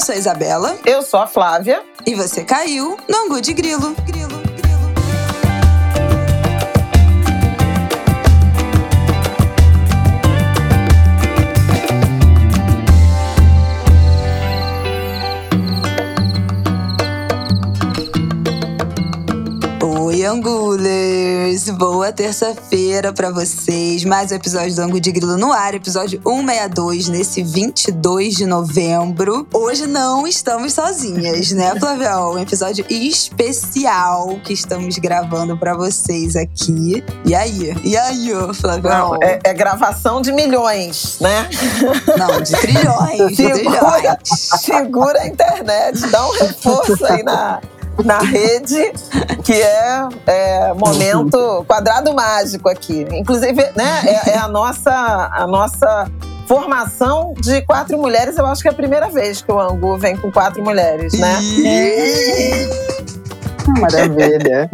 Eu 0.00 0.06
sou 0.06 0.14
a 0.14 0.18
Isabela. 0.18 0.78
Eu 0.86 1.02
sou 1.02 1.20
a 1.20 1.26
Flávia. 1.26 1.82
E 2.06 2.14
você 2.14 2.42
caiu 2.42 2.96
no 3.06 3.18
Angu 3.18 3.38
de 3.38 3.52
Grilo. 3.52 3.94
Angulers! 20.24 21.70
Boa 21.70 22.12
terça-feira 22.12 23.12
para 23.12 23.30
vocês. 23.30 24.04
Mais 24.04 24.30
um 24.30 24.34
episódio 24.34 24.74
do 24.74 24.82
Angu 24.82 25.00
de 25.00 25.10
Grilo 25.12 25.36
no 25.36 25.52
ar, 25.52 25.74
episódio 25.74 26.20
162, 26.22 27.08
nesse 27.08 27.42
22 27.42 28.34
de 28.34 28.46
novembro. 28.46 29.46
Hoje 29.52 29.86
não 29.86 30.26
estamos 30.26 30.74
sozinhas, 30.74 31.52
né, 31.52 31.74
Flavião? 31.80 32.32
Um 32.34 32.38
episódio 32.38 32.84
especial 32.90 34.38
que 34.44 34.52
estamos 34.52 34.98
gravando 34.98 35.56
para 35.56 35.74
vocês 35.74 36.36
aqui. 36.36 37.02
E 37.24 37.34
aí? 37.34 37.74
E 37.82 37.96
aí, 37.96 38.30
Flavião? 38.54 39.10
Não, 39.10 39.22
é, 39.22 39.38
é, 39.44 39.54
gravação 39.54 40.20
de 40.20 40.32
milhões, 40.32 41.18
né? 41.20 41.48
Não, 42.18 42.40
de 42.40 42.52
trilhões. 42.52 43.36
segura, 43.36 43.54
de 43.54 43.64
trilhões. 43.64 44.18
segura 44.60 45.20
a 45.20 45.26
internet, 45.26 46.06
dá 46.08 46.26
um 46.26 46.32
reforço 46.32 47.06
aí 47.06 47.22
na 47.22 47.60
na 48.04 48.18
rede, 48.18 48.92
que 49.44 49.52
é, 49.52 50.08
é, 50.26 50.74
momento 50.74 51.64
quadrado 51.66 52.14
mágico 52.14 52.68
aqui. 52.68 53.06
Inclusive, 53.12 53.62
né, 53.76 54.02
é, 54.04 54.30
é, 54.30 54.38
a 54.38 54.48
nossa 54.48 55.30
a 55.32 55.46
nossa 55.46 56.10
formação 56.46 57.34
de 57.40 57.62
quatro 57.62 57.96
mulheres. 57.98 58.36
Eu 58.36 58.46
acho 58.46 58.62
que 58.62 58.68
é 58.68 58.70
a 58.70 58.74
primeira 58.74 59.08
vez 59.08 59.40
que 59.40 59.52
o 59.52 59.60
Angu 59.60 59.96
vem 59.96 60.16
com 60.16 60.32
quatro 60.32 60.62
mulheres, 60.62 61.12
né? 61.12 61.38
Maravilha. 63.78 64.68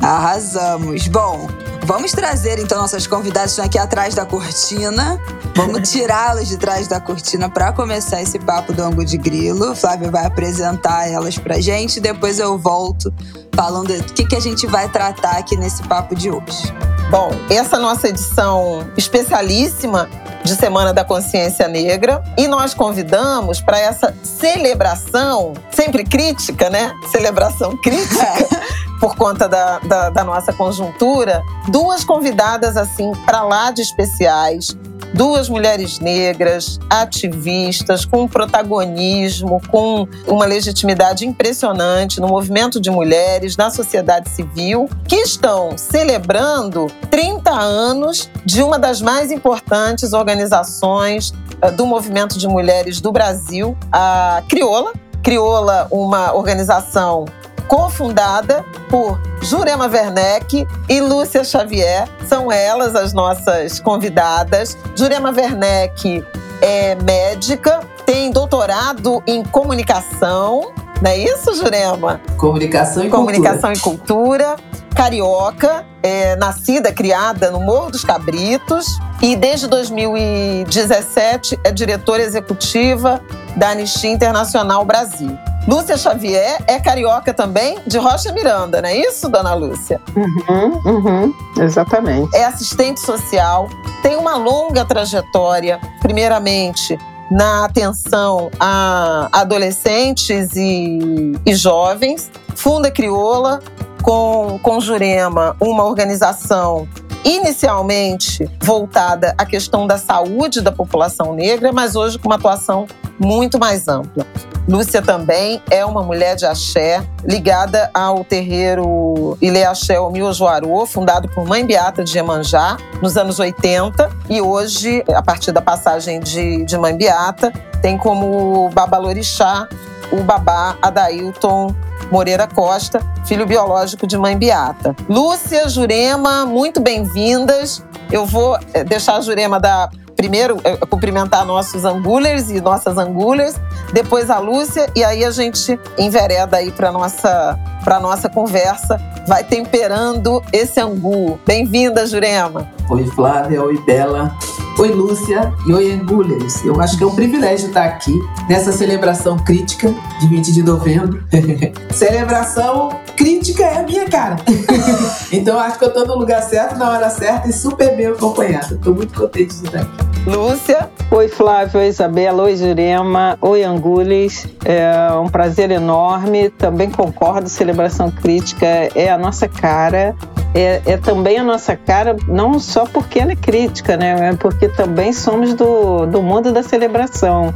Arrasamos. 0.00 1.06
Bom, 1.06 1.46
Vamos 1.84 2.12
trazer 2.12 2.60
então 2.60 2.80
nossas 2.80 3.08
convidadas 3.08 3.50
estão 3.50 3.64
aqui 3.64 3.76
atrás 3.76 4.14
da 4.14 4.24
cortina. 4.24 5.20
Vamos 5.56 5.90
tirá-las 5.90 6.46
de 6.46 6.56
trás 6.56 6.86
da 6.86 7.00
cortina 7.00 7.50
para 7.50 7.72
começar 7.72 8.22
esse 8.22 8.38
papo 8.38 8.72
do 8.72 8.82
ângulo 8.82 9.04
de 9.04 9.18
grilo. 9.18 9.72
O 9.72 9.74
Flávio 9.74 10.08
vai 10.10 10.24
apresentar 10.24 11.08
elas 11.08 11.36
pra 11.38 11.60
gente, 11.60 11.98
depois 11.98 12.38
eu 12.38 12.56
volto 12.56 13.12
falando 13.54 13.88
do 13.88 14.12
que, 14.12 14.24
que 14.24 14.36
a 14.36 14.40
gente 14.40 14.64
vai 14.66 14.88
tratar 14.88 15.38
aqui 15.38 15.56
nesse 15.56 15.82
papo 15.82 16.14
de 16.14 16.30
hoje. 16.30 16.72
Bom, 17.10 17.30
essa 17.50 17.78
nossa 17.78 18.08
edição 18.08 18.86
especialíssima 18.96 20.08
de 20.44 20.54
Semana 20.54 20.94
da 20.94 21.04
Consciência 21.04 21.66
Negra 21.66 22.22
e 22.38 22.46
nós 22.46 22.74
convidamos 22.74 23.60
para 23.60 23.78
essa 23.78 24.14
celebração, 24.22 25.52
sempre 25.70 26.04
crítica, 26.04 26.70
né? 26.70 26.94
Celebração 27.10 27.76
crítica. 27.76 28.26
por 29.02 29.16
conta 29.16 29.48
da, 29.48 29.80
da, 29.80 30.10
da, 30.10 30.22
nossa 30.22 30.52
conjuntura, 30.52 31.42
duas 31.66 32.04
convidadas 32.04 32.76
assim 32.76 33.10
para 33.26 33.42
lá 33.42 33.72
de 33.72 33.82
especiais, 33.82 34.76
duas 35.12 35.48
mulheres 35.48 35.98
negras, 35.98 36.78
ativistas, 36.88 38.04
com 38.04 38.22
um 38.22 38.28
protagonismo, 38.28 39.60
com 39.72 40.06
uma 40.28 40.44
legitimidade 40.44 41.26
impressionante 41.26 42.20
no 42.20 42.28
movimento 42.28 42.80
de 42.80 42.92
mulheres, 42.92 43.56
na 43.56 43.70
sociedade 43.70 44.30
civil, 44.30 44.88
que 45.08 45.16
estão 45.16 45.76
celebrando 45.76 46.86
30 47.10 47.50
anos 47.50 48.30
de 48.44 48.62
uma 48.62 48.78
das 48.78 49.02
mais 49.02 49.32
importantes 49.32 50.12
organizações 50.12 51.34
eh, 51.60 51.72
do 51.72 51.84
movimento 51.86 52.38
de 52.38 52.46
mulheres 52.46 53.00
do 53.00 53.10
Brasil, 53.10 53.76
a 53.90 54.44
Crioula. 54.48 54.92
Crioula, 55.24 55.88
uma 55.90 56.32
organização 56.34 57.26
cofundada 57.72 58.66
por 58.90 59.18
Jurema 59.40 59.86
Werneck 59.86 60.68
e 60.90 61.00
Lúcia 61.00 61.42
Xavier. 61.42 62.06
São 62.28 62.52
elas 62.52 62.94
as 62.94 63.14
nossas 63.14 63.80
convidadas. 63.80 64.76
Jurema 64.94 65.30
Werneck 65.30 66.22
é 66.60 66.94
médica, 66.96 67.80
tem 68.04 68.30
doutorado 68.30 69.22
em 69.26 69.42
comunicação. 69.42 70.70
Não 71.00 71.10
é 71.10 71.16
isso, 71.16 71.54
Jurema? 71.54 72.20
Comunicação 72.36 73.04
e 73.04 73.08
comunicação 73.08 73.72
cultura. 73.72 73.72
Comunicação 73.72 73.72
e 73.72 73.78
cultura. 73.78 74.56
Carioca, 74.94 75.86
é, 76.02 76.36
nascida, 76.36 76.92
criada 76.92 77.50
no 77.50 77.60
Morro 77.60 77.90
dos 77.90 78.04
Cabritos 78.04 78.86
e 79.22 79.34
desde 79.34 79.66
2017 79.66 81.58
é 81.64 81.72
diretora 81.72 82.22
executiva 82.22 83.22
da 83.56 83.70
Anistia 83.70 84.10
Internacional 84.10 84.84
Brasil. 84.84 85.38
Lúcia 85.66 85.96
Xavier 85.96 86.62
é 86.66 86.80
carioca 86.80 87.32
também, 87.32 87.78
de 87.86 87.96
Rocha 87.96 88.32
Miranda, 88.32 88.82
não 88.82 88.88
é 88.88 88.96
isso, 88.96 89.28
dona 89.28 89.54
Lúcia? 89.54 90.00
Uhum, 90.16 90.80
uhum, 90.84 91.34
exatamente. 91.60 92.34
É 92.36 92.44
assistente 92.44 93.00
social, 93.00 93.68
tem 94.02 94.16
uma 94.16 94.36
longa 94.36 94.84
trajetória, 94.84 95.80
primeiramente 96.00 96.98
na 97.30 97.64
atenção 97.64 98.50
a 98.60 99.28
adolescentes 99.32 100.54
e, 100.54 101.32
e 101.46 101.54
jovens, 101.54 102.30
funda 102.54 102.90
Crioula 102.90 103.60
com, 104.02 104.58
com 104.62 104.80
Jurema, 104.80 105.56
uma 105.60 105.84
organização 105.84 106.86
inicialmente 107.24 108.50
voltada 108.60 109.32
à 109.38 109.46
questão 109.46 109.86
da 109.86 109.96
saúde 109.96 110.60
da 110.60 110.72
população 110.72 111.32
negra, 111.32 111.72
mas 111.72 111.94
hoje 111.94 112.18
com 112.18 112.28
uma 112.28 112.34
atuação 112.34 112.86
muito 113.18 113.58
mais 113.58 113.88
ampla. 113.88 114.26
Lúcia 114.68 115.02
também 115.02 115.60
é 115.70 115.84
uma 115.84 116.02
mulher 116.02 116.36
de 116.36 116.46
axé, 116.46 117.04
ligada 117.24 117.90
ao 117.92 118.24
terreiro 118.24 119.36
Ilê 119.40 119.64
Axé 119.64 119.98
Omiojoarô, 119.98 120.86
fundado 120.86 121.28
por 121.28 121.44
Mãe 121.44 121.66
Beata 121.66 122.04
de 122.04 122.16
Iemanjá, 122.16 122.76
nos 123.02 123.16
anos 123.16 123.40
80. 123.40 124.08
E 124.30 124.40
hoje, 124.40 125.02
a 125.12 125.22
partir 125.22 125.50
da 125.50 125.60
passagem 125.60 126.20
de, 126.20 126.64
de 126.64 126.78
Mãe 126.78 126.96
Beata, 126.96 127.52
tem 127.80 127.98
como 127.98 128.70
babalorixá 128.70 129.68
o 130.12 130.22
babá 130.22 130.76
Adailton 130.80 131.74
Moreira 132.10 132.46
Costa, 132.46 133.00
filho 133.24 133.46
biológico 133.46 134.06
de 134.06 134.16
Mãe 134.16 134.36
Beata. 134.36 134.94
Lúcia, 135.08 135.68
Jurema, 135.68 136.46
muito 136.46 136.80
bem-vindas. 136.80 137.82
Eu 138.10 138.26
vou 138.26 138.56
eh, 138.74 138.84
deixar 138.84 139.16
a 139.16 139.20
Jurema 139.20 139.58
dar 139.58 139.88
primeiro 140.16 140.60
é, 140.64 140.76
cumprimentar 140.76 141.44
nossos 141.44 141.84
angulers 141.84 142.50
e 142.50 142.60
nossas 142.60 142.98
angulers, 142.98 143.54
depois 143.92 144.30
a 144.30 144.38
Lúcia 144.38 144.90
e 144.94 145.04
aí 145.04 145.24
a 145.24 145.30
gente 145.30 145.78
envereda 145.98 146.56
aí 146.56 146.70
para 146.70 146.92
nossa 146.92 147.58
para 147.84 147.98
nossa 147.98 148.28
conversa, 148.28 149.00
vai 149.26 149.42
temperando 149.42 150.40
esse 150.52 150.80
angu. 150.80 151.38
Bem-vinda, 151.44 152.06
Jurema. 152.06 152.68
Oi, 152.88 153.04
Flávia, 153.06 153.62
oi, 153.62 153.76
Bela. 153.84 154.32
Oi, 154.78 154.88
Lúcia 154.88 155.52
e 155.66 155.72
oi, 155.72 155.92
Angulers. 155.92 156.64
Eu 156.64 156.80
acho 156.80 156.96
que 156.96 157.04
é 157.04 157.06
um 157.06 157.14
privilégio 157.14 157.68
estar 157.68 157.84
aqui 157.84 158.18
nessa 158.48 158.72
celebração 158.72 159.36
crítica 159.38 159.94
de 160.18 160.26
20 160.26 160.52
de 160.52 160.62
novembro. 160.62 161.22
celebração 161.92 162.88
crítica 163.14 163.64
é 163.64 163.78
a 163.78 163.82
minha 163.82 164.08
cara. 164.08 164.36
então 165.30 165.58
acho 165.58 165.78
que 165.78 165.84
eu 165.84 165.88
estou 165.88 166.06
no 166.06 166.16
lugar 166.16 166.42
certo, 166.42 166.76
na 166.78 166.90
hora 166.90 167.10
certa 167.10 167.48
e 167.48 167.52
super 167.52 167.94
bem 167.94 168.06
acompanhada. 168.06 168.74
Estou 168.74 168.94
muito 168.94 169.12
contente 169.12 169.54
de 169.56 169.66
estar 169.66 169.80
aqui. 169.82 170.12
Lúcia. 170.26 170.90
Oi, 171.10 171.28
Flávio, 171.28 171.80
oi, 171.80 171.88
Isabela, 171.88 172.44
oi, 172.44 172.56
Jurema, 172.56 173.36
oi, 173.42 173.62
Angules. 173.62 174.46
É 174.64 175.12
um 175.12 175.28
prazer 175.28 175.70
enorme. 175.70 176.48
Também 176.48 176.90
concordo, 176.90 177.48
celebração 177.48 178.10
crítica 178.10 178.66
é 178.66 179.10
a 179.10 179.18
nossa 179.18 179.46
cara 179.46 180.16
é, 180.54 180.82
é, 180.84 180.96
também 180.96 181.38
a 181.38 181.42
nossa 181.42 181.76
cara, 181.76 182.16
não 182.28 182.58
só 182.58 182.84
porque 182.84 183.18
ela 183.18 183.32
é 183.32 183.36
crítica, 183.36 183.96
né? 183.96 184.30
É 184.30 184.34
porque 184.34 184.68
também 184.68 185.12
somos 185.12 185.54
do, 185.54 186.06
do 186.06 186.22
mundo 186.22 186.52
da 186.52 186.62
celebração. 186.62 187.54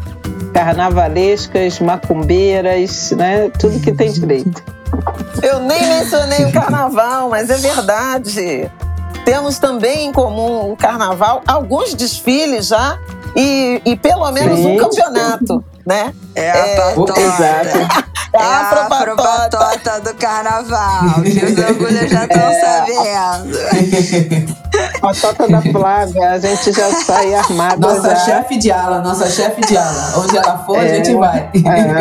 Carnavalescas, 0.53 1.78
macumbeiras, 1.81 3.10
né? 3.13 3.51
Tudo 3.59 3.78
que 3.81 3.93
tem 3.93 4.10
direito. 4.10 4.63
Eu 5.43 5.60
nem 5.60 5.87
mencionei 5.87 6.47
o 6.47 6.53
carnaval, 6.53 7.28
mas 7.28 7.51
é 7.51 7.57
verdade. 7.59 8.71
Temos 9.25 9.59
também 9.59 10.07
em 10.07 10.13
comum 10.13 10.72
o 10.72 10.77
carnaval, 10.77 11.42
alguns 11.47 11.95
desfiles 11.95 12.69
já 12.69 12.99
e, 13.34 13.83
e 13.84 13.97
pelo 13.97 14.31
menos 14.31 14.59
Sim. 14.59 14.75
um 14.75 14.77
campeonato, 14.77 15.65
né? 15.86 16.12
É 16.34 16.50
a 16.50 16.56
é. 16.56 16.92
Exato. 16.92 17.78
É 18.33 18.42
a 18.42 18.60
afropatota 18.60 20.00
do 20.00 20.15
carnaval, 20.15 21.22
que 21.22 21.44
os 21.44 21.56
orgulhos 21.65 22.10
já 22.10 22.24
estão 22.24 22.42
é. 22.42 22.60
sabendo. 22.60 23.56
Patota 25.00 25.48
da 25.48 25.62
Flávia, 25.72 26.33
a 26.33 26.38
gente 26.38 26.72
já 26.72 26.92
sai 26.92 27.34
armada. 27.34 27.77
Nossa 27.77 28.10
já. 28.10 28.16
chefe 28.16 28.59
de 28.59 28.71
ala, 28.71 29.00
nossa 29.00 29.30
chefe 29.30 29.62
de 29.62 29.77
ala. 29.77 30.18
Onde 30.18 30.36
ela 30.36 30.59
for, 30.59 30.77
é. 30.77 30.80
a 30.80 30.94
gente 30.94 31.15
vai. 31.15 31.48
É. 31.54 31.97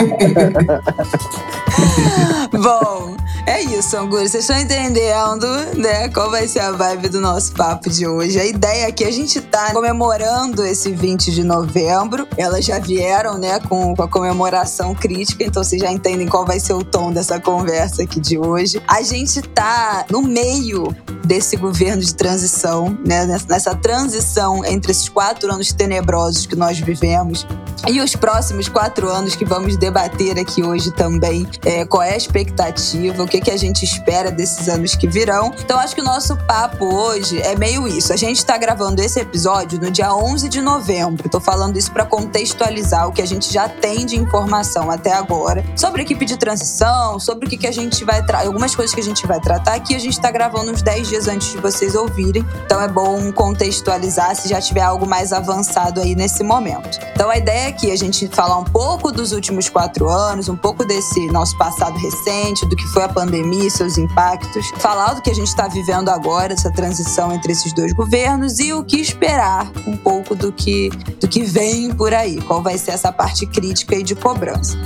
Bom, 2.58 3.15
É 3.48 3.62
isso, 3.62 3.96
Angúria. 3.96 4.28
Vocês 4.28 4.44
estão 4.44 4.60
entendendo, 4.60 5.46
né? 5.78 6.10
Qual 6.10 6.32
vai 6.32 6.48
ser 6.48 6.62
a 6.62 6.72
vibe 6.72 7.10
do 7.10 7.22
nosso 7.22 7.52
papo 7.52 7.92
de 7.92 8.08
hoje? 8.08 8.40
A 8.40 8.46
ideia 8.46 8.88
é 8.88 8.92
que 8.92 9.04
a 9.04 9.12
gente 9.12 9.40
tá 9.40 9.72
comemorando 9.72 10.66
esse 10.66 10.92
20 10.92 11.32
de 11.32 11.44
novembro. 11.44 12.28
Elas 12.38 12.66
já 12.66 12.80
vieram, 12.80 13.38
né, 13.38 13.60
com, 13.60 13.96
com 13.96 14.02
a 14.02 14.08
comemoração 14.08 14.96
crítica, 14.96 15.44
então 15.44 15.64
vocês 15.64 15.80
já 15.80 15.92
entendem 15.92 16.28
qual 16.28 16.44
vai 16.44 16.60
ser 16.60 16.74
o 16.74 16.84
tom 16.84 17.12
dessa 17.12 17.40
conversa 17.40 18.02
aqui 18.02 18.20
de 18.20 18.40
hoje. 18.40 18.82
A 18.88 19.04
gente 19.04 19.42
tá 19.44 20.06
no 20.10 20.24
meio 20.24 20.96
desse 21.24 21.56
governo 21.56 22.02
de 22.02 22.16
transição, 22.16 22.98
né? 23.06 23.26
Nessa 23.48 23.76
transição 23.76 24.66
entre 24.66 24.92
esses 24.92 25.08
quatro 25.08 25.54
anos 25.54 25.72
tenebrosos 25.72 26.48
que 26.48 26.56
nós 26.56 26.80
vivemos 26.80 27.46
e 27.88 28.02
os 28.02 28.16
próximos 28.16 28.68
quatro 28.68 29.10
anos 29.10 29.36
que 29.36 29.46
vamos 29.46 29.78
debater 29.78 30.40
aqui 30.40 30.64
hoje 30.64 30.92
também. 30.92 31.48
É, 31.64 31.86
qual 31.86 32.02
é 32.02 32.14
a 32.14 32.18
expectativa? 32.18 33.24
O 33.24 33.28
que, 33.28 33.35
que 33.42 33.52
a 33.52 33.58
gente 33.58 33.84
espera 33.84 34.32
desses 34.32 34.70
anos 34.70 34.96
que 34.96 35.08
virão? 35.08 35.54
Então, 35.60 35.78
acho 35.78 35.94
que 35.94 36.02
o 36.02 36.04
nosso 36.04 36.38
papo 36.46 36.86
hoje 36.86 37.42
é 37.42 37.56
meio 37.56 37.88
isso. 37.88 38.14
A 38.14 38.16
gente 38.16 38.38
está 38.38 38.58
gravando 38.58 39.02
esse 39.02 39.20
episódio 39.20 39.80
no 39.80 39.92
dia 39.92 40.14
11 40.16 40.48
de 40.48 40.62
novembro. 40.62 41.26
Estou 41.26 41.42
falando 41.42 41.78
isso 41.78 41.92
para 41.92 42.06
contextualizar 42.06 43.08
o 43.08 43.12
que 43.12 43.22
a 43.22 43.28
gente 43.28 43.52
já 43.52 43.68
tem 43.68 44.06
de 44.06 44.16
informação 44.18 44.90
até 44.90 45.14
agora 45.14 45.66
sobre 45.76 46.02
a 46.02 46.04
equipe 46.04 46.26
de 46.26 46.38
transição, 46.38 47.20
sobre 47.20 47.48
o 47.48 47.50
que, 47.50 47.58
que 47.58 47.68
a 47.68 47.72
gente 47.72 48.06
vai 48.06 48.24
algumas 48.46 48.76
coisas 48.76 48.94
que 48.94 49.02
a 49.02 49.04
gente 49.04 49.28
vai 49.28 49.40
tratar 49.40 49.74
aqui. 49.76 49.96
A 49.96 50.00
gente 50.00 50.14
está 50.14 50.32
gravando 50.32 50.72
uns 50.72 50.82
10 50.82 51.08
dias 51.10 51.28
antes 51.28 51.52
de 51.52 51.58
vocês 51.58 51.96
ouvirem. 51.96 52.46
Então, 52.66 52.82
é 52.82 52.88
bom 52.88 53.32
contextualizar 53.32 54.36
se 54.36 54.48
já 54.48 54.62
tiver 54.62 54.82
algo 54.82 55.06
mais 55.06 55.34
avançado 55.34 56.00
aí 56.00 56.16
nesse 56.16 56.44
momento. 56.44 57.00
Então, 57.14 57.30
a 57.30 57.38
ideia 57.38 57.68
é 57.68 57.72
que 57.72 57.92
a 57.92 57.96
gente 57.96 58.28
falar 58.28 58.58
um 58.58 58.64
pouco 58.64 59.12
dos 59.12 59.32
últimos 59.32 59.70
quatro 59.70 60.10
anos, 60.10 60.50
um 60.50 60.56
pouco 60.56 60.86
desse 60.86 61.28
nosso 61.28 61.58
passado 61.58 61.98
recente, 61.98 62.66
do 62.66 62.76
que 62.76 62.86
foi 62.88 63.04
a 63.04 63.10
pandemia 63.10 63.25
e 63.34 63.72
seus 63.72 63.98
impactos, 63.98 64.70
falar 64.78 65.14
do 65.14 65.22
que 65.22 65.30
a 65.30 65.34
gente 65.34 65.48
está 65.48 65.68
vivendo 65.68 66.10
agora, 66.10 66.54
essa 66.54 66.72
transição 66.72 67.32
entre 67.34 67.52
esses 67.52 67.74
dois 67.74 67.94
governos 67.94 68.60
e 68.60 68.74
o 68.74 68.84
que 68.84 68.98
esperar 68.98 69.72
um 69.88 69.98
pouco 69.98 70.36
do 70.36 70.52
que, 70.52 70.90
do 71.20 71.28
que 71.28 71.44
vem 71.44 71.94
por 71.94 72.14
aí, 72.14 72.42
qual 72.42 72.62
vai 72.62 72.78
ser 72.78 72.92
essa 72.92 73.12
parte 73.12 73.46
crítica 73.46 73.96
e 73.96 74.04
de 74.04 74.16
cobrança. 74.16 74.78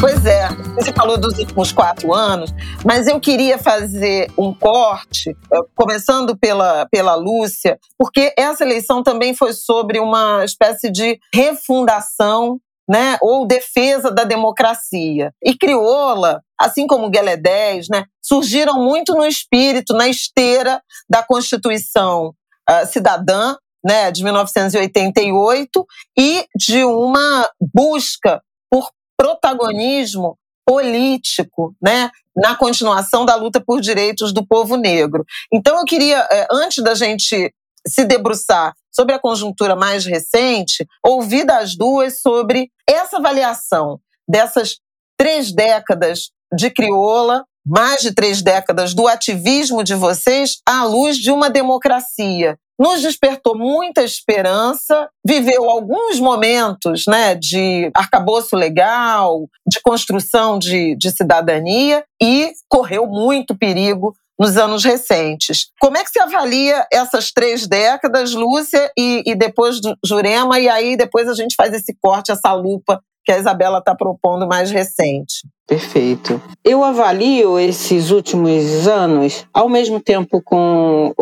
Pois 0.00 0.24
é, 0.24 0.48
você 0.74 0.92
falou 0.92 1.18
dos 1.18 1.36
últimos 1.38 1.72
quatro 1.72 2.14
anos, 2.14 2.54
mas 2.84 3.08
eu 3.08 3.18
queria 3.18 3.58
fazer 3.58 4.30
um 4.38 4.54
corte, 4.54 5.30
eh, 5.30 5.58
começando 5.74 6.36
pela, 6.36 6.86
pela 6.86 7.16
Lúcia, 7.16 7.78
porque 7.98 8.32
essa 8.38 8.64
eleição 8.64 9.02
também 9.02 9.34
foi 9.34 9.52
sobre 9.52 9.98
uma 9.98 10.44
espécie 10.44 10.90
de 10.90 11.18
refundação 11.34 12.60
né, 12.88 13.18
ou 13.20 13.46
defesa 13.46 14.10
da 14.10 14.24
democracia. 14.24 15.32
E 15.42 15.54
Crioula, 15.54 16.42
assim 16.58 16.86
como 16.86 17.10
Guelé 17.10 17.36
10, 17.36 17.88
né, 17.88 18.04
surgiram 18.22 18.82
muito 18.82 19.14
no 19.14 19.26
espírito, 19.26 19.94
na 19.94 20.08
esteira 20.08 20.82
da 21.08 21.22
Constituição 21.22 22.34
uh, 22.68 22.86
Cidadã, 22.86 23.56
né, 23.84 24.10
de 24.10 24.24
1988, 24.24 25.86
e 26.18 26.46
de 26.56 26.84
uma 26.84 27.48
busca 27.74 28.42
por 28.70 28.90
protagonismo 29.16 30.38
político, 30.66 31.74
né, 31.82 32.10
na 32.36 32.54
continuação 32.54 33.24
da 33.24 33.34
luta 33.34 33.60
por 33.60 33.80
direitos 33.80 34.32
do 34.32 34.46
povo 34.46 34.76
negro. 34.76 35.24
Então 35.52 35.78
eu 35.78 35.84
queria, 35.84 36.26
eh, 36.30 36.46
antes 36.52 36.84
da 36.84 36.94
gente 36.94 37.52
se 37.88 38.04
debruçar 38.04 38.74
sobre 38.92 39.14
a 39.14 39.18
conjuntura 39.18 39.76
mais 39.76 40.04
recente, 40.04 40.86
ouvir 41.04 41.44
das 41.44 41.76
duas 41.76 42.20
sobre 42.20 42.70
essa 42.88 43.18
avaliação 43.18 44.00
dessas 44.28 44.76
três 45.18 45.52
décadas 45.52 46.30
de 46.54 46.70
crioula, 46.70 47.44
mais 47.66 48.00
de 48.00 48.14
três 48.14 48.42
décadas 48.42 48.94
do 48.94 49.06
ativismo 49.06 49.82
de 49.82 49.94
vocês 49.94 50.58
à 50.66 50.84
luz 50.84 51.16
de 51.16 51.30
uma 51.30 51.50
democracia. 51.50 52.56
Nos 52.78 53.02
despertou 53.02 53.58
muita 53.58 54.04
esperança, 54.04 55.08
viveu 55.26 55.68
alguns 55.68 56.20
momentos 56.20 57.06
né, 57.08 57.34
de 57.34 57.90
arcabouço 57.92 58.54
legal, 58.54 59.48
de 59.66 59.80
construção 59.82 60.58
de, 60.58 60.96
de 60.96 61.10
cidadania 61.10 62.04
e 62.22 62.52
correu 62.68 63.06
muito 63.06 63.58
perigo 63.58 64.14
nos 64.38 64.56
anos 64.56 64.84
recentes. 64.84 65.70
Como 65.80 65.96
é 65.96 66.04
que 66.04 66.10
se 66.10 66.20
avalia 66.20 66.86
essas 66.92 67.32
três 67.32 67.66
décadas, 67.66 68.32
Lúcia, 68.32 68.90
e, 68.96 69.22
e 69.26 69.34
depois 69.34 69.80
do 69.80 69.96
Jurema, 70.04 70.60
e 70.60 70.68
aí 70.68 70.96
depois 70.96 71.28
a 71.28 71.34
gente 71.34 71.54
faz 71.56 71.74
esse 71.74 71.96
corte, 72.00 72.30
essa 72.30 72.52
lupa 72.52 73.00
que 73.24 73.32
a 73.32 73.38
Isabela 73.38 73.78
está 73.78 73.94
propondo 73.94 74.46
mais 74.46 74.70
recente? 74.70 75.46
Perfeito. 75.66 76.40
Eu 76.64 76.82
avalio 76.82 77.58
esses 77.58 78.10
últimos 78.10 78.88
anos, 78.88 79.44
ao 79.52 79.68
mesmo 79.68 80.00
tempo 80.00 80.40
com 80.42 81.12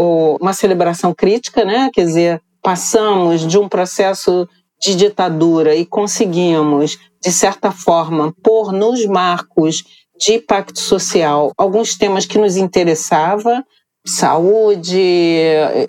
uma 0.40 0.52
celebração 0.52 1.12
crítica, 1.12 1.64
né? 1.64 1.90
Quer 1.92 2.04
dizer, 2.04 2.42
passamos 2.62 3.44
de 3.44 3.58
um 3.58 3.68
processo 3.68 4.48
de 4.80 4.94
ditadura 4.94 5.74
e 5.74 5.84
conseguimos, 5.84 6.98
de 7.20 7.32
certa 7.32 7.72
forma, 7.72 8.32
pôr 8.42 8.72
nos 8.72 9.04
marcos 9.06 9.82
de 10.18 10.38
pacto 10.40 10.80
social 10.80 11.52
alguns 11.56 11.96
temas 11.96 12.24
que 12.26 12.38
nos 12.38 12.56
interessavam, 12.56 13.62
saúde, 14.06 15.42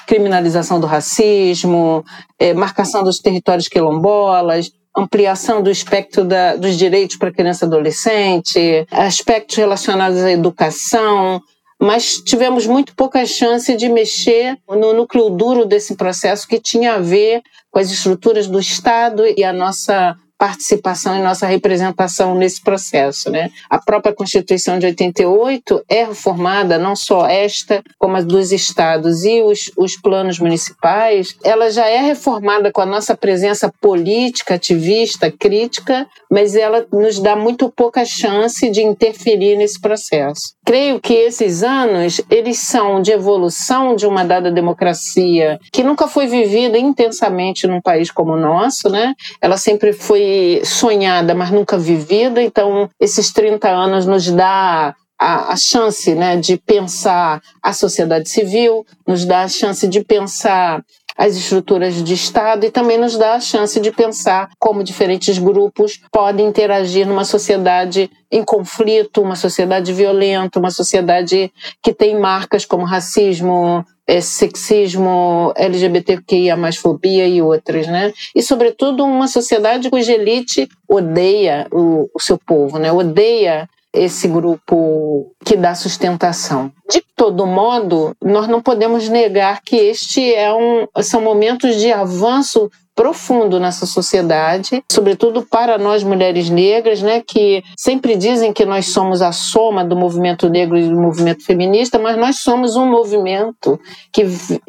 criminalização 0.07 0.79
do 0.79 0.87
racismo, 0.87 2.03
eh, 2.39 2.53
marcação 2.53 3.03
dos 3.03 3.19
territórios 3.19 3.67
quilombolas, 3.67 4.71
ampliação 4.97 5.61
do 5.61 5.69
espectro 5.69 6.25
da, 6.25 6.55
dos 6.55 6.75
direitos 6.75 7.17
para 7.17 7.31
criança 7.31 7.65
e 7.65 7.67
adolescente, 7.67 8.87
aspectos 8.91 9.55
relacionados 9.55 10.23
à 10.23 10.31
educação, 10.31 11.39
mas 11.79 12.15
tivemos 12.15 12.65
muito 12.65 12.95
pouca 12.95 13.23
chance 13.25 13.75
de 13.75 13.87
mexer 13.87 14.57
no 14.67 14.93
núcleo 14.93 15.29
duro 15.29 15.65
desse 15.65 15.95
processo 15.95 16.47
que 16.47 16.59
tinha 16.59 16.95
a 16.95 16.99
ver 16.99 17.41
com 17.69 17.79
as 17.79 17.91
estruturas 17.91 18.47
do 18.47 18.59
Estado 18.59 19.23
e 19.37 19.43
a 19.43 19.53
nossa 19.53 20.15
participação 20.37 21.17
e 21.17 21.21
nossa 21.21 21.47
representação 21.47 22.35
nesse 22.35 22.61
processo. 22.61 23.29
Né? 23.29 23.49
A 23.69 23.79
própria 23.79 24.13
Constituição 24.13 24.77
de 24.77 24.85
88 24.85 25.83
é 25.89 26.03
reformada, 26.05 26.77
não 26.77 26.95
só 26.95 27.25
esta, 27.27 27.83
como 27.97 28.17
as 28.17 28.25
dos 28.25 28.51
estados 28.51 29.23
e 29.23 29.41
os, 29.41 29.71
os 29.77 29.95
planos 29.99 30.39
municipais, 30.39 31.35
ela 31.43 31.69
já 31.71 31.87
é 31.87 31.99
reformada 31.99 32.71
com 32.71 32.81
a 32.81 32.85
nossa 32.85 33.15
presença 33.15 33.71
política, 33.81 34.55
ativista, 34.55 35.31
crítica, 35.31 36.07
mas 36.29 36.55
ela 36.55 36.85
nos 36.91 37.19
dá 37.19 37.35
muito 37.35 37.69
pouca 37.69 38.05
chance 38.05 38.69
de 38.69 38.81
interferir 38.81 39.57
nesse 39.57 39.79
processo. 39.79 40.56
Creio 40.67 40.99
que 40.99 41.13
esses 41.13 41.63
anos, 41.63 42.19
eles 42.29 42.59
são 42.59 43.01
de 43.01 43.13
evolução 43.13 43.95
de 43.95 44.05
uma 44.05 44.25
dada 44.25 44.51
democracia 44.51 45.57
que 45.71 45.81
nunca 45.81 46.09
foi 46.09 46.27
vivida 46.27 46.77
intensamente 46.77 47.65
num 47.65 47.79
país 47.79 48.11
como 48.11 48.33
o 48.33 48.37
nosso, 48.37 48.89
né? 48.89 49.13
Ela 49.39 49.55
sempre 49.55 49.93
foi 49.93 50.61
sonhada, 50.65 51.33
mas 51.33 51.51
nunca 51.51 51.77
vivida. 51.77 52.41
Então, 52.41 52.89
esses 52.99 53.31
30 53.31 53.69
anos 53.69 54.05
nos 54.05 54.29
dá 54.29 54.93
a, 55.17 55.53
a, 55.53 55.55
chance 55.55 56.13
né, 56.13 56.35
de 56.35 56.57
pensar 56.57 57.41
a 57.63 57.71
sociedade 57.71 58.27
civil, 58.27 58.85
nos 59.07 59.23
dá 59.23 59.43
a 59.43 59.47
chance 59.47 59.87
de 59.87 60.03
pensar 60.03 60.83
as 61.17 61.35
estruturas 61.35 62.03
de 62.03 62.13
Estado 62.13 62.65
e 62.65 62.71
também 62.71 62.97
nos 62.97 63.17
dá 63.17 63.33
a 63.33 63.39
chance 63.39 63.79
de 63.79 63.91
pensar 63.91 64.49
como 64.59 64.83
diferentes 64.83 65.37
grupos 65.37 65.99
podem 66.11 66.47
interagir 66.47 67.07
numa 67.07 67.25
sociedade 67.25 68.09
em 68.31 68.43
conflito, 68.43 69.21
uma 69.21 69.35
sociedade 69.35 69.91
violenta, 69.93 70.59
uma 70.59 70.69
sociedade 70.69 71.51
que 71.81 71.93
tem 71.93 72.19
marcas 72.19 72.65
como 72.65 72.85
racismo, 72.85 73.85
é, 74.05 74.21
sexismo, 74.21 75.53
LGBTQIA, 75.55 76.55
mais 76.55 76.77
fobia 76.77 77.27
e 77.27 77.41
outras, 77.41 77.87
né? 77.87 78.13
E, 78.35 78.41
sobretudo, 78.41 79.03
uma 79.03 79.27
sociedade 79.27 79.89
cuja 79.89 80.13
elite 80.13 80.67
odeia 80.87 81.67
o, 81.71 82.09
o 82.13 82.21
seu 82.21 82.37
povo, 82.37 82.77
né? 82.77 82.91
Odeia 82.91 83.67
esse 83.97 84.27
grupo 84.27 85.31
que 85.43 85.55
dá 85.55 85.75
sustentação. 85.75 86.71
De 86.89 87.03
todo 87.15 87.45
modo, 87.45 88.15
nós 88.21 88.47
não 88.47 88.61
podemos 88.61 89.09
negar 89.09 89.61
que 89.61 89.75
este 89.75 90.33
é 90.33 90.53
um, 90.53 90.87
são 91.01 91.21
momentos 91.21 91.75
de 91.77 91.91
avanço 91.91 92.69
profundo 92.97 93.59
nessa 93.59 93.85
sociedade, 93.85 94.83
sobretudo 94.91 95.43
para 95.43 95.77
nós 95.77 96.03
mulheres 96.03 96.49
negras, 96.49 96.99
né, 96.99 97.21
que 97.21 97.63
sempre 97.77 98.15
dizem 98.15 98.51
que 98.51 98.65
nós 98.65 98.87
somos 98.87 99.21
a 99.21 99.31
soma 99.31 99.85
do 99.85 99.95
movimento 99.95 100.49
negro 100.49 100.75
e 100.75 100.89
do 100.89 100.99
movimento 100.99 101.45
feminista, 101.45 101.99
mas 101.99 102.17
nós 102.17 102.39
somos 102.39 102.75
um 102.75 102.89
movimento 102.89 103.79
que 104.11 104.23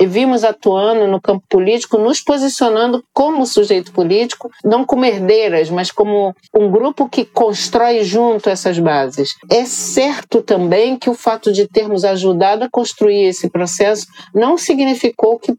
vimos 0.07 0.45
atuando 0.45 1.09
no 1.09 1.19
campo 1.19 1.43
político, 1.49 1.97
nos 1.97 2.21
posicionando 2.21 3.03
como 3.15 3.47
sujeito 3.47 3.93
político, 3.93 4.51
não 4.63 4.85
como 4.85 5.07
herdeiras, 5.07 5.71
mas 5.71 5.91
como 5.91 6.35
um 6.55 6.71
grupo 6.71 7.09
que 7.09 7.25
constrói 7.25 8.05
junto 8.05 8.51
essas 8.51 8.79
bases. 8.79 9.31
É 9.51 9.65
certo 9.65 10.43
também 10.43 10.99
que 10.99 11.09
o 11.09 11.15
fato 11.15 11.51
de 11.51 11.67
termos 11.67 12.05
ajudado 12.05 12.65
a 12.65 12.71
construir 12.71 13.25
esse 13.25 13.49
processo 13.49 14.07
não 14.35 14.59
significou 14.59 15.39
que 15.39 15.55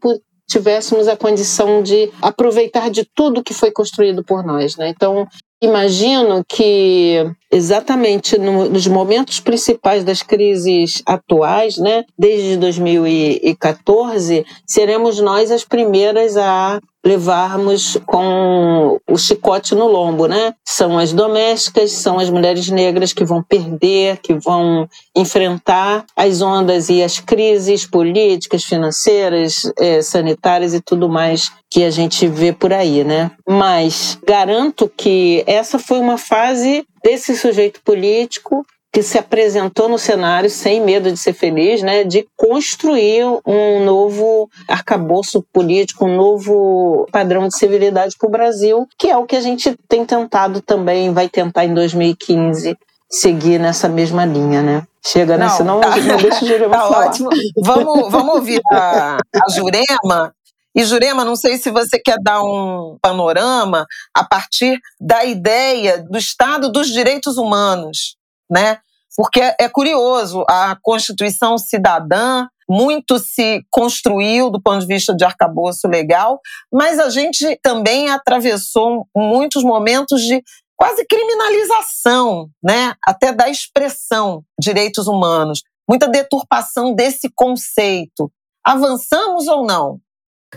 tivéssemos 0.50 1.06
a 1.06 1.16
condição 1.16 1.82
de 1.82 2.10
aproveitar 2.20 2.90
de 2.90 3.08
tudo 3.14 3.42
que 3.42 3.54
foi 3.54 3.70
construído 3.70 4.24
por 4.24 4.44
nós. 4.44 4.76
Né? 4.76 4.88
Então, 4.88 5.28
imagino 5.62 6.42
que 6.48 7.24
exatamente 7.52 8.36
no, 8.36 8.68
nos 8.68 8.86
momentos 8.88 9.38
principais 9.38 10.02
das 10.02 10.22
crises 10.22 11.02
atuais, 11.06 11.76
né, 11.76 12.04
desde 12.18 12.56
2014, 12.56 14.44
seremos 14.66 15.20
nós 15.20 15.52
as 15.52 15.64
primeiras 15.64 16.36
a 16.36 16.80
levarmos 17.04 17.96
com 18.06 19.00
o 19.08 19.16
chicote 19.16 19.74
no 19.74 19.86
lombo, 19.86 20.26
né? 20.26 20.54
São 20.66 20.98
as 20.98 21.12
domésticas, 21.12 21.92
são 21.92 22.18
as 22.18 22.28
mulheres 22.28 22.68
negras 22.68 23.12
que 23.12 23.24
vão 23.24 23.42
perder, 23.42 24.18
que 24.18 24.34
vão 24.34 24.88
enfrentar 25.16 26.04
as 26.14 26.42
ondas 26.42 26.88
e 26.88 27.02
as 27.02 27.18
crises 27.18 27.86
políticas, 27.86 28.64
financeiras, 28.64 29.72
eh, 29.78 30.02
sanitárias 30.02 30.74
e 30.74 30.80
tudo 30.80 31.08
mais 31.08 31.50
que 31.70 31.84
a 31.84 31.90
gente 31.90 32.26
vê 32.26 32.52
por 32.52 32.72
aí, 32.72 33.04
né? 33.04 33.30
Mas 33.48 34.18
garanto 34.26 34.90
que 34.94 35.42
essa 35.46 35.78
foi 35.78 36.00
uma 36.00 36.18
fase 36.18 36.84
desse 37.02 37.36
sujeito 37.36 37.80
político 37.82 38.66
que 38.92 39.02
se 39.02 39.18
apresentou 39.18 39.88
no 39.88 39.98
cenário 39.98 40.50
sem 40.50 40.80
medo 40.80 41.10
de 41.12 41.16
ser 41.16 41.32
feliz, 41.32 41.82
né, 41.82 42.02
de 42.02 42.26
construir 42.36 43.24
um 43.46 43.84
novo 43.84 44.50
arcabouço 44.66 45.44
político, 45.52 46.06
um 46.06 46.16
novo 46.16 47.06
padrão 47.12 47.46
de 47.46 47.56
civilidade 47.56 48.16
para 48.18 48.28
o 48.28 48.30
Brasil, 48.30 48.86
que 48.98 49.08
é 49.08 49.16
o 49.16 49.26
que 49.26 49.36
a 49.36 49.40
gente 49.40 49.76
tem 49.88 50.04
tentado 50.04 50.60
também, 50.60 51.12
vai 51.12 51.28
tentar 51.28 51.64
em 51.64 51.74
2015 51.74 52.76
seguir 53.08 53.58
nessa 53.58 53.88
mesma 53.88 54.24
linha, 54.24 54.62
né? 54.62 54.82
Chega, 55.04 55.36
né? 55.36 55.46
Não, 55.46 55.56
Senão 55.56 55.80
tá, 55.80 55.96
não 55.96 56.16
deixa 56.16 56.44
o 56.44 56.48
Jurema 56.48 56.76
tá 56.76 56.80
falar. 56.80 57.06
Ótimo. 57.06 57.30
Vamos, 57.62 58.10
vamos 58.10 58.34
ouvir 58.36 58.60
a, 58.72 59.16
a 59.16 59.50
Jurema 59.50 60.32
e 60.74 60.84
Jurema, 60.84 61.24
não 61.24 61.34
sei 61.34 61.58
se 61.58 61.70
você 61.70 61.98
quer 61.98 62.16
dar 62.22 62.42
um 62.42 62.96
panorama 63.02 63.84
a 64.14 64.24
partir 64.24 64.78
da 65.00 65.24
ideia 65.24 65.98
do 66.08 66.16
Estado 66.16 66.70
dos 66.70 66.88
Direitos 66.88 67.36
Humanos, 67.36 68.16
né? 68.50 68.78
Porque 69.16 69.40
é 69.58 69.68
curioso, 69.68 70.44
a 70.48 70.76
Constituição 70.82 71.58
Cidadã 71.58 72.46
muito 72.68 73.18
se 73.18 73.62
construiu 73.68 74.48
do 74.48 74.62
ponto 74.62 74.80
de 74.80 74.86
vista 74.86 75.14
de 75.14 75.24
arcabouço 75.24 75.88
legal, 75.88 76.38
mas 76.72 77.00
a 77.00 77.10
gente 77.10 77.58
também 77.62 78.08
atravessou 78.08 79.06
muitos 79.14 79.64
momentos 79.64 80.22
de 80.22 80.40
quase 80.76 81.04
criminalização, 81.04 82.48
né? 82.62 82.94
Até 83.04 83.32
da 83.32 83.48
expressão 83.48 84.44
direitos 84.58 85.08
humanos, 85.08 85.62
muita 85.88 86.08
deturpação 86.08 86.94
desse 86.94 87.28
conceito. 87.34 88.30
Avançamos 88.64 89.48
ou 89.48 89.66
não? 89.66 89.98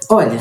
Olha, 0.09 0.37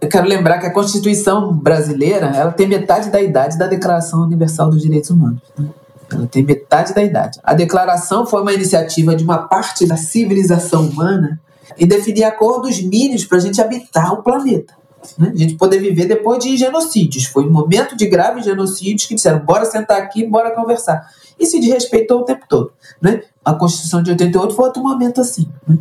eu 0.00 0.08
quero 0.08 0.28
lembrar 0.28 0.60
que 0.60 0.66
a 0.66 0.72
Constituição 0.72 1.52
brasileira 1.52 2.26
ela 2.26 2.52
tem 2.52 2.68
metade 2.68 3.10
da 3.10 3.20
idade 3.20 3.58
da 3.58 3.66
Declaração 3.66 4.22
Universal 4.22 4.70
dos 4.70 4.82
Direitos 4.82 5.10
Humanos. 5.10 5.42
Né? 5.58 5.68
Ela 6.14 6.26
tem 6.26 6.42
metade 6.42 6.94
da 6.94 7.02
idade. 7.02 7.40
A 7.42 7.54
declaração 7.54 8.26
foi 8.26 8.42
uma 8.42 8.52
iniciativa 8.52 9.14
de 9.14 9.24
uma 9.24 9.48
parte 9.48 9.86
da 9.86 9.96
civilização 9.96 10.86
humana 10.86 11.40
em 11.78 11.86
definir 11.86 12.24
acordos 12.24 12.80
mínimos 12.80 13.24
para 13.24 13.38
a 13.38 13.40
gente 13.40 13.60
habitar 13.60 14.12
o 14.12 14.22
planeta. 14.22 14.74
Né? 15.18 15.32
A 15.34 15.36
gente 15.36 15.54
poder 15.56 15.78
viver 15.78 16.06
depois 16.06 16.42
de 16.42 16.56
genocídios. 16.56 17.24
Foi 17.26 17.46
um 17.46 17.52
momento 17.52 17.96
de 17.96 18.06
graves 18.06 18.44
genocídios 18.44 19.06
que 19.06 19.14
disseram: 19.14 19.40
bora 19.40 19.64
sentar 19.64 20.00
aqui, 20.00 20.26
bora 20.26 20.54
conversar. 20.54 21.08
E 21.38 21.46
se 21.46 21.60
desrespeitou 21.60 22.20
o 22.20 22.24
tempo 22.24 22.44
todo. 22.48 22.72
Né? 23.00 23.22
A 23.44 23.52
Constituição 23.54 24.02
de 24.02 24.10
88 24.10 24.54
foi 24.54 24.64
outro 24.66 24.82
momento 24.82 25.20
assim. 25.20 25.48
Né? 25.66 25.78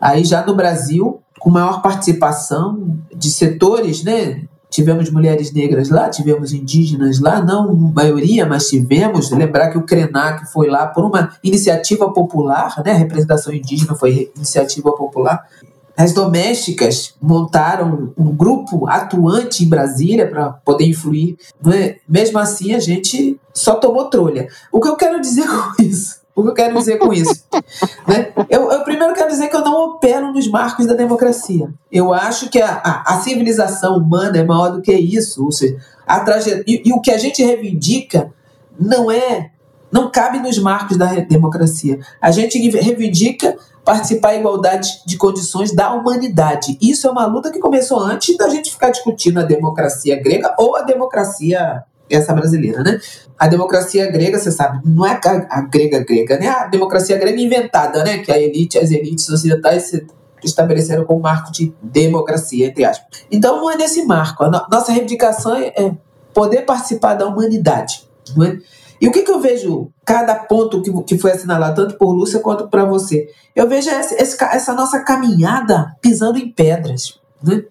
Aí 0.00 0.24
já 0.24 0.44
no 0.44 0.54
Brasil, 0.54 1.20
com 1.38 1.50
maior 1.50 1.82
participação 1.82 2.98
de 3.14 3.30
setores, 3.30 4.02
né? 4.02 4.42
Tivemos 4.76 5.08
mulheres 5.08 5.54
negras 5.54 5.88
lá, 5.88 6.10
tivemos 6.10 6.52
indígenas 6.52 7.18
lá, 7.18 7.42
não 7.42 7.74
maioria, 7.74 8.44
mas 8.44 8.68
tivemos. 8.68 9.30
Lembrar 9.30 9.70
que 9.70 9.78
o 9.78 9.82
Krenak 9.84 10.52
foi 10.52 10.68
lá 10.68 10.86
por 10.86 11.02
uma 11.02 11.32
iniciativa 11.42 12.12
popular, 12.12 12.82
né? 12.84 12.92
A 12.92 12.96
representação 12.96 13.54
indígena 13.54 13.94
foi 13.94 14.30
iniciativa 14.36 14.92
popular. 14.92 15.48
As 15.96 16.12
domésticas 16.12 17.14
montaram 17.22 18.12
um 18.18 18.36
grupo 18.36 18.86
atuante 18.86 19.64
em 19.64 19.68
Brasília 19.70 20.28
para 20.28 20.50
poder 20.50 20.84
influir. 20.84 21.38
É? 21.72 21.96
Mesmo 22.06 22.38
assim, 22.38 22.74
a 22.74 22.78
gente 22.78 23.40
só 23.54 23.76
tomou 23.76 24.10
trolha. 24.10 24.46
O 24.70 24.78
que 24.78 24.88
eu 24.88 24.96
quero 24.96 25.18
dizer 25.22 25.46
com 25.48 25.82
isso? 25.82 26.20
O 26.36 26.42
que 26.42 26.50
eu 26.50 26.54
quero 26.54 26.76
dizer 26.76 26.98
com 26.98 27.14
isso? 27.14 27.44
né? 28.06 28.30
eu, 28.50 28.70
eu, 28.70 28.84
primeiro 28.84 29.14
quero 29.14 29.30
dizer 29.30 29.48
que 29.48 29.56
eu 29.56 29.64
não 29.64 29.86
opero 29.86 30.30
nos 30.30 30.46
marcos 30.50 30.84
da 30.84 30.92
democracia. 30.92 31.72
Eu 31.90 32.12
acho 32.12 32.50
que 32.50 32.60
a, 32.60 32.74
a, 32.84 33.14
a 33.14 33.20
civilização 33.20 33.96
humana 33.96 34.36
é 34.36 34.44
maior 34.44 34.68
do 34.68 34.82
que 34.82 34.92
isso. 34.92 35.42
Ou 35.42 35.50
seja, 35.50 35.78
a 36.06 36.20
traje... 36.20 36.62
E, 36.66 36.82
e, 36.84 36.92
o 36.92 37.00
que 37.00 37.10
a 37.10 37.16
gente 37.16 37.42
reivindica 37.42 38.30
não 38.78 39.10
é. 39.10 39.50
não 39.90 40.10
cabe 40.10 40.38
nos 40.38 40.58
marcos 40.58 40.98
da 40.98 41.06
democracia. 41.14 42.00
A 42.20 42.30
gente 42.30 42.58
reivindica 42.68 43.56
participar 43.82 44.34
em 44.34 44.40
igualdade 44.40 44.90
de 45.06 45.16
condições 45.16 45.74
da 45.74 45.94
humanidade. 45.94 46.76
Isso 46.82 47.08
é 47.08 47.10
uma 47.10 47.24
luta 47.24 47.50
que 47.50 47.58
começou 47.58 47.98
antes 47.98 48.36
da 48.36 48.50
gente 48.50 48.70
ficar 48.70 48.90
discutindo 48.90 49.40
a 49.40 49.42
democracia 49.42 50.20
grega 50.22 50.54
ou 50.58 50.76
a 50.76 50.82
democracia 50.82 51.82
essa 52.10 52.32
brasileira, 52.32 52.82
né? 52.82 53.00
A 53.38 53.48
democracia 53.48 54.10
grega, 54.10 54.38
você 54.38 54.50
sabe, 54.50 54.80
não 54.84 55.06
é 55.06 55.20
a, 55.22 55.60
grega 55.62 56.04
grega, 56.04 56.38
né? 56.38 56.48
A 56.48 56.66
democracia 56.66 57.18
grega 57.18 57.40
inventada, 57.40 58.04
né? 58.04 58.18
Que 58.18 58.32
a 58.32 58.38
elite, 58.38 58.78
as 58.78 58.90
elites 58.90 59.28
ocidentais 59.28 59.84
se 59.84 60.06
estabeleceram 60.42 61.04
como 61.04 61.20
marco 61.20 61.50
de 61.50 61.74
democracia, 61.82 62.66
entre 62.66 62.84
aspas. 62.84 63.24
Então 63.30 63.56
não 63.56 63.70
é 63.70 63.76
nesse 63.76 64.04
marco. 64.04 64.44
A 64.44 64.66
nossa 64.70 64.92
reivindicação 64.92 65.56
é, 65.56 65.72
é 65.76 65.92
poder 66.32 66.62
participar 66.62 67.14
da 67.14 67.26
humanidade, 67.26 68.08
é? 68.42 68.58
E 69.00 69.06
o 69.06 69.12
que, 69.12 69.22
que 69.22 69.30
eu 69.30 69.40
vejo, 69.40 69.90
cada 70.04 70.34
ponto 70.34 70.80
que, 70.80 70.90
que 71.02 71.18
foi 71.18 71.32
assinalado, 71.32 71.82
tanto 71.82 71.98
por 71.98 72.12
Lúcia 72.12 72.40
quanto 72.40 72.68
para 72.68 72.84
você? 72.84 73.28
Eu 73.54 73.68
vejo 73.68 73.90
essa 73.90 74.72
nossa 74.72 75.00
caminhada 75.00 75.94
pisando 76.00 76.38
em 76.38 76.50
pedras. 76.50 77.20
Né? 77.42 77.62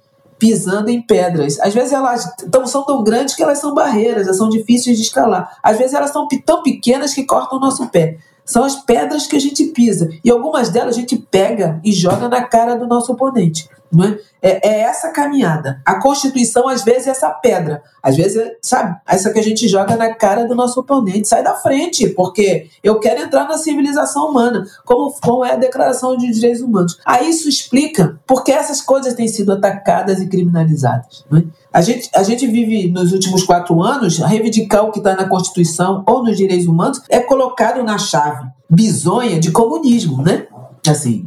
Pisando 0.45 0.91
em 0.91 1.01
pedras. 1.01 1.59
Às 1.59 1.73
vezes 1.73 1.91
elas 1.91 2.31
tão, 2.51 2.67
são 2.67 2.85
tão 2.85 3.03
grandes 3.03 3.33
que 3.33 3.41
elas 3.41 3.57
são 3.57 3.73
barreiras, 3.73 4.27
elas 4.27 4.37
são 4.37 4.47
difíceis 4.47 4.95
de 4.95 5.01
escalar. 5.01 5.57
Às 5.63 5.79
vezes 5.79 5.95
elas 5.95 6.11
são 6.11 6.27
tão 6.45 6.61
pequenas 6.61 7.15
que 7.15 7.23
cortam 7.23 7.57
o 7.57 7.61
nosso 7.61 7.87
pé. 7.87 8.19
São 8.45 8.63
as 8.63 8.75
pedras 8.75 9.25
que 9.25 9.35
a 9.35 9.39
gente 9.39 9.65
pisa. 9.65 10.07
E 10.23 10.29
algumas 10.29 10.69
delas 10.69 10.95
a 10.95 10.99
gente 10.99 11.17
pega 11.17 11.81
e 11.83 11.91
joga 11.91 12.29
na 12.29 12.43
cara 12.43 12.75
do 12.75 12.85
nosso 12.85 13.11
oponente. 13.11 13.67
É? 14.03 14.35
É, 14.41 14.69
é 14.69 14.79
essa 14.81 15.09
caminhada. 15.09 15.81
A 15.85 15.99
Constituição, 15.99 16.67
às 16.67 16.83
vezes, 16.83 17.07
é 17.07 17.11
essa 17.11 17.29
pedra. 17.29 17.81
Às 18.01 18.15
vezes, 18.15 18.37
é, 18.37 18.55
sabe, 18.61 18.95
essa 19.07 19.31
que 19.31 19.39
a 19.39 19.43
gente 19.43 19.67
joga 19.67 19.95
na 19.95 20.13
cara 20.13 20.45
do 20.45 20.53
nosso 20.53 20.79
oponente. 20.79 21.27
Sai 21.27 21.43
da 21.43 21.53
frente, 21.55 22.09
porque 22.09 22.67
eu 22.83 22.99
quero 22.99 23.21
entrar 23.21 23.47
na 23.47 23.57
civilização 23.57 24.29
humana, 24.29 24.65
como, 24.85 25.11
como 25.21 25.43
é 25.43 25.53
a 25.53 25.57
Declaração 25.57 26.15
de 26.15 26.31
Direitos 26.31 26.61
Humanos. 26.61 26.99
Aí 27.05 27.29
isso 27.29 27.49
explica 27.49 28.19
porque 28.27 28.51
essas 28.51 28.81
coisas 28.81 29.13
têm 29.13 29.27
sido 29.27 29.51
atacadas 29.51 30.21
e 30.21 30.27
criminalizadas. 30.27 31.25
É? 31.33 31.43
A 31.73 31.81
gente, 31.81 32.09
a 32.15 32.23
gente 32.23 32.45
vive 32.47 32.89
nos 32.91 33.11
últimos 33.11 33.43
quatro 33.43 33.81
anos, 33.81 34.19
reivindicar 34.19 34.85
o 34.85 34.91
que 34.91 34.99
está 34.99 35.15
na 35.15 35.27
Constituição 35.27 36.03
ou 36.07 36.23
nos 36.23 36.37
direitos 36.37 36.67
humanos 36.67 37.01
é 37.09 37.19
colocado 37.19 37.83
na 37.83 37.97
chave 37.97 38.45
bizonha 38.69 39.39
de 39.39 39.51
comunismo, 39.51 40.21
né? 40.21 40.47
Assim, 40.91 41.25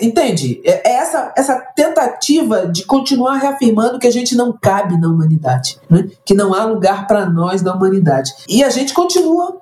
entende? 0.00 0.60
É, 0.64 0.90
é 0.90 0.94
essa, 0.96 1.32
essa 1.36 1.56
tentativa 1.74 2.66
de 2.66 2.84
continuar 2.84 3.36
reafirmando 3.36 3.98
que 3.98 4.06
a 4.06 4.12
gente 4.12 4.36
não 4.36 4.52
cabe 4.52 4.98
na 4.98 5.08
humanidade, 5.08 5.78
né? 5.88 6.08
que 6.24 6.34
não 6.34 6.54
há 6.54 6.64
lugar 6.64 7.06
para 7.06 7.26
nós 7.26 7.62
na 7.62 7.74
humanidade. 7.74 8.32
E 8.48 8.62
a 8.62 8.70
gente 8.70 8.92
continua 8.92 9.60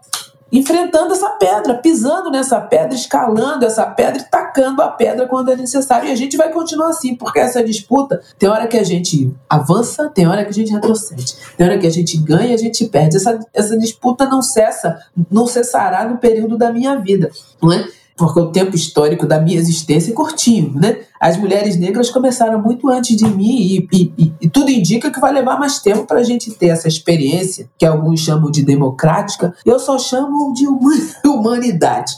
enfrentando 0.53 1.15
essa 1.15 1.31
pedra, 1.31 1.79
pisando 1.79 2.31
nessa 2.31 2.61
pedra, 2.61 2.95
escalando 2.95 3.65
essa 3.65 3.87
pedra 3.87 4.21
e 4.21 4.25
tacando 4.25 4.83
a 4.83 4.89
pedra 4.89 5.27
quando 5.27 5.51
é 5.51 5.57
necessário. 5.57 6.11
E 6.11 6.13
a 6.13 6.15
gente 6.15 6.37
vai 6.37 6.53
continuar 6.53 6.91
assim, 6.91 7.15
porque 7.15 7.39
essa 7.39 7.65
disputa 7.65 8.21
tem 8.39 8.51
hora 8.51 8.67
que 8.67 8.77
a 8.77 8.85
gente 8.85 9.35
avança, 9.49 10.11
tem 10.11 10.29
hora 10.29 10.45
que 10.45 10.51
a 10.51 10.55
gente 10.55 10.71
retrocede, 10.71 11.35
tem 11.57 11.67
hora 11.67 11.79
que 11.79 11.87
a 11.87 11.91
gente 11.91 12.19
ganha 12.19 12.55
a 12.55 12.59
gente 12.59 12.87
perde. 12.87 13.17
Essa, 13.17 13.41
essa 13.55 13.79
disputa 13.79 14.27
não 14.27 14.43
cessa, 14.43 14.99
não 15.31 15.47
cessará 15.47 16.07
no 16.07 16.19
período 16.19 16.59
da 16.59 16.71
minha 16.71 16.97
vida, 16.97 17.31
não 17.63 17.73
é? 17.73 17.89
Porque 18.17 18.41
o 18.41 18.51
tempo 18.51 18.77
histórico 18.77 19.27
da 19.27 19.41
minha 19.41 19.59
existência 19.59 20.13
é 20.13 20.15
curtinho, 20.15 20.73
né? 20.75 21.01
As 21.21 21.37
mulheres 21.37 21.77
negras 21.77 22.11
começaram 22.11 22.61
muito 22.61 22.89
antes 22.89 23.17
de 23.17 23.27
mim 23.27 23.57
e, 23.61 23.89
e, 23.93 24.33
e, 24.41 24.49
tudo 24.49 24.71
indica 24.71 25.11
que 25.11 25.21
vai 25.21 25.33
levar 25.33 25.59
mais 25.59 25.79
tempo 25.79 26.07
para 26.07 26.19
a 26.19 26.23
gente 26.23 26.51
ter 26.53 26.69
essa 26.69 26.89
experiência, 26.89 27.71
que 27.79 27.87
alguns 27.87 28.21
chamam 28.21 28.51
de 28.51 28.63
democrática, 28.63 29.55
eu 29.65 29.79
só 29.79 29.99
chamo 29.99 30.53
de 30.53 30.67
humanidade, 31.27 32.13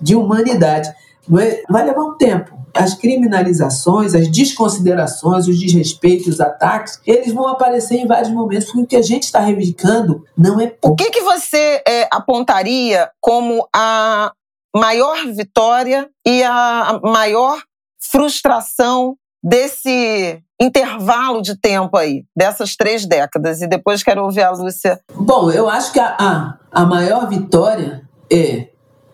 de 0.00 0.16
humanidade. 0.16 0.88
É? 1.40 1.62
Vai 1.68 1.84
levar 1.84 2.02
um 2.02 2.16
tempo. 2.16 2.56
As 2.74 2.94
criminalizações, 2.94 4.14
as 4.14 4.28
desconsiderações, 4.28 5.46
os 5.46 5.58
desrespeitos, 5.58 6.28
os 6.28 6.40
ataques, 6.40 7.00
eles 7.06 7.34
vão 7.34 7.48
aparecer 7.48 7.96
em 7.96 8.06
vários 8.06 8.30
momentos, 8.30 8.66
porque 8.66 8.80
o 8.80 8.86
que 8.86 8.96
a 8.96 9.02
gente 9.02 9.24
está 9.24 9.40
reivindicando 9.40 10.24
não 10.36 10.60
é 10.60 10.68
pouco. 10.68 10.94
O 10.94 10.96
que, 10.96 11.10
que 11.10 11.20
você 11.20 11.82
é, 11.86 12.08
apontaria 12.10 13.10
como 13.20 13.66
a 13.74 14.32
maior 14.74 15.26
vitória 15.32 16.08
e 16.26 16.42
a 16.42 17.00
maior 17.02 17.62
frustração 18.00 19.16
desse 19.42 20.42
intervalo 20.60 21.40
de 21.40 21.58
tempo 21.58 21.96
aí, 21.96 22.24
dessas 22.36 22.76
três 22.76 23.06
décadas? 23.06 23.60
E 23.62 23.66
depois 23.66 24.02
quero 24.02 24.24
ouvir 24.24 24.42
a 24.42 24.50
Lúcia. 24.50 25.00
Bom, 25.14 25.50
eu 25.50 25.68
acho 25.68 25.92
que 25.92 26.00
a, 26.00 26.16
a, 26.18 26.58
a 26.70 26.84
maior 26.84 27.28
vitória 27.28 28.08
é, 28.30 28.68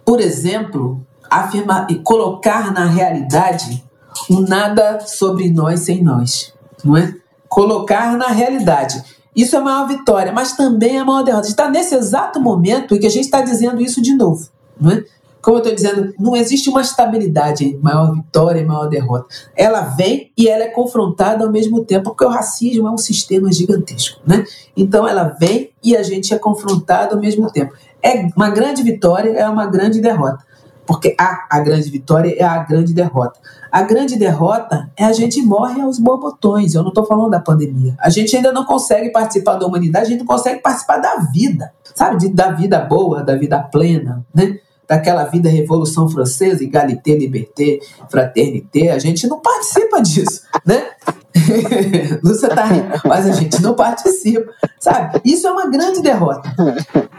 por 0.04 0.20
exemplo, 0.20 1.04
afirmar 1.30 1.86
e 1.90 1.96
colocar 1.96 2.72
na 2.72 2.84
realidade 2.84 3.84
um 4.30 4.40
nada 4.40 5.00
sobre 5.00 5.50
nós 5.50 5.80
sem 5.80 6.02
nós, 6.02 6.52
não 6.84 6.96
é? 6.96 7.14
Colocar 7.48 8.16
na 8.16 8.28
realidade. 8.28 9.02
Isso 9.34 9.56
é 9.56 9.58
a 9.58 9.62
maior 9.62 9.88
vitória, 9.88 10.32
mas 10.32 10.52
também 10.52 10.96
é 10.96 11.00
a 11.00 11.04
maior 11.04 11.22
derrota. 11.22 11.48
Está 11.48 11.68
nesse 11.68 11.94
exato 11.94 12.40
momento 12.40 12.94
em 12.94 13.00
que 13.00 13.06
a 13.06 13.10
gente 13.10 13.24
está 13.24 13.40
dizendo 13.40 13.82
isso 13.82 14.00
de 14.00 14.14
novo, 14.14 14.48
não 14.80 14.92
é? 14.92 15.04
Como 15.44 15.58
eu 15.58 15.62
estou 15.62 15.74
dizendo, 15.74 16.14
não 16.18 16.34
existe 16.34 16.70
uma 16.70 16.80
estabilidade 16.80 17.64
entre 17.66 17.78
maior 17.78 18.14
vitória 18.14 18.60
e 18.60 18.64
maior 18.64 18.88
derrota. 18.88 19.26
Ela 19.54 19.82
vem 19.82 20.32
e 20.38 20.48
ela 20.48 20.64
é 20.64 20.68
confrontada 20.68 21.44
ao 21.44 21.52
mesmo 21.52 21.84
tempo, 21.84 22.04
porque 22.04 22.24
o 22.24 22.30
racismo 22.30 22.88
é 22.88 22.90
um 22.90 22.96
sistema 22.96 23.52
gigantesco, 23.52 24.22
né? 24.26 24.46
Então 24.74 25.06
ela 25.06 25.24
vem 25.38 25.70
e 25.82 25.94
a 25.94 26.02
gente 26.02 26.32
é 26.32 26.38
confrontado 26.38 27.14
ao 27.14 27.20
mesmo 27.20 27.50
tempo. 27.52 27.74
É 28.02 28.26
uma 28.34 28.48
grande 28.48 28.82
vitória, 28.82 29.32
é 29.32 29.46
uma 29.46 29.66
grande 29.66 30.00
derrota. 30.00 30.42
Porque 30.86 31.14
a, 31.18 31.46
a 31.50 31.60
grande 31.60 31.90
vitória 31.90 32.34
é 32.38 32.44
a 32.44 32.58
grande 32.62 32.94
derrota. 32.94 33.38
A 33.70 33.82
grande 33.82 34.16
derrota 34.16 34.90
é 34.96 35.04
a 35.04 35.12
gente 35.12 35.42
morre 35.42 35.80
aos 35.82 35.98
borbotões. 35.98 36.74
Eu 36.74 36.82
não 36.82 36.88
estou 36.88 37.04
falando 37.04 37.30
da 37.30 37.40
pandemia. 37.40 37.94
A 37.98 38.08
gente 38.08 38.34
ainda 38.34 38.52
não 38.52 38.64
consegue 38.64 39.10
participar 39.10 39.56
da 39.56 39.66
humanidade, 39.66 40.06
a 40.06 40.08
gente 40.08 40.20
não 40.20 40.26
consegue 40.26 40.60
participar 40.60 40.98
da 40.98 41.16
vida, 41.32 41.70
sabe? 41.94 42.30
Da 42.30 42.50
vida 42.50 42.78
boa, 42.78 43.22
da 43.22 43.36
vida 43.36 43.58
plena, 43.58 44.24
né? 44.34 44.58
Daquela 44.88 45.24
vida 45.24 45.48
Revolução 45.48 46.08
Francesa, 46.08 46.62
égalité, 46.62 47.16
liberté, 47.16 47.80
fraternité, 48.08 48.90
a 48.90 48.98
gente 48.98 49.26
não 49.26 49.40
participa 49.40 50.00
disso, 50.00 50.42
né? 50.64 50.88
Lúcia 52.22 52.48
tá 52.48 52.64
rindo, 52.64 52.88
mas 53.04 53.26
a 53.26 53.32
gente 53.32 53.60
não 53.60 53.74
participa, 53.74 54.50
sabe? 54.78 55.20
Isso 55.24 55.46
é 55.46 55.50
uma 55.50 55.68
grande 55.68 56.00
derrota. 56.00 56.54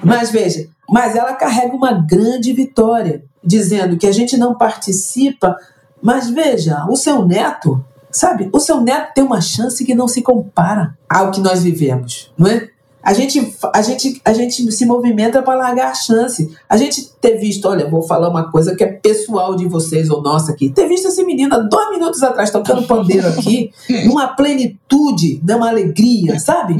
Mas 0.04 0.32
veja, 0.32 0.68
mas 0.90 1.16
ela 1.16 1.34
carrega 1.34 1.76
uma 1.76 1.94
grande 1.94 2.54
vitória, 2.54 3.24
dizendo 3.44 3.98
que 3.98 4.08
a 4.08 4.12
gente 4.12 4.38
não 4.38 4.56
participa, 4.56 5.58
mas 6.02 6.30
veja, 6.30 6.86
o 6.90 6.96
seu 6.96 7.26
neto, 7.26 7.84
sabe? 8.12 8.50
O 8.54 8.60
seu 8.60 8.80
neto 8.82 9.14
tem 9.14 9.24
uma 9.24 9.42
chance 9.42 9.84
que 9.84 9.96
não 9.96 10.08
se 10.08 10.22
compara 10.22 10.98
ao 11.10 11.32
que 11.32 11.42
nós 11.42 11.64
vivemos, 11.64 12.32
não 12.38 12.48
é? 12.48 12.70
A 13.06 13.14
gente, 13.14 13.56
a 13.72 13.82
gente, 13.84 14.20
a 14.26 14.34
gente 14.34 14.72
se 14.72 14.84
movimenta 14.84 15.40
para 15.44 15.54
largar 15.54 15.92
a 15.92 15.94
chance. 15.94 16.58
A 16.68 16.76
gente 16.76 17.08
ter 17.22 17.38
visto, 17.38 17.68
olha, 17.68 17.88
vou 17.88 18.02
falar 18.02 18.30
uma 18.30 18.52
coisa 18.52 18.76
que 18.76 18.84
é 18.84 18.88
pessoal 18.88 19.56
de 19.56 19.68
vocês 19.68 20.10
ou 20.10 20.24
nossa 20.24 20.54
aqui. 20.54 20.72
Ter 20.72 20.88
visto 20.88 21.10
essa 21.10 21.24
menina 21.24 21.60
dois 21.60 21.92
minutos 21.92 22.24
atrás 22.24 22.50
tocando 22.50 22.88
pandeiro 22.88 23.28
aqui, 23.28 23.72
numa 24.08 24.30
plenitude, 24.30 25.40
numa 25.48 25.70
alegria, 25.70 26.40
sabe? 26.40 26.78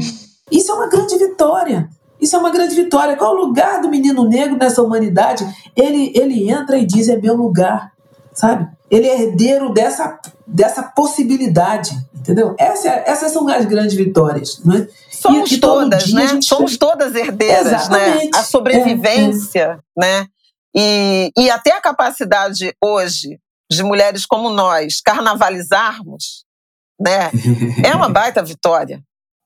Isso 0.50 0.72
é 0.72 0.74
uma 0.74 0.88
grande 0.88 1.16
vitória. 1.16 1.88
Isso 2.20 2.34
é 2.34 2.38
uma 2.40 2.50
grande 2.50 2.74
vitória. 2.74 3.14
Qual 3.14 3.32
é 3.32 3.38
o 3.38 3.46
lugar 3.46 3.80
do 3.80 3.88
menino 3.88 4.28
negro 4.28 4.56
nessa 4.56 4.82
humanidade? 4.82 5.46
Ele, 5.76 6.10
ele 6.12 6.50
entra 6.50 6.76
e 6.76 6.84
diz: 6.84 7.08
é 7.08 7.16
meu 7.16 7.36
lugar, 7.36 7.92
sabe? 8.34 8.66
Ele 8.90 9.06
é 9.06 9.22
herdeiro 9.22 9.72
dessa, 9.72 10.18
dessa 10.44 10.82
possibilidade, 10.82 11.96
entendeu? 12.12 12.56
Essa, 12.58 12.88
essas 12.88 13.30
são 13.30 13.48
as 13.48 13.64
grandes 13.64 13.94
vitórias, 13.94 14.60
não 14.64 14.74
é? 14.76 14.88
Somos 15.20 15.52
e, 15.52 15.58
todas, 15.58 16.12
né? 16.12 16.28
Gente... 16.28 16.46
Somos 16.46 16.76
todas 16.76 17.14
herdeiras, 17.14 17.88
né? 17.88 18.08
Exatamente. 18.08 18.24
né? 18.24 18.30
A 18.34 18.42
sobrevivência, 18.42 19.60
é, 19.60 19.64
é. 19.64 19.78
né? 19.96 20.26
E, 20.74 21.32
e 21.36 21.50
até 21.50 21.72
a 21.72 21.80
capacidade 21.80 22.74
hoje 22.82 23.38
de 23.70 23.82
mulheres 23.82 24.26
como 24.26 24.50
nós 24.50 25.00
carnavalizarmos, 25.00 26.44
né? 27.00 27.30
É 27.84 27.94
uma 27.94 28.08
baita 28.10 28.42
vitória. 28.42 29.00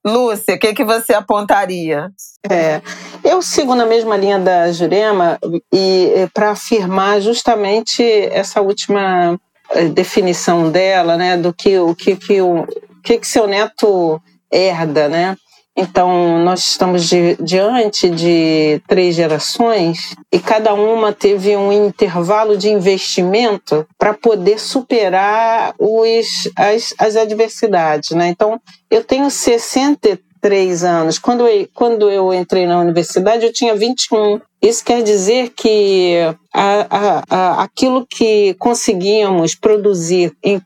Lúcia, 0.05 0.55
o 0.55 0.59
que, 0.59 0.73
que 0.73 0.85
você 0.85 1.13
apontaria? 1.13 2.11
É, 2.49 2.81
eu 3.23 3.43
sigo 3.43 3.75
na 3.75 3.85
mesma 3.85 4.17
linha 4.17 4.39
da 4.39 4.73
Jurema 4.73 5.39
e 5.73 6.27
para 6.33 6.53
afirmar 6.53 7.21
justamente 7.21 8.03
essa 8.03 8.63
última 8.63 9.39
eh, 9.73 9.89
definição 9.89 10.71
dela, 10.71 11.19
né, 11.19 11.37
do 11.37 11.53
que 11.53 11.79
o 11.79 11.95
que 11.95 12.17
que 12.17 12.41
o 12.41 12.67
que, 13.05 13.19
que 13.19 13.27
seu 13.27 13.47
neto 13.47 14.21
herda, 14.51 15.09
né? 15.09 15.37
Então, 15.81 16.45
nós 16.45 16.61
estamos 16.61 17.09
diante 17.41 18.11
de 18.11 18.83
três 18.87 19.15
gerações 19.15 20.15
e 20.31 20.39
cada 20.39 20.75
uma 20.75 21.11
teve 21.11 21.57
um 21.57 21.73
intervalo 21.73 22.55
de 22.55 22.69
investimento 22.69 23.87
para 23.99 24.13
poder 24.13 24.61
superar 24.61 25.73
os, 25.79 26.27
as, 26.55 26.93
as 26.99 27.17
adversidades. 27.17 28.11
Né? 28.11 28.29
Então, 28.29 28.61
eu 28.91 29.03
tenho 29.03 29.31
63 29.31 30.85
anos. 30.85 31.19
Quando 31.19 31.49
eu, 31.49 31.67
quando 31.73 32.11
eu 32.11 32.35
entrei 32.35 32.67
na 32.67 32.79
universidade, 32.79 33.47
eu 33.47 33.53
tinha 33.53 33.75
21. 33.75 34.39
Isso 34.63 34.85
quer 34.85 35.03
dizer 35.03 35.53
que 35.57 36.19
a, 36.53 36.87
a, 36.91 37.25
a, 37.31 37.63
aquilo 37.63 38.07
que 38.07 38.55
conseguíamos 38.55 39.55
produzir 39.55 40.37
em, 40.43 40.61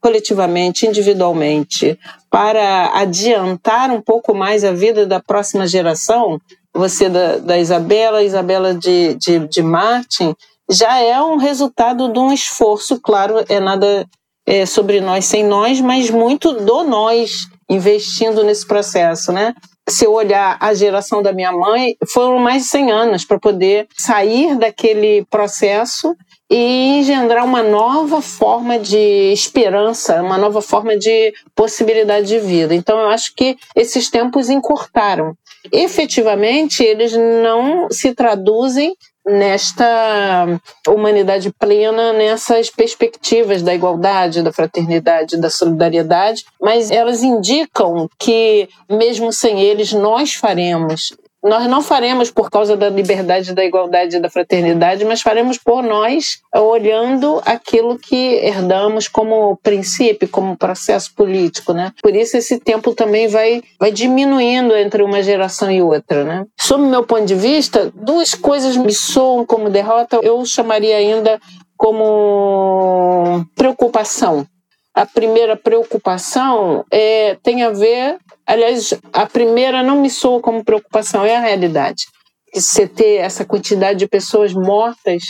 coletivamente, 0.00 0.86
individualmente, 0.86 1.98
para 2.30 2.90
adiantar 2.94 3.90
um 3.90 4.00
pouco 4.00 4.34
mais 4.34 4.62
a 4.62 4.72
vida 4.72 5.06
da 5.06 5.20
próxima 5.20 5.66
geração, 5.66 6.38
você 6.72 7.08
da, 7.08 7.38
da 7.38 7.58
Isabela, 7.58 8.22
Isabela 8.22 8.74
de, 8.74 9.14
de, 9.14 9.38
de 9.48 9.62
Martin, 9.62 10.34
já 10.70 11.00
é 11.00 11.20
um 11.20 11.36
resultado 11.36 12.12
de 12.12 12.18
um 12.18 12.32
esforço, 12.32 13.00
claro, 13.00 13.44
é 13.48 13.58
nada 13.58 14.06
é, 14.46 14.66
sobre 14.66 15.00
nós 15.00 15.24
sem 15.24 15.44
nós, 15.44 15.80
mas 15.80 16.10
muito 16.10 16.52
do 16.52 16.84
nós 16.84 17.48
investindo 17.68 18.44
nesse 18.44 18.66
processo, 18.66 19.32
né? 19.32 19.54
Se 19.90 20.04
eu 20.04 20.12
olhar 20.12 20.56
a 20.60 20.72
geração 20.72 21.22
da 21.22 21.32
minha 21.32 21.52
mãe, 21.52 21.96
foram 22.12 22.38
mais 22.38 22.62
de 22.64 22.68
100 22.70 22.90
anos 22.92 23.24
para 23.24 23.38
poder 23.38 23.88
sair 23.96 24.56
daquele 24.56 25.24
processo 25.26 26.16
e 26.50 26.98
engendrar 26.98 27.44
uma 27.44 27.62
nova 27.62 28.20
forma 28.20 28.78
de 28.78 29.32
esperança, 29.32 30.20
uma 30.20 30.36
nova 30.36 30.60
forma 30.60 30.96
de 30.96 31.32
possibilidade 31.54 32.26
de 32.26 32.40
vida. 32.40 32.74
Então, 32.74 32.98
eu 32.98 33.08
acho 33.08 33.32
que 33.36 33.56
esses 33.76 34.10
tempos 34.10 34.50
encurtaram. 34.50 35.34
Efetivamente, 35.72 36.82
eles 36.82 37.12
não 37.12 37.88
se 37.90 38.14
traduzem 38.14 38.94
nesta 39.26 40.60
humanidade 40.88 41.52
plena, 41.52 42.12
nessas 42.12 42.70
perspectivas 42.70 43.62
da 43.62 43.74
igualdade, 43.74 44.42
da 44.42 44.52
fraternidade, 44.52 45.36
da 45.36 45.50
solidariedade, 45.50 46.44
mas 46.60 46.90
elas 46.90 47.22
indicam 47.22 48.08
que, 48.18 48.68
mesmo 48.88 49.32
sem 49.32 49.60
eles, 49.60 49.92
nós 49.92 50.34
faremos 50.34 51.14
nós 51.42 51.66
não 51.66 51.82
faremos 51.82 52.30
por 52.30 52.50
causa 52.50 52.76
da 52.76 52.88
liberdade, 52.88 53.54
da 53.54 53.64
igualdade 53.64 54.16
e 54.16 54.20
da 54.20 54.28
fraternidade, 54.28 55.04
mas 55.04 55.22
faremos 55.22 55.58
por 55.58 55.82
nós, 55.82 56.40
olhando 56.54 57.40
aquilo 57.44 57.98
que 57.98 58.34
herdamos 58.44 59.08
como 59.08 59.56
princípio, 59.62 60.28
como 60.28 60.56
processo 60.56 61.14
político, 61.14 61.72
né? 61.72 61.92
Por 62.02 62.14
isso 62.14 62.36
esse 62.36 62.58
tempo 62.58 62.94
também 62.94 63.28
vai, 63.28 63.62
vai 63.78 63.90
diminuindo 63.90 64.76
entre 64.76 65.02
uma 65.02 65.22
geração 65.22 65.70
e 65.70 65.82
outra, 65.82 66.24
né? 66.24 66.44
Sob 66.58 66.84
meu 66.84 67.04
ponto 67.04 67.24
de 67.24 67.34
vista, 67.34 67.90
duas 67.94 68.34
coisas 68.34 68.76
me 68.76 68.92
soam 68.92 69.46
como 69.46 69.70
derrota, 69.70 70.20
eu 70.22 70.44
chamaria 70.44 70.96
ainda 70.96 71.40
como 71.76 73.46
preocupação. 73.56 74.46
A 74.94 75.06
primeira 75.06 75.56
preocupação 75.56 76.84
é, 76.90 77.36
tem 77.42 77.62
a 77.62 77.70
ver 77.70 78.18
Aliás, 78.50 78.92
a 79.12 79.26
primeira 79.26 79.80
não 79.80 80.00
me 80.00 80.10
soa 80.10 80.40
como 80.40 80.64
preocupação, 80.64 81.24
é 81.24 81.36
a 81.36 81.40
realidade. 81.40 82.06
Você 82.52 82.84
ter 82.88 83.18
essa 83.18 83.44
quantidade 83.44 84.00
de 84.00 84.08
pessoas 84.08 84.52
mortas 84.52 85.22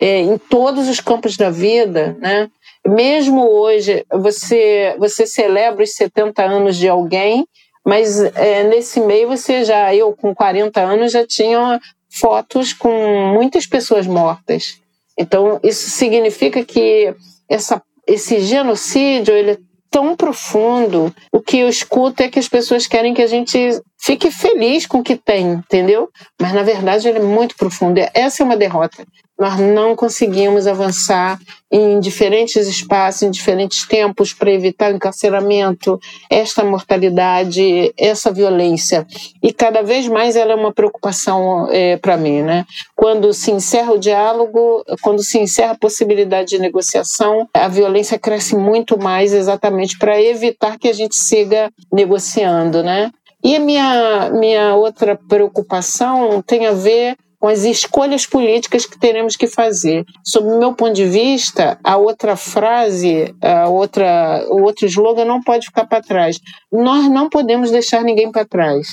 é, 0.00 0.20
em 0.20 0.38
todos 0.38 0.88
os 0.88 0.98
campos 0.98 1.36
da 1.36 1.50
vida, 1.50 2.16
né? 2.18 2.48
Mesmo 2.86 3.46
hoje, 3.46 4.06
você, 4.10 4.96
você 4.98 5.26
celebra 5.26 5.84
os 5.84 5.92
70 5.92 6.42
anos 6.42 6.78
de 6.78 6.88
alguém, 6.88 7.46
mas 7.84 8.18
é, 8.36 8.64
nesse 8.64 9.00
meio 9.00 9.28
você 9.28 9.66
já, 9.66 9.94
eu 9.94 10.16
com 10.16 10.34
40 10.34 10.80
anos, 10.80 11.12
já 11.12 11.26
tinha 11.26 11.78
fotos 12.08 12.72
com 12.72 13.34
muitas 13.34 13.66
pessoas 13.66 14.06
mortas. 14.06 14.80
Então, 15.18 15.60
isso 15.62 15.90
significa 15.90 16.64
que 16.64 17.14
essa, 17.50 17.82
esse 18.06 18.40
genocídio 18.40 19.34
ele 19.34 19.58
tão 19.90 20.16
profundo. 20.16 21.14
O 21.30 21.40
que 21.40 21.58
eu 21.58 21.68
escuto 21.68 22.22
é 22.22 22.28
que 22.28 22.38
as 22.38 22.48
pessoas 22.48 22.86
querem 22.86 23.12
que 23.12 23.22
a 23.22 23.26
gente 23.26 23.58
fique 24.02 24.30
feliz 24.30 24.86
com 24.86 24.98
o 24.98 25.02
que 25.02 25.16
tem, 25.16 25.52
entendeu? 25.52 26.10
Mas 26.40 26.52
na 26.52 26.62
verdade 26.62 27.08
ele 27.08 27.18
é 27.18 27.22
muito 27.22 27.56
profundo. 27.56 28.00
Essa 28.12 28.42
é 28.42 28.44
uma 28.44 28.56
derrota. 28.56 29.04
Nós 29.38 29.58
não 29.58 29.96
conseguimos 29.96 30.66
avançar 30.66 31.38
em 31.70 31.98
diferentes 31.98 32.68
espaços, 32.68 33.22
em 33.22 33.30
diferentes 33.30 33.86
tempos, 33.86 34.32
para 34.32 34.52
evitar 34.52 34.92
o 34.92 34.96
encarceramento, 34.96 35.98
esta 36.30 36.62
mortalidade, 36.62 37.92
essa 37.96 38.30
violência. 38.30 39.06
E 39.42 39.52
cada 39.52 39.82
vez 39.82 40.06
mais 40.06 40.36
ela 40.36 40.52
é 40.52 40.54
uma 40.54 40.72
preocupação 40.72 41.66
é, 41.72 41.96
para 41.96 42.16
mim. 42.16 42.42
Né? 42.42 42.64
Quando 42.94 43.32
se 43.32 43.50
encerra 43.50 43.92
o 43.92 43.98
diálogo, 43.98 44.84
quando 45.00 45.24
se 45.24 45.38
encerra 45.38 45.72
a 45.72 45.78
possibilidade 45.78 46.50
de 46.50 46.58
negociação, 46.58 47.48
a 47.54 47.68
violência 47.68 48.18
cresce 48.18 48.54
muito 48.54 48.98
mais 48.98 49.32
exatamente 49.32 49.98
para 49.98 50.20
evitar 50.20 50.78
que 50.78 50.88
a 50.88 50.92
gente 50.92 51.16
siga 51.16 51.70
negociando. 51.90 52.82
Né? 52.82 53.10
E 53.44 53.56
a 53.56 53.60
minha, 53.60 54.30
minha 54.30 54.74
outra 54.74 55.18
preocupação 55.28 56.42
tem 56.42 56.66
a 56.66 56.72
ver 56.72 57.16
com 57.42 57.48
as 57.48 57.64
escolhas 57.64 58.24
políticas 58.24 58.86
que 58.86 58.96
teremos 58.96 59.34
que 59.34 59.48
fazer. 59.48 60.04
Sob 60.24 60.46
o 60.46 60.58
meu 60.60 60.74
ponto 60.74 60.92
de 60.92 61.06
vista, 61.06 61.76
a 61.82 61.96
outra 61.96 62.36
frase, 62.36 63.34
a 63.42 63.68
outra, 63.68 64.46
o 64.48 64.62
outro 64.62 64.86
slogan 64.86 65.24
não 65.24 65.42
pode 65.42 65.66
ficar 65.66 65.86
para 65.86 66.00
trás. 66.00 66.38
Nós 66.70 67.10
não 67.10 67.28
podemos 67.28 67.72
deixar 67.72 68.04
ninguém 68.04 68.30
para 68.30 68.46
trás, 68.46 68.86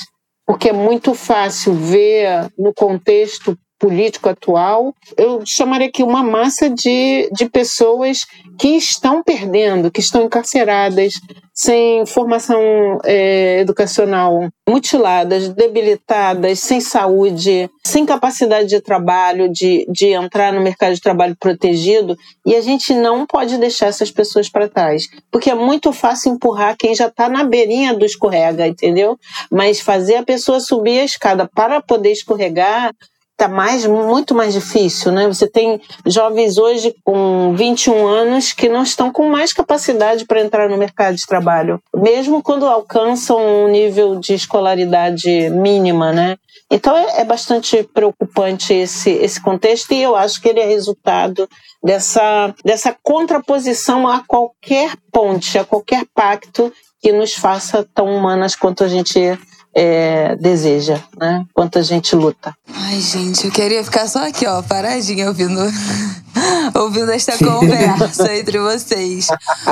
porque 0.47 0.69
é 0.69 0.73
muito 0.73 1.13
fácil 1.13 1.75
ver 1.75 2.51
no 2.57 2.73
contexto 2.73 3.55
político 3.79 4.27
atual, 4.29 4.93
eu 5.17 5.41
chamaria 5.45 5.87
aqui 5.87 6.03
uma 6.03 6.21
massa 6.21 6.69
de, 6.69 7.29
de 7.31 7.49
pessoas 7.49 8.25
que 8.59 8.75
estão 8.75 9.23
perdendo, 9.23 9.89
que 9.89 10.01
estão 10.01 10.23
encarceradas, 10.23 11.13
sem 11.53 12.05
formação 12.05 12.59
é, 13.05 13.59
educacional, 13.59 14.49
mutiladas, 14.67 15.49
debilitadas, 15.49 16.59
sem 16.59 16.81
saúde, 16.81 17.69
sem 17.85 18.05
capacidade 18.05 18.67
de 18.67 18.81
trabalho, 18.81 19.49
de, 19.49 19.85
de 19.89 20.07
entrar 20.07 20.53
no 20.53 20.61
mercado 20.61 20.93
de 20.93 21.01
trabalho 21.01 21.35
protegido, 21.39 22.17
e 22.45 22.55
a 22.55 22.61
gente 22.61 22.93
não 22.93 23.25
pode 23.25 23.57
deixar 23.57 23.87
essas 23.87 24.11
pessoas 24.11 24.49
para 24.49 24.69
trás, 24.69 25.07
porque 25.31 25.49
é 25.49 25.55
muito 25.55 25.91
fácil 25.93 26.33
empurrar 26.33 26.75
quem 26.77 26.93
já 26.93 27.07
está 27.07 27.29
na 27.29 27.43
beirinha 27.43 27.93
do 27.93 28.05
escorrega, 28.05 28.67
entendeu? 28.67 29.17
Mas 29.49 29.79
fazer 29.79 30.15
a 30.15 30.23
pessoa 30.23 30.59
subir 30.59 30.99
a 30.99 31.05
escada 31.05 31.49
para 31.53 31.81
poder 31.81 32.11
escorregar 32.11 32.93
está 33.39 33.47
mais, 33.47 33.85
muito 33.85 34.35
mais 34.35 34.53
difícil, 34.53 35.13
né? 35.13 35.25
Você 35.27 35.47
tem 35.47 35.81
jovens 36.05 36.57
hoje 36.57 36.93
com 37.05 37.55
21 37.55 38.05
anos 38.05 38.51
que 38.51 38.67
não 38.67 38.83
estão 38.83 39.11
com 39.11 39.29
mais 39.29 39.53
capacidade 39.53 40.25
para 40.25 40.41
entrar 40.41 40.69
no 40.69 40.77
mercado 40.77 41.15
de 41.15 41.25
trabalho, 41.25 41.81
mesmo 41.95 42.43
quando 42.43 42.67
alcançam 42.67 43.37
um 43.37 43.69
nível 43.69 44.19
de 44.19 44.33
escolaridade 44.33 45.49
mínima, 45.51 46.11
né? 46.11 46.35
Então 46.69 46.95
é, 46.95 47.21
é 47.21 47.23
bastante 47.23 47.81
preocupante 47.83 48.73
esse, 48.73 49.09
esse 49.09 49.41
contexto 49.41 49.93
e 49.93 50.03
eu 50.03 50.15
acho 50.15 50.41
que 50.41 50.49
ele 50.49 50.59
é 50.59 50.67
resultado 50.67 51.47
dessa, 51.81 52.53
dessa 52.63 52.95
contraposição 53.01 54.05
a 54.05 54.21
qualquer 54.27 54.91
ponte, 55.11 55.57
a 55.57 55.63
qualquer 55.63 56.05
pacto 56.13 56.71
que 57.01 57.13
nos 57.13 57.33
faça 57.33 57.87
tão 57.95 58.13
humanas 58.13 58.55
quanto 58.55 58.83
a 58.83 58.87
gente 58.89 59.17
é, 59.73 60.35
deseja, 60.35 61.01
né? 61.17 61.45
Quanto 61.53 61.79
a 61.79 61.81
gente 61.81 62.15
luta. 62.15 62.55
Ai, 62.73 62.99
gente, 62.99 63.45
eu 63.45 63.51
queria 63.51 63.83
ficar 63.83 64.07
só 64.07 64.27
aqui, 64.27 64.45
ó, 64.47 64.61
paradinha 64.61 65.27
ouvindo, 65.27 65.61
ouvindo 66.75 67.11
esta 67.11 67.37
conversa 67.37 68.35
entre 68.35 68.59
vocês. 68.59 69.27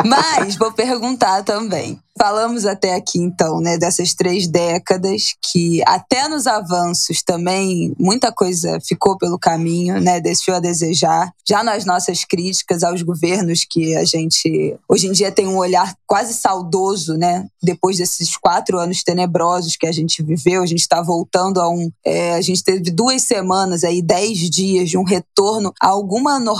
Mas 0.06 0.56
vou 0.56 0.72
perguntar 0.72 1.44
também. 1.44 2.00
Falamos 2.18 2.66
até 2.66 2.96
aqui, 2.96 3.20
então, 3.20 3.60
né, 3.60 3.78
dessas 3.78 4.16
três 4.16 4.48
décadas 4.48 5.36
que 5.40 5.84
até 5.86 6.28
nos 6.28 6.48
avanços 6.48 7.22
também 7.22 7.94
muita 8.00 8.32
coisa 8.32 8.80
ficou 8.82 9.18
pelo 9.20 9.38
caminho, 9.38 10.02
né, 10.02 10.20
deixou 10.20 10.56
a 10.56 10.60
desejar. 10.60 11.32
Já 11.48 11.64
nas 11.64 11.86
nossas 11.86 12.26
críticas 12.26 12.84
aos 12.84 13.04
governos 13.04 13.64
que 13.70 13.96
a 13.96 14.04
gente 14.04 14.76
hoje 14.90 15.08
em 15.08 15.12
dia 15.12 15.32
tem 15.32 15.48
um 15.48 15.58
olhar 15.58 15.94
quase 16.08 16.34
saudoso, 16.34 17.14
né, 17.14 17.46
depois 17.62 17.98
desses 17.98 18.36
quatro 18.36 18.80
anos 18.80 19.04
tenebrosos 19.04 19.76
que 19.76 19.86
a 19.86 19.92
gente 19.92 20.24
viveu, 20.24 20.64
a 20.64 20.68
gente 20.68 20.82
está 20.82 21.04
voltando 21.04 21.62
a 21.62 21.70
um, 21.70 21.92
é, 22.04 22.34
a 22.34 22.42
gente 22.42 22.64
teve 22.64 22.90
duas 22.90 23.22
semanas 23.22 23.84
aí, 23.84 24.02
dez 24.02 24.40
dias 24.50 24.90
de 24.90 24.98
um 24.98 25.04
retorno 25.04 25.72
a 25.80 25.90
alguma 25.90 26.40
normalidade 26.40 26.57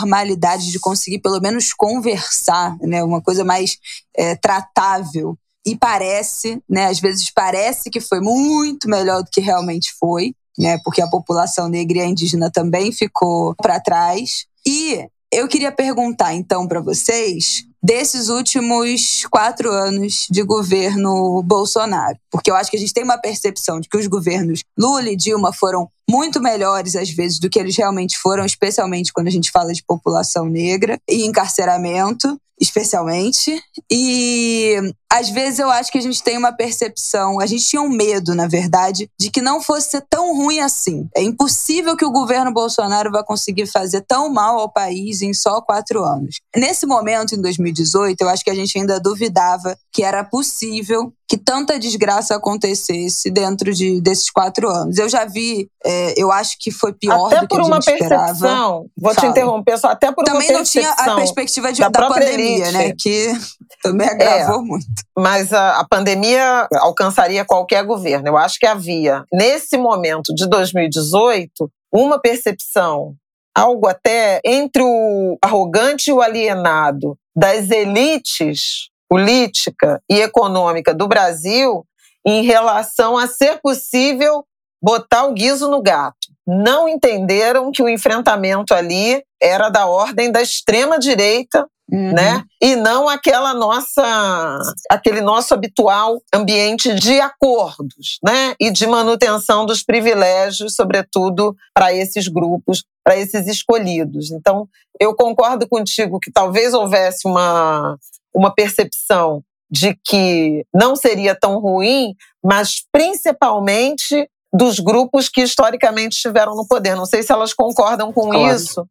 de 0.72 0.80
conseguir 0.80 1.20
pelo 1.20 1.40
menos 1.40 1.74
conversar, 1.74 2.78
né, 2.82 3.04
uma 3.04 3.22
coisa 3.22 3.44
mais 3.44 3.78
é, 4.16 4.36
tratável. 4.36 5.38
E 5.66 5.76
parece, 5.76 6.62
né, 6.70 6.88
às 6.88 7.00
vezes 7.00 7.30
parece 7.30 7.90
que 7.90 8.00
foi 8.00 8.22
muito 8.22 8.90
melhor 8.90 9.24
do 9.24 9.30
que 9.30 9.42
realmente 9.42 9.94
foi, 10.00 10.34
né, 10.58 10.78
porque 10.84 11.02
a 11.02 11.10
população 11.10 11.68
negra 11.68 12.00
e 12.00 12.10
indígena 12.10 12.50
também 12.52 12.92
ficou 12.92 13.54
para 13.56 13.80
trás. 13.80 14.46
E 14.66 15.08
eu 15.32 15.48
queria 15.48 15.72
perguntar 15.72 16.34
então 16.34 16.68
para 16.68 16.80
vocês 16.80 17.66
desses 17.82 18.28
últimos 18.28 19.26
quatro 19.30 19.72
anos 19.72 20.26
de 20.30 20.44
governo 20.44 21.42
Bolsonaro. 21.44 22.18
Porque 22.32 22.50
eu 22.50 22.56
acho 22.56 22.70
que 22.70 22.78
a 22.78 22.80
gente 22.80 22.94
tem 22.94 23.04
uma 23.04 23.18
percepção 23.18 23.80
de 23.80 23.88
que 23.88 23.98
os 23.98 24.08
governos 24.08 24.62
Lula 24.78 25.10
e 25.10 25.16
Dilma 25.16 25.54
foram 25.54 25.88
muito 26.10 26.42
melhores, 26.42 26.96
às 26.96 27.10
vezes, 27.10 27.40
do 27.40 27.50
que 27.50 27.60
eles 27.60 27.76
realmente 27.76 28.18
foram, 28.18 28.46
especialmente 28.46 29.12
quando 29.14 29.28
a 29.28 29.32
gente 29.32 29.52
fala 29.52 29.74
de 29.74 29.84
população 29.84 30.46
negra 30.46 30.98
e 31.08 31.26
encarceramento 31.26 32.40
especialmente. 32.60 33.62
E 33.92 34.76
às 35.12 35.30
vezes 35.30 35.60
eu 35.60 35.70
acho 35.70 35.92
que 35.92 35.98
a 35.98 36.02
gente 36.02 36.22
tem 36.22 36.38
uma 36.38 36.52
percepção, 36.52 37.40
a 37.40 37.46
gente 37.46 37.66
tinha 37.66 37.82
um 37.82 37.90
medo, 37.90 38.36
na 38.36 38.48
verdade, 38.48 39.10
de 39.20 39.32
que 39.32 39.42
não 39.42 39.62
fosse 39.62 40.02
tão 40.10 40.36
ruim 40.36 40.60
assim. 40.60 41.08
É 41.16 41.22
impossível 41.22 41.96
que 41.96 42.06
o 42.06 42.12
governo 42.12 42.54
Bolsonaro 42.54 43.12
vá 43.12 43.24
conseguir 43.24 43.68
fazer 43.68 44.02
tão 44.02 44.30
mal 44.30 44.60
ao 44.60 44.72
país 44.72 45.22
em 45.22 45.34
só 45.34 45.62
quatro 45.62 46.04
anos. 46.04 46.40
Nesse 46.56 46.86
momento, 46.86 47.36
em 47.36 47.42
2018, 47.42 48.22
eu 48.22 48.30
acho 48.30 48.44
que 48.44 48.50
a 48.50 48.56
gente 48.56 48.78
ainda 48.78 49.00
duvidava 49.00 49.78
que 49.92 50.04
era 50.04 50.24
possível 50.24 51.14
que 51.28 51.38
tanta 51.38 51.78
desgraça 51.78 52.36
acontecesse 52.36 53.30
dentro 53.30 53.74
de, 53.74 54.00
desses 54.00 54.32
quatro 54.32 54.70
anos. 54.70 54.98
Eu 54.98 55.10
já 55.10 55.26
vi, 55.26 55.70
é, 55.86 56.14
eu 56.16 56.32
acho 56.32 56.56
que 56.58 56.72
foi 56.72 56.94
pior 56.94 57.28
até 57.28 57.42
do 57.42 57.48
que 57.48 57.60
a 57.60 57.64
gente 57.64 57.86
percepção, 57.86 58.86
Vou 58.98 59.14
Fala. 59.14 59.28
te 59.28 59.32
interromper 59.32 59.78
só, 59.78 59.90
até 59.90 60.12
por 60.12 60.24
também 60.24 60.50
uma 60.50 60.60
percepção. 60.60 60.82
Também 60.84 60.96
não 60.96 61.06
tinha 61.06 61.14
a 61.14 61.16
perspectiva 61.18 61.74
de, 61.74 61.82
da, 61.82 61.90
da 61.90 62.08
pandemia, 62.08 62.68
elite. 62.68 62.72
né? 62.74 62.94
Que 62.98 63.34
também 63.84 64.08
agravou 64.08 64.62
é, 64.62 64.64
muito. 64.64 64.86
Mas 65.18 65.52
a, 65.52 65.80
a 65.80 65.88
pandemia 65.88 66.68
alcançaria 66.76 67.44
qualquer 67.44 67.84
governo. 67.84 68.30
Eu 68.30 68.38
acho 68.38 68.58
que 68.58 68.66
havia, 68.66 69.26
nesse 69.34 69.78
momento 69.78 70.34
de 70.34 70.48
2018, 70.48 71.70
uma 71.92 72.20
percepção 72.20 73.16
algo 73.54 73.88
até 73.88 74.40
entre 74.46 74.84
o 74.84 75.38
arrogante 75.42 76.10
e 76.10 76.14
o 76.14 76.22
alienado 76.22 77.18
das 77.36 77.72
elites 77.72 78.90
política 79.10 80.02
e 80.10 80.20
econômica 80.22 80.94
do 80.94 81.08
Brasil 81.08 81.86
em 82.26 82.44
relação 82.44 83.18
a 83.18 83.28
ser 83.28 83.60
possível 83.62 84.46
botar 84.82 85.26
o 85.26 85.34
guiso 85.34 85.70
no 85.70 85.82
gato. 85.82 86.16
Não 86.46 86.88
entenderam 86.88 87.72
que 87.72 87.82
o 87.82 87.90
enfrentamento 87.90 88.74
ali 88.74 89.24
era 89.42 89.70
da 89.70 89.86
ordem 89.86 90.32
da 90.32 90.42
extrema 90.42 91.00
direita 91.00 91.68
Uhum. 91.90 92.12
Né? 92.12 92.44
E 92.62 92.76
não 92.76 93.08
aquela 93.08 93.54
nossa, 93.54 94.60
aquele 94.92 95.22
nosso 95.22 95.54
habitual 95.54 96.22
ambiente 96.34 96.94
de 96.94 97.20
acordos, 97.22 98.20
né? 98.22 98.56
E 98.60 98.70
de 98.70 98.86
manutenção 98.86 99.66
dos 99.66 99.84
privilégios, 99.84 100.76
sobretudo 100.76 101.56
para 101.74 101.94
esses 101.94 102.28
grupos, 102.28 102.84
para 103.06 103.16
esses 103.16 103.48
escolhidos. 103.48 104.32
Então, 104.32 104.68
eu 105.00 105.16
concordo 105.16 105.66
contigo 105.68 106.20
que 106.20 106.30
talvez 106.30 106.74
houvesse 106.74 107.26
uma 107.26 107.98
uma 108.38 108.54
percepção 108.54 109.42
de 109.70 109.98
que 110.06 110.66
não 110.74 110.96
seria 110.96 111.36
tão 111.38 111.60
ruim, 111.60 112.14
mas 112.44 112.86
principalmente 112.92 114.30
dos 114.54 114.80
grupos 114.80 115.28
que 115.28 115.42
historicamente 115.42 116.16
estiveram 116.16 116.56
no 116.56 116.68
poder. 116.68 116.96
Não 116.96 117.06
sei 117.06 117.24
se 117.24 117.32
elas 117.32 117.54
concordam 117.54 118.14
com 118.14 118.30
claro. 118.30 118.56
isso, 118.56 118.88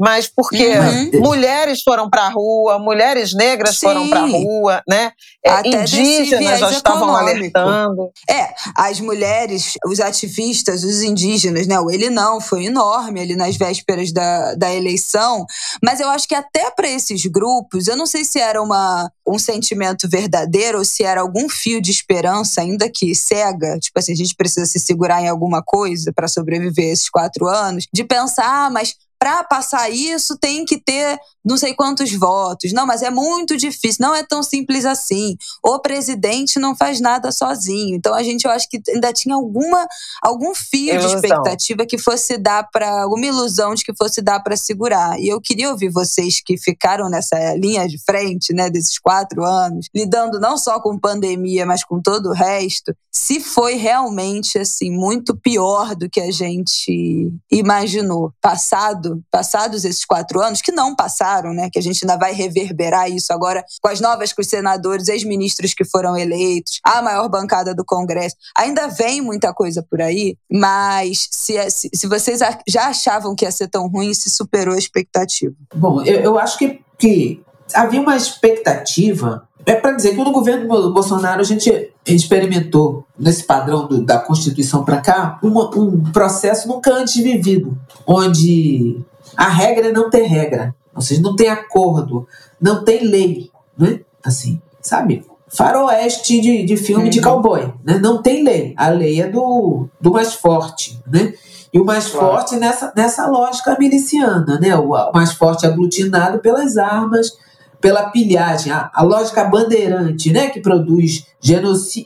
mas 0.00 0.26
porque 0.26 0.66
uhum. 0.66 1.20
mulheres 1.20 1.82
foram 1.82 2.08
para 2.08 2.22
a 2.22 2.30
rua, 2.30 2.78
mulheres 2.78 3.34
negras 3.34 3.76
Sim. 3.76 3.86
foram 3.86 4.08
para 4.08 4.22
a 4.22 4.26
rua, 4.26 4.82
né? 4.88 5.12
É, 5.44 5.50
Até 5.50 5.82
indígenas 5.82 6.58
já 6.58 6.70
estavam 6.70 7.14
alertando. 7.14 8.10
É, 8.28 8.48
as 8.74 8.98
mulheres, 8.98 9.74
os 9.84 10.00
ativistas, 10.00 10.84
os 10.84 11.02
indígenas, 11.02 11.66
né? 11.66 11.78
O 11.78 11.90
ele 11.90 12.08
não 12.08 12.40
foi 12.40 12.64
enorme 12.64 13.20
ali 13.20 13.36
nas 13.36 13.56
vésperas 13.56 14.10
da, 14.10 14.54
da 14.54 14.72
eleição, 14.72 15.44
mas 15.84 16.00
eu 16.00 16.08
acho 16.08 16.26
que 16.26 16.34
até 16.34 16.70
para 16.70 16.88
esses 16.88 17.26
grupos, 17.26 17.86
eu 17.86 17.96
não 17.96 18.06
sei 18.06 18.24
se 18.24 18.38
era 18.38 18.62
uma, 18.62 19.10
um 19.28 19.38
sentimento 19.38 20.08
verdadeiro 20.08 20.78
ou 20.78 20.84
se 20.84 21.02
era 21.02 21.20
algum 21.20 21.46
fio 21.46 21.78
de 21.78 21.90
esperança, 21.90 22.62
ainda 22.62 22.88
que 22.88 23.14
cega, 23.14 23.78
tipo 23.78 23.98
assim, 23.98 24.12
a 24.12 24.16
gente 24.16 24.34
precisa 24.34 24.64
se 24.64 24.80
segurar 24.80 25.20
em 25.22 25.28
alguma 25.28 25.62
coisa 25.62 26.10
para 26.10 26.26
sobreviver 26.26 26.90
esses 26.90 27.10
quatro 27.10 27.46
anos, 27.46 27.86
de 27.92 28.02
pensar, 28.02 28.66
ah, 28.66 28.70
mas 28.70 28.94
para 29.20 29.44
passar 29.44 29.90
isso 29.90 30.38
tem 30.38 30.64
que 30.64 30.80
ter 30.80 31.20
não 31.44 31.56
sei 31.56 31.74
quantos 31.74 32.12
votos. 32.12 32.72
Não, 32.72 32.86
mas 32.86 33.02
é 33.02 33.10
muito 33.10 33.56
difícil, 33.56 33.98
não 34.00 34.14
é 34.14 34.22
tão 34.22 34.42
simples 34.42 34.84
assim. 34.84 35.36
O 35.62 35.78
presidente 35.78 36.58
não 36.58 36.76
faz 36.76 37.00
nada 37.00 37.32
sozinho. 37.32 37.96
Então 37.96 38.14
a 38.14 38.22
gente, 38.22 38.44
eu 38.44 38.50
acho 38.50 38.68
que 38.68 38.80
ainda 38.88 39.12
tinha 39.12 39.34
alguma 39.34 39.86
algum 40.22 40.54
fio 40.54 40.94
ilusão. 40.94 41.20
de 41.20 41.26
expectativa 41.26 41.86
que 41.86 41.98
fosse 41.98 42.36
dar 42.36 42.68
para 42.70 43.02
alguma 43.02 43.26
ilusão 43.26 43.74
de 43.74 43.84
que 43.84 43.94
fosse 43.94 44.22
dar 44.22 44.40
para 44.40 44.56
segurar. 44.56 45.18
E 45.18 45.28
eu 45.28 45.40
queria 45.40 45.70
ouvir 45.70 45.90
vocês 45.90 46.40
que 46.44 46.56
ficaram 46.58 47.08
nessa 47.08 47.54
linha 47.54 47.88
de 47.88 47.98
frente, 48.04 48.52
né, 48.52 48.70
desses 48.70 48.98
quatro 48.98 49.44
anos, 49.44 49.86
lidando 49.94 50.38
não 50.38 50.56
só 50.56 50.80
com 50.80 50.98
pandemia, 50.98 51.64
mas 51.66 51.84
com 51.84 52.00
todo 52.00 52.30
o 52.30 52.34
resto, 52.34 52.94
se 53.10 53.40
foi 53.40 53.74
realmente 53.74 54.58
assim 54.58 54.90
muito 54.90 55.36
pior 55.36 55.94
do 55.94 56.08
que 56.08 56.20
a 56.20 56.30
gente 56.30 57.30
imaginou. 57.50 58.32
Passado, 58.40 59.09
passados 59.30 59.84
esses 59.84 60.04
quatro 60.04 60.40
anos 60.40 60.60
que 60.60 60.72
não 60.72 60.94
passaram 60.94 61.50
né? 61.52 61.68
Que 61.70 61.78
a 61.78 61.82
gente 61.82 62.04
ainda 62.04 62.16
vai 62.16 62.32
reverberar 62.32 63.10
isso 63.10 63.32
agora 63.32 63.64
com 63.80 63.88
as 63.88 64.00
novas 64.00 64.32
com 64.32 64.40
os 64.40 64.48
senadores, 64.48 65.08
ex-ministros 65.08 65.74
que 65.74 65.84
foram 65.84 66.16
eleitos, 66.16 66.80
a 66.84 67.02
maior 67.02 67.28
bancada 67.28 67.74
do 67.74 67.84
Congresso. 67.84 68.36
Ainda 68.56 68.88
vem 68.88 69.20
muita 69.20 69.52
coisa 69.52 69.84
por 69.88 70.00
aí, 70.00 70.36
mas 70.50 71.28
se, 71.30 71.70
se, 71.70 71.90
se 71.94 72.06
vocês 72.06 72.40
já 72.68 72.88
achavam 72.88 73.34
que 73.34 73.44
ia 73.44 73.52
ser 73.52 73.68
tão 73.68 73.88
ruim, 73.88 74.12
se 74.14 74.30
superou 74.30 74.74
a 74.74 74.78
expectativa. 74.78 75.54
Bom, 75.74 76.02
eu, 76.02 76.20
eu 76.20 76.38
acho 76.38 76.58
que, 76.58 76.80
que 76.98 77.42
havia 77.74 78.00
uma 78.00 78.16
expectativa. 78.16 79.48
É 79.66 79.74
para 79.74 79.92
dizer 79.92 80.10
que 80.10 80.24
no 80.24 80.32
governo 80.32 80.66
Bolsonaro 80.92 81.40
a 81.40 81.44
gente 81.44 81.92
experimentou, 82.06 83.04
nesse 83.18 83.44
padrão 83.44 83.86
do, 83.86 84.02
da 84.02 84.18
Constituição 84.18 84.84
para 84.84 85.00
cá, 85.00 85.38
uma, 85.42 85.70
um 85.76 86.02
processo 86.12 86.66
nunca 86.66 86.92
antes 86.92 87.22
vivido, 87.22 87.76
onde 88.06 89.00
a 89.36 89.48
regra 89.48 89.88
é 89.88 89.92
não 89.92 90.10
ter 90.10 90.22
regra. 90.22 90.74
Ou 90.94 91.02
seja, 91.02 91.22
não 91.22 91.36
tem 91.36 91.48
acordo, 91.48 92.26
não 92.60 92.84
tem 92.84 93.04
lei, 93.04 93.50
né? 93.76 94.00
Assim, 94.24 94.60
sabe? 94.80 95.24
Faroeste 95.48 96.40
de, 96.40 96.64
de 96.64 96.76
filme 96.76 97.04
uhum. 97.04 97.10
de 97.10 97.20
cowboy, 97.20 97.72
né? 97.84 97.98
Não 97.98 98.22
tem 98.22 98.44
lei. 98.44 98.74
A 98.76 98.88
lei 98.88 99.20
é 99.20 99.28
do, 99.28 99.88
do 100.00 100.12
mais 100.12 100.34
forte, 100.34 101.00
né? 101.06 101.34
E 101.72 101.80
o 101.80 101.84
mais 101.84 102.08
claro. 102.08 102.26
forte 102.26 102.56
nessa, 102.56 102.92
nessa 102.96 103.26
lógica 103.26 103.76
miliciana, 103.78 104.58
né? 104.60 104.76
O, 104.76 104.92
o 104.92 105.12
mais 105.12 105.32
forte 105.32 105.66
aglutinado 105.66 106.38
pelas 106.38 106.76
armas, 106.76 107.36
pela 107.80 108.10
pilhagem, 108.10 108.72
a, 108.72 108.90
a 108.92 109.02
lógica 109.02 109.44
bandeirante, 109.44 110.32
né? 110.32 110.50
Que 110.50 110.60
produz 110.60 111.26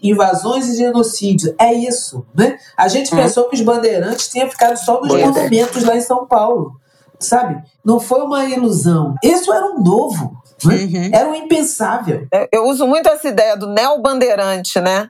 invasões 0.03 0.69
e 0.69 0.77
genocídios. 0.77 1.55
É 1.59 1.73
isso, 1.73 2.25
né? 2.35 2.57
A 2.77 2.89
gente 2.89 3.13
uhum. 3.13 3.21
pensou 3.21 3.49
que 3.49 3.57
os 3.57 3.63
bandeirantes 3.63 4.29
tinham 4.29 4.49
ficado 4.49 4.77
só 4.77 5.01
nos 5.01 5.13
monumentos 5.13 5.83
lá 5.85 5.97
em 5.97 6.01
São 6.01 6.27
Paulo 6.27 6.77
sabe? 7.25 7.63
Não 7.85 7.99
foi 7.99 8.21
uma 8.21 8.45
ilusão. 8.45 9.15
Isso 9.23 9.53
era 9.53 9.67
um 9.67 9.83
novo. 9.83 10.37
Né? 10.65 10.75
Uhum. 10.75 11.11
Era 11.13 11.29
um 11.29 11.35
impensável. 11.35 12.27
É, 12.33 12.49
eu 12.53 12.67
uso 12.67 12.87
muito 12.87 13.09
essa 13.09 13.29
ideia 13.29 13.57
do 13.57 13.69
neo-bandeirante, 13.69 14.81
né? 14.81 15.09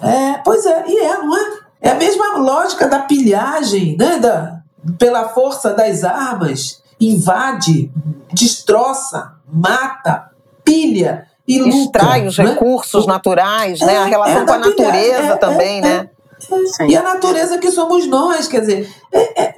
é, 0.00 0.38
pois 0.44 0.64
é, 0.64 0.84
e 0.86 0.98
é, 0.98 1.18
não 1.18 1.36
é? 1.36 1.66
É 1.80 1.90
a 1.90 1.94
mesma 1.94 2.38
lógica 2.38 2.88
da 2.88 3.00
pilhagem, 3.00 3.96
né? 3.96 4.18
Da, 4.18 4.60
pela 4.98 5.28
força 5.28 5.74
das 5.74 6.04
armas, 6.04 6.82
invade, 6.98 7.90
destroça, 8.32 9.34
mata, 9.46 10.30
pilha 10.64 11.26
e 11.46 11.58
luta. 11.60 11.76
Extrai 11.76 12.26
os 12.26 12.38
né? 12.38 12.44
recursos 12.44 13.06
naturais, 13.06 13.80
né? 13.80 13.98
A 13.98 14.06
é, 14.06 14.10
relação 14.10 14.42
é 14.42 14.46
com 14.46 14.52
a 14.52 14.58
natureza 14.58 15.32
é, 15.32 15.36
também, 15.36 15.80
né? 15.80 16.08
Sim. 16.38 16.88
E 16.88 16.96
a 16.96 17.02
natureza 17.02 17.58
que 17.58 17.70
somos 17.70 18.06
nós, 18.06 18.46
quer 18.46 18.60
dizer, 18.60 18.90
é, 19.12 19.42
é, 19.42 19.54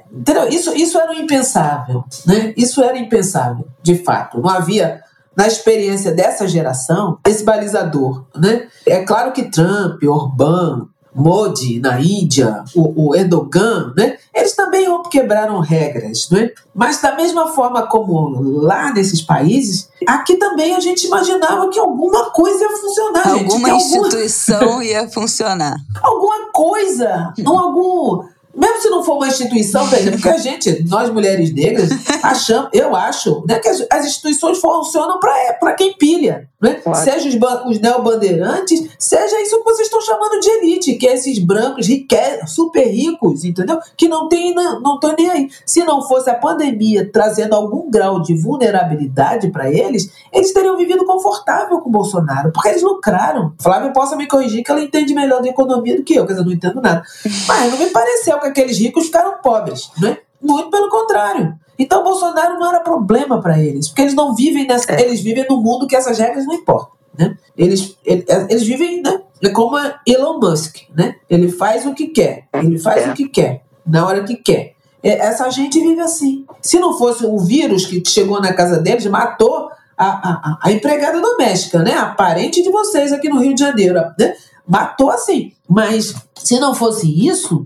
isso, 0.49 0.73
isso 0.75 0.97
era 0.97 1.13
impensável, 1.13 2.03
né? 2.25 2.53
Isso 2.55 2.81
era 2.81 2.97
impensável, 2.97 3.67
de 3.81 3.95
fato. 4.03 4.39
Não 4.39 4.49
havia 4.49 5.01
na 5.35 5.47
experiência 5.47 6.11
dessa 6.11 6.47
geração 6.47 7.17
esse 7.27 7.43
balizador, 7.43 8.25
né? 8.35 8.67
É 8.85 9.03
claro 9.03 9.31
que 9.31 9.43
Trump, 9.43 10.01
Orbán, 10.03 10.87
Modi 11.19 11.79
na 11.79 11.99
Índia, 11.99 12.63
o, 12.75 13.09
o 13.09 13.15
Erdogan, 13.15 13.93
né? 13.95 14.17
Eles 14.33 14.55
também 14.55 14.87
quebraram 15.09 15.59
regras, 15.59 16.29
né? 16.31 16.51
Mas 16.73 17.01
da 17.01 17.15
mesma 17.15 17.47
forma 17.47 17.87
como 17.87 18.39
lá 18.61 18.93
nesses 18.93 19.21
países, 19.21 19.89
aqui 20.07 20.35
também 20.37 20.75
a 20.75 20.79
gente 20.79 21.05
imaginava 21.05 21.69
que 21.69 21.79
alguma 21.79 22.29
coisa 22.31 22.63
ia 22.63 22.77
funcionar. 22.77 23.27
Alguma 23.27 23.69
gente, 23.69 23.83
instituição 23.83 24.61
alguma... 24.61 24.85
ia 24.85 25.09
funcionar. 25.09 25.75
alguma 26.01 26.51
coisa, 26.51 27.33
não 27.37 27.59
algum 27.59 28.23
mesmo 28.59 28.81
se 28.81 28.89
não 28.89 29.03
for 29.03 29.15
uma 29.15 29.27
instituição, 29.27 29.87
porque 29.87 30.29
a 30.29 30.37
gente, 30.37 30.83
nós 30.87 31.09
mulheres 31.09 31.53
negras, 31.53 31.89
achamos, 32.21 32.69
eu 32.73 32.95
acho, 32.95 33.43
né, 33.47 33.57
que 33.59 33.69
as, 33.69 33.85
as 33.89 34.05
instituições 34.05 34.59
funcionam 34.59 35.19
para 35.19 35.73
quem 35.73 35.93
pilha. 35.93 36.49
Né? 36.61 36.73
Claro. 36.73 36.99
Seja 36.99 37.29
os, 37.29 37.71
os 37.71 37.79
neobandeirantes, 37.79 38.89
seja 38.99 39.41
isso 39.41 39.57
que 39.59 39.63
vocês 39.63 39.87
estão 39.87 40.01
chamando 40.01 40.41
de 40.41 40.49
elite, 40.49 40.95
que 40.95 41.07
é 41.07 41.13
esses 41.13 41.39
brancos 41.39 41.87
rique, 41.87 42.17
super 42.47 42.85
ricos, 42.85 43.45
entendeu? 43.45 43.79
Que 43.95 44.09
não 44.09 44.27
tem, 44.27 44.53
não 44.53 44.95
estão 44.95 45.15
nem 45.17 45.29
aí. 45.29 45.49
Se 45.65 45.85
não 45.85 46.05
fosse 46.05 46.29
a 46.29 46.35
pandemia 46.35 47.09
trazendo 47.09 47.55
algum 47.55 47.89
grau 47.89 48.21
de 48.21 48.35
vulnerabilidade 48.35 49.49
para 49.51 49.71
eles, 49.71 50.11
eles 50.33 50.51
teriam 50.51 50.75
vivido 50.75 51.05
confortável 51.05 51.79
com 51.79 51.87
o 51.87 51.91
Bolsonaro, 51.91 52.51
porque 52.51 52.67
eles 52.67 52.83
lucraram. 52.83 53.53
Flávia 53.61 53.91
possa 53.91 54.17
me 54.17 54.27
corrigir 54.27 54.61
que 54.61 54.71
ela 54.71 54.81
entende 54.81 55.13
melhor 55.13 55.41
de 55.41 55.47
economia 55.47 55.95
do 55.95 56.03
que 56.03 56.15
eu, 56.15 56.25
quer 56.25 56.33
dizer, 56.33 56.41
eu 56.41 56.45
não 56.45 56.53
entendo 56.53 56.81
nada. 56.81 57.03
Mas 57.47 57.71
não 57.71 57.79
me 57.79 57.87
pareceu 57.87 58.37
que 58.39 58.48
aqueles 58.49 58.77
ricos 58.77 59.05
ficaram 59.05 59.37
pobres, 59.41 59.89
né? 59.99 60.17
Muito 60.41 60.69
pelo 60.69 60.89
contrário. 60.89 61.53
Então 61.77 62.03
Bolsonaro 62.03 62.59
não 62.59 62.69
era 62.69 62.81
problema 62.81 63.41
para 63.41 63.57
eles, 63.59 63.87
porque 63.87 64.01
eles 64.01 64.13
não 64.13 64.35
vivem 64.35 64.67
nessa, 64.67 64.91
é. 64.91 65.01
eles 65.01 65.21
vivem 65.21 65.45
num 65.49 65.61
mundo 65.61 65.87
que 65.87 65.95
essas 65.95 66.17
regras 66.17 66.45
não 66.45 66.55
importam, 66.55 66.91
né? 67.17 67.37
Eles, 67.57 67.97
eles, 68.05 68.25
eles 68.49 68.63
vivem, 68.63 69.01
né? 69.01 69.21
É 69.41 69.49
como 69.49 69.77
Elon 70.05 70.39
Musk, 70.39 70.77
né? 70.95 71.15
Ele 71.29 71.49
faz 71.49 71.85
o 71.85 71.93
que 71.93 72.07
quer, 72.07 72.47
ele 72.53 72.77
faz 72.77 73.07
é. 73.07 73.11
o 73.11 73.13
que 73.13 73.29
quer, 73.29 73.63
na 73.85 74.05
hora 74.05 74.23
que 74.23 74.35
quer. 74.35 74.73
É, 75.01 75.27
essa 75.27 75.49
gente 75.49 75.79
vive 75.79 76.01
assim. 76.01 76.45
Se 76.61 76.77
não 76.77 76.97
fosse 76.97 77.25
o 77.25 77.37
vírus 77.39 77.85
que 77.85 78.03
chegou 78.05 78.41
na 78.41 78.53
casa 78.53 78.79
deles, 78.79 79.05
matou 79.05 79.69
a, 79.97 80.07
a, 80.07 80.59
a 80.61 80.71
empregada 80.73 81.21
doméstica, 81.21 81.79
né? 81.79 81.93
A 81.93 82.07
parente 82.07 82.61
de 82.61 82.69
vocês 82.69 83.13
aqui 83.13 83.29
no 83.29 83.39
Rio 83.39 83.53
de 83.53 83.61
Janeiro, 83.61 84.01
né? 84.19 84.33
matou 84.69 85.09
assim. 85.09 85.51
Mas 85.67 86.13
se 86.35 86.59
não 86.59 86.75
fosse 86.75 87.27
isso, 87.27 87.65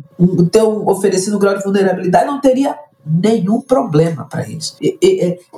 ter 0.52 0.64
um 0.64 0.88
oferecido 0.88 1.38
um 1.38 1.40
grau 1.40 1.58
de 1.58 1.64
vulnerabilidade 1.64 2.26
não 2.26 2.40
teria 2.40 2.78
nenhum 3.06 3.60
problema 3.60 4.26
para 4.26 4.48
eles. 4.48 4.78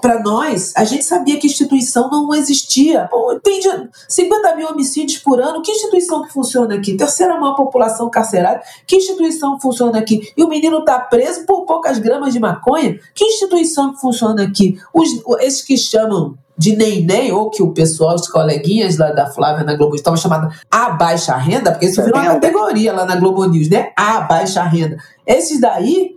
Para 0.01 0.21
nós, 0.21 0.73
a 0.75 0.83
gente 0.83 1.05
sabia 1.05 1.39
que 1.39 1.47
instituição 1.47 2.09
não 2.09 2.33
existia. 2.33 3.07
Tem 3.43 3.61
50 4.09 4.55
mil 4.55 4.67
homicídios 4.67 5.19
por 5.19 5.39
ano. 5.39 5.61
Que 5.61 5.71
instituição 5.71 6.23
que 6.23 6.33
funciona 6.33 6.75
aqui? 6.75 6.97
Terceira 6.97 7.39
maior 7.39 7.55
população 7.55 8.09
carcerária. 8.09 8.61
Que 8.87 8.95
instituição 8.95 9.59
funciona 9.59 9.99
aqui? 9.99 10.31
E 10.35 10.43
o 10.43 10.49
menino 10.49 10.79
está 10.79 10.99
preso 10.99 11.45
por 11.45 11.65
poucas 11.65 11.99
gramas 11.99 12.33
de 12.33 12.39
maconha. 12.39 12.99
Que 13.13 13.25
instituição 13.25 13.93
que 13.93 14.01
funciona 14.01 14.43
aqui? 14.43 14.79
Os, 14.93 15.09
esses 15.41 15.61
que 15.61 15.77
chamam 15.77 16.35
de 16.57 16.75
neném, 16.75 17.31
ou 17.31 17.49
que 17.49 17.61
o 17.61 17.73
pessoal, 17.73 18.15
os 18.15 18.27
coleguinhas 18.27 18.97
lá 18.97 19.11
da 19.11 19.27
Flávia 19.27 19.65
na 19.65 19.75
Globo 19.75 19.95
estavam 19.95 20.17
chamando 20.17 20.49
a 20.71 20.91
baixa 20.91 21.35
renda, 21.35 21.71
porque 21.71 21.87
isso 21.87 22.01
virou 22.03 22.19
uma 22.19 22.33
categoria 22.33 22.93
lá 22.93 23.05
na 23.05 23.17
Globo 23.17 23.43
News, 23.45 23.69
né? 23.69 23.91
A 23.95 24.21
baixa 24.21 24.63
renda. 24.63 24.97
Esses 25.27 25.59
daí, 25.59 26.15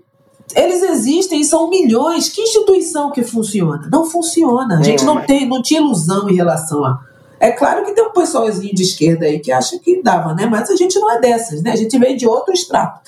eles 0.55 0.83
existem 0.83 1.41
e 1.41 1.45
são 1.45 1.69
milhões. 1.69 2.29
Que 2.29 2.43
instituição 2.43 3.11
que 3.11 3.25
funciona? 3.25 3.89
Não 3.91 4.05
funciona. 4.05 4.79
A 4.79 4.83
gente 4.83 5.05
não 5.05 5.21
tem, 5.21 5.47
não 5.47 5.61
tinha 5.61 5.81
ilusão 5.81 6.29
em 6.29 6.35
relação 6.35 6.85
a. 6.85 7.01
É 7.41 7.53
claro 7.53 7.85
que 7.85 7.93
tem 7.93 8.05
um 8.05 8.13
pessoalzinho 8.13 8.75
de 8.75 8.83
esquerda 8.83 9.25
aí 9.27 9.39
que 9.39 9.53
acha 9.53 9.79
que 9.79 10.03
dava, 10.03 10.35
né? 10.35 10.47
Mas 10.47 10.71
a 10.71 10.77
gente 10.77 10.99
não 10.99 11.11
é 11.11 11.21
dessas, 11.21 11.63
né? 11.63 11.73
A 11.73 11.77
gente 11.77 11.97
vem 11.99 12.17
de 12.17 12.27
outro 12.27 12.53
extrato, 12.53 13.01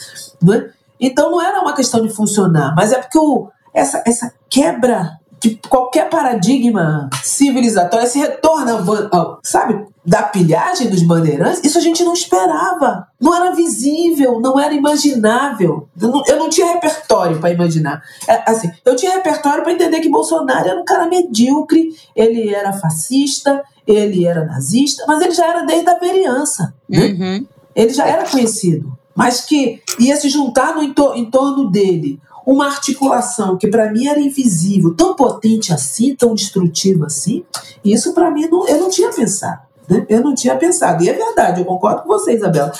né? 0.42 0.70
Então 1.00 1.30
não 1.30 1.42
era 1.42 1.60
uma 1.60 1.74
questão 1.74 2.02
de 2.06 2.12
funcionar, 2.12 2.74
mas 2.76 2.92
é 2.92 2.98
porque 2.98 3.18
o, 3.18 3.48
essa, 3.72 4.02
essa 4.06 4.32
quebra 4.48 5.18
de 5.40 5.58
qualquer 5.68 6.10
paradigma 6.10 7.08
civilizatório, 7.22 8.06
esse 8.06 8.18
retorno, 8.18 9.08
ao, 9.10 9.40
sabe, 9.42 9.86
da 10.04 10.22
pilhagem 10.22 10.90
dos 10.90 11.02
bandeirantes, 11.02 11.62
isso 11.64 11.78
a 11.78 11.80
gente 11.80 12.04
não 12.04 12.12
esperava. 12.12 13.06
Não 13.18 13.34
era 13.34 13.54
visível, 13.54 14.38
não 14.40 14.60
era 14.60 14.74
imaginável. 14.74 15.88
Eu 16.00 16.08
não, 16.08 16.22
eu 16.26 16.38
não 16.38 16.50
tinha 16.50 16.72
repertório 16.74 17.38
para 17.38 17.50
imaginar. 17.50 18.02
É, 18.28 18.50
assim, 18.50 18.70
eu 18.84 18.94
tinha 18.96 19.12
repertório 19.12 19.62
para 19.62 19.72
entender 19.72 20.00
que 20.00 20.10
Bolsonaro 20.10 20.68
era 20.68 20.80
um 20.80 20.84
cara 20.84 21.06
medíocre, 21.06 21.94
ele 22.14 22.54
era 22.54 22.72
fascista, 22.74 23.62
ele 23.86 24.26
era 24.26 24.44
nazista, 24.44 25.04
mas 25.08 25.22
ele 25.22 25.32
já 25.32 25.46
era 25.46 25.62
desde 25.64 25.88
a 25.88 25.98
vereança. 25.98 26.74
Né? 26.88 27.06
Uhum. 27.06 27.46
Ele 27.74 27.94
já 27.94 28.06
era 28.06 28.28
conhecido. 28.28 28.92
Mas 29.14 29.40
que 29.40 29.82
ia 29.98 30.16
se 30.16 30.28
juntar 30.28 30.74
no, 30.74 30.82
em 30.82 31.30
torno 31.30 31.70
dele 31.70 32.20
uma 32.46 32.66
articulação 32.66 33.56
que 33.56 33.68
para 33.68 33.90
mim 33.90 34.06
era 34.06 34.20
invisível, 34.20 34.94
tão 34.94 35.14
potente 35.14 35.72
assim, 35.72 36.14
tão 36.14 36.34
destrutiva 36.34 37.06
assim, 37.06 37.44
isso 37.84 38.12
para 38.14 38.30
mim 38.30 38.46
não, 38.48 38.66
eu 38.66 38.80
não 38.80 38.88
tinha 38.88 39.10
pensado. 39.10 39.60
Né? 39.88 40.06
Eu 40.08 40.22
não 40.22 40.34
tinha 40.34 40.56
pensado. 40.56 41.02
E 41.02 41.08
é 41.08 41.12
verdade, 41.12 41.60
eu 41.60 41.64
concordo 41.64 42.02
com 42.02 42.08
você, 42.08 42.34
Isabela. 42.34 42.72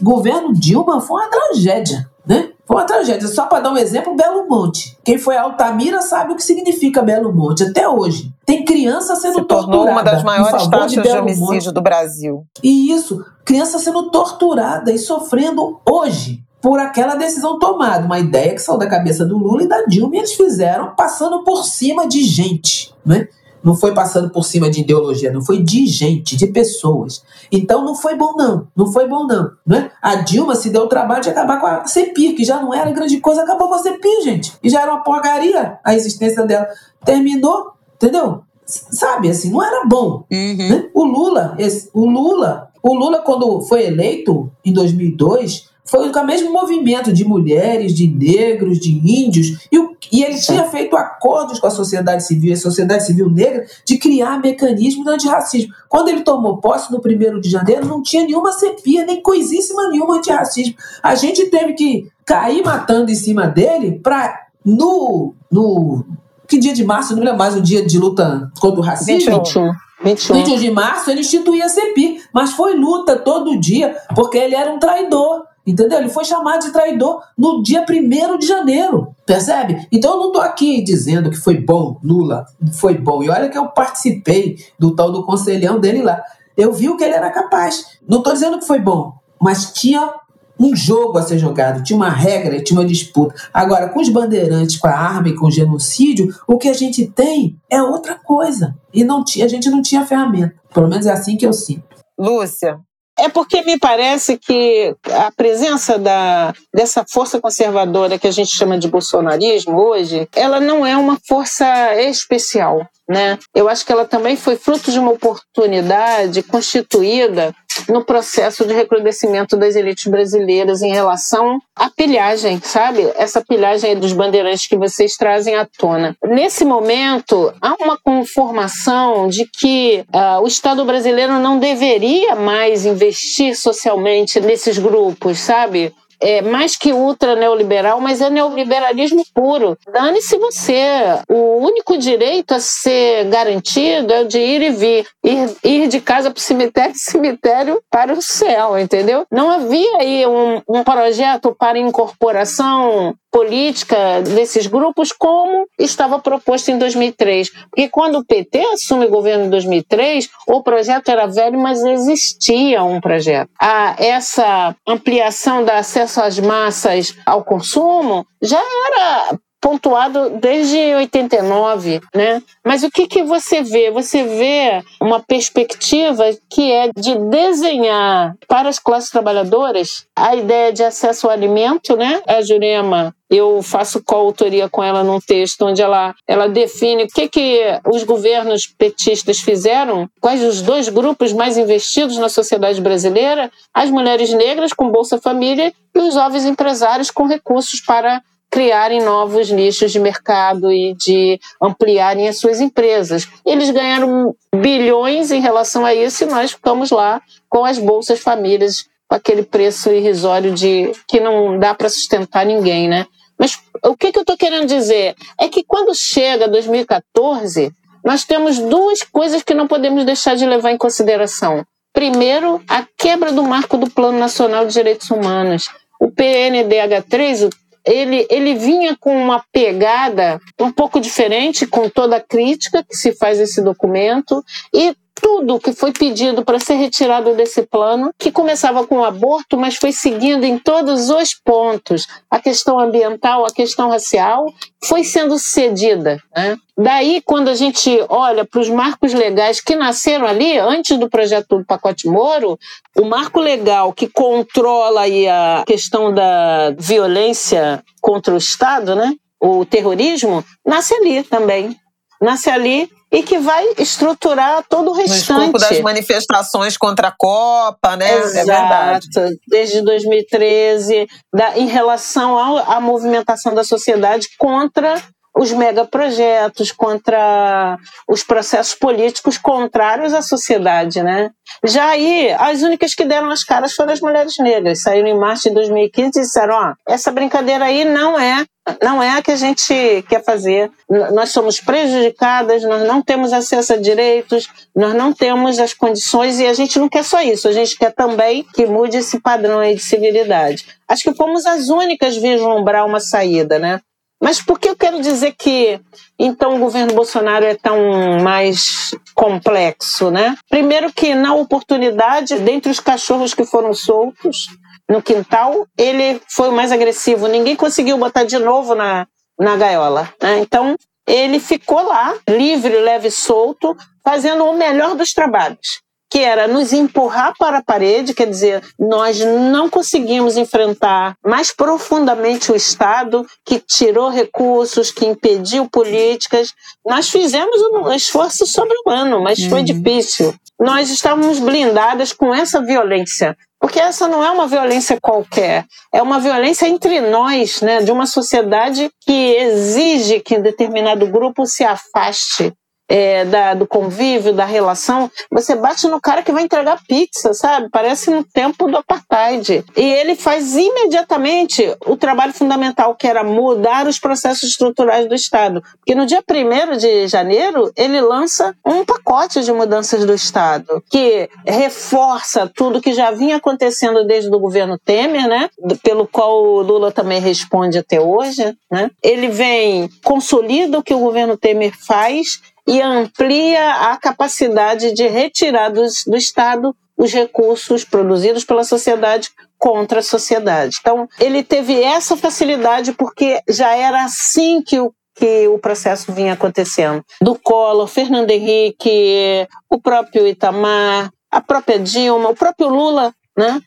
O 0.00 0.04
governo 0.04 0.52
Dilma 0.52 1.00
foi 1.00 1.22
uma 1.22 1.30
tragédia. 1.30 2.08
Né? 2.26 2.50
Foi 2.66 2.76
uma 2.76 2.84
tragédia. 2.84 3.26
Só 3.28 3.46
para 3.46 3.60
dar 3.60 3.72
um 3.72 3.76
exemplo, 3.78 4.14
Belo 4.14 4.46
Monte. 4.48 4.98
Quem 5.02 5.16
foi 5.16 5.36
a 5.36 5.42
Altamira 5.42 6.02
sabe 6.02 6.32
o 6.32 6.36
que 6.36 6.42
significa 6.42 7.00
Belo 7.00 7.32
Monte 7.32 7.62
até 7.62 7.88
hoje. 7.88 8.30
Tem 8.44 8.64
criança 8.64 9.16
sendo 9.16 9.38
Se 9.38 9.44
torturada. 9.44 9.90
uma 9.90 10.02
das 10.02 10.22
maiores 10.22 10.66
taxas 10.66 10.92
de, 10.92 11.00
Belo 11.00 11.22
homicídio 11.22 11.46
Monte. 11.46 11.72
do 11.72 11.80
Brasil. 11.80 12.44
E 12.62 12.92
isso, 12.92 13.24
criança 13.44 13.78
sendo 13.78 14.10
torturada 14.10 14.92
e 14.92 14.98
sofrendo 14.98 15.80
hoje 15.88 16.44
por 16.60 16.78
aquela 16.80 17.14
decisão 17.14 17.58
tomada. 17.58 18.04
Uma 18.04 18.18
ideia 18.18 18.54
que 18.54 18.58
saiu 18.60 18.78
da 18.78 18.86
cabeça 18.88 19.24
do 19.24 19.38
Lula 19.38 19.62
e 19.62 19.68
da 19.68 19.82
Dilma 19.84 20.16
e 20.16 20.18
eles 20.18 20.32
fizeram 20.34 20.94
passando 20.96 21.44
por 21.44 21.64
cima 21.64 22.06
de 22.06 22.22
gente, 22.24 22.92
né? 23.04 23.28
Não 23.62 23.74
foi 23.74 23.92
passando 23.92 24.30
por 24.30 24.44
cima 24.44 24.70
de 24.70 24.80
ideologia, 24.82 25.32
não 25.32 25.44
foi 25.44 25.60
de 25.62 25.84
gente, 25.86 26.36
de 26.36 26.46
pessoas. 26.46 27.24
Então 27.50 27.84
não 27.84 27.94
foi 27.94 28.14
bom 28.16 28.34
não, 28.36 28.68
não 28.74 28.86
foi 28.86 29.08
bom 29.08 29.26
não, 29.26 29.50
né? 29.66 29.90
A 30.00 30.14
Dilma 30.16 30.54
se 30.54 30.70
deu 30.70 30.82
o 30.82 30.88
trabalho 30.88 31.22
de 31.22 31.28
acabar 31.30 31.60
com 31.60 31.66
a 31.66 31.84
CEPIR, 31.84 32.36
que 32.36 32.44
já 32.44 32.62
não 32.62 32.72
era 32.72 32.90
grande 32.92 33.18
coisa, 33.20 33.42
acabou 33.42 33.68
com 33.68 33.74
a 33.74 33.78
CEPIR, 33.78 34.22
gente. 34.22 34.52
E 34.62 34.70
já 34.70 34.82
era 34.82 34.92
uma 34.92 35.02
porcaria 35.02 35.78
a 35.84 35.94
existência 35.94 36.44
dela. 36.46 36.68
Terminou, 37.04 37.72
entendeu? 37.96 38.42
Sabe, 38.64 39.28
assim, 39.30 39.50
não 39.50 39.62
era 39.62 39.84
bom. 39.86 40.24
Uhum. 40.30 40.56
né? 40.68 40.88
O 40.94 41.04
Lula, 41.04 41.54
esse- 41.58 41.90
o 41.94 42.06
Lula, 42.08 42.68
o 42.82 42.94
Lula 42.94 43.18
quando 43.22 43.60
foi 43.62 43.86
eleito 43.86 44.50
em 44.64 44.72
2002, 44.72 45.67
foi 45.90 46.10
com 46.12 46.20
o 46.20 46.26
mesmo 46.26 46.52
movimento 46.52 47.12
de 47.12 47.24
mulheres, 47.24 47.94
de 47.94 48.06
negros, 48.06 48.78
de 48.78 48.90
índios, 48.90 49.66
e, 49.72 49.78
o- 49.78 49.96
e 50.12 50.22
ele 50.22 50.38
tinha 50.38 50.64
feito 50.64 50.96
acordos 50.96 51.58
com 51.58 51.66
a 51.66 51.70
sociedade 51.70 52.24
civil, 52.26 52.52
a 52.52 52.56
sociedade 52.56 53.06
civil 53.06 53.30
negra, 53.30 53.64
de 53.86 53.96
criar 53.98 54.38
mecanismos 54.40 55.06
antirracismo. 55.06 55.72
Quando 55.88 56.08
ele 56.08 56.20
tomou 56.20 56.58
posse 56.58 56.92
no 56.92 56.98
1 57.00 57.40
de 57.40 57.48
janeiro, 57.50 57.86
não 57.86 58.02
tinha 58.02 58.24
nenhuma 58.24 58.52
cepia, 58.52 59.06
nem 59.06 59.22
coisíssima 59.22 59.88
nenhuma 59.88 60.16
antirracismo. 60.18 60.74
A 61.02 61.14
gente 61.14 61.46
teve 61.46 61.72
que 61.72 62.06
cair 62.26 62.62
matando 62.64 63.10
em 63.10 63.14
cima 63.14 63.46
dele 63.46 63.98
para 64.02 64.46
no, 64.64 65.34
no 65.50 66.04
que 66.46 66.58
dia 66.58 66.72
de 66.74 66.84
março, 66.84 67.12
não 67.12 67.20
me 67.20 67.24
lembro 67.24 67.38
mais 67.38 67.56
o 67.56 67.60
dia 67.60 67.84
de 67.84 67.98
luta 67.98 68.50
contra 68.60 68.80
o 68.80 68.82
racismo. 68.82 69.14
21. 69.38 69.72
21. 70.04 70.36
21 70.36 70.56
de 70.58 70.70
março 70.70 71.10
ele 71.10 71.20
instituía 71.20 71.64
a 71.64 71.68
CEPI, 71.68 72.20
mas 72.32 72.52
foi 72.52 72.74
luta 72.76 73.16
todo 73.16 73.58
dia, 73.58 73.96
porque 74.14 74.38
ele 74.38 74.54
era 74.54 74.70
um 74.72 74.78
traidor. 74.78 75.42
Entendeu? 75.68 75.98
Ele 75.98 76.08
foi 76.08 76.24
chamado 76.24 76.64
de 76.64 76.72
traidor 76.72 77.20
no 77.36 77.62
dia 77.62 77.84
1 77.86 78.38
de 78.38 78.46
janeiro. 78.46 79.14
Percebe? 79.26 79.86
Então 79.92 80.12
eu 80.12 80.18
não 80.18 80.26
estou 80.28 80.40
aqui 80.40 80.82
dizendo 80.82 81.28
que 81.28 81.36
foi 81.36 81.58
bom, 81.58 82.00
Lula, 82.02 82.46
foi 82.72 82.96
bom. 82.96 83.22
E 83.22 83.28
olha 83.28 83.50
que 83.50 83.58
eu 83.58 83.66
participei 83.68 84.56
do 84.78 84.96
tal 84.96 85.12
do 85.12 85.26
conselhão 85.26 85.78
dele 85.78 86.00
lá. 86.00 86.22
Eu 86.56 86.72
vi 86.72 86.88
o 86.88 86.96
que 86.96 87.04
ele 87.04 87.12
era 87.12 87.30
capaz. 87.30 87.98
Não 88.08 88.18
estou 88.18 88.32
dizendo 88.32 88.58
que 88.58 88.66
foi 88.66 88.78
bom, 88.78 89.12
mas 89.38 89.70
tinha 89.74 90.10
um 90.58 90.74
jogo 90.74 91.18
a 91.18 91.22
ser 91.22 91.38
jogado, 91.38 91.84
tinha 91.84 91.98
uma 91.98 92.08
regra, 92.08 92.62
tinha 92.62 92.80
uma 92.80 92.86
disputa. 92.86 93.34
Agora, 93.52 93.90
com 93.90 94.00
os 94.00 94.08
bandeirantes, 94.08 94.78
com 94.78 94.88
a 94.88 94.96
arma 94.96 95.28
e 95.28 95.36
com 95.36 95.48
o 95.48 95.50
genocídio, 95.50 96.34
o 96.46 96.56
que 96.56 96.68
a 96.68 96.72
gente 96.72 97.06
tem 97.08 97.60
é 97.70 97.82
outra 97.82 98.14
coisa. 98.14 98.74
E 98.92 99.04
não 99.04 99.22
a 99.22 99.46
gente 99.46 99.68
não 99.68 99.82
tinha 99.82 100.06
ferramenta. 100.06 100.54
Pelo 100.72 100.88
menos 100.88 101.04
é 101.04 101.12
assim 101.12 101.36
que 101.36 101.46
eu 101.46 101.52
sinto. 101.52 101.84
Lúcia, 102.18 102.80
É 103.18 103.28
porque 103.28 103.62
me 103.62 103.78
parece 103.78 104.38
que 104.38 104.94
a 105.12 105.32
presença 105.32 105.98
da, 105.98 106.54
dessa 106.72 107.04
força 107.10 107.40
conservadora 107.40 108.18
que 108.18 108.28
a 108.28 108.30
gente 108.30 108.50
chama 108.50 108.78
de 108.78 108.88
bolsonarismo 108.88 109.76
hoje, 109.76 110.28
ela 110.34 110.60
não 110.60 110.86
é 110.86 110.96
uma 110.96 111.18
força 111.26 112.00
especial. 112.00 112.88
Né? 113.08 113.38
Eu 113.54 113.68
acho 113.68 113.86
que 113.86 113.92
ela 113.92 114.04
também 114.04 114.36
foi 114.36 114.56
fruto 114.56 114.92
de 114.92 114.98
uma 114.98 115.12
oportunidade 115.12 116.42
constituída 116.42 117.54
no 117.88 118.04
processo 118.04 118.66
de 118.66 118.74
recrudescimento 118.74 119.56
das 119.56 119.76
elites 119.76 120.06
brasileiras 120.06 120.82
em 120.82 120.92
relação 120.92 121.58
à 121.74 121.88
pilhagem, 121.88 122.60
sabe? 122.62 123.10
Essa 123.16 123.42
pilhagem 123.42 123.96
dos 123.96 124.12
bandeirantes 124.12 124.66
que 124.66 124.76
vocês 124.76 125.16
trazem 125.16 125.56
à 125.56 125.66
tona. 125.78 126.16
Nesse 126.24 126.64
momento, 126.64 127.52
há 127.62 127.74
uma 127.80 127.98
conformação 127.98 129.28
de 129.28 129.46
que 129.46 130.04
ah, 130.12 130.40
o 130.40 130.46
Estado 130.46 130.84
brasileiro 130.84 131.38
não 131.38 131.58
deveria 131.58 132.34
mais 132.34 132.84
investir 132.84 133.56
socialmente 133.56 134.40
nesses 134.40 134.78
grupos, 134.78 135.38
sabe? 135.38 135.94
É 136.20 136.42
mais 136.42 136.76
que 136.76 136.92
ultra 136.92 137.34
neoliberal, 137.36 138.00
mas 138.00 138.20
é 138.20 138.30
neoliberalismo 138.30 139.24
puro. 139.34 139.76
Dane-se 139.92 140.36
você. 140.38 140.84
O 141.28 141.58
único 141.58 141.96
direito 141.96 142.52
a 142.52 142.60
ser 142.60 143.24
garantido 143.26 144.12
é 144.12 144.22
o 144.22 144.28
de 144.28 144.38
ir 144.38 144.62
e 144.62 144.70
vir. 144.70 145.06
Ir, 145.24 145.56
ir 145.64 145.88
de 145.88 146.00
casa 146.00 146.30
para 146.30 146.38
o 146.38 146.42
cemitério, 146.42 146.94
cemitério 146.96 147.82
para 147.90 148.12
o 148.12 148.22
céu, 148.22 148.78
entendeu? 148.78 149.26
Não 149.30 149.50
havia 149.50 149.98
aí 149.98 150.26
um, 150.26 150.62
um 150.68 150.84
projeto 150.84 151.54
para 151.58 151.78
incorporação 151.78 153.14
política 153.30 154.22
desses 154.22 154.66
grupos 154.66 155.12
como 155.12 155.66
estava 155.78 156.18
proposto 156.18 156.70
em 156.70 156.78
2003. 156.78 157.50
Porque 157.70 157.88
quando 157.88 158.18
o 158.18 158.24
PT 158.24 158.58
assume 158.72 159.06
o 159.06 159.10
governo 159.10 159.46
em 159.46 159.50
2003, 159.50 160.28
o 160.46 160.62
projeto 160.62 161.08
era 161.08 161.26
velho, 161.26 161.58
mas 161.58 161.82
existia 161.84 162.82
um 162.82 163.00
projeto. 163.00 163.50
A, 163.60 163.96
essa 163.98 164.74
ampliação 164.86 165.64
da 165.64 165.78
acesso 165.78 166.20
às 166.20 166.38
massas 166.38 167.14
ao 167.24 167.44
consumo 167.44 168.26
já 168.42 168.58
era 168.58 169.38
pontuado 169.60 170.30
desde 170.40 170.76
89, 170.94 172.00
né? 172.14 172.42
Mas 172.64 172.82
o 172.82 172.90
que 172.90 173.06
que 173.06 173.22
você 173.22 173.62
vê? 173.62 173.90
Você 173.90 174.24
vê 174.24 174.82
uma 175.00 175.20
perspectiva 175.20 176.24
que 176.50 176.72
é 176.72 176.90
de 176.96 177.16
desenhar 177.30 178.34
para 178.46 178.68
as 178.68 178.78
classes 178.78 179.10
trabalhadoras 179.10 180.06
a 180.16 180.34
ideia 180.34 180.72
de 180.72 180.82
acesso 180.82 181.26
ao 181.26 181.32
alimento, 181.32 181.96
né? 181.96 182.22
A 182.26 182.40
Jurema 182.42 183.14
eu 183.30 183.62
faço 183.62 184.02
coautoria 184.02 184.68
com 184.68 184.82
ela 184.82 185.04
num 185.04 185.20
texto 185.20 185.66
onde 185.66 185.82
ela, 185.82 186.14
ela 186.26 186.48
define 186.48 187.04
o 187.04 187.08
que, 187.08 187.28
que 187.28 187.60
os 187.86 188.02
governos 188.02 188.66
petistas 188.66 189.40
fizeram, 189.40 190.08
quais 190.20 190.42
os 190.42 190.62
dois 190.62 190.88
grupos 190.88 191.32
mais 191.32 191.58
investidos 191.58 192.16
na 192.16 192.28
sociedade 192.28 192.80
brasileira, 192.80 193.50
as 193.74 193.90
mulheres 193.90 194.32
negras 194.32 194.72
com 194.72 194.90
Bolsa 194.90 195.18
Família 195.18 195.72
e 195.94 195.98
os 195.98 196.14
jovens 196.14 196.46
empresários 196.46 197.10
com 197.10 197.26
recursos 197.26 197.80
para 197.80 198.22
criarem 198.50 199.02
novos 199.02 199.50
nichos 199.50 199.92
de 199.92 199.98
mercado 199.98 200.72
e 200.72 200.94
de 200.94 201.38
ampliarem 201.60 202.28
as 202.28 202.38
suas 202.38 202.60
empresas. 202.60 203.28
Eles 203.44 203.70
ganharam 203.70 204.34
bilhões 204.54 205.30
em 205.30 205.40
relação 205.40 205.84
a 205.84 205.94
isso 205.94 206.24
e 206.24 206.26
nós 206.26 206.52
ficamos 206.52 206.90
lá 206.90 207.20
com 207.48 207.64
as 207.64 207.78
bolsas 207.78 208.20
famílias 208.20 208.86
com 209.08 209.14
aquele 209.16 209.42
preço 209.42 209.90
irrisório 209.90 210.52
de 210.52 210.92
que 211.06 211.18
não 211.18 211.58
dá 211.58 211.74
para 211.74 211.88
sustentar 211.88 212.44
ninguém, 212.44 212.88
né? 212.88 213.06
Mas 213.38 213.58
o 213.84 213.96
que, 213.96 214.12
que 214.12 214.18
eu 214.18 214.22
estou 214.22 214.36
querendo 214.36 214.66
dizer 214.66 215.14
é 215.40 215.48
que 215.48 215.64
quando 215.64 215.94
chega 215.94 216.48
2014, 216.48 217.72
nós 218.04 218.24
temos 218.24 218.58
duas 218.58 219.02
coisas 219.02 219.42
que 219.42 219.54
não 219.54 219.66
podemos 219.66 220.04
deixar 220.04 220.36
de 220.36 220.44
levar 220.44 220.72
em 220.72 220.76
consideração. 220.76 221.64
Primeiro, 221.92 222.62
a 222.68 222.84
quebra 222.96 223.32
do 223.32 223.42
marco 223.42 223.76
do 223.78 223.88
Plano 223.90 224.18
Nacional 224.18 224.66
de 224.66 224.72
Direitos 224.72 225.10
Humanos. 225.10 225.68
O 226.00 226.10
PNDH3, 226.10 227.50
ele, 227.88 228.26
ele 228.30 228.54
vinha 228.54 228.96
com 228.98 229.16
uma 229.16 229.42
pegada 229.52 230.40
um 230.60 230.70
pouco 230.70 231.00
diferente, 231.00 231.66
com 231.66 231.88
toda 231.88 232.16
a 232.16 232.20
crítica 232.20 232.84
que 232.84 232.96
se 232.96 233.12
faz 233.12 233.40
esse 233.40 233.62
documento, 233.62 234.44
e 234.72 234.94
tudo 235.20 235.58
que 235.58 235.72
foi 235.72 235.92
pedido 235.92 236.44
para 236.44 236.58
ser 236.58 236.74
retirado 236.74 237.34
desse 237.34 237.62
plano, 237.62 238.12
que 238.18 238.32
começava 238.32 238.86
com 238.86 238.98
o 238.98 239.04
aborto, 239.04 239.56
mas 239.56 239.76
foi 239.76 239.92
seguindo 239.92 240.44
em 240.44 240.58
todos 240.58 241.10
os 241.10 241.34
pontos. 241.34 242.06
A 242.30 242.38
questão 242.38 242.78
ambiental, 242.78 243.44
a 243.44 243.50
questão 243.50 243.90
racial, 243.90 244.46
foi 244.84 245.04
sendo 245.04 245.38
cedida. 245.38 246.18
Né? 246.34 246.56
Daí, 246.76 247.20
quando 247.24 247.48
a 247.48 247.54
gente 247.54 248.04
olha 248.08 248.44
para 248.44 248.60
os 248.60 248.68
marcos 248.68 249.12
legais 249.12 249.60
que 249.60 249.74
nasceram 249.74 250.26
ali, 250.26 250.58
antes 250.58 250.96
do 250.98 251.08
projeto 251.08 251.58
do 251.58 251.64
pacote 251.64 252.06
Moro, 252.06 252.58
o 252.96 253.04
marco 253.04 253.40
legal 253.40 253.92
que 253.92 254.08
controla 254.08 255.02
a 255.02 255.64
questão 255.66 256.12
da 256.12 256.70
violência 256.78 257.82
contra 258.00 258.34
o 258.34 258.38
Estado, 258.38 258.94
né? 258.94 259.12
o 259.40 259.64
terrorismo, 259.64 260.44
nasce 260.66 260.94
ali 260.94 261.22
também. 261.22 261.76
Nasce 262.20 262.50
ali 262.50 262.90
e 263.10 263.22
que 263.22 263.38
vai 263.38 263.66
estruturar 263.78 264.64
todo 264.68 264.88
o 264.90 264.90
no 264.90 264.92
restante. 264.92 265.40
escopo 265.48 265.58
das 265.58 265.80
manifestações 265.80 266.76
contra 266.76 267.08
a 267.08 267.14
Copa, 267.16 267.96
né? 267.96 268.18
Exato. 268.18 268.38
É 268.38 268.44
verdade. 268.44 269.06
Desde 269.48 269.80
2013, 269.82 271.06
da, 271.32 271.58
em 271.58 271.66
relação 271.66 272.36
ao- 272.36 272.70
à 272.70 272.80
movimentação 272.80 273.54
da 273.54 273.64
sociedade 273.64 274.28
contra 274.38 275.00
os 275.38 275.52
megaprojetos, 275.52 276.72
contra 276.72 277.78
os 278.08 278.24
processos 278.24 278.74
políticos 278.74 279.38
contrários 279.38 280.12
à 280.12 280.20
sociedade, 280.20 281.00
né? 281.00 281.30
Já 281.64 281.90
aí, 281.90 282.32
as 282.32 282.62
únicas 282.62 282.92
que 282.94 283.04
deram 283.04 283.30
as 283.30 283.44
caras 283.44 283.72
foram 283.72 283.92
as 283.92 284.00
mulheres 284.00 284.34
negras. 284.38 284.82
Saíram 284.82 285.08
em 285.08 285.18
março 285.18 285.48
de 285.48 285.54
2015 285.54 286.08
e 286.08 286.22
disseram: 286.22 286.54
ó, 286.54 286.74
essa 286.88 287.12
brincadeira 287.12 287.66
aí 287.66 287.84
não 287.84 288.18
é 288.18 288.44
não 288.82 289.02
é 289.02 289.12
a 289.12 289.22
que 289.22 289.30
a 289.30 289.36
gente 289.36 290.04
quer 290.08 290.22
fazer. 290.22 290.70
Nós 291.14 291.30
somos 291.30 291.58
prejudicadas, 291.58 292.62
nós 292.64 292.86
não 292.86 293.00
temos 293.00 293.32
acesso 293.32 293.72
a 293.72 293.76
direitos, 293.76 294.46
nós 294.76 294.94
não 294.94 295.10
temos 295.10 295.58
as 295.58 295.72
condições 295.72 296.38
e 296.38 296.46
a 296.46 296.52
gente 296.52 296.78
não 296.78 296.88
quer 296.88 297.02
só 297.02 297.22
isso, 297.22 297.48
a 297.48 297.52
gente 297.52 297.78
quer 297.78 297.92
também 297.94 298.44
que 298.54 298.66
mude 298.66 298.98
esse 298.98 299.20
padrão 299.20 299.60
aí 299.60 299.74
de 299.74 299.80
civilidade. 299.82 300.66
Acho 300.86 301.04
que 301.04 301.14
fomos 301.14 301.46
as 301.46 301.68
únicas 301.68 302.16
vislumbrar 302.16 302.84
uma 302.84 303.00
saída, 303.00 303.58
né? 303.58 303.80
Mas 304.20 304.42
por 304.42 304.58
que 304.58 304.68
eu 304.68 304.76
quero 304.76 305.00
dizer 305.00 305.32
que 305.32 305.80
então 306.18 306.56
o 306.56 306.58
governo 306.58 306.94
Bolsonaro 306.94 307.44
é 307.44 307.54
tão 307.54 308.18
mais 308.20 308.94
complexo, 309.14 310.10
né? 310.10 310.36
Primeiro 310.50 310.92
que 310.92 311.14
na 311.14 311.34
oportunidade, 311.34 312.38
dentre 312.40 312.70
os 312.70 312.80
cachorros 312.80 313.32
que 313.32 313.44
foram 313.44 313.72
soltos 313.72 314.48
no 314.88 315.00
quintal, 315.00 315.66
ele 315.76 316.20
foi 316.28 316.48
o 316.48 316.52
mais 316.52 316.72
agressivo. 316.72 317.28
Ninguém 317.28 317.54
conseguiu 317.54 317.96
botar 317.96 318.24
de 318.24 318.38
novo 318.38 318.74
na, 318.74 319.06
na 319.38 319.56
gaiola. 319.56 320.12
Né? 320.20 320.40
Então 320.40 320.76
ele 321.06 321.38
ficou 321.38 321.82
lá, 321.82 322.14
livre, 322.28 322.76
leve 322.80 323.08
e 323.08 323.12
solto, 323.12 323.76
fazendo 324.04 324.44
o 324.44 324.56
melhor 324.56 324.96
dos 324.96 325.12
trabalhos 325.12 325.82
que 326.10 326.20
era 326.20 326.48
nos 326.48 326.72
empurrar 326.72 327.34
para 327.38 327.58
a 327.58 327.62
parede, 327.62 328.14
quer 328.14 328.26
dizer, 328.26 328.62
nós 328.78 329.18
não 329.20 329.68
conseguimos 329.68 330.36
enfrentar 330.36 331.14
mais 331.24 331.54
profundamente 331.54 332.50
o 332.50 332.56
Estado, 332.56 333.26
que 333.44 333.58
tirou 333.58 334.08
recursos, 334.08 334.90
que 334.90 335.06
impediu 335.06 335.68
políticas. 335.68 336.52
Nós 336.84 337.10
fizemos 337.10 337.60
um 337.72 337.92
esforço 337.92 338.46
sobre-humano, 338.46 339.22
mas 339.22 339.38
uhum. 339.38 339.50
foi 339.50 339.62
difícil. 339.62 340.34
Nós 340.58 340.90
estávamos 340.90 341.38
blindadas 341.38 342.12
com 342.12 342.34
essa 342.34 342.60
violência. 342.62 343.36
Porque 343.60 343.80
essa 343.80 344.06
não 344.06 344.22
é 344.22 344.30
uma 344.30 344.46
violência 344.46 344.98
qualquer, 345.00 345.66
é 345.92 346.00
uma 346.00 346.20
violência 346.20 346.68
entre 346.68 347.00
nós, 347.00 347.60
né, 347.60 347.82
de 347.82 347.90
uma 347.90 348.06
sociedade 348.06 348.88
que 349.00 349.34
exige 349.34 350.20
que 350.20 350.38
determinado 350.38 351.08
grupo 351.08 351.44
se 351.44 351.64
afaste 351.64 352.54
é, 352.88 353.24
da, 353.24 353.54
do 353.54 353.66
convívio, 353.66 354.32
da 354.32 354.44
relação, 354.44 355.10
você 355.30 355.54
bate 355.54 355.86
no 355.86 356.00
cara 356.00 356.22
que 356.22 356.32
vai 356.32 356.44
entregar 356.44 356.82
pizza, 356.86 357.34
sabe? 357.34 357.68
Parece 357.70 358.10
no 358.10 358.24
tempo 358.24 358.66
do 358.68 358.78
apartheid. 358.78 359.64
E 359.76 359.84
ele 359.84 360.16
faz 360.16 360.56
imediatamente 360.56 361.76
o 361.86 361.96
trabalho 361.96 362.32
fundamental, 362.32 362.94
que 362.94 363.06
era 363.06 363.22
mudar 363.22 363.86
os 363.86 363.98
processos 363.98 364.50
estruturais 364.50 365.08
do 365.08 365.14
Estado. 365.14 365.62
Porque 365.78 365.94
no 365.94 366.06
dia 366.06 366.22
1 366.28 366.76
de 366.78 367.06
janeiro, 367.06 367.70
ele 367.76 368.00
lança 368.00 368.54
um 368.64 368.84
pacote 368.84 369.42
de 369.42 369.52
mudanças 369.52 370.04
do 370.04 370.14
Estado, 370.14 370.82
que 370.90 371.28
reforça 371.46 372.50
tudo 372.54 372.80
que 372.80 372.94
já 372.94 373.10
vinha 373.10 373.36
acontecendo 373.36 374.06
desde 374.06 374.34
o 374.34 374.38
governo 374.38 374.78
Temer, 374.78 375.28
né? 375.28 375.50
Pelo 375.82 376.06
qual 376.06 376.42
o 376.42 376.62
Lula 376.62 376.90
também 376.90 377.20
responde 377.20 377.78
até 377.78 378.00
hoje, 378.00 378.56
né? 378.70 378.90
Ele 379.02 379.28
vem, 379.28 379.88
consolida 380.04 380.78
o 380.78 380.82
que 380.82 380.94
o 380.94 380.98
governo 380.98 381.36
Temer 381.36 381.72
faz 381.86 382.40
e 382.68 382.82
amplia 382.82 383.90
a 383.90 383.96
capacidade 383.96 384.92
de 384.92 385.08
retirar 385.08 385.70
do, 385.70 385.82
do 386.06 386.16
Estado 386.16 386.76
os 386.98 387.10
recursos 387.12 387.82
produzidos 387.82 388.44
pela 388.44 388.62
sociedade 388.62 389.30
contra 389.56 390.00
a 390.00 390.02
sociedade. 390.02 390.76
Então, 390.78 391.08
ele 391.18 391.42
teve 391.42 391.82
essa 391.82 392.16
facilidade 392.16 392.92
porque 392.92 393.40
já 393.48 393.74
era 393.74 394.04
assim 394.04 394.60
que 394.60 394.78
o 394.78 394.92
que 395.14 395.48
o 395.48 395.58
processo 395.58 396.12
vinha 396.12 396.34
acontecendo. 396.34 397.04
Do 397.20 397.36
Collor, 397.36 397.88
Fernando 397.88 398.30
Henrique, 398.30 399.48
o 399.68 399.80
próprio 399.80 400.28
Itamar, 400.28 401.10
a 401.28 401.40
própria 401.40 401.76
Dilma, 401.76 402.28
o 402.28 402.36
próprio 402.36 402.68
Lula 402.68 403.12
né? 403.38 403.60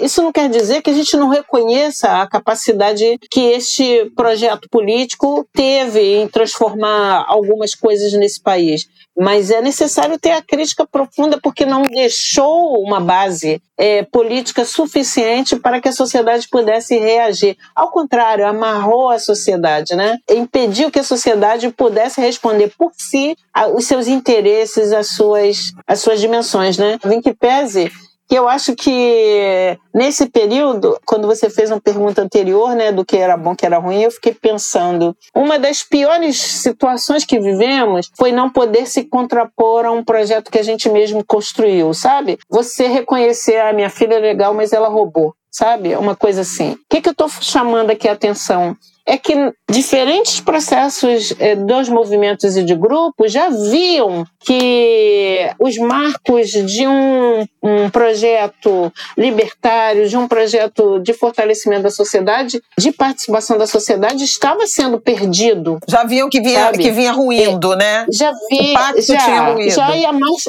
Isso 0.00 0.22
não 0.22 0.32
quer 0.32 0.48
dizer 0.48 0.80
que 0.80 0.88
a 0.88 0.94
gente 0.94 1.14
não 1.14 1.28
reconheça 1.28 2.22
a 2.22 2.26
capacidade 2.26 3.18
que 3.30 3.40
este 3.40 4.10
projeto 4.16 4.66
político 4.70 5.46
teve 5.52 6.14
em 6.16 6.26
transformar 6.26 7.26
algumas 7.28 7.74
coisas 7.74 8.14
nesse 8.14 8.40
país. 8.40 8.88
Mas 9.14 9.50
é 9.50 9.60
necessário 9.60 10.18
ter 10.18 10.30
a 10.30 10.40
crítica 10.40 10.86
profunda 10.86 11.38
porque 11.42 11.66
não 11.66 11.82
deixou 11.82 12.82
uma 12.82 12.98
base 12.98 13.60
é, 13.76 14.02
política 14.04 14.64
suficiente 14.64 15.54
para 15.56 15.82
que 15.82 15.88
a 15.88 15.92
sociedade 15.92 16.48
pudesse 16.48 16.98
reagir. 16.98 17.58
Ao 17.76 17.90
contrário, 17.90 18.46
amarrou 18.46 19.10
a 19.10 19.18
sociedade, 19.18 19.94
né? 19.94 20.16
impediu 20.30 20.90
que 20.90 20.98
a 20.98 21.04
sociedade 21.04 21.68
pudesse 21.70 22.22
responder 22.22 22.72
por 22.78 22.92
si 22.96 23.36
os 23.74 23.84
seus 23.84 24.08
interesses, 24.08 24.92
as 24.92 25.08
suas, 25.08 25.72
as 25.86 26.00
suas 26.00 26.18
dimensões. 26.20 26.78
Né? 26.78 26.98
Vem 27.04 27.20
que 27.20 27.34
pese 27.34 27.92
que 28.30 28.38
eu 28.38 28.48
acho 28.48 28.76
que 28.76 29.76
nesse 29.92 30.30
período, 30.30 30.96
quando 31.04 31.26
você 31.26 31.50
fez 31.50 31.68
uma 31.68 31.80
pergunta 31.80 32.22
anterior, 32.22 32.76
né, 32.76 32.92
do 32.92 33.04
que 33.04 33.16
era 33.16 33.36
bom, 33.36 33.56
que 33.56 33.66
era 33.66 33.78
ruim, 33.78 34.02
eu 34.02 34.10
fiquei 34.12 34.32
pensando, 34.32 35.16
uma 35.34 35.58
das 35.58 35.82
piores 35.82 36.36
situações 36.36 37.24
que 37.24 37.40
vivemos 37.40 38.08
foi 38.16 38.30
não 38.30 38.48
poder 38.48 38.86
se 38.86 39.02
contrapor 39.02 39.84
a 39.84 39.90
um 39.90 40.04
projeto 40.04 40.48
que 40.48 40.60
a 40.60 40.62
gente 40.62 40.88
mesmo 40.88 41.24
construiu, 41.24 41.92
sabe? 41.92 42.38
Você 42.48 42.86
reconhecer 42.86 43.56
a 43.56 43.70
ah, 43.70 43.72
minha 43.72 43.90
filha 43.90 44.14
é 44.14 44.20
legal, 44.20 44.54
mas 44.54 44.72
ela 44.72 44.88
roubou 44.88 45.34
sabe? 45.52 45.96
Uma 45.96 46.14
coisa 46.14 46.42
assim. 46.42 46.74
O 46.74 46.78
que, 46.88 47.00
que 47.00 47.08
eu 47.08 47.12
estou 47.12 47.28
chamando 47.28 47.90
aqui 47.90 48.08
a 48.08 48.12
atenção? 48.12 48.76
É 49.06 49.16
que 49.16 49.34
diferentes 49.70 50.40
processos 50.40 51.34
eh, 51.38 51.56
dos 51.56 51.88
movimentos 51.88 52.56
e 52.56 52.62
de 52.62 52.74
grupos 52.74 53.32
já 53.32 53.48
viam 53.48 54.24
que 54.40 55.50
os 55.58 55.76
marcos 55.78 56.50
de 56.50 56.86
um, 56.86 57.46
um 57.62 57.90
projeto 57.90 58.92
libertário, 59.16 60.08
de 60.08 60.16
um 60.16 60.28
projeto 60.28 61.00
de 61.00 61.12
fortalecimento 61.12 61.82
da 61.82 61.90
sociedade, 61.90 62.62
de 62.78 62.92
participação 62.92 63.58
da 63.58 63.66
sociedade, 63.66 64.24
estava 64.24 64.66
sendo 64.66 65.00
perdido. 65.00 65.78
Já 65.88 66.04
viam 66.04 66.28
que 66.28 66.40
vinha, 66.40 66.72
que 66.72 66.90
vinha 66.90 67.12
ruindo, 67.12 67.74
né? 67.74 68.06
Já 68.12 68.32
vi, 68.48 68.74
já, 69.02 69.56
já 69.68 69.96
ia 69.96 70.12
mais 70.12 70.44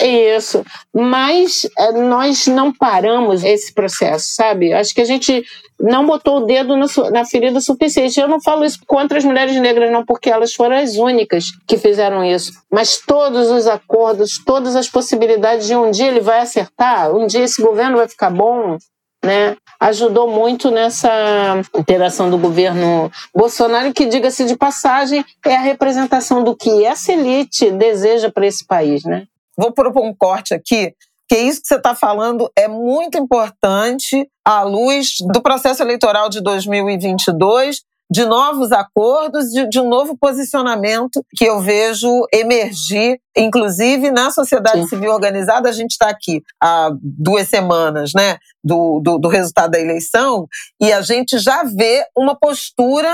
isso, 0.00 0.64
mas 0.92 1.68
eh, 1.78 1.92
nós 1.92 2.46
não 2.48 2.72
paramos 2.72 3.44
esse 3.44 3.72
processo, 3.72 4.26
sabe? 4.34 4.72
Acho 4.72 4.92
que 4.92 5.00
a 5.00 5.04
gente 5.04 5.44
não 5.80 6.06
botou 6.06 6.38
o 6.38 6.46
dedo 6.46 6.74
na 7.10 7.24
ferida 7.24 7.60
suficiente. 7.60 8.20
Eu 8.20 8.28
não 8.28 8.40
falo 8.40 8.64
isso 8.64 8.78
contra 8.86 9.18
as 9.18 9.24
mulheres 9.24 9.56
negras, 9.56 9.90
não, 9.90 10.04
porque 10.04 10.30
elas 10.30 10.52
foram 10.52 10.76
as 10.76 10.96
únicas 10.96 11.46
que 11.66 11.76
fizeram 11.76 12.24
isso. 12.24 12.52
Mas 12.70 12.98
todos 12.98 13.50
os 13.50 13.66
acordos, 13.66 14.42
todas 14.44 14.76
as 14.76 14.88
possibilidades 14.88 15.66
de 15.66 15.76
um 15.76 15.90
dia 15.90 16.06
ele 16.06 16.20
vai 16.20 16.40
acertar, 16.40 17.14
um 17.14 17.26
dia 17.26 17.44
esse 17.44 17.60
governo 17.60 17.96
vai 17.96 18.08
ficar 18.08 18.30
bom, 18.30 18.78
né? 19.24 19.56
Ajudou 19.80 20.28
muito 20.28 20.70
nessa 20.70 21.60
interação 21.74 22.30
do 22.30 22.38
governo 22.38 23.10
Bolsonaro, 23.34 23.92
que, 23.92 24.06
diga-se 24.06 24.44
de 24.44 24.56
passagem, 24.56 25.24
é 25.44 25.56
a 25.56 25.60
representação 25.60 26.44
do 26.44 26.56
que 26.56 26.84
essa 26.84 27.12
elite 27.12 27.70
deseja 27.70 28.30
para 28.30 28.46
esse 28.46 28.66
país, 28.66 29.02
né? 29.04 29.24
Vou 29.56 29.72
propor 29.72 30.04
um 30.04 30.14
corte 30.14 30.54
aqui, 30.54 30.94
que 31.34 31.40
isso 31.40 31.62
que 31.62 31.66
você 31.66 31.74
está 31.74 31.96
falando 31.96 32.48
é 32.56 32.68
muito 32.68 33.18
importante 33.18 34.28
à 34.44 34.62
luz 34.62 35.14
do 35.32 35.42
processo 35.42 35.82
eleitoral 35.82 36.28
de 36.28 36.40
2022, 36.40 37.80
de 38.08 38.24
novos 38.24 38.70
acordos, 38.70 39.46
de, 39.46 39.68
de 39.68 39.80
um 39.80 39.88
novo 39.88 40.16
posicionamento 40.16 41.24
que 41.34 41.44
eu 41.44 41.58
vejo 41.58 42.24
emergir, 42.32 43.18
inclusive 43.36 44.12
na 44.12 44.30
sociedade 44.30 44.82
Sim. 44.82 44.88
civil 44.90 45.10
organizada. 45.10 45.68
A 45.68 45.72
gente 45.72 45.92
está 45.92 46.08
aqui 46.08 46.40
há 46.62 46.90
duas 47.02 47.48
semanas 47.48 48.12
né, 48.14 48.38
do, 48.62 49.00
do, 49.00 49.18
do, 49.18 49.28
resultado 49.28 49.72
da 49.72 49.80
eleição 49.80 50.46
e 50.80 50.92
a 50.92 51.02
gente 51.02 51.36
já 51.40 51.64
vê 51.64 52.04
uma 52.16 52.38
postura 52.38 53.12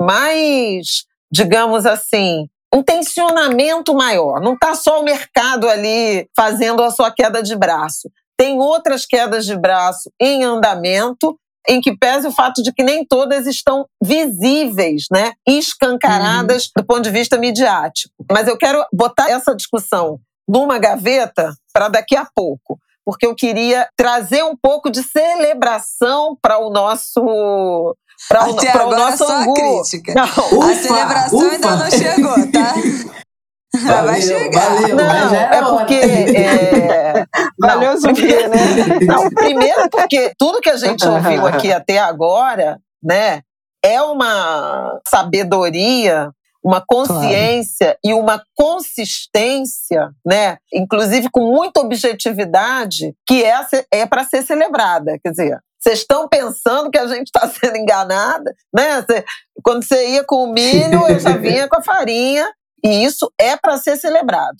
mais, 0.00 1.04
digamos 1.30 1.84
assim, 1.84 2.46
um 2.74 2.82
tensionamento 2.82 3.94
maior. 3.94 4.40
Não 4.40 4.54
está 4.54 4.74
só 4.74 5.00
o 5.00 5.04
mercado 5.04 5.68
ali 5.68 6.28
fazendo 6.36 6.82
a 6.82 6.90
sua 6.90 7.10
queda 7.10 7.42
de 7.42 7.56
braço. 7.56 8.10
Tem 8.36 8.58
outras 8.58 9.04
quedas 9.04 9.44
de 9.46 9.56
braço 9.56 10.10
em 10.20 10.44
andamento, 10.44 11.38
em 11.68 11.80
que 11.80 11.96
pese 11.96 12.26
o 12.26 12.32
fato 12.32 12.62
de 12.62 12.72
que 12.72 12.82
nem 12.82 13.04
todas 13.04 13.46
estão 13.46 13.86
visíveis, 14.02 15.06
né, 15.10 15.32
escancaradas 15.46 16.66
uhum. 16.66 16.70
do 16.76 16.86
ponto 16.86 17.02
de 17.02 17.10
vista 17.10 17.36
midiático. 17.36 18.14
Mas 18.30 18.48
eu 18.48 18.56
quero 18.56 18.84
botar 18.92 19.28
essa 19.28 19.54
discussão 19.54 20.18
numa 20.48 20.78
gaveta 20.78 21.52
para 21.72 21.88
daqui 21.88 22.16
a 22.16 22.26
pouco, 22.34 22.78
porque 23.04 23.26
eu 23.26 23.34
queria 23.34 23.88
trazer 23.96 24.42
um 24.44 24.56
pouco 24.56 24.90
de 24.90 25.02
celebração 25.02 26.36
para 26.40 26.58
o 26.58 26.70
nosso 26.70 27.94
Pra 28.28 28.44
Até 28.44 28.72
pra 28.72 28.82
agora 28.82 28.98
nosso 28.98 29.18
só 29.18 29.36
angu. 29.36 29.52
a 29.52 29.54
crítica. 29.54 30.14
Não. 30.14 30.24
Ufa, 30.58 30.70
a 30.70 30.74
celebração 30.74 31.38
ufa. 31.38 31.50
ainda 31.50 31.76
não 31.76 31.90
chegou, 31.90 32.52
tá? 32.52 32.74
Valeu, 33.84 34.04
vai 34.04 34.22
chegar. 34.22 34.74
Valeu, 34.74 34.96
não, 34.96 35.34
é 35.34 35.62
porque. 35.62 35.94
É... 35.94 37.26
Valeu, 37.60 38.00
Zumbi, 38.00 38.22
né? 38.26 38.98
Não, 39.06 39.28
primeiro 39.28 39.88
porque 39.90 40.32
tudo 40.38 40.60
que 40.60 40.70
a 40.70 40.76
gente 40.76 41.06
ouviu 41.06 41.46
aqui 41.46 41.70
até 41.70 41.98
agora, 41.98 42.80
né, 43.02 43.42
é 43.84 44.00
uma 44.00 44.98
sabedoria 45.06 46.32
uma 46.62 46.84
consciência 46.86 47.86
claro. 47.86 47.98
e 48.04 48.14
uma 48.14 48.42
consistência, 48.54 50.10
né? 50.26 50.58
Inclusive 50.72 51.30
com 51.30 51.40
muita 51.40 51.80
objetividade, 51.80 53.14
que 53.26 53.44
é, 53.44 53.60
é 53.92 54.06
para 54.06 54.24
ser 54.24 54.42
celebrada. 54.42 55.18
Quer 55.22 55.30
dizer, 55.30 55.58
vocês 55.80 56.00
estão 56.00 56.28
pensando 56.28 56.90
que 56.90 56.98
a 56.98 57.06
gente 57.06 57.26
está 57.26 57.48
sendo 57.48 57.76
enganada, 57.76 58.54
né? 58.74 59.04
Cê, 59.08 59.24
quando 59.62 59.84
você 59.84 60.10
ia 60.10 60.24
com 60.24 60.44
o 60.44 60.52
milho, 60.52 61.06
eu 61.08 61.18
já 61.18 61.36
vinha 61.36 61.68
com 61.68 61.78
a 61.78 61.82
farinha, 61.82 62.48
e 62.84 63.04
isso 63.04 63.30
é 63.40 63.56
para 63.56 63.76
ser 63.78 63.96
celebrado. 63.96 64.56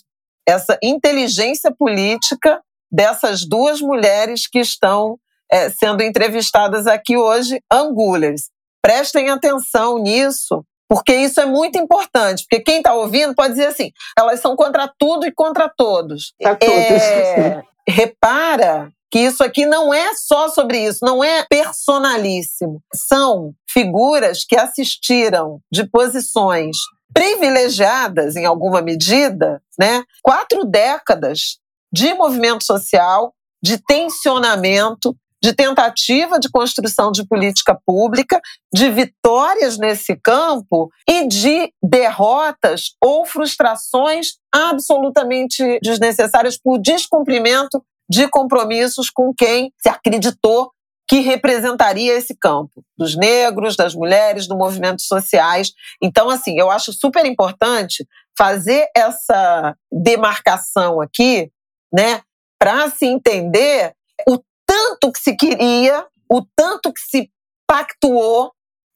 Essa 0.46 0.78
inteligência 0.82 1.72
política 1.76 2.60
dessas 2.90 3.46
duas 3.46 3.80
mulheres 3.80 4.46
que 4.46 4.58
estão 4.58 5.18
é, 5.50 5.70
sendo 5.70 6.02
entrevistadas 6.02 6.86
aqui 6.86 7.16
hoje, 7.16 7.60
angulers. 7.70 8.50
Prestem 8.82 9.28
atenção 9.28 9.98
nisso, 9.98 10.64
porque 10.88 11.14
isso 11.14 11.40
é 11.40 11.46
muito 11.46 11.78
importante. 11.78 12.44
Porque 12.48 12.64
quem 12.64 12.78
está 12.78 12.94
ouvindo 12.94 13.34
pode 13.34 13.54
dizer 13.54 13.66
assim: 13.66 13.90
elas 14.18 14.40
são 14.40 14.56
contra 14.56 14.90
tudo 14.98 15.26
e 15.26 15.32
contra 15.32 15.68
todos. 15.68 16.32
Tá 16.40 16.54
todos. 16.54 16.74
É, 16.74 17.62
repara 17.86 18.90
que 19.10 19.18
isso 19.18 19.42
aqui 19.42 19.64
não 19.64 19.92
é 19.92 20.14
só 20.14 20.48
sobre 20.48 20.84
isso, 20.84 20.98
não 21.02 21.22
é 21.22 21.44
personalíssimo. 21.48 22.82
São 22.94 23.54
figuras 23.68 24.44
que 24.44 24.56
assistiram 24.56 25.60
de 25.72 25.88
posições 25.88 26.76
privilegiadas, 27.12 28.36
em 28.36 28.44
alguma 28.44 28.82
medida, 28.82 29.62
né? 29.78 30.04
quatro 30.22 30.64
décadas 30.64 31.58
de 31.92 32.12
movimento 32.14 32.64
social, 32.64 33.32
de 33.62 33.78
tensionamento, 33.78 35.16
de 35.42 35.52
tentativa 35.52 36.38
de 36.38 36.50
construção 36.50 37.10
de 37.12 37.26
política 37.26 37.78
pública, 37.86 38.40
de 38.72 38.90
vitórias 38.90 39.78
nesse 39.78 40.16
campo 40.16 40.90
e 41.08 41.26
de 41.26 41.72
derrotas 41.82 42.94
ou 43.02 43.24
frustrações 43.24 44.32
absolutamente 44.52 45.78
desnecessárias 45.80 46.58
por 46.58 46.78
descumprimento 46.78 47.82
de 48.08 48.28
compromissos 48.28 49.10
com 49.10 49.32
quem 49.34 49.72
se 49.78 49.88
acreditou 49.88 50.70
que 51.08 51.20
representaria 51.20 52.12
esse 52.12 52.36
campo, 52.36 52.84
dos 52.96 53.16
negros, 53.16 53.76
das 53.76 53.94
mulheres, 53.94 54.46
dos 54.46 54.58
movimentos 54.58 55.06
sociais. 55.06 55.72
Então, 56.02 56.28
assim, 56.28 56.58
eu 56.58 56.70
acho 56.70 56.92
super 56.92 57.24
importante 57.24 58.06
fazer 58.36 58.86
essa 58.94 59.74
demarcação 59.90 61.00
aqui, 61.00 61.50
né, 61.92 62.20
para 62.58 62.90
se 62.90 63.06
entender 63.06 63.94
o 64.28 64.38
tanto 64.66 65.10
que 65.10 65.18
se 65.18 65.34
queria, 65.34 66.06
o 66.30 66.42
tanto 66.54 66.92
que 66.92 67.00
se 67.00 67.30
pactuou, 67.66 68.52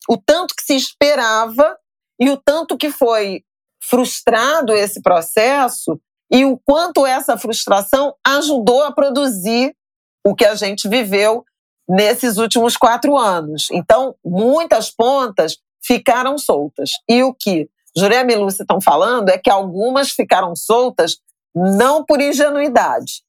o 0.09 0.19
tanto 0.19 0.55
que 0.55 0.63
se 0.63 0.75
esperava 0.75 1.77
e 2.21 2.29
o 2.29 2.37
tanto 2.37 2.77
que 2.77 2.91
foi 2.91 3.43
frustrado 3.83 4.75
esse 4.75 5.01
processo 5.01 5.99
e 6.33 6.47
o 6.47 6.59
quanto 6.65 7.07
essa 7.07 7.37
frustração 7.37 8.15
ajudou 8.27 8.83
a 8.83 8.91
produzir 8.91 9.77
o 10.25 10.35
que 10.35 10.47
a 10.47 10.55
gente 10.55 10.89
viveu 10.89 11.45
nesses 11.87 12.39
últimos 12.39 12.77
quatro 12.77 13.19
anos. 13.19 13.69
Então, 13.71 14.15
muitas 14.25 14.91
pontas 14.91 15.59
ficaram 15.85 16.39
soltas. 16.39 16.93
E 17.09 17.23
o 17.23 17.35
que 17.35 17.69
Jurema 17.95 18.33
e 18.33 18.37
Lúcia 18.37 18.63
estão 18.63 18.81
falando 18.81 19.29
é 19.29 19.37
que 19.37 19.51
algumas 19.51 20.11
ficaram 20.11 20.57
soltas 20.57 21.19
não 21.55 22.03
por 22.03 22.19
ingenuidade, 22.21 23.23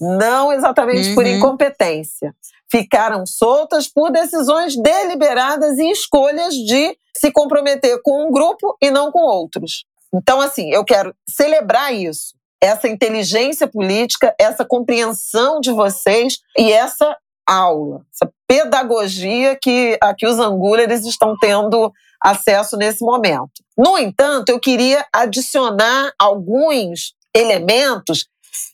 não 0.00 0.50
exatamente 0.50 1.10
uhum. 1.10 1.14
por 1.14 1.26
incompetência. 1.26 2.34
Ficaram 2.70 3.26
soltas 3.26 3.86
por 3.86 4.10
decisões 4.10 4.80
deliberadas 4.80 5.76
e 5.78 5.90
escolhas 5.90 6.54
de 6.54 6.96
se 7.14 7.30
comprometer 7.30 8.00
com 8.02 8.26
um 8.26 8.30
grupo 8.30 8.76
e 8.80 8.90
não 8.90 9.12
com 9.12 9.20
outros. 9.20 9.84
Então, 10.14 10.40
assim, 10.40 10.70
eu 10.70 10.84
quero 10.84 11.14
celebrar 11.28 11.94
isso, 11.94 12.34
essa 12.60 12.88
inteligência 12.88 13.66
política, 13.66 14.34
essa 14.38 14.64
compreensão 14.64 15.60
de 15.60 15.70
vocês 15.70 16.38
e 16.58 16.72
essa 16.72 17.16
aula, 17.46 18.02
essa 18.14 18.30
pedagogia 18.46 19.56
que 19.60 19.98
aqui 20.00 20.26
os 20.26 20.38
angulares 20.38 21.04
estão 21.04 21.34
tendo 21.40 21.92
acesso 22.22 22.76
nesse 22.76 23.02
momento. 23.02 23.50
No 23.76 23.96
entanto, 23.96 24.50
eu 24.50 24.60
queria 24.60 25.06
adicionar 25.12 26.12
alguns 26.18 27.14
elementos 27.34 28.26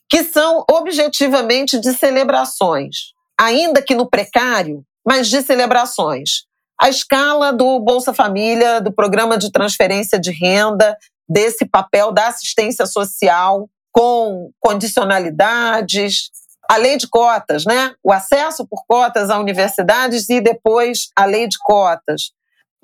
que 0.09 0.24
são 0.24 0.64
objetivamente 0.70 1.78
de 1.78 1.93
celebrações, 1.95 3.12
ainda 3.39 3.82
que 3.82 3.95
no 3.95 4.09
precário, 4.09 4.82
mas 5.07 5.28
de 5.28 5.43
celebrações. 5.43 6.45
A 6.80 6.89
escala 6.89 7.53
do 7.53 7.80
Bolsa 7.80 8.12
Família, 8.12 8.80
do 8.80 8.93
programa 8.93 9.39
de 9.39 9.51
transferência 9.51 10.18
de 10.18 10.30
renda, 10.30 10.97
desse 11.28 11.66
papel 11.66 12.12
da 12.12 12.28
assistência 12.28 12.86
social 12.86 13.68
com 13.92 14.50
condicionalidades, 14.60 16.30
a 16.70 16.76
lei 16.76 16.96
de 16.96 17.08
cotas, 17.08 17.64
né? 17.64 17.94
O 18.02 18.12
acesso 18.12 18.66
por 18.66 18.84
cotas 18.86 19.30
a 19.30 19.38
universidades 19.38 20.28
e 20.28 20.40
depois 20.40 21.08
a 21.16 21.24
lei 21.24 21.48
de 21.48 21.56
cotas 21.64 22.36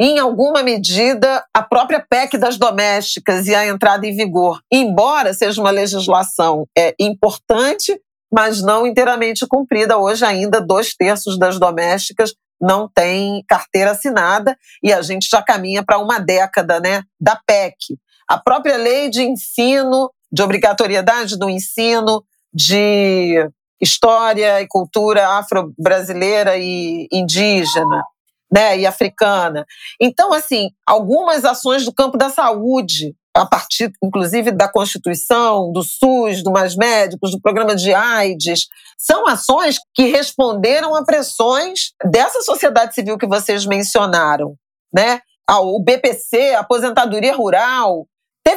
em 0.04 0.18
alguma 0.18 0.64
medida, 0.64 1.44
a 1.54 1.62
própria 1.62 2.00
PEC 2.00 2.36
das 2.36 2.58
domésticas 2.58 3.46
e 3.46 3.54
a 3.54 3.66
entrada 3.66 4.04
em 4.04 4.16
vigor, 4.16 4.60
embora 4.72 5.32
seja 5.32 5.60
uma 5.60 5.70
legislação 5.70 6.66
é, 6.76 6.92
importante, 6.98 8.00
mas 8.32 8.62
não 8.62 8.84
inteiramente 8.84 9.46
cumprida. 9.46 9.98
Hoje, 9.98 10.24
ainda, 10.24 10.60
dois 10.60 10.94
terços 10.94 11.38
das 11.38 11.56
domésticas 11.58 12.34
não 12.60 12.88
têm 12.92 13.44
carteira 13.46 13.92
assinada 13.92 14.56
e 14.82 14.92
a 14.92 15.02
gente 15.02 15.28
já 15.30 15.40
caminha 15.40 15.84
para 15.84 15.98
uma 15.98 16.18
década 16.18 16.80
né, 16.80 17.02
da 17.20 17.38
PEC. 17.46 17.98
A 18.32 18.38
própria 18.38 18.78
lei 18.78 19.10
de 19.10 19.22
ensino, 19.22 20.10
de 20.32 20.42
obrigatoriedade 20.42 21.38
do 21.38 21.50
ensino, 21.50 22.24
de 22.50 23.46
história 23.78 24.62
e 24.62 24.66
cultura 24.66 25.28
afro-brasileira 25.36 26.56
e 26.56 27.06
indígena, 27.12 28.02
né, 28.50 28.78
e 28.78 28.86
africana. 28.86 29.66
Então, 30.00 30.32
assim, 30.32 30.70
algumas 30.86 31.44
ações 31.44 31.84
do 31.84 31.92
campo 31.92 32.16
da 32.16 32.30
saúde, 32.30 33.14
a 33.36 33.44
partir, 33.44 33.92
inclusive, 34.02 34.50
da 34.50 34.66
Constituição, 34.66 35.70
do 35.70 35.82
SUS, 35.82 36.42
do 36.42 36.50
Mais 36.50 36.74
Médicos, 36.74 37.32
do 37.32 37.40
programa 37.40 37.76
de 37.76 37.92
AIDS, 37.92 38.66
são 38.96 39.26
ações 39.26 39.76
que 39.94 40.04
responderam 40.04 40.96
a 40.96 41.04
pressões 41.04 41.92
dessa 42.02 42.40
sociedade 42.40 42.94
civil 42.94 43.18
que 43.18 43.26
vocês 43.26 43.66
mencionaram, 43.66 44.54
né? 44.90 45.20
O 45.50 45.82
BPC, 45.82 46.54
a 46.54 46.60
aposentadoria 46.60 47.36
rural, 47.36 48.06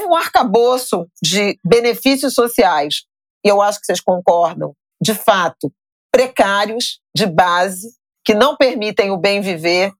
um 0.05 0.15
arcabouço 0.15 1.07
de 1.21 1.59
benefícios 1.63 2.33
sociais, 2.33 3.03
e 3.43 3.49
eu 3.49 3.61
acho 3.61 3.79
que 3.79 3.85
vocês 3.85 4.01
concordam, 4.01 4.73
de 5.01 5.13
fato, 5.13 5.71
precários, 6.11 6.99
de 7.15 7.25
base, 7.25 7.89
que 8.23 8.33
não 8.33 8.55
permitem 8.55 9.11
o 9.11 9.17
bem 9.17 9.41
viver, 9.41 9.91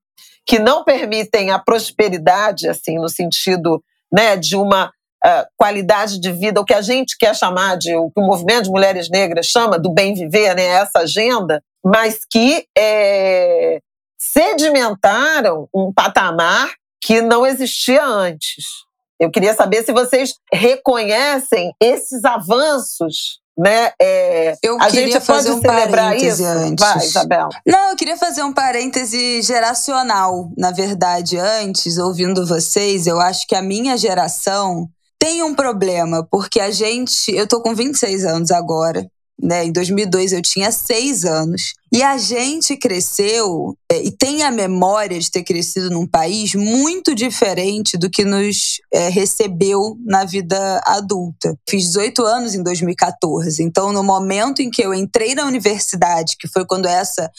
que 0.46 0.58
não 0.58 0.84
permitem 0.84 1.50
a 1.50 1.58
prosperidade, 1.58 2.68
assim, 2.68 2.98
no 2.98 3.08
sentido 3.08 3.82
né, 4.12 4.36
de 4.36 4.56
uma 4.56 4.86
uh, 4.86 5.46
qualidade 5.56 6.20
de 6.20 6.32
vida, 6.32 6.60
o 6.60 6.64
que 6.64 6.74
a 6.74 6.80
gente 6.80 7.16
quer 7.18 7.34
chamar 7.34 7.76
de, 7.76 7.94
o 7.96 8.10
que 8.10 8.20
o 8.20 8.26
movimento 8.26 8.64
de 8.64 8.70
mulheres 8.70 9.10
negras 9.10 9.46
chama 9.46 9.78
do 9.78 9.92
bem 9.92 10.14
viver, 10.14 10.54
né, 10.54 10.64
essa 10.64 11.00
agenda, 11.00 11.62
mas 11.84 12.20
que 12.30 12.66
é, 12.76 13.80
sedimentaram 14.18 15.68
um 15.74 15.92
patamar 15.92 16.70
que 17.00 17.20
não 17.20 17.46
existia 17.46 18.04
antes. 18.04 18.85
Eu 19.18 19.30
queria 19.30 19.54
saber 19.54 19.84
se 19.84 19.92
vocês 19.92 20.34
reconhecem 20.52 21.72
esses 21.80 22.24
avanços 22.24 23.40
né? 23.58 23.90
É, 24.00 24.54
eu 24.62 24.76
a 24.78 24.86
queria 24.86 25.12
gente 25.12 25.24
fazer 25.24 25.50
um 25.50 25.62
parêntese 25.62 26.42
isso? 26.42 26.52
antes. 26.52 26.84
Vai, 26.84 27.04
Isabel. 27.04 27.48
Não, 27.66 27.90
eu 27.90 27.96
queria 27.96 28.16
fazer 28.16 28.42
um 28.42 28.52
parêntese 28.52 29.40
geracional. 29.40 30.50
Na 30.58 30.70
verdade, 30.70 31.38
antes, 31.38 31.96
ouvindo 31.96 32.46
vocês, 32.46 33.06
eu 33.06 33.18
acho 33.18 33.46
que 33.46 33.54
a 33.54 33.62
minha 33.62 33.96
geração 33.96 34.86
tem 35.18 35.42
um 35.42 35.54
problema, 35.54 36.26
porque 36.30 36.60
a 36.60 36.70
gente. 36.70 37.34
Eu 37.34 37.46
tô 37.46 37.62
com 37.62 37.74
26 37.74 38.26
anos 38.26 38.50
agora 38.50 39.06
né? 39.40 39.64
Em 39.64 39.72
2002 39.72 40.32
eu 40.32 40.42
tinha 40.42 40.70
seis 40.70 41.24
anos. 41.24 41.74
E 41.92 42.02
a 42.02 42.18
gente 42.18 42.76
cresceu 42.76 43.76
é, 43.90 44.02
e 44.02 44.10
tem 44.10 44.42
a 44.42 44.50
memória 44.50 45.18
de 45.18 45.30
ter 45.30 45.42
crescido 45.42 45.90
num 45.90 46.06
país 46.06 46.54
muito 46.54 47.14
diferente 47.14 47.96
do 47.96 48.10
que 48.10 48.24
nos 48.24 48.80
é, 48.92 49.08
recebeu 49.08 49.96
na 50.04 50.24
vida 50.24 50.80
adulta. 50.84 51.56
Fiz 51.68 51.84
18 51.84 52.22
anos 52.24 52.54
em 52.54 52.62
2014. 52.62 53.62
Então, 53.62 53.92
no 53.92 54.02
momento 54.02 54.60
em 54.60 54.70
que 54.70 54.82
eu 54.82 54.92
entrei 54.92 55.34
na 55.34 55.46
universidade, 55.46 56.36
que 56.38 56.48
foi 56.48 56.66
quando 56.66 56.86
essa 56.86 57.30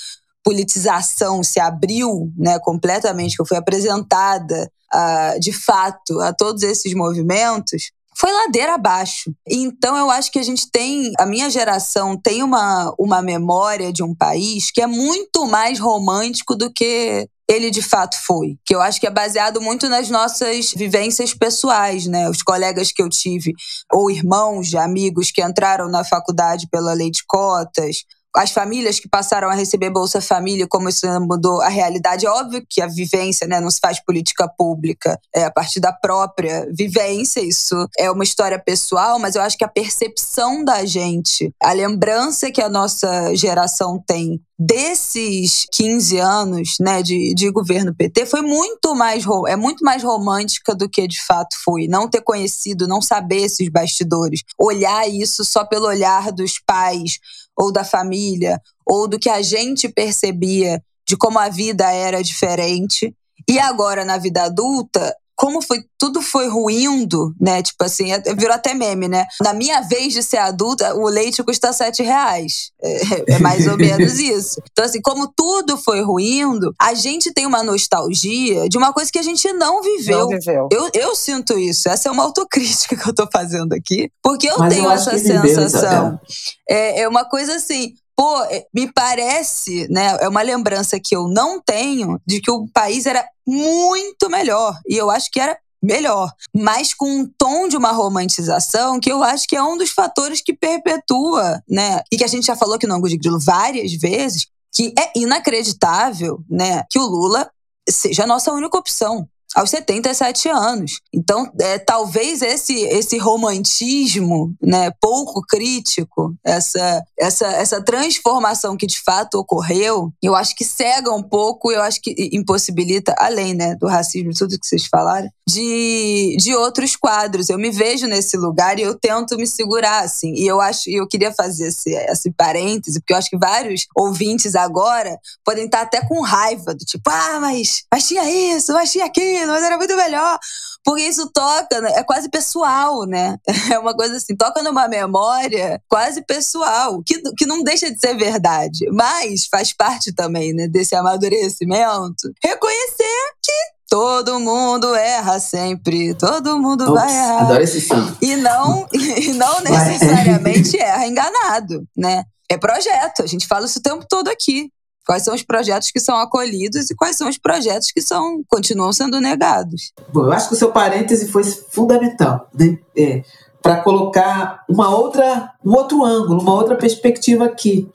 politização 0.43 1.43
se 1.43 1.59
abriu 1.59 2.31
né, 2.37 2.57
completamente, 2.59 3.35
que 3.35 3.41
eu 3.41 3.45
fui 3.45 3.57
apresentada 3.57 4.71
uh, 4.93 5.39
de 5.39 5.51
fato 5.51 6.21
a 6.21 6.33
todos 6.33 6.63
esses 6.63 6.93
movimentos, 6.93 7.91
foi 8.19 8.31
ladeira 8.31 8.73
abaixo. 8.73 9.31
Então 9.47 9.95
eu 9.95 10.09
acho 10.09 10.31
que 10.31 10.39
a 10.39 10.43
gente 10.43 10.69
tem, 10.71 11.11
a 11.19 11.25
minha 11.25 11.49
geração 11.49 12.19
tem 12.19 12.41
uma, 12.41 12.93
uma 12.97 13.21
memória 13.21 13.93
de 13.93 14.03
um 14.03 14.15
país 14.15 14.71
que 14.71 14.81
é 14.81 14.87
muito 14.87 15.45
mais 15.45 15.79
romântico 15.79 16.55
do 16.55 16.71
que 16.73 17.27
ele 17.47 17.69
de 17.69 17.81
fato 17.81 18.17
foi. 18.25 18.57
Que 18.65 18.75
eu 18.75 18.81
acho 18.81 18.99
que 18.99 19.07
é 19.07 19.11
baseado 19.11 19.61
muito 19.61 19.87
nas 19.87 20.09
nossas 20.09 20.73
vivências 20.73 21.33
pessoais, 21.33 22.07
né? 22.07 22.29
Os 22.29 22.41
colegas 22.41 22.91
que 22.91 23.01
eu 23.01 23.07
tive, 23.07 23.53
ou 23.93 24.11
irmãos 24.11 24.73
amigos 24.73 25.31
que 25.31 25.41
entraram 25.41 25.87
na 25.87 26.03
faculdade 26.03 26.67
pela 26.69 26.93
lei 26.93 27.11
de 27.11 27.23
cotas, 27.25 27.97
as 28.37 28.51
famílias 28.51 28.99
que 28.99 29.09
passaram 29.09 29.49
a 29.49 29.55
receber 29.55 29.89
Bolsa 29.89 30.21
Família, 30.21 30.67
como 30.69 30.87
isso 30.87 31.07
mudou 31.21 31.59
a 31.61 31.69
realidade. 31.69 32.27
É 32.27 32.29
óbvio 32.29 32.63
que 32.69 32.81
a 32.81 32.87
vivência 32.87 33.47
né, 33.47 33.59
não 33.59 33.71
se 33.71 33.79
faz 33.79 33.99
política 33.99 34.47
pública 34.47 35.19
é 35.33 35.45
a 35.45 35.51
partir 35.51 35.79
da 35.79 35.91
própria 35.91 36.67
vivência, 36.71 37.39
isso 37.39 37.75
é 37.97 38.11
uma 38.11 38.23
história 38.23 38.59
pessoal, 38.59 39.17
mas 39.17 39.35
eu 39.35 39.41
acho 39.41 39.57
que 39.57 39.63
a 39.63 39.67
percepção 39.67 40.63
da 40.63 40.85
gente, 40.85 41.51
a 41.61 41.73
lembrança 41.73 42.51
que 42.51 42.61
a 42.61 42.69
nossa 42.69 43.35
geração 43.35 44.01
tem 44.05 44.39
desses 44.59 45.65
15 45.71 46.17
anos 46.17 46.75
né, 46.79 47.03
de, 47.03 47.33
de 47.35 47.51
governo 47.51 47.95
PT 47.95 48.25
foi 48.25 48.41
muito 48.41 48.95
mais 48.95 49.23
é 49.47 49.55
muito 49.55 49.83
mais 49.83 50.03
romântica 50.03 50.73
do 50.73 50.89
que 50.89 51.07
de 51.07 51.23
fato 51.23 51.55
foi. 51.63 51.87
Não 51.87 52.09
ter 52.09 52.21
conhecido, 52.21 52.87
não 52.87 53.01
saber 53.01 53.43
esses 53.43 53.69
bastidores, 53.69 54.41
olhar 54.59 55.07
isso 55.07 55.45
só 55.45 55.63
pelo 55.63 55.85
olhar 55.85 56.31
dos 56.31 56.59
pais 56.65 57.19
ou 57.57 57.71
da 57.71 57.83
família, 57.83 58.61
ou 58.85 59.07
do 59.07 59.17
que 59.17 59.29
a 59.29 59.41
gente 59.41 59.89
percebia 59.89 60.81
de 61.07 61.17
como 61.17 61.39
a 61.39 61.49
vida 61.49 61.91
era 61.91 62.21
diferente. 62.21 63.15
E 63.49 63.59
agora, 63.59 64.05
na 64.05 64.17
vida 64.17 64.43
adulta, 64.43 65.15
como 65.37 65.61
foi 65.61 65.85
tudo 65.99 66.19
foi 66.19 66.47
ruindo, 66.47 67.33
né? 67.39 67.61
Tipo 67.61 67.83
assim, 67.83 68.11
é, 68.11 68.19
virou 68.33 68.55
até 68.55 68.73
meme, 68.73 69.07
né? 69.07 69.25
Na 69.41 69.53
minha 69.53 69.81
vez 69.81 70.11
de 70.11 70.23
ser 70.23 70.37
adulta, 70.37 70.95
o 70.95 71.07
leite 71.07 71.43
custa 71.43 71.71
sete 71.71 72.01
reais. 72.01 72.71
É, 72.81 73.35
é 73.35 73.39
mais 73.39 73.67
ou 73.67 73.77
menos 73.77 74.19
isso. 74.19 74.59
Então, 74.71 74.83
assim, 74.83 74.99
como 74.99 75.31
tudo 75.35 75.77
foi 75.77 76.01
ruindo, 76.01 76.73
a 76.81 76.95
gente 76.95 77.31
tem 77.31 77.45
uma 77.45 77.63
nostalgia 77.63 78.67
de 78.67 78.77
uma 78.77 78.91
coisa 78.91 79.11
que 79.11 79.19
a 79.19 79.23
gente 79.23 79.51
não 79.53 79.81
viveu. 79.81 80.19
Não 80.21 80.29
viveu. 80.29 80.69
Eu, 80.71 80.89
eu 80.93 81.15
sinto 81.15 81.57
isso. 81.57 81.87
Essa 81.87 82.09
é 82.09 82.11
uma 82.11 82.23
autocrítica 82.23 82.95
que 82.97 83.07
eu 83.07 83.13
tô 83.13 83.27
fazendo 83.31 83.73
aqui. 83.73 84.09
Porque 84.23 84.47
eu 84.47 84.57
Mas 84.57 84.73
tenho 84.73 84.85
eu 84.85 84.91
essa 84.91 85.17
sensação. 85.19 86.19
é, 86.67 87.01
é 87.01 87.07
uma 87.07 87.25
coisa 87.25 87.55
assim, 87.55 87.93
pô, 88.17 88.41
é, 88.45 88.65
me 88.73 88.91
parece, 88.91 89.87
né? 89.89 90.17
É 90.19 90.27
uma 90.27 90.41
lembrança 90.41 90.99
que 90.99 91.15
eu 91.15 91.27
não 91.27 91.61
tenho 91.61 92.19
de 92.25 92.41
que 92.41 92.49
o 92.49 92.67
país 92.73 93.05
era 93.05 93.23
muito 93.45 94.27
melhor. 94.27 94.75
E 94.89 94.97
eu 94.97 95.11
acho 95.11 95.29
que 95.31 95.39
era 95.39 95.55
melhor, 95.81 96.31
mas 96.51 96.91
com 96.91 97.07
um 97.07 97.31
tom 97.37 97.67
de 97.67 97.77
uma 97.77 97.91
romantização 97.91 98.99
que 98.99 99.11
eu 99.11 99.21
acho 99.21 99.45
que 99.47 99.55
é 99.55 99.61
um 99.61 99.77
dos 99.77 99.91
fatores 99.91 100.41
que 100.41 100.51
perpetua, 100.51 101.61
né? 101.69 102.01
E 102.11 102.17
que 102.17 102.23
a 102.23 102.27
gente 102.27 102.47
já 102.47 102.55
falou 102.55 102.75
aqui 102.75 102.87
no 102.87 102.95
Ângulo 102.95 103.09
de 103.09 103.17
Grilo 103.17 103.39
várias 103.39 103.93
vezes, 103.93 104.47
que 104.73 104.91
é 104.99 105.11
inacreditável, 105.15 106.39
né, 106.49 106.83
que 106.89 106.99
o 106.99 107.05
Lula 107.05 107.49
seja 107.87 108.23
a 108.23 108.27
nossa 108.27 108.51
única 108.51 108.77
opção 108.77 109.27
aos 109.55 109.69
77 109.69 110.49
anos. 110.49 110.99
Então, 111.13 111.49
é, 111.59 111.79
talvez 111.79 112.41
esse, 112.41 112.73
esse 112.73 113.17
romantismo 113.17 114.53
né, 114.61 114.91
pouco 115.01 115.41
crítico, 115.41 116.33
essa, 116.43 117.03
essa, 117.17 117.47
essa 117.47 117.81
transformação 117.83 118.75
que 118.75 118.85
de 118.85 119.01
fato 119.01 119.35
ocorreu, 119.35 120.11
eu 120.21 120.35
acho 120.35 120.55
que 120.55 120.65
cega 120.65 121.11
um 121.11 121.23
pouco, 121.23 121.71
eu 121.71 121.81
acho 121.81 122.01
que 122.01 122.29
impossibilita, 122.33 123.15
além 123.17 123.53
né, 123.53 123.75
do 123.75 123.87
racismo, 123.87 124.31
tudo 124.37 124.59
que 124.59 124.67
vocês 124.67 124.85
falaram, 124.85 125.29
de, 125.47 126.35
de 126.39 126.55
outros 126.55 126.95
quadros. 126.95 127.49
Eu 127.49 127.57
me 127.57 127.71
vejo 127.71 128.05
nesse 128.05 128.37
lugar 128.37 128.77
e 128.77 128.83
eu 128.83 128.95
tento 128.95 129.37
me 129.37 129.47
segurar, 129.47 130.03
assim. 130.03 130.33
E 130.35 130.45
eu 130.45 130.59
acho, 130.59 130.89
eu 130.89 131.07
queria 131.07 131.33
fazer 131.33 131.67
esse, 131.67 131.89
esse 131.91 132.31
parêntese, 132.31 132.99
porque 132.99 133.13
eu 133.13 133.17
acho 133.17 133.29
que 133.29 133.37
vários 133.37 133.87
ouvintes 133.95 134.55
agora 134.55 135.17
podem 135.45 135.65
estar 135.65 135.81
até 135.81 136.05
com 136.05 136.21
raiva, 136.21 136.73
do 136.73 136.85
tipo, 136.85 137.09
ah, 137.09 137.39
mas, 137.39 137.83
mas 137.91 138.07
tinha 138.07 138.29
isso, 138.55 138.73
mas 138.73 138.91
tinha 138.91 139.05
aquilo 139.05 139.46
mas 139.51 139.63
era 139.63 139.77
muito 139.77 139.95
melhor. 139.95 140.37
Porque 140.83 141.03
isso 141.03 141.29
toca, 141.33 141.81
né? 141.81 141.91
é 141.95 142.03
quase 142.03 142.29
pessoal, 142.29 143.05
né? 143.05 143.37
É 143.73 143.77
uma 143.77 143.93
coisa 143.93 144.15
assim, 144.15 144.35
toca 144.35 144.63
numa 144.63 144.87
memória 144.87 145.81
quase 145.89 146.21
pessoal, 146.21 147.01
que, 147.05 147.21
que 147.37 147.45
não 147.45 147.61
deixa 147.61 147.91
de 147.91 147.99
ser 147.99 148.15
verdade, 148.15 148.89
mas 148.91 149.47
faz 149.51 149.75
parte 149.75 150.13
também, 150.13 150.53
né, 150.53 150.67
desse 150.67 150.95
amadurecimento. 150.95 152.31
Reconhecer 152.41 153.33
que 153.43 153.77
Todo 153.89 154.37
mundo 154.37 154.93
erra 154.95 155.39
sempre, 155.39 156.13
todo 156.13 156.59
mundo 156.59 156.81
Ops, 156.83 156.93
vai 156.93 157.09
errar. 157.09 157.41
Adoro 157.43 157.63
esse 157.63 157.79
som. 157.79 158.15
E 158.21 158.35
não, 158.35 158.85
e 158.91 159.31
não 159.31 159.61
necessariamente 159.63 160.77
erra 160.77 161.07
enganado, 161.07 161.87
né? 161.95 162.23
É 162.49 162.57
projeto, 162.57 163.23
a 163.23 163.27
gente 163.27 163.47
fala 163.47 163.65
isso 163.65 163.79
o 163.79 163.81
tempo 163.81 164.05
todo 164.07 164.27
aqui. 164.27 164.69
Quais 165.07 165.23
são 165.23 165.33
os 165.33 165.41
projetos 165.41 165.89
que 165.89 166.01
são 166.01 166.17
acolhidos 166.17 166.89
e 166.89 166.95
quais 166.95 167.15
são 167.15 167.29
os 167.29 167.37
projetos 167.37 167.91
que 167.93 168.01
são 168.01 168.43
continuam 168.45 168.91
sendo 168.91 169.21
negados? 169.21 169.93
Bom, 170.11 170.25
eu 170.25 170.33
acho 170.33 170.49
que 170.49 170.53
o 170.53 170.57
seu 170.57 170.69
parêntese 170.69 171.29
foi 171.29 171.45
fundamental, 171.45 172.49
né? 172.53 172.77
É, 172.95 173.23
para 173.61 173.81
colocar 173.81 174.65
uma 174.67 174.93
outra, 174.93 175.53
um 175.63 175.71
outro 175.71 176.03
ângulo, 176.03 176.41
uma 176.41 176.53
outra 176.53 176.75
perspectiva 176.75 177.45
aqui, 177.45 177.89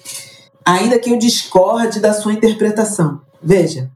ainda 0.64 0.98
que 0.98 1.10
eu 1.10 1.18
discorde 1.18 2.00
da 2.00 2.14
sua 2.14 2.32
interpretação. 2.32 3.20
Veja, 3.42 3.90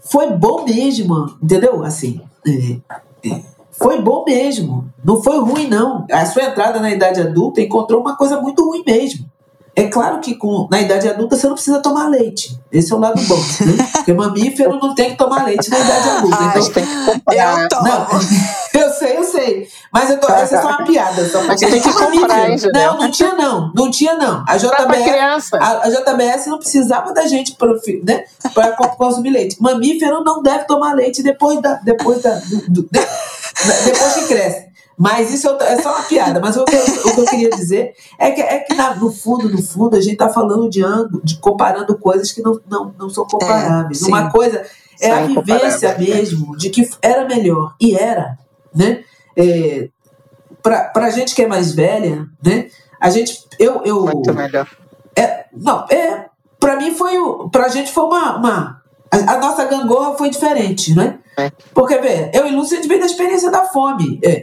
foi 0.00 0.30
bom 0.30 0.64
mesmo, 0.64 1.36
entendeu? 1.42 1.84
Assim, 1.84 2.22
é, 2.46 3.28
é, 3.28 3.42
foi 3.72 4.00
bom 4.00 4.24
mesmo, 4.24 4.90
não 5.04 5.22
foi 5.22 5.38
ruim 5.40 5.68
não. 5.68 6.06
A 6.10 6.24
sua 6.24 6.44
entrada 6.44 6.80
na 6.80 6.90
idade 6.90 7.20
adulta 7.20 7.60
encontrou 7.60 8.00
uma 8.00 8.16
coisa 8.16 8.40
muito 8.40 8.66
ruim 8.66 8.82
mesmo. 8.86 9.30
É 9.78 9.88
claro 9.88 10.20
que 10.20 10.34
com, 10.34 10.66
na 10.70 10.80
idade 10.80 11.06
adulta 11.06 11.36
você 11.36 11.46
não 11.46 11.52
precisa 11.52 11.80
tomar 11.80 12.08
leite. 12.08 12.58
Esse 12.72 12.94
é 12.94 12.96
o 12.96 12.98
lado 12.98 13.20
bom. 13.20 13.36
Né? 13.36 13.86
Porque 13.92 14.14
mamífero 14.14 14.78
não 14.80 14.94
tem 14.94 15.10
que 15.10 15.18
tomar 15.18 15.44
leite 15.44 15.68
na 15.68 15.78
idade 15.78 16.08
adulta. 16.08 16.38
Ah, 16.40 16.46
então 16.46 16.72
tem 16.72 16.86
que 16.86 17.04
comprar. 17.04 17.62
Eu, 17.62 17.68
tomo. 17.68 17.82
Não, 17.82 18.06
eu 18.80 18.90
sei, 18.90 19.16
eu 19.18 19.24
sei. 19.24 19.68
Mas 19.92 20.08
eu 20.08 20.18
tô, 20.18 20.32
essa 20.32 20.56
é 20.56 20.62
só 20.62 20.68
uma 20.68 20.84
piada. 20.86 21.28
Só 21.28 21.44
Mas 21.44 21.60
tem 21.60 21.78
que 21.78 21.92
comprar, 21.92 22.38
mamífero. 22.38 22.72
Não, 22.72 22.98
não 22.98 23.10
tinha 23.10 23.34
não. 23.34 23.72
Não 23.74 23.90
tinha 23.90 24.14
não. 24.14 24.44
A 24.48 24.56
JBS, 24.56 25.52
a, 25.52 25.82
a 25.84 25.90
JBS 25.90 26.46
não 26.46 26.58
precisava 26.58 27.12
da 27.12 27.26
gente 27.26 27.54
para 27.54 27.68
né, 28.02 28.24
consumir 28.96 29.28
leite. 29.28 29.56
Mamífero 29.60 30.24
não 30.24 30.42
deve 30.42 30.64
tomar 30.64 30.94
leite 30.94 31.22
depois 31.22 31.60
da, 31.60 31.74
depois 31.74 32.22
da, 32.22 32.34
do, 32.34 32.70
do, 32.70 32.82
de, 32.90 33.00
depois 33.84 34.14
que 34.14 34.26
cresce. 34.26 34.75
Mas 34.96 35.32
isso 35.32 35.48
é 35.60 35.82
só 35.82 35.92
uma 35.94 36.02
piada. 36.04 36.40
Mas 36.40 36.56
o 36.56 36.64
que, 36.64 36.74
eu, 36.74 36.82
o 36.82 37.14
que 37.14 37.20
eu 37.20 37.24
queria 37.26 37.50
dizer 37.50 37.94
é 38.18 38.30
que, 38.30 38.40
é 38.40 38.60
que 38.60 38.74
na, 38.74 38.94
no 38.94 39.12
fundo, 39.12 39.48
no 39.48 39.62
fundo, 39.62 39.94
a 39.94 40.00
gente 40.00 40.14
está 40.14 40.30
falando 40.30 40.70
de, 40.70 40.82
ângulo, 40.82 41.20
de 41.22 41.36
comparando 41.38 41.98
coisas 41.98 42.32
que 42.32 42.42
não, 42.42 42.58
não, 42.68 42.94
não 42.98 43.10
são 43.10 43.26
comparáveis. 43.26 44.02
É, 44.02 44.06
uma 44.06 44.30
coisa 44.30 44.64
é 45.00 45.10
a 45.10 45.26
vivência 45.26 45.98
mesmo 45.98 46.56
de 46.56 46.70
que 46.70 46.88
era 47.02 47.26
melhor. 47.26 47.74
E 47.78 47.94
era. 47.94 48.38
Né? 48.74 49.04
É, 49.36 49.88
Para 50.62 50.90
a 50.94 51.10
gente 51.10 51.34
que 51.34 51.42
é 51.42 51.46
mais 51.46 51.72
velha, 51.72 52.26
né? 52.42 52.68
A 52.98 53.10
gente. 53.10 53.44
Eu, 53.58 53.82
eu, 53.84 54.00
Muito 54.04 54.32
melhor. 54.32 54.66
É, 55.14 55.44
não, 55.52 55.84
é. 55.90 56.26
Para 56.58 56.76
mim 56.76 56.94
foi. 56.94 57.14
Para 57.52 57.66
a 57.66 57.68
gente 57.68 57.92
foi 57.92 58.04
uma. 58.04 58.36
uma 58.36 58.82
a, 59.10 59.34
a 59.34 59.38
nossa 59.38 59.66
gangorra 59.66 60.16
foi 60.16 60.30
diferente, 60.30 60.94
né? 60.94 61.18
Porque, 61.74 61.98
vê, 61.98 62.30
eu 62.32 62.46
e 62.46 62.50
Lúcia, 62.50 62.78
a 62.78 62.80
gente 62.80 62.88
veio 62.88 63.00
da 63.00 63.06
experiência 63.06 63.50
da 63.50 63.64
fome. 63.64 64.18
É, 64.24 64.42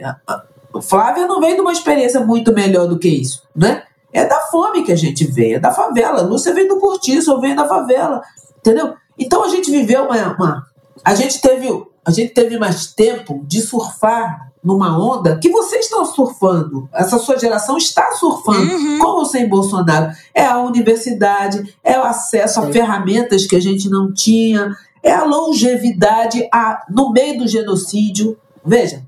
Flávia 0.82 1.26
não 1.26 1.40
veio 1.40 1.56
de 1.56 1.60
uma 1.60 1.72
experiência 1.72 2.20
muito 2.20 2.52
melhor 2.52 2.86
do 2.86 2.98
que 2.98 3.08
isso, 3.08 3.42
né? 3.54 3.82
É 4.12 4.24
da 4.24 4.40
fome 4.42 4.84
que 4.84 4.92
a 4.92 4.96
gente 4.96 5.24
veio, 5.24 5.56
é 5.56 5.58
da 5.58 5.72
favela. 5.72 6.22
Lúcia 6.22 6.54
veio 6.54 6.68
do 6.68 6.78
cortiço, 6.78 7.32
eu 7.32 7.40
venho 7.40 7.56
da 7.56 7.66
favela, 7.66 8.22
entendeu? 8.58 8.94
Então 9.18 9.42
a 9.44 9.48
gente 9.48 9.70
viveu 9.70 10.04
uma, 10.04 10.34
uma, 10.34 10.66
a 11.04 11.14
gente 11.14 11.40
teve 11.40 11.68
a 12.06 12.10
gente 12.10 12.34
teve 12.34 12.58
mais 12.58 12.92
tempo 12.92 13.42
de 13.46 13.62
surfar 13.62 14.52
numa 14.62 14.98
onda 14.98 15.38
que 15.38 15.50
vocês 15.50 15.86
estão 15.86 16.04
surfando. 16.04 16.88
Essa 16.92 17.18
sua 17.18 17.38
geração 17.38 17.76
está 17.78 18.12
surfando, 18.12 18.72
uhum. 18.72 18.98
com 18.98 19.08
ou 19.08 19.24
sem 19.24 19.48
Bolsonaro. 19.48 20.12
É 20.34 20.44
a 20.44 20.58
universidade, 20.58 21.76
é 21.82 21.98
o 21.98 22.02
acesso 22.02 22.60
a 22.60 22.70
ferramentas 22.70 23.46
que 23.46 23.56
a 23.56 23.60
gente 23.60 23.88
não 23.88 24.12
tinha, 24.12 24.74
é 25.04 25.12
a 25.12 25.24
longevidade 25.24 26.48
a, 26.50 26.82
no 26.88 27.12
meio 27.12 27.38
do 27.38 27.46
genocídio. 27.46 28.38
Veja, 28.64 29.04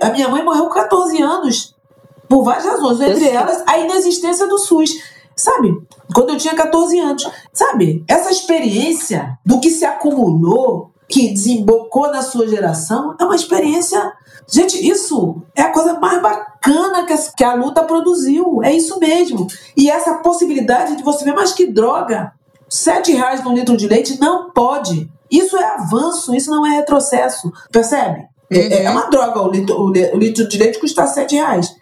a 0.00 0.10
minha 0.10 0.28
mãe 0.28 0.44
morreu 0.44 0.66
com 0.66 0.74
14 0.74 1.20
anos, 1.20 1.74
por 2.28 2.44
várias 2.44 2.64
razões, 2.64 3.00
entre 3.00 3.28
elas 3.28 3.64
a 3.66 3.78
inexistência 3.78 4.46
do 4.46 4.58
SUS. 4.58 4.90
Sabe, 5.36 5.72
quando 6.14 6.30
eu 6.30 6.36
tinha 6.36 6.54
14 6.54 6.98
anos, 6.98 7.30
sabe, 7.52 8.04
essa 8.08 8.30
experiência 8.30 9.38
do 9.44 9.60
que 9.60 9.70
se 9.70 9.84
acumulou, 9.84 10.90
que 11.08 11.32
desembocou 11.32 12.10
na 12.10 12.22
sua 12.22 12.46
geração, 12.46 13.16
é 13.20 13.24
uma 13.24 13.36
experiência. 13.36 14.12
Gente, 14.48 14.86
isso 14.86 15.40
é 15.54 15.62
a 15.62 15.72
coisa 15.72 15.98
mais 15.98 16.20
bacana 16.20 17.06
que 17.06 17.12
a, 17.12 17.18
que 17.36 17.44
a 17.44 17.54
luta 17.54 17.82
produziu. 17.84 18.62
É 18.62 18.72
isso 18.72 18.98
mesmo. 18.98 19.46
E 19.76 19.88
essa 19.88 20.14
possibilidade 20.14 20.96
de 20.96 21.02
você 21.02 21.24
ver, 21.24 21.34
mais 21.34 21.52
que 21.52 21.66
droga, 21.66 22.32
Sete 22.68 23.12
reais 23.12 23.42
no 23.42 23.54
litro 23.54 23.76
de 23.76 23.88
leite 23.88 24.18
não 24.20 24.50
pode. 24.50 25.10
Isso 25.30 25.56
é 25.56 25.64
avanço, 25.64 26.34
isso 26.34 26.50
não 26.50 26.66
é 26.66 26.76
retrocesso. 26.76 27.52
Percebe? 27.70 28.28
É, 28.50 28.58
é, 28.58 28.84
é 28.84 28.90
uma 28.90 29.10
droga 29.10 29.42
o 29.42 29.50
litro, 29.50 29.78
o 29.80 29.90
litro 29.90 30.48
de 30.48 30.58
leite 30.58 30.78
custar 30.78 31.06
7 31.06 31.34
reais. 31.34 31.74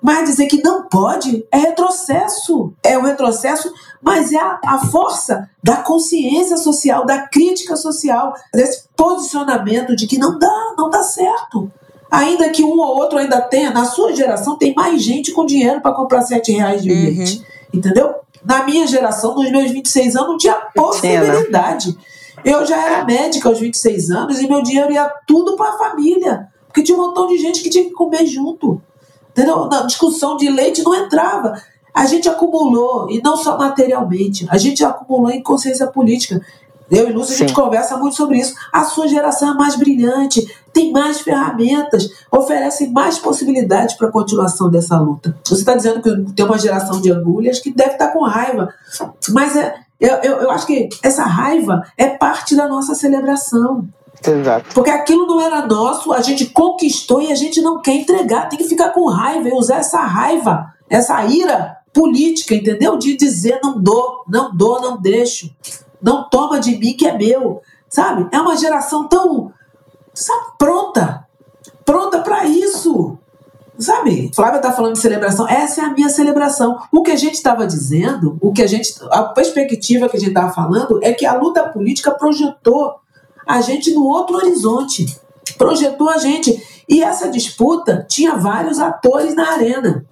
Mas 0.00 0.28
dizer 0.28 0.46
que 0.46 0.62
não 0.62 0.88
pode 0.88 1.44
é 1.50 1.58
retrocesso. 1.58 2.72
É 2.82 2.98
um 2.98 3.02
retrocesso, 3.02 3.72
mas 4.00 4.32
é 4.32 4.38
a, 4.38 4.60
a 4.64 4.78
força 4.86 5.48
da 5.62 5.76
consciência 5.76 6.56
social, 6.56 7.04
da 7.04 7.26
crítica 7.28 7.76
social, 7.76 8.34
desse 8.52 8.84
posicionamento 8.96 9.94
de 9.94 10.06
que 10.06 10.18
não 10.18 10.38
dá, 10.38 10.74
não 10.76 10.90
dá 10.90 11.02
certo. 11.02 11.70
Ainda 12.10 12.50
que 12.50 12.62
um 12.62 12.78
ou 12.78 12.96
outro 12.98 13.18
ainda 13.18 13.40
tenha, 13.40 13.70
na 13.70 13.84
sua 13.84 14.14
geração, 14.14 14.58
tem 14.58 14.74
mais 14.74 15.02
gente 15.02 15.32
com 15.32 15.46
dinheiro 15.46 15.80
para 15.80 15.94
comprar 15.94 16.22
7 16.22 16.52
reais 16.52 16.82
de 16.82 16.90
uhum. 16.90 16.96
leite. 16.96 17.46
Entendeu? 17.72 18.14
Na 18.44 18.64
minha 18.64 18.86
geração, 18.86 19.34
nos 19.34 19.50
meus 19.50 19.70
26 19.70 20.16
anos, 20.16 20.28
não 20.28 20.36
tinha 20.36 20.54
possibilidade. 20.74 21.96
Eu 22.44 22.66
já 22.66 22.76
era 22.76 23.04
médica 23.04 23.48
aos 23.48 23.60
26 23.60 24.10
anos 24.10 24.40
e 24.40 24.48
meu 24.48 24.62
dinheiro 24.62 24.92
ia 24.92 25.08
tudo 25.26 25.56
para 25.56 25.74
a 25.74 25.78
família. 25.78 26.48
Porque 26.66 26.82
tinha 26.82 26.96
um 26.96 27.02
montão 27.02 27.26
de 27.26 27.38
gente 27.38 27.62
que 27.62 27.70
tinha 27.70 27.84
que 27.84 27.90
comer 27.90 28.26
junto. 28.26 28.82
Entendeu? 29.30 29.66
Na 29.66 29.82
discussão 29.82 30.36
de 30.36 30.48
leite 30.48 30.82
não 30.82 30.94
entrava. 30.94 31.54
A 31.94 32.06
gente 32.06 32.28
acumulou, 32.28 33.10
e 33.10 33.20
não 33.22 33.36
só 33.36 33.58
materialmente, 33.58 34.46
a 34.48 34.56
gente 34.56 34.82
acumulou 34.82 35.30
em 35.30 35.42
consciência 35.42 35.86
política. 35.86 36.40
Eu 36.92 37.08
e 37.08 37.12
Lúcia, 37.12 37.34
a 37.34 37.38
gente 37.38 37.54
conversa 37.54 37.96
muito 37.96 38.14
sobre 38.14 38.38
isso. 38.38 38.54
A 38.70 38.84
sua 38.84 39.08
geração 39.08 39.52
é 39.52 39.54
mais 39.54 39.76
brilhante, 39.76 40.46
tem 40.74 40.92
mais 40.92 41.22
ferramentas, 41.22 42.06
oferece 42.30 42.86
mais 42.88 43.18
possibilidades 43.18 43.96
para 43.96 44.08
a 44.08 44.12
continuação 44.12 44.70
dessa 44.70 45.00
luta. 45.00 45.34
Você 45.42 45.62
está 45.62 45.74
dizendo 45.74 46.02
que 46.02 46.32
tem 46.34 46.44
uma 46.44 46.58
geração 46.58 47.00
de 47.00 47.10
agulhas 47.10 47.60
que 47.60 47.72
deve 47.72 47.92
estar 47.92 48.08
tá 48.08 48.12
com 48.12 48.22
raiva, 48.24 48.68
mas 49.30 49.56
é, 49.56 49.74
eu, 49.98 50.16
eu, 50.16 50.36
eu 50.42 50.50
acho 50.50 50.66
que 50.66 50.90
essa 51.02 51.24
raiva 51.24 51.82
é 51.96 52.08
parte 52.08 52.54
da 52.54 52.68
nossa 52.68 52.94
celebração. 52.94 53.88
Exato. 54.22 54.74
Porque 54.74 54.90
aquilo 54.90 55.26
não 55.26 55.40
era 55.40 55.66
nosso, 55.66 56.12
a 56.12 56.20
gente 56.20 56.44
conquistou 56.50 57.22
e 57.22 57.32
a 57.32 57.34
gente 57.34 57.62
não 57.62 57.80
quer 57.80 57.94
entregar, 57.94 58.50
tem 58.50 58.58
que 58.58 58.68
ficar 58.68 58.90
com 58.90 59.08
raiva 59.08 59.48
e 59.48 59.52
usar 59.52 59.76
essa 59.76 60.00
raiva, 60.00 60.74
essa 60.90 61.24
ira 61.24 61.78
política, 61.90 62.54
entendeu? 62.54 62.98
De 62.98 63.16
dizer 63.16 63.60
não 63.62 63.80
dou, 63.80 64.24
não 64.28 64.54
dou, 64.54 64.80
não 64.80 65.00
deixo, 65.00 65.50
não 66.02 66.28
toma 66.28 66.58
de 66.58 66.76
mim 66.76 66.94
que 66.94 67.06
é 67.06 67.16
meu, 67.16 67.62
sabe? 67.88 68.26
É 68.32 68.40
uma 68.40 68.56
geração 68.56 69.08
tão 69.08 69.52
sabe, 70.14 70.46
pronta, 70.58 71.26
pronta 71.84 72.20
para 72.20 72.44
isso. 72.44 73.18
Sabe, 73.78 74.30
Flávia 74.34 74.58
está 74.58 74.70
falando 74.70 74.92
de 74.92 75.00
celebração, 75.00 75.48
essa 75.48 75.80
é 75.80 75.84
a 75.84 75.90
minha 75.92 76.08
celebração. 76.08 76.78
O 76.92 77.02
que 77.02 77.10
a 77.10 77.16
gente 77.16 77.34
estava 77.34 77.66
dizendo, 77.66 78.36
o 78.40 78.52
que 78.52 78.62
a 78.62 78.66
gente, 78.66 78.94
a 79.10 79.22
perspectiva 79.24 80.08
que 80.08 80.16
a 80.16 80.20
gente 80.20 80.28
estava 80.28 80.52
falando 80.52 81.00
é 81.02 81.12
que 81.12 81.24
a 81.24 81.34
luta 81.34 81.64
política 81.68 82.10
projetou 82.12 82.96
a 83.46 83.60
gente 83.60 83.92
no 83.92 84.04
outro 84.04 84.36
horizonte, 84.36 85.18
projetou 85.56 86.08
a 86.08 86.18
gente. 86.18 86.62
E 86.88 87.02
essa 87.02 87.28
disputa 87.28 88.06
tinha 88.08 88.36
vários 88.36 88.78
atores 88.78 89.34
na 89.34 89.52
arena. 89.52 90.04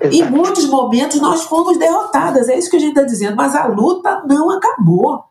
Exato. 0.00 0.16
Em 0.16 0.30
muitos 0.30 0.66
momentos 0.66 1.20
nós 1.20 1.44
fomos 1.44 1.78
derrotadas, 1.78 2.48
é 2.48 2.58
isso 2.58 2.68
que 2.68 2.76
a 2.76 2.80
gente 2.80 2.90
está 2.90 3.04
dizendo, 3.04 3.36
mas 3.36 3.54
a 3.54 3.66
luta 3.66 4.22
não 4.26 4.50
acabou. 4.50 5.24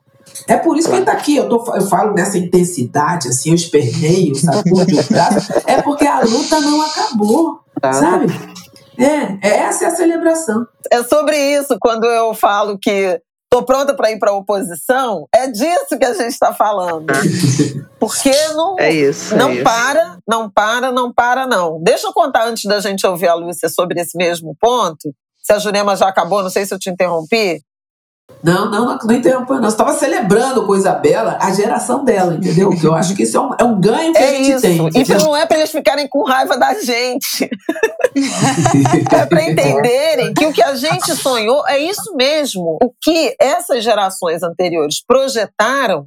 É 0.47 0.57
por 0.57 0.77
isso 0.77 0.87
que 0.89 0.95
ele 0.95 1.01
está 1.03 1.13
aqui. 1.13 1.35
Eu, 1.35 1.47
tô, 1.47 1.75
eu 1.75 1.81
falo 1.87 2.13
nessa 2.13 2.37
intensidade, 2.37 3.27
assim, 3.27 3.49
eu 3.49 3.55
esperneio, 3.55 4.35
sacude 4.35 4.99
o 4.99 5.03
braço. 5.03 5.53
É 5.65 5.81
porque 5.81 6.05
a 6.05 6.21
luta 6.21 6.59
não 6.59 6.81
acabou, 6.81 7.59
tá. 7.81 7.93
sabe? 7.93 8.27
É, 8.97 9.47
essa 9.47 9.85
é 9.85 9.87
a 9.87 9.95
celebração. 9.95 10.65
É 10.91 11.03
sobre 11.03 11.37
isso, 11.37 11.77
quando 11.79 12.05
eu 12.05 12.33
falo 12.33 12.77
que 12.79 13.19
estou 13.53 13.63
pronta 13.63 13.93
para 13.93 14.11
ir 14.11 14.19
para 14.19 14.31
a 14.31 14.35
oposição, 14.35 15.27
é 15.33 15.47
disso 15.47 15.97
que 15.97 16.05
a 16.05 16.13
gente 16.13 16.33
está 16.33 16.53
falando. 16.53 17.05
Porque 17.99 18.31
não, 18.53 18.75
é 18.79 18.91
isso, 18.91 19.35
não 19.35 19.51
é 19.51 19.61
para, 19.61 20.03
isso. 20.03 20.17
não 20.27 20.49
para, 20.49 20.91
não 20.91 21.13
para, 21.13 21.47
não. 21.47 21.81
Deixa 21.81 22.07
eu 22.07 22.13
contar 22.13 22.47
antes 22.47 22.65
da 22.65 22.79
gente 22.79 23.05
ouvir 23.05 23.27
a 23.27 23.35
Lúcia 23.35 23.69
sobre 23.69 24.01
esse 24.01 24.17
mesmo 24.17 24.55
ponto. 24.59 25.13
Se 25.41 25.53
a 25.53 25.59
Jurema 25.59 25.95
já 25.95 26.07
acabou, 26.07 26.41
não 26.41 26.49
sei 26.49 26.65
se 26.65 26.73
eu 26.73 26.79
te 26.79 26.89
interrompi. 26.89 27.61
Não, 28.43 28.69
não, 28.69 28.85
não, 28.85 28.97
não 28.97 29.15
interrompeu, 29.15 29.55
não. 29.55 29.63
Você 29.63 29.69
estava 29.69 29.93
celebrando 29.93 30.65
com 30.65 30.75
Isabela 30.75 31.37
a 31.41 31.53
geração 31.53 32.03
dela, 32.03 32.33
entendeu? 32.33 32.71
Que 32.71 32.85
eu 32.85 32.93
acho 32.93 33.15
que 33.15 33.23
isso 33.23 33.37
é 33.37 33.39
um, 33.39 33.55
é 33.57 33.63
um 33.63 33.79
ganho 33.79 34.11
que 34.11 34.19
é 34.19 34.27
a 34.27 34.31
gente 34.33 34.51
isso. 34.51 34.61
tem. 34.61 34.85
Entendeu? 34.87 35.17
E 35.17 35.23
não 35.23 35.35
é 35.35 35.45
para 35.45 35.57
eles 35.57 35.71
ficarem 35.71 36.09
com 36.09 36.25
raiva 36.25 36.57
da 36.57 36.73
gente. 36.73 37.49
é 39.15 39.25
para 39.25 39.49
entenderem 39.49 40.33
que 40.33 40.45
o 40.45 40.51
que 40.51 40.61
a 40.61 40.75
gente 40.75 41.15
sonhou 41.15 41.65
é 41.67 41.79
isso 41.79 42.13
mesmo. 42.17 42.77
O 42.83 42.91
que 43.01 43.33
essas 43.39 43.81
gerações 43.81 44.43
anteriores 44.43 45.01
projetaram 45.05 46.05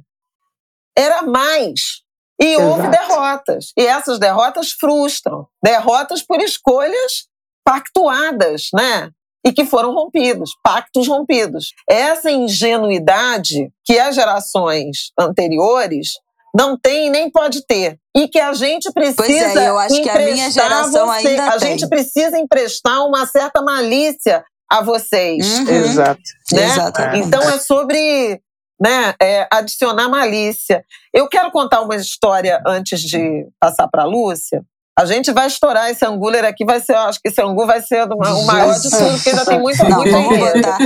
era 0.95 1.23
mais. 1.23 2.03
E 2.39 2.53
Exato. 2.53 2.67
houve 2.67 2.87
derrotas. 2.89 3.65
E 3.75 3.83
essas 3.83 4.19
derrotas 4.19 4.71
frustram. 4.71 5.47
Derrotas 5.63 6.21
por 6.21 6.39
escolhas 6.39 7.25
pactuadas, 7.65 8.67
né? 8.73 9.09
E 9.47 9.53
que 9.53 9.65
foram 9.65 9.93
rompidos, 9.93 10.51
pactos 10.61 11.07
rompidos. 11.07 11.71
Essa 11.89 12.29
ingenuidade 12.29 13.71
que 13.85 13.97
as 13.97 14.13
gerações 14.13 15.13
anteriores 15.17 16.09
não 16.53 16.77
tem 16.77 17.09
nem 17.09 17.31
pode 17.31 17.65
ter. 17.65 17.97
E 18.13 18.27
que 18.27 18.39
a 18.39 18.51
gente 18.51 18.91
precisa. 18.91 19.15
Pois 19.15 19.55
é, 19.55 19.69
eu 19.69 19.79
acho 19.79 20.01
que 20.01 20.09
a 20.09 20.19
minha 20.19 20.51
geração 20.51 21.07
você, 21.07 21.27
ainda 21.29 21.47
A 21.47 21.59
tem. 21.59 21.69
gente 21.69 21.87
precisa 21.87 22.37
emprestar 22.37 23.05
uma 23.05 23.25
certa 23.25 23.61
malícia 23.61 24.43
a 24.69 24.81
vocês. 24.81 25.59
Uhum. 25.59 25.69
Exato. 25.69 26.21
Né? 26.51 26.63
Exatamente. 26.65 27.27
Então 27.27 27.41
é 27.41 27.57
sobre 27.57 28.41
né, 28.81 29.13
é, 29.21 29.47
adicionar 29.49 30.09
malícia. 30.09 30.83
Eu 31.13 31.29
quero 31.29 31.51
contar 31.51 31.79
uma 31.81 31.95
história 31.95 32.61
antes 32.67 32.99
de 32.99 33.47
passar 33.61 33.87
para 33.87 34.03
a 34.03 34.07
Lúcia, 34.07 34.61
a 34.97 35.05
gente 35.05 35.31
vai 35.31 35.45
estourar 35.45 35.91
esse 35.91 36.03
anguler 36.03 36.43
aqui, 36.43 36.65
vai 36.65 36.79
ser, 36.79 36.95
acho 36.95 37.19
que 37.21 37.29
esse 37.29 37.39
angu 37.39 37.67
vai 37.67 37.79
ser 37.83 38.07
o 38.11 38.45
maior 38.45 38.73
de 38.73 38.89
tudo, 38.89 39.11
porque 39.11 39.29
ainda 39.29 39.45
tem 39.45 39.59
muito 39.59 39.83
Não, 39.83 39.97
muito 39.97 40.11
vamos 40.11 40.39
botar, 40.39 40.77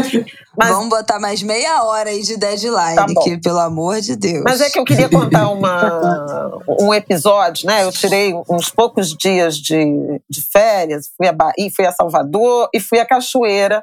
Mas, 0.57 0.69
vamos 0.69 0.89
botar 0.89 1.19
mais 1.19 1.41
meia 1.41 1.81
hora 1.85 2.09
aí 2.09 2.21
de 2.21 2.35
deadline, 2.35 2.95
tá 2.95 3.05
que, 3.23 3.37
pelo 3.37 3.59
amor 3.59 4.01
de 4.01 4.17
Deus. 4.17 4.43
Mas 4.43 4.59
é 4.59 4.69
que 4.69 4.77
eu 4.77 4.83
queria 4.83 5.07
contar 5.07 5.49
uma, 5.49 6.51
um 6.81 6.93
episódio, 6.93 7.65
né? 7.65 7.85
Eu 7.85 7.91
tirei 7.93 8.33
uns 8.49 8.69
poucos 8.69 9.15
dias 9.15 9.55
de, 9.55 9.85
de 10.29 10.41
férias, 10.51 11.09
fui 11.15 11.29
a 11.29 11.31
Bahia, 11.31 11.71
fui 11.73 11.85
a 11.85 11.93
Salvador 11.93 12.67
e 12.73 12.81
fui 12.81 12.99
a 12.99 13.05
Cachoeira, 13.05 13.81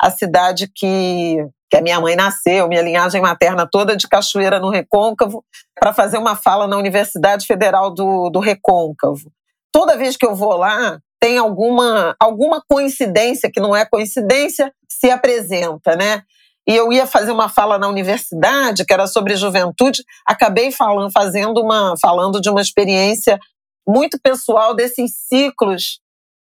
a 0.00 0.10
cidade 0.10 0.70
que 0.74 1.36
que 1.68 1.76
a 1.76 1.82
minha 1.82 2.00
mãe 2.00 2.14
nasceu, 2.14 2.68
minha 2.68 2.80
linhagem 2.80 3.20
materna 3.20 3.68
toda 3.68 3.96
de 3.96 4.06
Cachoeira 4.06 4.60
no 4.60 4.70
Recôncavo, 4.70 5.44
para 5.74 5.92
fazer 5.92 6.16
uma 6.16 6.36
fala 6.36 6.68
na 6.68 6.76
Universidade 6.76 7.44
Federal 7.44 7.92
do, 7.92 8.30
do 8.30 8.38
Recôncavo 8.38 9.32
toda 9.76 9.94
vez 9.94 10.16
que 10.16 10.24
eu 10.24 10.34
vou 10.34 10.56
lá, 10.56 10.98
tem 11.20 11.36
alguma, 11.36 12.16
alguma 12.18 12.62
coincidência, 12.66 13.50
que 13.52 13.60
não 13.60 13.76
é 13.76 13.84
coincidência, 13.84 14.72
se 14.88 15.10
apresenta, 15.10 15.94
né? 15.94 16.22
E 16.66 16.74
eu 16.74 16.90
ia 16.90 17.06
fazer 17.06 17.30
uma 17.30 17.50
fala 17.50 17.78
na 17.78 17.86
universidade, 17.86 18.86
que 18.86 18.92
era 18.94 19.06
sobre 19.06 19.36
juventude, 19.36 20.02
acabei 20.26 20.72
falando, 20.72 21.12
fazendo 21.12 21.60
uma, 21.60 21.94
falando 22.00 22.40
de 22.40 22.48
uma 22.48 22.62
experiência 22.62 23.38
muito 23.86 24.18
pessoal 24.18 24.74
desses 24.74 25.12
ciclos, 25.28 26.00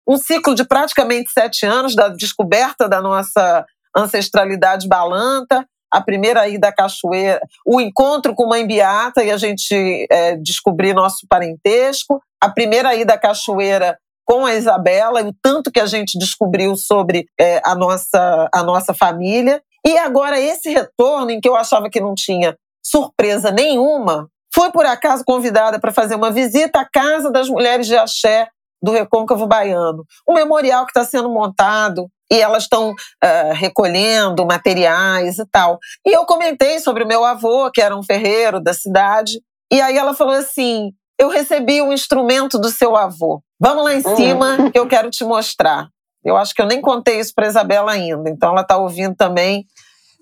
um 0.09 0.17
ciclo 0.19 0.53
de 0.53 0.65
praticamente 0.65 1.31
sete 1.31 1.65
anos 1.65 1.95
da 1.95 2.09
descoberta 2.09 2.89
da 2.89 3.01
nossa 3.01 3.65
ancestralidade 3.97 4.89
balanta, 4.89 5.65
a 5.91 6.01
primeira 6.01 6.49
ida 6.49 6.69
à 6.69 6.73
cachoeira, 6.73 7.41
o 7.67 7.81
encontro 7.81 8.35
com 8.35 8.47
Mãe 8.47 8.67
Beata 8.67 9.25
e 9.25 9.31
a 9.31 9.37
gente 9.37 10.07
é, 10.11 10.37
descobrir 10.37 10.95
nosso 10.95 11.27
parentesco, 11.29 12.23
a 12.41 12.49
primeira 12.49 12.95
ida 12.95 13.15
à 13.15 13.19
cachoeira 13.19 13.99
com 14.25 14.47
a 14.47 14.55
Isabela 14.55 15.21
e 15.21 15.25
o 15.25 15.35
tanto 15.43 15.73
que 15.73 15.81
a 15.81 15.87
gente 15.87 16.17
descobriu 16.17 16.77
sobre 16.77 17.27
é, 17.39 17.61
a, 17.65 17.75
nossa, 17.75 18.49
a 18.55 18.63
nossa 18.63 18.95
família. 18.95 19.61
E 19.85 19.99
agora 19.99 20.39
esse 20.39 20.71
retorno 20.71 21.33
em 21.33 21.41
que 21.41 21.49
eu 21.49 21.57
achava 21.57 21.91
que 21.91 22.01
não 22.01 22.15
tinha 22.15 22.57
surpresa 22.81 23.51
nenhuma, 23.51 24.29
fui 24.55 24.71
por 24.71 24.87
acaso 24.87 25.25
convidada 25.25 25.81
para 25.81 25.93
fazer 25.93 26.15
uma 26.15 26.31
visita 26.31 26.81
à 26.81 26.89
Casa 26.89 27.31
das 27.31 27.49
Mulheres 27.49 27.87
de 27.87 27.97
Axé 27.97 28.49
do 28.83 28.93
Recôncavo 28.93 29.47
Baiano, 29.47 30.05
um 30.29 30.35
memorial 30.35 30.87
que 30.87 30.91
está 30.91 31.05
sendo 31.05 31.29
montado 31.29 32.09
e 32.31 32.41
elas 32.41 32.63
estão 32.63 32.91
uh, 32.91 33.53
recolhendo 33.55 34.47
materiais 34.47 35.39
e 35.39 35.47
tal. 35.47 35.79
E 36.07 36.17
eu 36.17 36.25
comentei 36.25 36.79
sobre 36.79 37.03
o 37.03 37.09
meu 37.09 37.25
avô, 37.25 37.71
que 37.71 37.81
era 37.81 37.97
um 37.97 38.03
ferreiro 38.03 38.61
da 38.61 38.73
cidade, 38.73 39.41
e 39.71 39.81
aí 39.81 39.97
ela 39.97 40.15
falou 40.15 40.35
assim: 40.35 40.93
Eu 41.19 41.29
recebi 41.29 41.83
um 41.83 41.93
instrumento 41.93 42.59
do 42.59 42.71
seu 42.71 42.97
avô. 42.97 43.43
Vamos 43.59 43.85
lá 43.85 43.95
em 43.95 43.99
hum. 43.99 44.17
cima 44.17 44.71
que 44.71 44.79
eu 44.79 44.87
quero 44.87 45.11
te 45.11 45.25
mostrar. 45.25 45.89
Eu 46.25 46.37
acho 46.37 46.55
que 46.55 46.61
eu 46.61 46.67
nem 46.67 46.81
contei 46.81 47.19
isso 47.19 47.33
para 47.35 47.47
Isabela 47.47 47.93
ainda, 47.93 48.29
então 48.29 48.51
ela 48.51 48.61
está 48.61 48.77
ouvindo 48.77 49.15
também. 49.15 49.67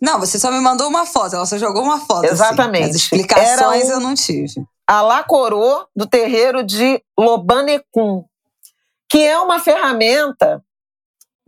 Não, 0.00 0.20
você 0.20 0.38
só 0.38 0.50
me 0.50 0.60
mandou 0.60 0.88
uma 0.88 1.04
foto, 1.04 1.34
ela 1.34 1.44
só 1.44 1.58
jogou 1.58 1.82
uma 1.82 1.98
foto. 1.98 2.24
Assim. 2.24 2.34
Exatamente. 2.34 2.84
Assim. 2.84 2.90
As 2.90 2.96
explicações 2.96 3.88
um, 3.88 3.92
eu 3.92 4.00
não 4.00 4.14
tive. 4.14 4.64
A 4.86 5.02
Lacorô 5.02 5.86
do 5.94 6.06
terreiro 6.06 6.62
de 6.62 7.02
Lobanecum, 7.18 8.24
que 9.10 9.18
é 9.18 9.38
uma 9.38 9.58
ferramenta 9.58 10.62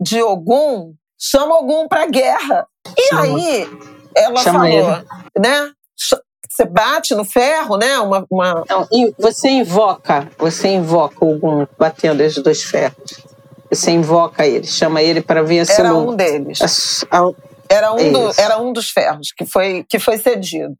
de 0.01 0.21
Ogum, 0.23 0.93
chama 1.19 1.59
Ogum 1.59 1.87
para 1.87 2.07
guerra. 2.07 2.67
E 2.97 3.09
Chama. 3.09 3.21
aí 3.21 3.69
ela 4.15 4.41
Chama 4.41 4.59
falou, 4.59 4.67
ele. 4.67 5.05
né? 5.39 5.71
você 6.49 6.65
bate 6.65 7.15
no 7.15 7.23
ferro, 7.23 7.77
né? 7.77 7.97
Uma, 7.99 8.25
uma... 8.29 8.65
Não, 8.69 8.87
você 9.17 9.49
invoca, 9.49 10.29
você 10.37 10.67
invoca 10.67 11.23
o 11.23 11.67
batendo 11.79 12.23
os 12.23 12.35
dois 12.35 12.63
ferros. 12.63 13.21
Você 13.69 13.91
invoca 13.91 14.45
ele, 14.45 14.67
chama 14.67 15.01
ele 15.01 15.21
para 15.21 15.41
vir 15.41 15.61
a 15.61 15.73
Era 15.73 15.95
um 15.95 16.13
deles. 16.13 16.59
Era 17.69 17.93
um, 17.93 18.11
do, 18.11 18.31
era 18.37 18.57
um 18.61 18.73
dos 18.73 18.89
ferros 18.89 19.31
que 19.31 19.45
foi, 19.45 19.85
que 19.87 19.97
foi 19.97 20.17
cedido. 20.17 20.75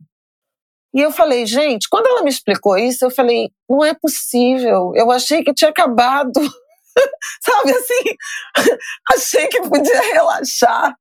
E 0.93 0.99
eu 0.99 1.09
falei, 1.09 1.45
gente, 1.45 1.88
quando 1.89 2.07
ela 2.07 2.22
me 2.22 2.30
explicou 2.30 2.78
isso, 2.78 3.05
eu 3.05 3.09
falei, 3.09 3.49
não 3.69 3.84
é 3.84 3.93
possível. 3.93 4.91
Eu 4.93 5.09
achei 5.09 5.41
que 5.41 5.53
tinha 5.53 5.69
acabado. 5.72 6.34
Sabe 7.44 7.72
assim? 7.72 8.16
achei 9.14 9.48
que 9.48 9.62
podia 9.62 10.00
relaxar. 10.14 10.96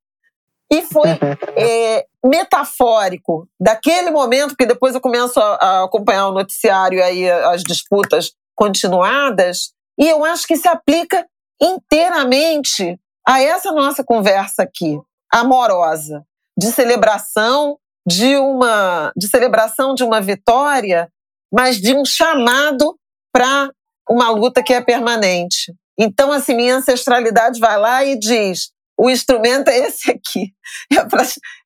E 0.72 0.82
foi 0.82 1.08
é, 1.56 2.06
metafórico 2.24 3.48
daquele 3.60 4.10
momento, 4.10 4.50
porque 4.50 4.66
depois 4.66 4.94
eu 4.94 5.00
começo 5.00 5.40
a, 5.40 5.54
a 5.54 5.84
acompanhar 5.84 6.28
o 6.28 6.32
noticiário 6.32 7.02
aí, 7.02 7.28
as 7.28 7.62
disputas 7.62 8.32
continuadas, 8.54 9.72
e 9.98 10.08
eu 10.08 10.24
acho 10.24 10.46
que 10.46 10.56
se 10.56 10.68
aplica 10.68 11.26
inteiramente 11.60 12.98
a 13.26 13.42
essa 13.42 13.72
nossa 13.72 14.04
conversa 14.04 14.62
aqui, 14.62 14.98
amorosa, 15.32 16.24
de 16.56 16.66
celebração 16.72 17.78
de 18.06 18.36
uma 18.36 19.12
de 19.16 19.28
celebração 19.28 19.94
de 19.94 20.02
uma 20.02 20.20
vitória, 20.20 21.10
mas 21.52 21.76
de 21.76 21.94
um 21.94 22.04
chamado 22.04 22.98
para 23.32 23.70
uma 24.08 24.30
luta 24.30 24.62
que 24.62 24.72
é 24.72 24.80
permanente. 24.80 25.72
Então, 26.00 26.32
assim, 26.32 26.56
minha 26.56 26.76
ancestralidade 26.76 27.60
vai 27.60 27.78
lá 27.78 28.02
e 28.02 28.18
diz: 28.18 28.70
o 29.00 29.08
instrumento 29.08 29.68
é 29.68 29.78
esse 29.78 30.10
aqui. 30.10 30.52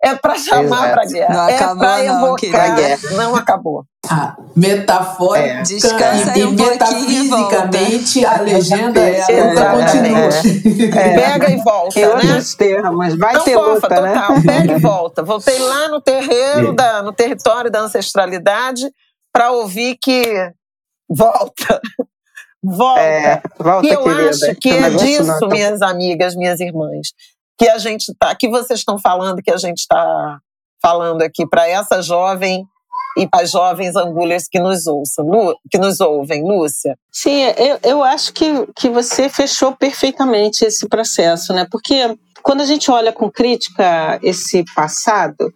É 0.02 0.14
para 0.14 0.34
é 0.34 0.38
chamar 0.38 0.92
para 0.92 1.04
guerra. 1.06 1.34
Não 1.34 1.48
é 1.48 1.74
para 1.74 2.04
evocar. 2.04 2.76
Não, 3.10 3.16
não 3.16 3.36
acabou. 3.36 3.84
Ah, 4.08 4.36
metafórica 4.54 5.60
é. 5.60 5.62
Descansa 5.62 6.38
e, 6.38 6.44
um 6.44 6.50
metafisicamente 6.52 8.24
a 8.24 8.40
legenda 8.40 9.00
é 9.00 9.22
a 9.22 9.48
luta 9.48 9.70
continua. 9.70 10.28
É. 10.94 11.14
Pega 11.14 11.50
e 11.50 11.56
volta, 11.62 11.98
em 11.98 12.26
né? 12.26 12.42
termos, 12.56 13.18
vai 13.18 13.34
não 13.34 13.44
ter 13.44 13.54
fofa, 13.54 13.70
luta, 13.70 14.00
né? 14.00 14.12
total. 14.14 14.32
né? 14.32 14.42
Pega 14.46 14.72
e 14.74 14.78
volta. 14.78 15.22
Voltei 15.22 15.58
lá 15.58 15.88
no 15.88 16.00
terreiro, 16.00 16.70
é. 16.70 16.74
da, 16.74 17.02
no 17.02 17.12
território 17.12 17.70
da 17.70 17.80
ancestralidade 17.80 18.90
para 19.32 19.50
ouvir 19.52 19.98
que 20.00 20.52
volta. 21.08 21.80
Volta. 22.64 23.00
É, 23.00 23.42
volta, 23.58 23.86
e 23.86 23.90
eu 23.90 24.02
querida. 24.02 24.30
acho 24.30 24.54
que 24.56 24.70
é 24.70 24.90
disso, 24.90 25.48
minhas 25.48 25.82
amigas, 25.82 26.34
minhas 26.34 26.60
irmãs, 26.60 27.08
que 27.58 27.68
a 27.68 27.76
gente 27.76 28.14
tá, 28.18 28.34
que 28.34 28.48
vocês 28.48 28.80
estão 28.80 28.98
falando, 28.98 29.42
que 29.42 29.50
a 29.50 29.58
gente 29.58 29.80
está 29.80 30.38
falando 30.80 31.22
aqui 31.22 31.46
para 31.46 31.68
essa 31.68 32.00
jovem 32.00 32.64
e 33.18 33.28
para 33.28 33.42
as 33.42 33.50
jovens 33.50 33.94
angulhas 33.96 34.48
que 34.48 34.58
nos 34.58 34.86
ouçam, 34.86 35.26
que 35.70 35.78
nos 35.78 36.00
ouvem, 36.00 36.42
Lúcia? 36.42 36.96
Sim, 37.12 37.42
eu, 37.56 37.78
eu 37.82 38.02
acho 38.02 38.32
que, 38.32 38.66
que 38.74 38.88
você 38.88 39.28
fechou 39.28 39.72
perfeitamente 39.76 40.64
esse 40.64 40.88
processo, 40.88 41.52
né? 41.52 41.66
Porque 41.70 42.16
quando 42.42 42.62
a 42.62 42.66
gente 42.66 42.90
olha 42.90 43.12
com 43.12 43.30
crítica 43.30 44.18
esse 44.22 44.64
passado, 44.74 45.52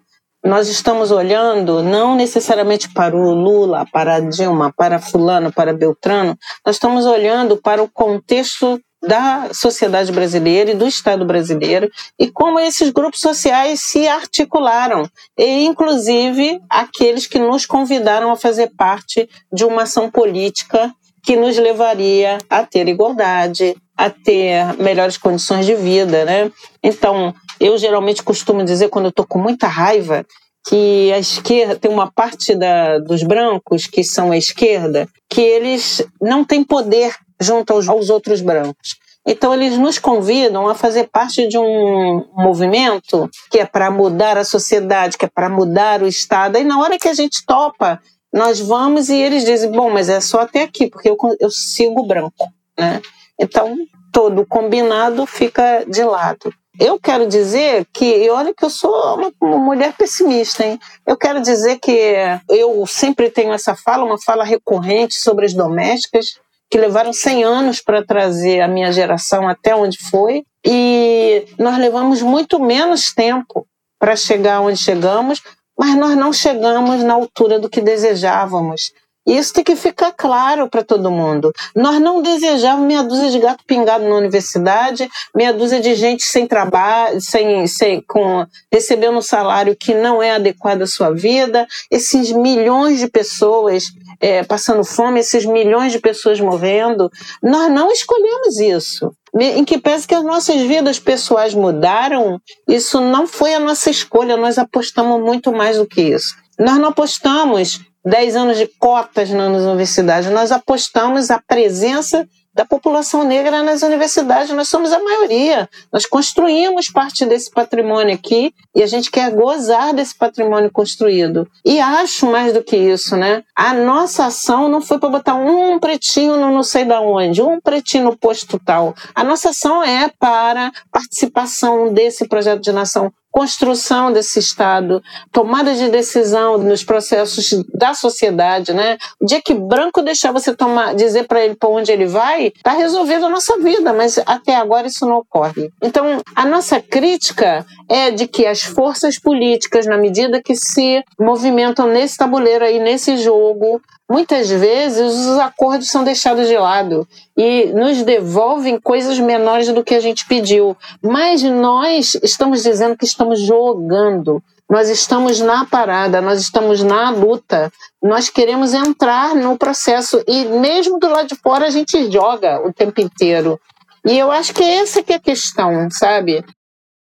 nós 0.49 0.67
estamos 0.69 1.11
olhando 1.11 1.83
não 1.83 2.17
necessariamente 2.17 2.89
para 2.89 3.15
o 3.15 3.35
Lula, 3.35 3.87
para 3.93 4.17
a 4.17 4.21
Dilma, 4.21 4.73
para 4.75 4.99
Fulano, 4.99 5.53
para 5.53 5.75
Beltrano, 5.75 6.39
nós 6.65 6.77
estamos 6.77 7.05
olhando 7.05 7.59
para 7.59 7.83
o 7.83 7.89
contexto 7.89 8.81
da 9.07 9.51
sociedade 9.53 10.11
brasileira 10.11 10.71
e 10.71 10.75
do 10.75 10.89
Estado 10.89 11.25
brasileiro 11.27 11.91
e 12.19 12.31
como 12.31 12.59
esses 12.59 12.89
grupos 12.91 13.21
sociais 13.21 13.81
se 13.83 14.09
articularam, 14.09 15.09
e 15.37 15.67
inclusive 15.67 16.61
aqueles 16.69 17.27
que 17.27 17.39
nos 17.39 17.67
convidaram 17.67 18.33
a 18.33 18.37
fazer 18.37 18.73
parte 18.75 19.29
de 19.53 19.67
uma 19.67 19.83
ação 19.83 20.11
política 20.11 20.93
que 21.23 21.37
nos 21.37 21.59
levaria 21.59 22.39
a 22.49 22.65
ter 22.65 22.89
igualdade, 22.89 23.77
a 23.95 24.09
ter 24.09 24.65
melhores 24.79 25.19
condições 25.19 25.67
de 25.67 25.75
vida, 25.75 26.25
né? 26.25 26.51
Então, 26.83 27.35
eu 27.61 27.77
geralmente 27.79 28.23
costumo 28.23 28.65
dizer, 28.65 28.89
quando 28.89 29.07
eu 29.07 29.11
estou 29.11 29.27
com 29.27 29.39
muita 29.39 29.67
raiva, 29.67 30.25
que 30.69 31.13
a 31.13 31.19
esquerda 31.19 31.77
tem 31.77 31.91
uma 31.91 32.11
parte 32.11 32.55
da, 32.55 32.99
dos 32.99 33.23
brancos 33.23 33.87
que 33.87 34.05
são 34.05 34.31
a 34.33 34.37
esquerda 34.37 35.09
que 35.29 35.41
eles 35.41 36.05
não 36.21 36.45
têm 36.45 36.63
poder 36.63 37.15
junto 37.41 37.73
aos, 37.73 37.89
aos 37.89 38.11
outros 38.11 38.41
brancos. 38.41 38.97
Então 39.27 39.53
eles 39.53 39.79
nos 39.79 39.99
convidam 39.99 40.69
a 40.69 40.75
fazer 40.75 41.09
parte 41.09 41.47
de 41.49 41.59
um 41.59 42.25
movimento 42.35 43.29
que 43.51 43.59
é 43.59 43.67
para 43.67 43.91
mudar 43.91 44.39
a 44.39 44.45
sociedade, 44.45 45.19
que 45.19 45.27
é 45.27 45.29
para 45.29 45.49
mudar 45.49 46.03
o 46.03 46.07
Estado. 46.07 46.57
E 46.57 46.65
na 46.65 46.81
hora 46.81 46.99
que 46.99 47.09
a 47.09 47.15
gente 47.15 47.45
topa, 47.45 48.01
nós 48.33 48.59
vamos 48.59 49.09
e 49.09 49.17
eles 49.17 49.45
dizem: 49.45 49.71
bom, 49.71 49.91
mas 49.91 50.09
é 50.09 50.21
só 50.21 50.41
até 50.41 50.63
aqui, 50.63 50.89
porque 50.89 51.11
eu, 51.11 51.17
eu 51.41 51.51
sigo 51.51 52.07
branco. 52.07 52.47
Né? 52.79 53.03
Então 53.39 53.77
todo 54.13 54.47
combinado 54.47 55.27
fica 55.27 55.85
de 55.87 56.03
lado. 56.03 56.53
Eu 56.79 56.99
quero 57.01 57.27
dizer 57.27 57.87
que, 57.93 58.05
e 58.05 58.31
olha 58.31 58.55
que 58.55 58.65
eu 58.65 58.71
sou 58.71 58.93
uma, 59.41 59.59
mulher 59.59 59.95
pessimista, 59.97 60.65
hein? 60.65 60.79
Eu 61.05 61.17
quero 61.17 61.41
dizer 61.41 61.79
que 61.81 62.15
eu 62.49 62.87
sempre 62.87 63.31
tenho 63.31 63.53
essa 63.53 63.75
fala, 63.75 64.05
uma 64.05 64.21
fala 64.21 64.45
recorrente 64.45 65.17
sobre 65.17 65.45
as 65.45 65.53
domésticas, 65.53 66.39
que 66.71 66.79
levaram 66.79 67.13
100 67.13 67.45
anos 67.45 67.81
para 67.81 68.05
trazer 68.05 68.61
a 68.61 68.69
minha 68.69 68.93
geração 68.93 69.49
até 69.49 69.75
onde 69.75 69.99
foi, 69.99 70.45
e 70.65 71.47
nós 71.59 71.79
levamos 71.79 72.23
muito 72.23 72.61
menos 72.61 73.13
tempo 73.13 73.67
para 73.99 74.15
chegar 74.15 74.61
onde 74.61 74.79
chegamos, 74.79 75.43
mas 75.77 75.97
nós 75.97 76.17
não 76.17 76.33
chegamos 76.33 77.03
na 77.03 77.15
altura 77.15 77.59
do 77.59 77.69
que 77.69 77.81
desejávamos. 77.81 78.93
Isso 79.29 79.53
tem 79.53 79.63
que 79.63 79.77
ficar 79.77 80.11
claro 80.13 80.71
para 80.71 80.83
todo 80.83 81.11
mundo. 81.11 81.53
Nós 81.77 82.01
não 82.01 82.23
desejávamos 82.23 82.87
meia 82.87 83.03
dúzia 83.03 83.31
de 83.31 83.39
gato 83.39 83.63
pingado 83.67 84.09
na 84.09 84.17
universidade, 84.17 85.07
meia 85.37 85.53
dúzia 85.53 85.81
de 85.81 85.95
gente 85.95 86.25
sem 86.25 86.47
trabalho, 86.47 87.21
sem, 87.21 87.67
sem 87.67 88.01
com, 88.01 88.47
recebendo 88.73 89.19
um 89.19 89.23
salário 89.23 89.77
que 89.77 89.93
não 89.93 90.23
é 90.23 90.31
adequado 90.31 90.81
à 90.81 90.87
sua 90.87 91.11
vida, 91.11 91.67
esses 91.91 92.33
milhões 92.33 93.01
de 93.01 93.07
pessoas 93.07 93.85
é, 94.19 94.43
passando 94.45 94.83
fome, 94.83 95.21
esses 95.21 95.45
milhões 95.45 95.93
de 95.93 95.99
pessoas 95.99 96.41
morrendo. 96.41 97.11
Nós 97.43 97.71
não 97.71 97.93
escolhemos 97.93 98.59
isso. 98.59 99.13
Em 99.39 99.63
que 99.63 99.77
pese 99.77 100.09
que 100.09 100.15
as 100.15 100.25
nossas 100.25 100.63
vidas 100.63 100.99
pessoais 100.99 101.53
mudaram, 101.53 102.41
isso 102.67 102.99
não 102.99 103.27
foi 103.27 103.53
a 103.53 103.61
nossa 103.61 103.91
escolha, 103.91 104.39
nós 104.39 104.57
apostamos 104.57 105.21
muito 105.21 105.53
mais 105.53 105.77
do 105.77 105.87
que 105.87 106.01
isso. 106.01 106.35
Nós 106.59 106.79
não 106.79 106.89
apostamos 106.89 107.79
10 108.05 108.37
anos 108.37 108.59
de 108.59 108.67
cotas 108.79 109.31
nas 109.31 109.63
universidades, 109.63 110.31
nós 110.31 110.53
apostamos 110.53 111.31
a 111.31 111.41
presença 111.41 112.27
da 112.59 112.65
população 112.65 113.23
negra 113.23 113.63
nas 113.63 113.83
universidades. 113.83 114.51
Nós 114.51 114.69
somos 114.69 114.93
a 114.93 114.99
maioria. 114.99 115.71
Nós 115.93 116.05
construímos 116.05 116.91
parte 116.91 117.25
desse 117.25 117.49
patrimônio 117.53 118.13
aqui 118.13 118.53
e 118.75 118.83
a 118.83 118.87
gente 118.87 119.13
quer 119.13 119.31
gozar 119.31 119.95
desse 119.95 120.19
patrimônio 120.19 120.69
construído. 120.69 121.49
E 121.65 121.79
acho 121.79 122.27
mais 122.27 122.53
do 122.53 122.61
que 122.61 122.77
isso, 122.77 123.17
né? 123.17 123.45
A 123.55 123.73
nossa 123.73 124.27
ação 124.27 124.69
não 124.69 124.81
foi 124.81 124.99
para 124.99 125.09
botar 125.09 125.37
um 125.37 125.79
pretinho 125.79 126.37
no 126.37 126.51
não 126.51 126.65
sei 126.65 126.85
da 126.85 127.01
onde, 127.01 127.41
um 127.41 127.61
pretinho 127.61 128.05
no 128.05 128.17
posto 128.17 128.59
tal. 128.59 128.93
A 129.15 129.23
nossa 129.23 129.51
ação 129.51 129.85
é 129.85 130.11
para 130.19 130.73
participação 130.91 131.95
desse 131.95 132.27
projeto 132.27 132.61
de 132.61 132.73
nação 132.73 133.13
construção 133.31 134.13
desse 134.13 134.39
Estado, 134.39 135.03
tomada 135.33 135.75
de 135.75 135.89
decisão 135.89 136.59
nos 136.59 136.83
processos 136.83 137.51
da 137.75 137.95
sociedade, 137.95 138.73
né? 138.73 138.99
O 139.21 139.27
dia 139.27 139.41
que 139.41 139.55
branco 139.55 140.03
deixar 140.03 140.33
você 140.33 140.55
tomar, 140.55 140.95
dizer 140.95 141.27
para 141.27 141.45
ele 141.45 141.55
para 141.55 141.69
onde 141.69 141.93
ele 141.93 142.07
vai, 142.07 142.49
está 142.49 142.73
resolvendo 142.73 143.27
a 143.27 143.31
nossa 143.31 143.59
vida, 143.59 143.93
mas 143.93 144.19
até 144.27 144.57
agora 144.57 144.87
isso 144.87 145.07
não 145.07 145.19
ocorre. 145.19 145.71
Então, 145.83 146.21
a 146.35 146.45
nossa 146.45 146.81
crítica 146.81 147.65
é 147.89 148.11
de 148.11 148.27
que 148.27 148.47
as 148.47 148.63
forças 148.63 149.19
políticas, 149.19 149.87
na 149.87 149.97
medida 149.97 150.43
que 150.43 150.55
se 150.55 151.03
movimentam 151.19 151.87
nesse 151.87 152.17
tabuleiro 152.17 152.65
aí, 152.65 152.79
nesse 152.79 153.17
jogo, 153.17 153.81
muitas 154.09 154.49
vezes 154.49 155.27
os 155.27 155.39
acordos 155.39 155.91
são 155.91 156.03
deixados 156.03 156.49
de 156.49 156.57
lado 156.57 157.07
e 157.37 157.67
nos 157.67 158.03
devolvem 158.03 158.81
coisas 158.81 159.19
menores 159.19 159.69
do 159.69 159.85
que 159.85 159.95
a 159.95 160.01
gente 160.01 160.27
pediu. 160.27 160.77
Mas 161.03 161.43
nós 161.43 162.17
estamos 162.23 162.63
dizendo 162.63 162.97
que 162.97 163.05
estamos 163.05 163.41
jogando. 163.41 164.43
Nós 164.71 164.91
estamos 164.91 165.41
na 165.41 165.65
parada, 165.65 166.21
nós 166.21 166.41
estamos 166.41 166.83
na 166.83 167.09
luta, 167.09 167.73
nós 168.03 168.29
queremos 168.29 168.75
entrar 168.75 169.35
no 169.35 169.57
processo 169.57 170.23
e 170.29 170.45
mesmo 170.45 170.99
do 170.99 171.09
lado 171.09 171.27
de 171.27 171.37
fora 171.37 171.67
a 171.67 171.71
gente 171.71 172.11
joga 172.11 172.61
o 172.61 172.71
tempo 172.71 173.01
inteiro. 173.01 173.59
E 174.05 174.19
eu 174.19 174.31
acho 174.31 174.53
que 174.53 174.63
essa 174.63 175.03
que 175.03 175.13
é 175.13 175.17
a 175.17 175.21
questão, 175.21 175.89
sabe? 175.91 176.45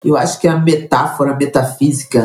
Eu 0.04 0.16
acho 0.16 0.38
que 0.38 0.46
a 0.46 0.56
metáfora 0.56 1.32
a 1.32 1.36
metafísica 1.36 2.22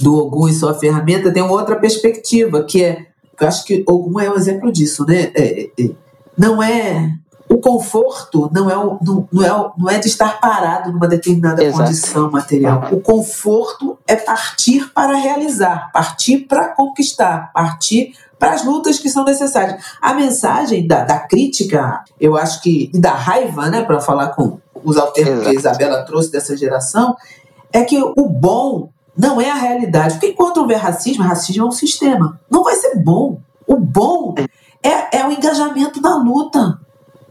do 0.00 0.16
Ogum 0.16 0.48
e 0.48 0.52
sua 0.52 0.74
ferramenta 0.74 1.32
tem 1.32 1.42
outra 1.42 1.76
perspectiva, 1.76 2.64
que 2.64 2.82
é 2.82 3.06
eu 3.40 3.48
acho 3.48 3.64
que 3.64 3.84
Ogum 3.86 4.20
é 4.20 4.30
um 4.30 4.34
exemplo 4.34 4.72
disso, 4.72 5.04
né? 5.06 5.30
É, 5.34 5.70
é, 5.78 5.90
não 6.36 6.62
é 6.62 7.12
o 7.48 7.58
conforto 7.58 8.50
não 8.52 8.68
é, 8.68 8.74
não, 8.74 9.28
não, 9.32 9.42
é, 9.42 9.72
não 9.78 9.90
é 9.90 9.98
de 9.98 10.08
estar 10.08 10.40
parado 10.40 10.92
numa 10.92 11.06
determinada 11.06 11.62
Exato. 11.62 11.84
condição 11.84 12.30
material. 12.30 12.88
O 12.90 13.00
conforto 13.00 13.98
é 14.06 14.16
partir 14.16 14.90
para 14.92 15.16
realizar, 15.16 15.90
partir 15.92 16.38
para 16.40 16.68
conquistar, 16.68 17.52
partir 17.52 18.14
para 18.38 18.52
as 18.52 18.64
lutas 18.64 18.98
que 18.98 19.08
são 19.08 19.24
necessárias. 19.24 19.82
A 20.00 20.12
mensagem 20.12 20.86
da, 20.86 21.04
da 21.04 21.20
crítica, 21.20 22.04
eu 22.20 22.36
acho 22.36 22.60
que, 22.62 22.90
e 22.92 23.00
da 23.00 23.12
raiva, 23.12 23.70
né, 23.70 23.82
para 23.82 24.00
falar 24.00 24.28
com 24.30 24.58
usar 24.84 25.04
o 25.04 25.12
termo 25.12 25.32
Exato. 25.32 25.44
que 25.44 25.56
a 25.56 25.58
Isabela 25.58 26.02
trouxe 26.04 26.30
dessa 26.30 26.56
geração, 26.56 27.16
é 27.72 27.82
que 27.82 27.98
o 27.98 28.28
bom 28.28 28.90
não 29.16 29.40
é 29.40 29.50
a 29.50 29.54
realidade. 29.54 30.14
Porque 30.14 30.28
enquanto 30.28 30.58
houver 30.58 30.78
racismo, 30.78 31.24
racismo 31.24 31.64
é 31.64 31.68
um 31.68 31.72
sistema. 31.72 32.38
Não 32.50 32.62
vai 32.62 32.74
ser 32.74 32.96
bom. 32.96 33.40
O 33.66 33.76
bom 33.76 34.34
é, 34.82 35.18
é 35.18 35.26
o 35.26 35.32
engajamento 35.32 36.00
na 36.00 36.16
luta. 36.16 36.78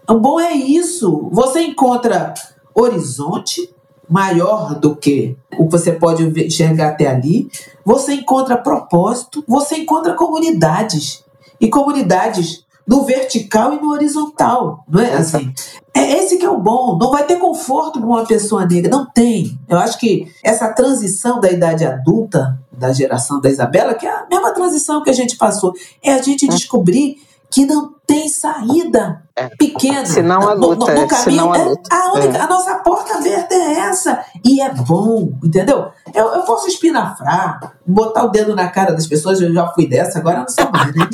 O 0.09 0.19
bom 0.19 0.39
é 0.39 0.53
isso. 0.53 1.29
Você 1.31 1.61
encontra 1.61 2.33
horizonte 2.73 3.73
maior 4.09 4.75
do 4.75 4.95
que 4.95 5.37
o 5.57 5.65
que 5.65 5.71
você 5.71 5.91
pode 5.91 6.23
enxergar 6.23 6.89
até 6.89 7.07
ali. 7.07 7.49
Você 7.83 8.13
encontra 8.15 8.57
propósito, 8.57 9.43
você 9.47 9.77
encontra 9.77 10.13
comunidades. 10.13 11.23
E 11.59 11.69
comunidades 11.69 12.64
no 12.87 13.03
vertical 13.03 13.73
e 13.73 13.81
no 13.81 13.91
horizontal, 13.91 14.83
não 14.87 15.01
é 15.01 15.13
assim? 15.13 15.53
É 15.93 16.19
esse 16.19 16.37
que 16.37 16.45
é 16.45 16.49
o 16.49 16.59
bom. 16.59 16.97
Não 16.99 17.09
vai 17.09 17.25
ter 17.25 17.37
conforto 17.37 17.99
para 17.99 18.07
uma 18.07 18.25
pessoa 18.25 18.65
negra, 18.65 18.91
não 18.91 19.05
tem. 19.05 19.57
Eu 19.67 19.77
acho 19.77 19.97
que 19.97 20.31
essa 20.43 20.71
transição 20.73 21.39
da 21.39 21.49
idade 21.49 21.85
adulta 21.85 22.59
da 22.71 22.91
geração 22.91 23.39
da 23.39 23.49
Isabela, 23.49 23.93
que 23.93 24.05
é 24.05 24.09
a 24.09 24.27
mesma 24.29 24.51
transição 24.53 25.01
que 25.01 25.09
a 25.09 25.13
gente 25.13 25.37
passou, 25.37 25.73
é 26.03 26.13
a 26.13 26.21
gente 26.21 26.47
descobrir 26.47 27.17
que 27.51 27.65
não 27.65 27.95
tem 28.05 28.27
saída 28.29 29.23
é. 29.35 29.49
pequena. 29.57 30.05
Senão 30.05 30.47
a 30.47 30.53
luta. 30.53 30.93
No, 30.93 31.01
no 31.01 31.07
caminho, 31.07 31.53
a, 31.53 31.57
luta. 31.57 31.89
É, 31.91 31.95
a, 31.95 32.13
única, 32.13 32.37
é. 32.37 32.41
a, 32.41 32.47
nossa 32.47 32.75
porta 32.75 33.17
aberta 33.17 33.53
é 33.53 33.73
essa. 33.79 34.23
E 34.43 34.61
é 34.61 34.73
bom, 34.73 35.31
entendeu? 35.43 35.89
Eu, 36.13 36.27
eu 36.27 36.41
posso 36.43 36.67
espinafrar, 36.67 37.73
botar 37.85 38.23
o 38.23 38.29
dedo 38.29 38.55
na 38.55 38.69
cara 38.69 38.93
das 38.93 39.07
pessoas, 39.07 39.41
eu 39.41 39.53
já 39.53 39.67
fui 39.73 39.87
dessa, 39.87 40.19
agora 40.19 40.39
não 40.39 40.47
sou 40.47 40.69
mais, 40.71 40.93
né? 40.95 41.07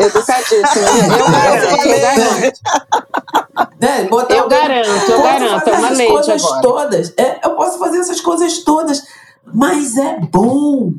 Educadíssimo. 0.00 0.64
Eu 1.18 1.30
garanto. 1.30 1.88
Eu 4.30 4.48
garanto, 4.48 5.10
eu 5.10 5.22
garanto. 5.22 5.68
É 5.68 5.78
uma 5.78 5.88
agora. 5.88 6.62
todas. 6.62 7.12
É, 7.16 7.40
eu 7.44 7.50
posso 7.50 7.78
fazer 7.78 7.98
essas 7.98 8.20
coisas 8.20 8.58
todas, 8.64 9.02
mas 9.52 9.96
é 9.96 10.18
bom 10.20 10.92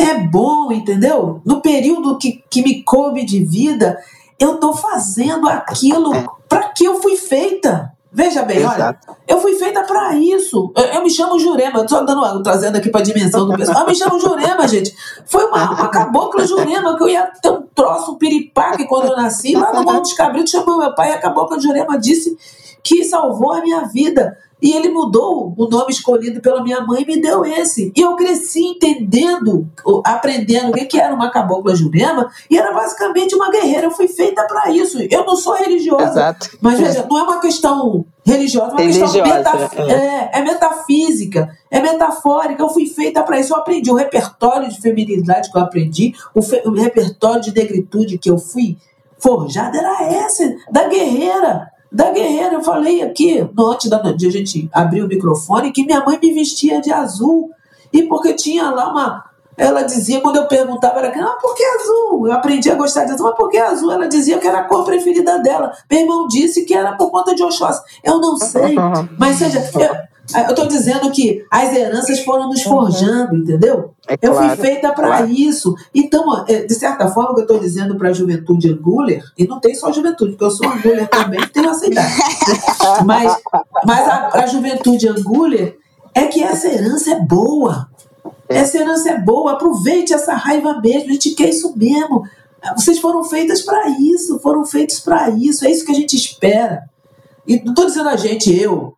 é 0.00 0.18
bom, 0.18 0.72
entendeu? 0.72 1.40
No 1.44 1.60
período 1.60 2.18
que, 2.18 2.42
que 2.50 2.62
me 2.62 2.82
coube 2.82 3.24
de 3.24 3.44
vida, 3.44 3.98
eu 4.38 4.54
estou 4.54 4.74
fazendo 4.74 5.48
aquilo 5.48 6.12
para 6.48 6.68
que 6.68 6.84
eu 6.84 7.00
fui 7.00 7.16
feita. 7.16 7.92
Veja 8.12 8.42
bem, 8.42 8.58
Exato. 8.58 9.08
olha, 9.08 9.18
eu 9.28 9.40
fui 9.40 9.54
feita 9.54 9.84
para 9.84 10.16
isso. 10.16 10.72
Eu, 10.76 10.84
eu, 10.84 11.02
me 11.02 11.10
chamo 11.10 11.38
Jurema, 11.38 11.78
eu 11.78 11.86
tô 11.86 12.00
dando, 12.00 12.42
trazendo 12.42 12.76
aqui 12.76 12.88
para 12.90 13.00
a 13.00 13.04
dimensão 13.04 13.46
do 13.46 13.56
pessoal. 13.56 13.82
Eu 13.82 13.86
me 13.86 13.94
chamo 13.94 14.18
Jurema, 14.18 14.66
gente. 14.66 14.92
Foi 15.26 15.44
uma, 15.44 15.70
uma 15.70 15.88
cabocla 15.88 16.44
Jurema 16.44 16.96
que 16.96 17.04
eu 17.04 17.08
ia 17.08 17.30
ter 17.40 17.50
um 17.50 17.62
troço, 17.72 18.12
um 18.12 18.16
piripaque 18.16 18.88
quando 18.88 19.10
eu 19.10 19.16
nasci. 19.16 19.54
Lá 19.54 19.72
no 19.72 19.84
Morro 19.84 20.00
dos 20.00 20.14
Cabritos 20.14 20.50
chamou 20.50 20.78
meu 20.78 20.92
pai, 20.92 21.12
a 21.12 21.18
cabocla 21.18 21.60
Jurema 21.60 21.98
disse 22.00 22.36
que 22.82 23.04
salvou 23.04 23.52
a 23.52 23.60
minha 23.60 23.82
vida. 23.82 24.36
E 24.60 24.72
ele 24.72 24.90
mudou 24.90 25.54
o 25.56 25.68
nome 25.68 25.90
escolhido 25.90 26.40
pela 26.40 26.62
minha 26.62 26.80
mãe 26.80 27.02
e 27.02 27.06
me 27.06 27.20
deu 27.20 27.44
esse. 27.44 27.92
E 27.96 28.00
eu 28.00 28.14
cresci 28.16 28.62
entendendo, 28.62 29.66
aprendendo 30.04 30.70
o 30.70 30.88
que 30.88 31.00
era 31.00 31.14
uma 31.14 31.30
cabocla 31.30 31.74
jurema, 31.74 32.30
e 32.48 32.58
era 32.58 32.72
basicamente 32.72 33.34
uma 33.34 33.50
guerreira. 33.50 33.86
Eu 33.86 33.90
fui 33.90 34.08
feita 34.08 34.46
para 34.46 34.70
isso. 34.70 34.98
Eu 35.10 35.24
não 35.24 35.36
sou 35.36 35.54
religiosa. 35.54 36.04
Exato. 36.04 36.50
Mas 36.60 36.78
veja, 36.78 37.06
não 37.08 37.18
é 37.18 37.22
uma 37.22 37.40
questão 37.40 38.04
religiosa, 38.24 38.72
é 38.72 38.72
uma 38.72 38.80
religiosa, 38.80 39.22
questão 39.22 39.36
metaf 39.36 39.78
é. 39.78 39.92
É, 39.92 40.30
é 40.34 40.42
metafísica, 40.42 41.56
é 41.70 41.80
metafórica. 41.80 42.62
Eu 42.62 42.68
fui 42.68 42.86
feita 42.86 43.22
para 43.22 43.40
isso. 43.40 43.52
Eu 43.52 43.58
aprendi 43.58 43.90
o 43.90 43.94
repertório 43.94 44.68
de 44.68 44.80
feminilidade 44.80 45.50
que 45.50 45.56
eu 45.56 45.62
aprendi, 45.62 46.14
o, 46.34 46.40
o 46.68 46.74
repertório 46.74 47.40
de 47.40 47.54
negritude 47.54 48.18
que 48.18 48.30
eu 48.30 48.38
fui 48.38 48.76
forjada 49.18 49.78
era 49.78 50.26
esse, 50.26 50.56
da 50.70 50.88
guerreira 50.88 51.68
da 51.90 52.10
guerreira. 52.10 52.54
Eu 52.54 52.62
falei 52.62 53.02
aqui, 53.02 53.46
no 53.56 53.66
antes 53.66 53.90
da 53.90 53.98
de 53.98 54.26
a 54.26 54.30
gente 54.30 54.68
abrir 54.72 55.02
o 55.02 55.08
microfone, 55.08 55.72
que 55.72 55.84
minha 55.84 56.04
mãe 56.04 56.18
me 56.22 56.32
vestia 56.32 56.80
de 56.80 56.92
azul. 56.92 57.50
E 57.92 58.04
porque 58.04 58.34
tinha 58.34 58.70
lá 58.70 58.90
uma. 58.90 59.24
Ela 59.56 59.82
dizia, 59.82 60.20
quando 60.20 60.36
eu 60.36 60.46
perguntava, 60.46 61.00
era 61.00 61.08
ah, 61.22 61.36
por 61.40 61.54
que 61.54 61.62
azul? 61.62 62.26
Eu 62.26 62.32
aprendi 62.32 62.70
a 62.70 62.74
gostar 62.76 63.04
de 63.04 63.12
azul, 63.12 63.26
mas 63.26 63.36
por 63.36 63.50
que 63.50 63.58
azul? 63.58 63.92
Ela 63.92 64.06
dizia 64.06 64.38
que 64.38 64.48
era 64.48 64.60
a 64.60 64.64
cor 64.64 64.84
preferida 64.84 65.38
dela. 65.38 65.72
Meu 65.90 66.00
irmão 66.00 66.26
disse 66.28 66.64
que 66.64 66.72
era 66.72 66.92
por 66.92 67.10
conta 67.10 67.34
de 67.34 67.42
Oxóssi. 67.42 67.82
Eu 68.02 68.18
não 68.18 68.36
sei, 68.38 68.74
mas 69.18 69.36
seja, 69.36 69.58
eu, 69.74 69.96
eu 70.34 70.50
estou 70.50 70.66
dizendo 70.66 71.10
que 71.10 71.44
as 71.50 71.74
heranças 71.74 72.20
foram 72.20 72.48
nos 72.48 72.64
uhum. 72.64 72.72
forjando, 72.72 73.36
entendeu? 73.36 73.92
É 74.08 74.16
eu 74.20 74.34
fui 74.34 74.48
feita 74.56 74.92
para 74.92 75.06
claro. 75.06 75.28
isso. 75.28 75.74
Então, 75.94 76.44
é, 76.48 76.64
de 76.64 76.74
certa 76.74 77.08
forma, 77.08 77.30
o 77.30 77.34
que 77.34 77.40
eu 77.40 77.44
estou 77.44 77.58
dizendo 77.58 77.96
para 77.96 78.10
a 78.10 78.12
juventude 78.12 78.70
anguler, 78.70 79.22
e 79.36 79.46
não 79.46 79.60
tem 79.60 79.74
só 79.74 79.92
juventude, 79.92 80.32
porque 80.32 80.44
eu 80.44 80.50
sou 80.50 80.68
anguler 80.68 81.08
também, 81.08 81.40
tenho 81.48 81.70
essa 81.70 81.86
idade. 81.86 82.14
mas 83.04 83.36
mas 83.84 84.08
a, 84.08 84.30
a 84.42 84.46
juventude 84.46 85.08
anguler 85.08 85.78
é 86.14 86.26
que 86.26 86.42
essa 86.42 86.68
herança 86.68 87.12
é 87.12 87.20
boa. 87.20 87.88
É. 88.48 88.58
Essa 88.58 88.78
herança 88.78 89.10
é 89.10 89.18
boa. 89.18 89.52
Aproveite 89.52 90.12
essa 90.12 90.34
raiva 90.34 90.80
mesmo. 90.80 91.10
A 91.10 91.12
gente 91.12 91.30
quer 91.30 91.48
isso 91.48 91.72
mesmo. 91.76 92.24
Vocês 92.76 92.98
foram 92.98 93.24
feitas 93.24 93.62
para 93.62 93.88
isso, 93.88 94.38
foram 94.40 94.64
feitos 94.66 95.00
para 95.00 95.30
isso. 95.30 95.64
É 95.64 95.70
isso 95.70 95.84
que 95.84 95.92
a 95.92 95.94
gente 95.94 96.14
espera. 96.16 96.84
E 97.46 97.62
não 97.62 97.72
estou 97.72 97.86
dizendo 97.86 98.08
a 98.08 98.16
gente, 98.16 98.54
eu, 98.54 98.94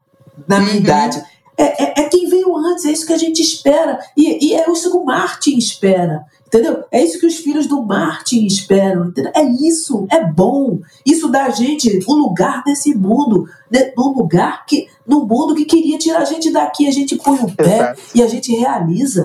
na 0.53 0.61
minha 0.61 0.73
uhum. 0.75 0.81
idade. 0.81 1.23
É, 1.57 1.85
é, 1.85 1.95
é, 2.03 2.09
quem 2.09 2.29
veio 2.29 2.57
antes, 2.57 2.85
é 2.85 2.91
isso 2.91 3.07
que 3.07 3.13
a 3.13 3.19
gente 3.19 3.41
espera. 3.41 3.99
E, 4.17 4.49
e, 4.49 4.55
é 4.55 4.71
isso 4.71 4.91
que 4.91 4.97
o 4.97 5.05
Martin 5.05 5.57
espera. 5.59 6.25
Entendeu? 6.47 6.85
É 6.91 7.03
isso 7.03 7.19
que 7.19 7.27
os 7.27 7.37
filhos 7.37 7.67
do 7.67 7.83
Martin 7.83 8.45
esperam. 8.45 9.07
Entendeu? 9.07 9.33
É 9.35 9.43
isso, 9.43 10.07
é 10.11 10.25
bom. 10.25 10.81
Isso 11.05 11.29
dá 11.29 11.45
a 11.45 11.51
gente 11.51 12.01
um 12.09 12.15
lugar 12.15 12.63
nesse 12.67 12.95
mundo, 12.95 13.49
né? 13.71 13.93
num 13.97 14.13
lugar 14.13 14.67
que. 14.67 14.89
no 15.07 15.27
mundo 15.27 15.55
que 15.55 15.65
queria 15.65 15.99
tirar 15.99 16.21
a 16.21 16.25
gente 16.25 16.51
daqui. 16.51 16.87
A 16.87 16.93
gente 16.93 17.17
põe 17.17 17.39
o 17.39 17.55
pé 17.55 17.77
Exato. 17.77 18.01
e 18.15 18.23
a 18.23 18.27
gente 18.27 18.55
realiza. 18.55 19.25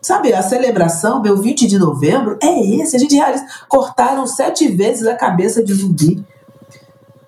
Sabe, 0.00 0.34
a 0.34 0.42
celebração, 0.42 1.22
meu 1.22 1.36
20 1.36 1.66
de 1.66 1.78
novembro, 1.78 2.38
é 2.42 2.60
esse. 2.76 2.96
A 2.96 2.98
gente 2.98 3.14
realiza. 3.14 3.46
Cortaram 3.68 4.26
sete 4.26 4.68
vezes 4.68 5.06
a 5.06 5.14
cabeça 5.14 5.62
de 5.62 5.72
zumbi. 5.72 6.24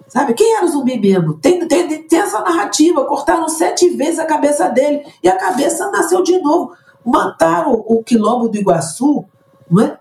Sabe? 0.09 0.34
Quem 0.34 0.54
era 0.57 0.64
o 0.64 0.68
zumbi 0.68 0.98
mesmo? 0.98 1.34
Tem, 1.34 1.66
tem, 1.66 2.02
tem 2.02 2.18
essa 2.18 2.40
narrativa. 2.40 3.04
Cortaram 3.04 3.48
sete 3.48 3.90
vezes 3.90 4.18
a 4.18 4.24
cabeça 4.24 4.68
dele 4.68 5.02
e 5.22 5.28
a 5.28 5.36
cabeça 5.36 5.90
nasceu 5.90 6.22
de 6.22 6.38
novo. 6.40 6.72
Mataram 7.04 7.72
o 7.72 8.02
quilombo 8.02 8.48
do 8.48 8.57
Iguaçu, 8.57 9.24
não 9.70 9.82
é? 9.82 9.98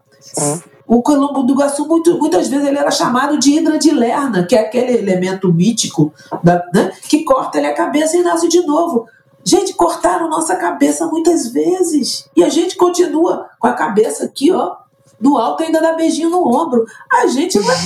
O 0.88 1.02
quilombo 1.02 1.44
do 1.44 1.54
Iguaçu, 1.54 1.88
muito, 1.88 2.18
muitas 2.18 2.48
vezes, 2.48 2.68
ele 2.68 2.78
era 2.78 2.92
chamado 2.92 3.40
de 3.40 3.58
Hidra 3.58 3.78
de 3.78 3.92
Lerna, 3.92 4.46
que 4.46 4.56
é 4.56 4.60
aquele 4.60 4.94
elemento 4.98 5.52
mítico 5.52 6.14
da, 6.44 6.64
né? 6.74 6.92
que 7.10 7.24
corta 7.24 7.58
ele 7.58 7.68
a 7.68 7.74
cabeça 7.74 8.18
e 8.18 8.22
nasce 8.22 8.48
de 8.48 8.62
novo. 8.66 9.08
Gente, 9.44 9.74
cortaram 9.74 10.28
nossa 10.28 10.56
cabeça 10.56 11.06
muitas 11.08 11.48
vezes. 11.48 12.28
E 12.36 12.44
a 12.44 12.50
gente 12.50 12.76
continua 12.76 13.48
com 13.60 13.68
a 13.68 13.74
cabeça 13.74 14.26
aqui, 14.26 14.52
ó, 14.52 14.76
no 15.20 15.38
alto 15.38 15.64
ainda 15.64 15.82
dá 15.82 15.94
beijinho 15.94 16.30
no 16.30 16.48
ombro. 16.48 16.86
A 17.12 17.28
gente 17.28 17.60
vai 17.60 17.76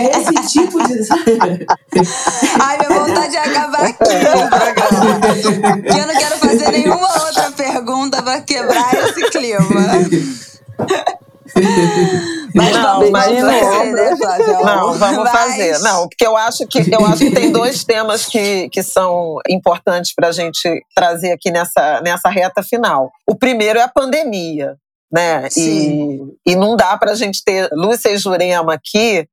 É 0.00 0.18
esse 0.18 0.52
tipo 0.52 0.82
de. 0.86 0.94
Ai, 2.60 2.78
minha 2.78 3.00
vontade 3.00 3.30
de 3.30 3.36
acabar 3.36 3.84
aqui 3.84 4.02
o 4.02 4.48
programa. 4.48 5.20
eu 5.84 6.06
não 6.06 6.14
quero 6.14 6.38
fazer 6.38 6.70
nenhuma 6.70 7.24
outra 7.24 7.50
pergunta 7.52 8.22
para 8.22 8.40
quebrar 8.42 8.94
esse 8.94 9.30
clima. 9.30 9.66
Mas 12.54 12.72
não, 12.72 12.98
vamos 12.98 13.10
mas 13.10 13.24
fazer, 13.26 13.42
né? 13.42 13.60
Não, 14.64 14.94
vamos 14.94 15.24
mas... 15.24 15.32
fazer. 15.32 15.78
Não, 15.80 16.08
porque 16.08 16.26
eu 16.26 16.36
acho 16.36 16.66
que 16.66 16.78
eu 16.92 17.06
acho 17.06 17.18
que 17.18 17.30
tem 17.30 17.52
dois 17.52 17.82
temas 17.84 18.26
que, 18.26 18.68
que 18.70 18.82
são 18.82 19.36
importantes 19.48 20.12
para 20.14 20.28
a 20.28 20.32
gente 20.32 20.84
trazer 20.94 21.32
aqui 21.32 21.50
nessa, 21.50 22.00
nessa 22.02 22.28
reta 22.28 22.62
final. 22.62 23.10
O 23.26 23.36
primeiro 23.36 23.78
é 23.78 23.82
a 23.82 23.88
pandemia 23.88 24.76
né? 25.12 25.48
E, 25.56 26.18
e 26.46 26.56
não 26.56 26.76
dá 26.76 26.96
para 26.96 27.12
a 27.12 27.14
gente 27.14 27.42
ter 27.44 27.68
Lúcia 27.72 28.10
e 28.10 28.18
Jurema 28.18 28.74
aqui, 28.74 29.26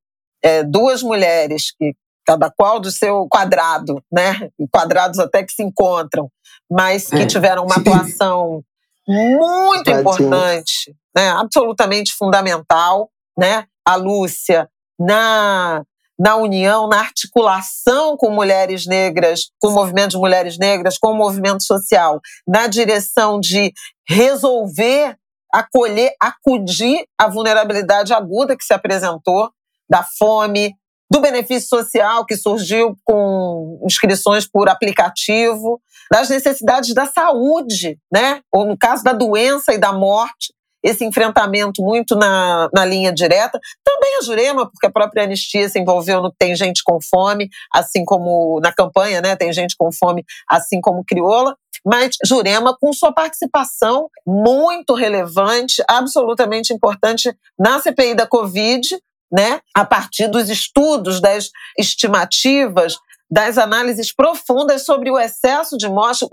é, 0.44 0.64
duas 0.64 1.04
mulheres 1.04 1.72
que 1.78 1.94
cada 2.26 2.52
qual 2.52 2.80
do 2.80 2.92
seu 2.92 3.28
quadrado, 3.30 4.04
né? 4.12 4.50
Quadrados 4.72 5.18
até 5.20 5.44
que 5.44 5.54
se 5.54 5.64
encontram, 5.64 6.30
mas 6.70 7.08
que 7.08 7.22
é. 7.22 7.26
tiveram 7.26 7.64
uma 7.64 7.76
atuação 7.76 8.62
muito 9.08 9.90
importante, 9.90 10.94
né? 11.16 11.30
Absolutamente 11.30 12.14
fundamental, 12.14 13.10
né? 13.38 13.66
A 13.86 13.96
Lúcia 13.96 14.70
na 15.00 15.84
na 16.20 16.36
união, 16.36 16.88
na 16.88 17.00
articulação 17.00 18.18
com 18.18 18.32
mulheres 18.32 18.88
negras, 18.88 19.52
com 19.60 19.68
o 19.68 19.74
movimento 19.74 20.12
de 20.12 20.18
mulheres 20.18 20.58
negras, 20.58 20.98
com 20.98 21.12
o 21.12 21.16
movimento 21.16 21.64
social, 21.64 22.20
na 22.48 22.66
direção 22.66 23.40
de 23.40 23.72
resolver 24.10 25.16
acolher, 25.58 26.14
acudir 26.22 27.06
a 27.18 27.28
vulnerabilidade 27.28 28.14
aguda 28.14 28.56
que 28.56 28.64
se 28.64 28.74
apresentou 28.74 29.50
da 29.90 30.04
fome, 30.04 30.76
do 31.10 31.20
benefício 31.20 31.68
social 31.68 32.26
que 32.26 32.36
surgiu 32.36 32.96
com 33.04 33.80
inscrições 33.84 34.48
por 34.48 34.70
aplicativo, 34.70 35.82
das 36.12 36.30
necessidades 36.30 36.94
da 36.94 37.06
saúde, 37.06 37.98
né? 38.12 38.42
Ou 38.52 38.66
no 38.66 38.78
caso 38.78 39.04
da 39.04 39.14
doença 39.14 39.74
e 39.74 39.78
da 39.78 39.92
morte, 39.92 40.54
esse 40.84 41.04
enfrentamento 41.04 41.82
muito 41.82 42.16
na, 42.16 42.70
na 42.74 42.86
linha 42.86 43.12
direta. 43.12 43.60
Também 43.84 44.18
a 44.18 44.22
Jurema, 44.22 44.70
porque 44.70 44.86
a 44.86 44.92
própria 44.92 45.24
Anistia 45.24 45.68
se 45.68 45.80
envolveu 45.80 46.22
no 46.22 46.32
Tem 46.32 46.56
Gente 46.56 46.82
com 46.84 47.00
Fome, 47.02 47.50
assim 47.74 48.06
como 48.06 48.60
na 48.62 48.72
campanha, 48.72 49.22
né? 49.22 49.36
Tem 49.36 49.52
Gente 49.52 49.76
com 49.78 49.92
Fome, 49.92 50.24
assim 50.48 50.80
como 50.80 51.04
Crioula. 51.04 51.56
Mas 51.90 52.18
Jurema, 52.26 52.76
com 52.78 52.92
sua 52.92 53.14
participação 53.14 54.10
muito 54.26 54.94
relevante, 54.94 55.82
absolutamente 55.88 56.74
importante 56.74 57.34
na 57.58 57.80
CPI 57.80 58.14
da 58.14 58.28
Covid, 58.28 58.86
né? 59.32 59.62
A 59.74 59.86
partir 59.86 60.28
dos 60.28 60.50
estudos, 60.50 61.22
das 61.22 61.50
estimativas, 61.78 62.98
das 63.32 63.58
análises 63.58 64.14
profundas 64.14 64.84
sobre 64.84 65.10
o 65.10 65.18
excesso 65.18 65.78
de 65.78 65.88
morte, 65.88 66.26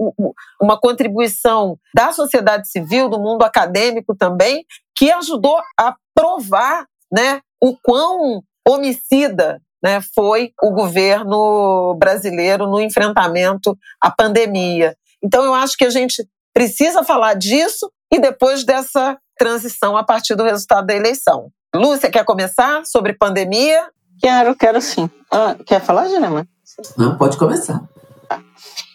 uma 0.61 0.79
contribuição 0.79 1.79
da 1.95 2.13
sociedade 2.13 2.69
civil, 2.69 3.09
do 3.09 3.21
mundo 3.21 3.45
acadêmico 3.45 4.13
também, 4.17 4.65
que 4.93 5.13
ajudou 5.13 5.61
a 5.79 5.95
provar 6.13 6.85
né, 7.13 7.41
o 7.61 7.77
quão 7.81 8.43
homicida 8.67 9.61
né, 9.81 10.01
foi 10.15 10.53
o 10.61 10.73
governo 10.73 11.95
brasileiro 11.97 12.67
no 12.67 12.81
enfrentamento 12.81 13.79
à 14.01 14.11
pandemia. 14.11 14.97
Então, 15.25 15.43
eu 15.43 15.55
acho 15.55 15.77
que 15.77 15.85
a 15.85 15.91
gente 15.91 16.29
precisa 16.53 17.03
falar 17.03 17.35
disso 17.35 17.91
e 18.13 18.21
depois 18.21 18.63
dessa 18.63 19.19
transição 19.39 19.97
a 19.97 20.05
partir 20.05 20.35
do 20.35 20.45
resultado 20.45 20.87
da 20.87 20.95
eleição. 20.95 21.51
Lúcia, 21.75 22.11
quer 22.11 22.25
começar 22.25 22.85
sobre 22.85 23.15
pandemia? 23.15 23.89
Quero, 24.21 24.55
quero 24.55 24.81
sim. 24.81 25.11
Ah, 25.33 25.57
quer 25.67 25.81
falar, 25.81 26.09
Genema? 26.09 26.47
Não, 26.97 27.17
pode 27.17 27.37
começar. 27.37 27.83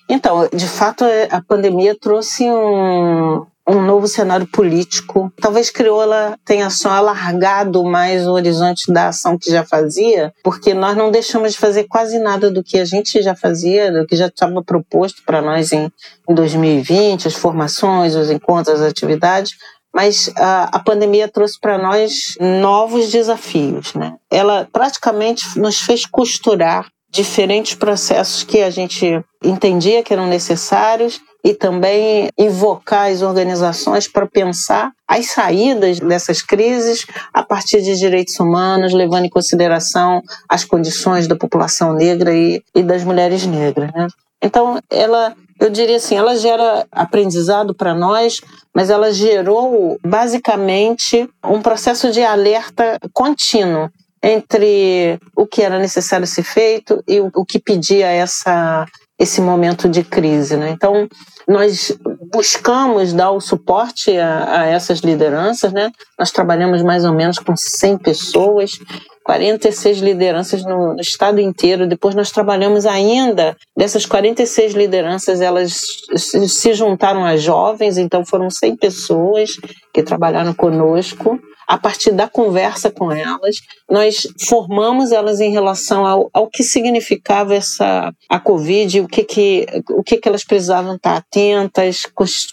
Então, 0.08 0.48
de 0.54 0.68
fato, 0.68 1.04
a 1.30 1.42
pandemia 1.42 1.98
trouxe 2.00 2.50
um, 2.50 3.46
um 3.70 3.82
novo 3.82 4.08
cenário 4.08 4.48
político. 4.48 5.32
Talvez 5.40 5.70
Crioula 5.70 6.38
tenha 6.44 6.70
só 6.70 6.90
alargado 6.90 7.84
mais 7.84 8.28
o 8.28 8.32
horizonte 8.32 8.92
da 8.92 9.10
ação 9.10 9.38
que 9.38 9.52
já 9.52 9.64
fazia, 9.64 10.34
porque 10.44 10.74
nós 10.74 10.98
não 10.98 11.12
deixamos 11.12 11.54
de 11.54 11.60
fazer 11.60 11.84
quase 11.84 12.18
nada 12.18 12.50
do 12.50 12.64
que 12.64 12.80
a 12.80 12.86
gente 12.86 13.22
já 13.22 13.36
fazia, 13.36 13.92
do 13.92 14.08
que 14.08 14.16
já 14.16 14.28
estava 14.28 14.64
proposto 14.64 15.22
para 15.24 15.42
nós 15.42 15.72
em, 15.72 15.92
em 16.28 16.34
2020, 16.34 17.28
as 17.28 17.36
formações, 17.36 18.16
os 18.16 18.32
encontros, 18.32 18.82
as 18.82 18.90
atividades, 18.90 19.52
mas 19.94 20.32
a, 20.36 20.78
a 20.78 20.80
pandemia 20.80 21.28
trouxe 21.28 21.60
para 21.60 21.78
nós 21.78 22.36
novos 22.40 23.12
desafios. 23.12 23.94
Né? 23.94 24.16
Ela 24.32 24.68
praticamente 24.72 25.60
nos 25.60 25.80
fez 25.80 26.06
costurar 26.06 26.88
diferentes 27.12 27.74
processos 27.76 28.44
que 28.44 28.62
a 28.62 28.70
gente 28.70 29.24
entendia 29.44 30.04
que 30.04 30.14
eram 30.14 30.28
necessários 30.28 31.20
e 31.44 31.54
também 31.54 32.30
invocar 32.38 33.10
as 33.10 33.22
organizações 33.22 34.08
para 34.08 34.28
pensar 34.28 34.92
as 35.08 35.28
saídas 35.28 36.00
dessas 36.00 36.42
crises 36.42 37.06
a 37.34 37.44
partir 37.44 37.82
de 37.82 37.98
direitos 37.98 38.40
humanos, 38.40 38.94
levando 38.94 39.26
em 39.26 39.30
consideração 39.30 40.22
as 40.48 40.66
condições 40.66 41.28
da 41.28 41.36
população 41.36 41.94
negra 41.94 42.34
e, 42.34 42.62
e 42.76 42.84
das 42.84 43.04
mulheres 43.04 43.46
negras. 43.46 43.92
Né? 43.94 44.08
Então, 44.42 44.80
ela, 44.90 45.34
eu 45.60 45.70
diria 45.70 45.98
assim, 45.98 46.16
ela 46.16 46.36
gera 46.36 46.86
aprendizado 46.92 47.74
para 47.74 47.94
nós, 47.94 48.40
mas 48.74 48.90
ela 48.90 49.12
gerou 49.12 49.98
basicamente 50.06 51.30
um 51.44 51.62
processo 51.62 52.12
de 52.12 52.22
alerta 52.22 53.00
contínuo 53.14 53.90
entre 54.22 55.18
o 55.36 55.48
que 55.48 55.62
era 55.62 55.80
necessário 55.80 56.28
ser 56.28 56.44
feito 56.44 57.02
e 57.08 57.20
o, 57.22 57.46
que 57.46 57.60
pedia 57.60 58.08
essa, 58.08 58.86
esse 59.20 59.42
momento 59.42 59.90
de 59.90 60.02
crise. 60.02 60.56
Né? 60.56 60.70
Então, 60.70 61.08
nós 61.46 61.96
buscamos 62.32 63.12
dar 63.12 63.32
o 63.32 63.42
suporte 63.42 64.18
a, 64.18 64.62
a, 64.62 64.66
essas 64.68 65.00
lideranças. 65.00 65.74
Né? 65.74 65.92
Nós 66.18 66.32
trabalhamos 66.32 66.82
mais 66.82 67.04
ou 67.04 67.14
menos 67.14 67.38
com 67.38 67.56
100 67.56 67.98
pessoas, 67.98 68.80
46 69.26 70.00
lideranças 70.00 70.64
no, 70.64 70.94
no, 70.94 71.02
estado 71.02 71.42
inteiro. 71.42 71.86
Depois 71.86 72.16
nós 72.16 72.32
trabalhamos 72.32 72.86
ainda, 72.86 73.58
dessas 73.76 74.06
46 74.06 74.74
lideranças, 74.74 75.42
elas 75.42 75.82
se 76.16 76.74
juntaram 76.74 77.26
a 77.26 77.36
jovens, 77.36 77.98
então 77.98 78.26
foram 78.26 78.50
100 78.50 78.78
pessoas 78.78 79.52
que 79.94 80.02
trabalharam 80.02 80.54
conosco 80.54 81.40
a 81.70 81.78
partir 81.78 82.12
da 82.12 82.28
conversa 82.28 82.90
com 82.90 83.12
elas, 83.12 83.58
nós 83.88 84.28
formamos 84.48 85.12
elas 85.12 85.40
em 85.40 85.52
relação 85.52 86.04
ao, 86.04 86.28
ao 86.34 86.50
que 86.50 86.64
significava 86.64 87.54
essa 87.54 88.12
a 88.28 88.40
Covid, 88.40 89.02
o 89.02 89.08
que 89.08 89.24
que, 89.24 89.68
o 89.92 90.02
que 90.02 90.18
que 90.18 90.28
elas 90.28 90.44
precisavam 90.44 90.96
estar 90.96 91.16
atentas, 91.16 92.02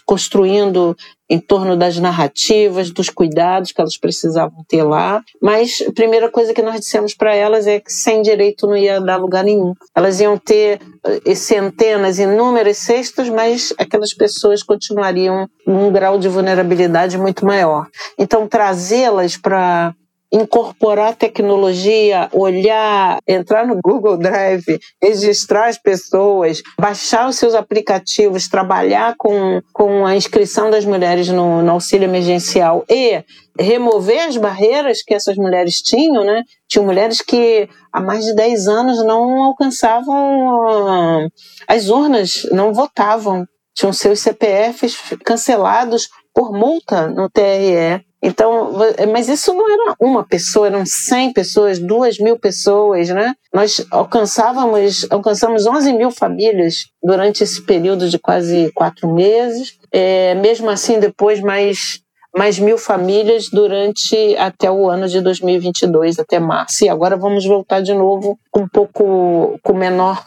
construindo 0.05 0.95
em 1.29 1.39
torno 1.39 1.75
das 1.75 1.97
narrativas, 1.97 2.91
dos 2.91 3.09
cuidados 3.09 3.71
que 3.71 3.81
elas 3.81 3.97
precisavam 3.97 4.63
ter 4.67 4.83
lá. 4.83 5.21
Mas 5.41 5.83
a 5.87 5.91
primeira 5.91 6.29
coisa 6.29 6.53
que 6.53 6.61
nós 6.61 6.79
dissemos 6.79 7.13
para 7.13 7.35
elas 7.35 7.67
é 7.67 7.79
que 7.79 7.91
sem 7.91 8.21
direito 8.21 8.67
não 8.67 8.77
ia 8.77 9.01
dar 9.01 9.17
lugar 9.17 9.43
nenhum. 9.43 9.73
Elas 9.95 10.19
iam 10.19 10.37
ter 10.37 10.79
eh, 11.25 11.35
centenas, 11.35 12.19
inúmeras 12.19 12.77
cestas, 12.77 13.29
mas 13.29 13.73
aquelas 13.77 14.13
pessoas 14.13 14.63
continuariam 14.63 15.49
num 15.65 15.91
grau 15.91 16.17
de 16.17 16.29
vulnerabilidade 16.29 17.17
muito 17.17 17.45
maior. 17.45 17.87
Então, 18.17 18.47
trazê-las 18.47 19.35
para 19.35 19.93
incorporar 20.31 21.15
tecnologia, 21.15 22.29
olhar, 22.33 23.19
entrar 23.27 23.65
no 23.65 23.79
Google 23.81 24.17
Drive, 24.17 24.79
registrar 25.01 25.67
as 25.67 25.77
pessoas, 25.77 26.61
baixar 26.79 27.29
os 27.29 27.37
seus 27.37 27.55
aplicativos, 27.55 28.49
trabalhar 28.49 29.15
com, 29.17 29.61
com 29.73 30.05
a 30.05 30.15
inscrição 30.15 30.69
das 30.69 30.85
mulheres 30.85 31.29
no, 31.29 31.61
no 31.61 31.71
auxílio 31.71 32.05
emergencial 32.05 32.83
e 32.89 33.23
remover 33.59 34.27
as 34.27 34.37
barreiras 34.37 35.01
que 35.01 35.13
essas 35.13 35.35
mulheres 35.35 35.81
tinham, 35.81 36.23
né? 36.23 36.43
Tinham 36.67 36.85
mulheres 36.85 37.21
que 37.21 37.67
há 37.91 38.01
mais 38.01 38.25
de 38.25 38.35
10 38.35 38.67
anos 38.67 39.03
não 39.03 39.43
alcançavam 39.43 41.29
as 41.67 41.89
urnas, 41.89 42.47
não 42.51 42.73
votavam, 42.73 43.45
tinham 43.73 43.93
seus 43.93 44.19
CPFs 44.19 44.97
cancelados 45.23 46.09
por 46.33 46.51
multa 46.51 47.07
no 47.07 47.29
TRE. 47.29 48.05
Então, 48.27 48.73
mas 49.13 49.29
isso 49.29 49.53
não 49.53 49.71
era 49.71 49.95
uma 50.01 50.21
pessoa, 50.21 50.67
eram 50.67 50.85
100 50.85 51.31
pessoas, 51.31 51.79
2 51.79 52.19
mil 52.19 52.37
pessoas, 52.37 53.07
né? 53.07 53.33
Nós 53.53 53.87
alcançávamos, 53.89 55.07
alcançamos 55.09 55.65
11 55.65 55.93
mil 55.93 56.11
famílias 56.11 56.87
durante 57.01 57.41
esse 57.45 57.65
período 57.65 58.09
de 58.09 58.19
quase 58.19 58.69
quatro 58.75 59.07
meses. 59.13 59.77
É, 59.93 60.35
mesmo 60.35 60.69
assim, 60.69 60.99
depois 60.99 61.39
mais 61.39 62.01
mais 62.35 62.59
mil 62.59 62.77
famílias 62.77 63.49
durante 63.49 64.35
até 64.37 64.69
o 64.69 64.89
ano 64.89 65.07
de 65.07 65.21
2022, 65.21 66.19
até 66.19 66.37
março. 66.37 66.83
E 66.83 66.89
agora 66.89 67.15
vamos 67.15 67.45
voltar 67.45 67.81
de 67.81 67.93
novo 67.93 68.37
com 68.51 68.63
um 68.63 68.67
pouco 68.67 69.57
com 69.63 69.73
menor 69.73 70.23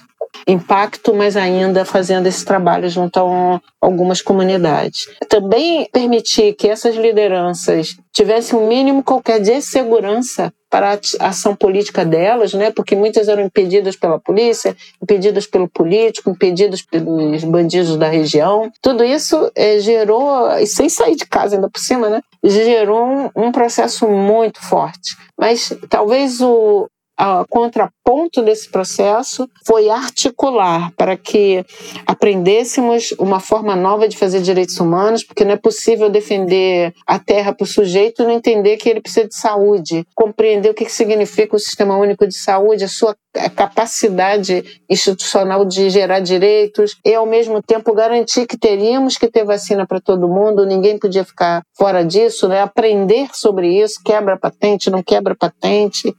impacto, 0.47 1.15
mas 1.15 1.37
ainda 1.37 1.85
fazendo 1.85 2.27
esse 2.27 2.45
trabalho 2.45 2.89
junto 2.89 3.19
a 3.19 3.61
algumas 3.81 4.21
comunidades. 4.21 5.07
Também 5.29 5.89
permitir 5.93 6.55
que 6.55 6.69
essas 6.69 6.97
lideranças 6.97 7.97
tivessem 8.13 8.59
um 8.59 8.67
mínimo 8.67 9.03
qualquer 9.03 9.41
de 9.41 9.61
segurança 9.63 10.53
para 10.69 10.99
a 11.19 11.29
ação 11.29 11.57
política 11.57 12.05
delas, 12.05 12.55
né? 12.55 12.71
Porque 12.71 12.95
muitas 12.95 13.27
eram 13.27 13.43
impedidas 13.43 13.97
pela 13.97 14.21
polícia, 14.21 14.77
impedidas 15.03 15.47
pelo 15.47 15.69
político, 15.69 16.31
impedidas 16.31 16.81
pelos 16.81 17.43
bandidos 17.43 17.97
da 17.97 18.09
região. 18.09 18.71
Tudo 18.81 19.03
isso 19.03 19.51
é, 19.57 19.81
gerou, 19.81 20.49
e 20.59 20.67
sem 20.67 20.89
sair 20.89 21.17
de 21.17 21.27
casa 21.27 21.57
ainda 21.57 21.69
por 21.69 21.81
cima, 21.81 22.09
né? 22.09 22.21
Gerou 22.45 23.05
um, 23.05 23.31
um 23.35 23.53
processo 23.53 24.07
muito 24.07 24.61
forte. 24.61 25.17
Mas 25.37 25.77
talvez 25.89 26.41
o, 26.41 26.89
a 27.21 27.45
contraponto 27.51 28.41
desse 28.43 28.71
processo 28.71 29.47
foi 29.67 29.91
articular 29.91 30.91
para 30.97 31.19
que 31.19 31.63
aprendêssemos 32.07 33.13
uma 33.19 33.39
forma 33.39 33.77
nova 33.77 34.09
de 34.09 34.17
fazer 34.17 34.41
direitos 34.41 34.81
humanos, 34.81 35.23
porque 35.23 35.45
não 35.45 35.53
é 35.53 35.57
possível 35.57 36.09
defender 36.09 36.95
a 37.07 37.19
terra 37.19 37.53
para 37.53 37.65
o 37.65 37.69
sujeito 37.69 38.23
e 38.23 38.25
não 38.25 38.33
entender 38.33 38.79
que 38.79 38.89
ele 38.89 39.03
precisa 39.03 39.29
de 39.29 39.37
saúde, 39.37 40.07
compreender 40.15 40.71
o 40.71 40.75
que 40.75 40.89
significa 40.89 41.55
o 41.55 41.59
sistema 41.59 41.99
único 41.99 42.27
de 42.27 42.35
saúde, 42.35 42.85
a 42.85 42.89
sua 42.89 43.15
capacidade 43.55 44.83
institucional 44.89 45.65
de 45.65 45.89
gerar 45.89 46.21
direitos 46.21 46.97
e, 47.05 47.15
ao 47.15 47.27
mesmo 47.27 47.63
tempo, 47.63 47.95
garantir 47.95 48.47
que 48.47 48.59
teríamos 48.59 49.17
que 49.17 49.31
ter 49.31 49.45
vacina 49.45 49.87
para 49.87 50.01
todo 50.01 50.29
mundo, 50.29 50.67
ninguém 50.67 50.99
podia 50.99 51.25
ficar 51.25 51.63
fora 51.77 52.03
disso, 52.03 52.49
né? 52.49 52.61
aprender 52.61 53.29
sobre 53.33 53.69
isso, 53.69 54.01
quebra 54.05 54.39
patente, 54.39 54.91
não 54.91 55.03
quebra 55.03 55.37
patente, 55.37 56.15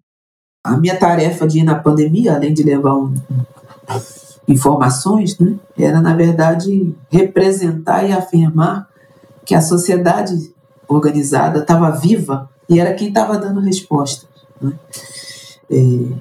a 0.63 0.77
minha 0.77 0.97
tarefa 0.97 1.47
de 1.47 1.59
ir 1.59 1.63
na 1.63 1.75
pandemia, 1.75 2.35
além 2.35 2.53
de 2.53 2.63
levar 2.63 2.95
um, 2.95 3.13
informações, 4.47 5.37
né, 5.39 5.55
era, 5.77 5.99
na 6.01 6.15
verdade, 6.15 6.95
representar 7.09 8.07
e 8.07 8.11
afirmar 8.11 8.87
que 9.45 9.55
a 9.55 9.61
sociedade 9.61 10.53
organizada 10.87 11.59
estava 11.59 11.89
viva 11.91 12.49
e 12.69 12.79
era 12.79 12.93
quem 12.93 13.07
estava 13.07 13.37
dando 13.37 13.59
resposta. 13.59 14.27
Né? 14.61 14.73
É, 15.69 15.77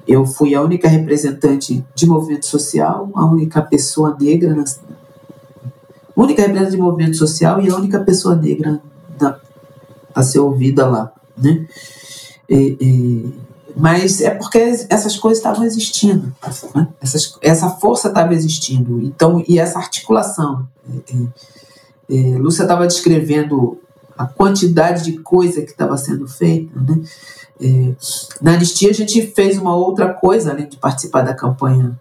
eu 0.07 0.25
fui 0.25 0.55
a 0.55 0.61
única 0.61 0.87
representante 0.87 1.85
de 1.93 2.05
movimento 2.05 2.45
social, 2.45 3.09
a 3.13 3.25
única 3.25 3.61
pessoa 3.61 4.15
negra, 4.19 4.55
na, 4.55 4.63
única 6.15 6.41
representante 6.41 6.77
de 6.77 6.81
movimento 6.81 7.17
social 7.17 7.61
e 7.61 7.69
a 7.69 7.75
única 7.75 7.99
pessoa 7.99 8.35
negra 8.35 8.81
da, 9.17 9.39
a 10.15 10.23
ser 10.23 10.39
ouvida 10.39 10.87
lá, 10.87 11.11
né? 11.37 11.67
É, 12.49 12.55
é, 12.55 13.50
mas 13.75 14.21
é 14.21 14.29
porque 14.31 14.59
essas 14.89 15.17
coisas 15.17 15.39
estavam 15.39 15.63
existindo, 15.63 16.33
né? 16.75 16.87
Essas, 17.01 17.37
essa 17.41 17.69
força 17.69 18.07
estava 18.07 18.33
existindo, 18.33 19.01
então 19.01 19.43
e 19.47 19.59
essa 19.59 19.79
articulação. 19.79 20.67
É, 20.89 21.13
é, 22.13 22.33
é 22.33 22.37
Lúcia 22.37 22.63
estava 22.63 22.87
descrevendo 22.87 23.79
a 24.17 24.25
quantidade 24.25 25.03
de 25.03 25.17
coisa 25.19 25.61
que 25.61 25.71
estava 25.71 25.97
sendo 25.97 26.27
feita, 26.27 26.79
né? 26.79 27.01
É, 27.59 27.93
na 28.41 28.53
anistia 28.53 28.89
a 28.89 28.93
gente 28.93 29.21
fez 29.27 29.57
uma 29.57 29.75
outra 29.75 30.11
coisa, 30.11 30.51
além 30.51 30.67
de 30.67 30.77
participar 30.77 31.21
da 31.21 31.35
campanha 31.35 31.95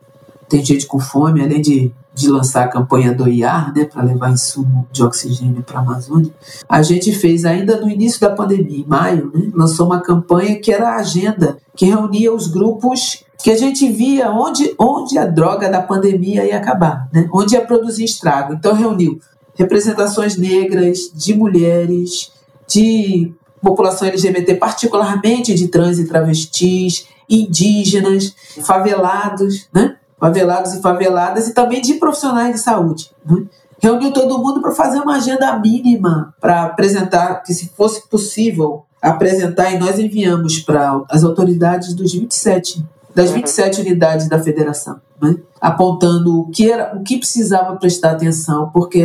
Tem 0.49 0.65
Gente 0.65 0.87
com 0.87 0.99
Fome, 0.99 1.43
além 1.43 1.61
de, 1.61 1.93
de 2.21 2.29
lançar 2.29 2.65
a 2.65 2.69
campanha 2.69 3.13
do 3.13 3.29
IAR, 3.29 3.73
né, 3.75 3.85
para 3.85 4.03
levar 4.03 4.31
insumo 4.31 4.87
de 4.93 5.03
oxigênio 5.03 5.63
para 5.63 5.79
a 5.79 5.83
Amazônia. 5.83 6.33
A 6.69 6.83
gente 6.83 7.13
fez 7.13 7.45
ainda 7.45 7.81
no 7.81 7.89
início 7.89 8.21
da 8.21 8.31
pandemia, 8.31 8.79
em 8.79 8.87
maio, 8.87 9.31
né, 9.35 9.51
lançou 9.55 9.87
uma 9.87 10.01
campanha 10.01 10.59
que 10.61 10.73
era 10.73 10.91
a 10.91 10.97
agenda, 10.97 11.59
que 11.75 11.87
reunia 11.87 12.33
os 12.33 12.47
grupos 12.47 13.25
que 13.43 13.51
a 13.51 13.57
gente 13.57 13.91
via 13.91 14.31
onde, 14.31 14.75
onde 14.79 15.17
a 15.17 15.25
droga 15.25 15.71
da 15.71 15.81
pandemia 15.81 16.45
ia 16.45 16.59
acabar, 16.59 17.09
né, 17.13 17.29
onde 17.33 17.55
ia 17.55 17.65
produzir 17.65 18.05
estrago. 18.05 18.55
Então 18.55 18.75
reuniu 18.75 19.19
representações 19.55 20.37
negras, 20.37 21.11
de 21.15 21.35
mulheres, 21.35 22.33
de 22.69 23.33
população 23.61 24.09
LGBT, 24.09 24.55
particularmente 24.55 25.55
de 25.55 25.69
trans 25.69 25.99
e 25.99 26.07
travestis, 26.07 27.07
indígenas, 27.29 28.35
favelados, 28.63 29.69
né? 29.73 29.97
Favelados 30.21 30.75
e 30.75 30.83
faveladas, 30.83 31.49
e 31.49 31.55
também 31.55 31.81
de 31.81 31.95
profissionais 31.95 32.55
de 32.55 32.61
saúde. 32.61 33.11
Né? 33.25 33.45
Reuniu 33.83 34.13
todo 34.13 34.39
mundo 34.39 34.61
para 34.61 34.73
fazer 34.73 35.01
uma 35.01 35.17
agenda 35.17 35.59
mínima 35.59 36.35
para 36.39 36.65
apresentar, 36.65 37.43
que 37.43 37.55
se 37.55 37.71
fosse 37.71 38.07
possível 38.09 38.85
apresentar, 39.01 39.73
e 39.73 39.79
nós 39.79 39.99
enviamos 39.99 40.61
para 40.61 41.03
as 41.09 41.25
autoridades 41.25 41.95
dos 41.95 42.13
27, 42.13 42.85
das 43.15 43.31
27 43.31 43.81
unidades 43.81 44.29
da 44.29 44.39
federação, 44.39 45.01
né? 45.21 45.37
apontando 45.59 46.41
o 46.41 46.51
que, 46.51 46.71
era, 46.71 46.95
o 46.95 47.03
que 47.03 47.17
precisava 47.17 47.77
prestar 47.77 48.13
atenção, 48.13 48.71
porque 48.71 49.05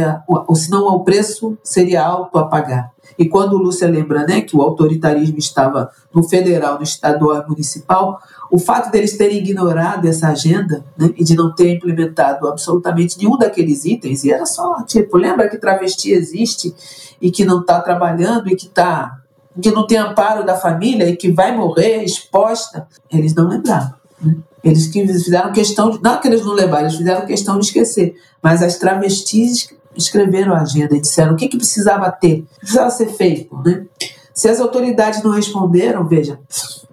senão 0.54 0.88
o 0.88 1.00
preço 1.06 1.58
seria 1.64 2.06
alto 2.06 2.38
a 2.38 2.46
pagar. 2.46 2.92
E 3.18 3.28
quando 3.28 3.58
Lúcia 3.58 3.90
lembra 3.90 4.26
né, 4.26 4.42
que 4.42 4.56
o 4.56 4.62
autoritarismo 4.62 5.38
estava 5.38 5.90
no 6.14 6.24
federal, 6.24 6.78
no 6.78 6.84
estadual 6.84 7.44
e 7.44 7.50
municipal, 7.50 8.20
o 8.52 8.60
fato 8.60 8.92
deles 8.92 9.18
terem 9.18 9.38
ignorado 9.38 10.08
essa 10.08 10.30
agenda 10.30 10.86
né, 10.98 11.14
e 11.18 11.24
de 11.24 11.36
não 11.36 11.54
ter 11.54 11.74
implementado 11.74 12.48
absolutamente 12.48 13.18
nenhum 13.18 13.38
daqueles 13.38 13.86
itens, 13.86 14.24
e 14.24 14.32
era 14.32 14.46
só, 14.46 14.84
tipo, 14.84 15.18
lembra 15.18 15.50
que 15.50 15.58
travesti 15.58 16.12
existe 16.12 16.76
e 17.22 17.32
que 17.32 17.46
não 17.46 17.62
está 17.62 17.80
trabalhando 17.82 18.50
e 18.50 18.56
que 18.56 18.68
tá, 18.68 19.20
que 19.62 19.72
não 19.72 19.88
tem 19.88 19.98
amparo 19.98 20.46
da 20.46 20.56
família 20.56 21.10
e 21.10 21.16
que 21.16 21.32
vai 21.32 21.56
morrer 21.56 22.04
exposta, 22.04 22.88
eles 23.12 23.34
não 23.34 23.48
lembraram. 23.48 23.94
Né? 24.22 24.36
Eles 24.64 24.88
que 24.88 25.08
fizeram 25.08 25.54
questão, 25.54 25.92
de, 25.92 26.02
não 26.02 26.20
que 26.20 26.28
eles 26.28 26.44
não 26.44 26.54
lembraram, 26.54 26.86
eles 26.86 26.98
fizeram 26.98 27.26
questão 27.26 27.60
de 27.60 27.66
esquecer, 27.66 28.16
mas 28.42 28.62
as 28.64 28.78
travestis 28.78 29.70
escreveram 29.98 30.54
a 30.54 30.62
agenda 30.62 30.96
e 30.96 31.02
disseram 31.02 31.34
o 31.34 31.36
que, 31.36 31.48
que 31.48 31.58
precisava 31.58 32.12
ter, 32.12 32.42
o 32.42 32.44
que 32.44 32.60
precisava 32.60 32.90
ser 32.90 33.08
feito. 33.08 33.56
Né? 33.64 33.86
Se 34.34 34.50
as 34.50 34.60
autoridades 34.60 35.24
não 35.24 35.32
responderam, 35.32 36.08
veja, 36.08 36.40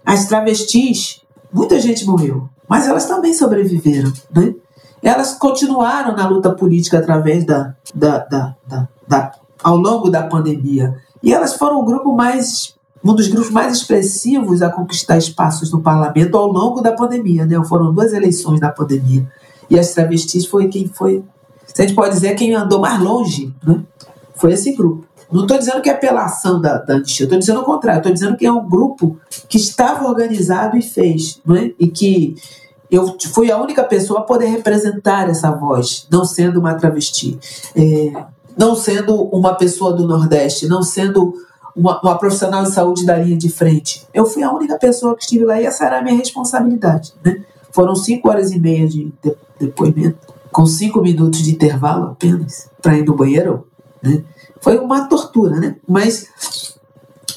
as 0.05 0.27
travestis, 0.27 1.20
muita 1.53 1.79
gente 1.81 2.05
morreu, 2.07 2.49
mas 2.69 2.87
elas 2.87 3.07
também 3.07 3.35
sobreviveram. 3.35 4.12
Né? 4.35 4.55
Elas 5.03 5.35
continuaram 5.35 6.15
na 6.15 6.29
luta 6.29 6.51
política 6.51 6.99
através 6.99 7.45
da, 7.45 7.74
da, 7.95 8.19
da, 8.19 8.57
da, 8.66 8.89
da 9.07 9.33
ao 9.62 9.77
longo 9.77 10.11
da 10.11 10.23
pandemia. 10.23 10.97
E 11.23 11.33
elas 11.33 11.55
foram 11.55 11.81
o 11.81 11.85
grupo 11.85 12.12
mais 12.12 12.74
um 13.05 13.15
dos 13.15 13.27
grupos 13.27 13.51
mais 13.51 13.77
expressivos 13.77 14.62
a 14.62 14.70
conquistar 14.70 15.19
espaços 15.19 15.73
no 15.73 15.81
parlamento 15.81 16.37
ao 16.37 16.47
longo 16.47 16.81
da 16.81 16.93
pandemia, 16.93 17.45
né? 17.45 17.61
Foram 17.65 17.93
duas 17.93 18.12
eleições 18.12 18.61
da 18.61 18.70
pandemia. 18.70 19.29
E 19.69 19.79
as 19.79 19.93
travestis 19.93 20.47
foi 20.47 20.69
quem 20.69 20.87
foi 20.87 21.24
a 21.78 21.82
gente 21.82 21.94
pode 21.94 22.15
dizer 22.15 22.35
quem 22.35 22.55
andou 22.55 22.81
mais 22.81 23.01
longe 23.01 23.55
né, 23.65 23.81
foi 24.35 24.53
esse 24.53 24.73
grupo. 24.73 25.07
Não 25.31 25.43
estou 25.43 25.57
dizendo 25.57 25.81
que 25.81 25.89
é 25.89 25.94
pela 25.94 26.27
ação 26.27 26.61
da, 26.61 26.77
da 26.77 26.94
anistia, 26.94 27.24
estou 27.24 27.39
dizendo 27.39 27.61
o 27.61 27.65
contrário, 27.65 28.01
estou 28.01 28.12
dizendo 28.12 28.36
que 28.36 28.44
é 28.44 28.53
um 28.53 28.69
grupo 28.69 29.19
que 29.49 29.57
estava 29.57 30.07
organizado 30.07 30.77
e 30.77 30.82
fez, 30.82 31.40
né, 31.47 31.73
e 31.78 31.89
que 31.89 32.36
eu 32.90 33.16
fui 33.32 33.51
a 33.51 33.57
única 33.57 33.82
pessoa 33.82 34.20
a 34.20 34.24
poder 34.24 34.47
representar 34.47 35.31
essa 35.31 35.51
voz, 35.51 36.07
não 36.11 36.27
sendo 36.27 36.61
uma 36.61 36.74
travesti, 36.74 37.39
é, 37.74 38.12
não 38.55 38.77
sendo 38.77 39.23
uma 39.28 39.55
pessoa 39.55 39.94
do 39.94 40.07
Nordeste, 40.07 40.69
não 40.69 40.82
sendo 40.82 41.32
uma, 41.74 41.99
uma, 42.03 42.19
profissional 42.19 42.62
de 42.65 42.70
saúde 42.70 43.07
da 43.07 43.16
linha 43.16 43.39
de 43.39 43.49
frente. 43.49 44.07
Eu 44.12 44.27
fui 44.27 44.43
a 44.43 44.53
única 44.53 44.78
pessoa 44.78 45.16
que 45.16 45.23
estive 45.23 45.47
lá 45.47 45.59
e 45.59 45.65
essa 45.65 45.86
era 45.86 46.01
a 46.01 46.03
minha 46.03 46.16
responsabilidade. 46.16 47.15
Né? 47.24 47.43
Foram 47.70 47.94
cinco 47.97 48.28
horas 48.28 48.53
e 48.53 48.59
meia 48.59 48.86
de 48.86 49.11
depoimento 49.59 50.41
com 50.53 50.66
cinco 50.66 51.01
minutos 51.01 51.43
de 51.43 51.53
intervalo 51.53 52.12
apenas 52.12 52.69
para 52.81 52.97
ir 52.97 53.05
no 53.05 53.16
banheiro, 53.16 53.66
né? 54.03 54.23
Foi 54.61 54.79
uma 54.79 55.09
tortura, 55.09 55.59
né? 55.59 55.77
Mas 55.89 56.29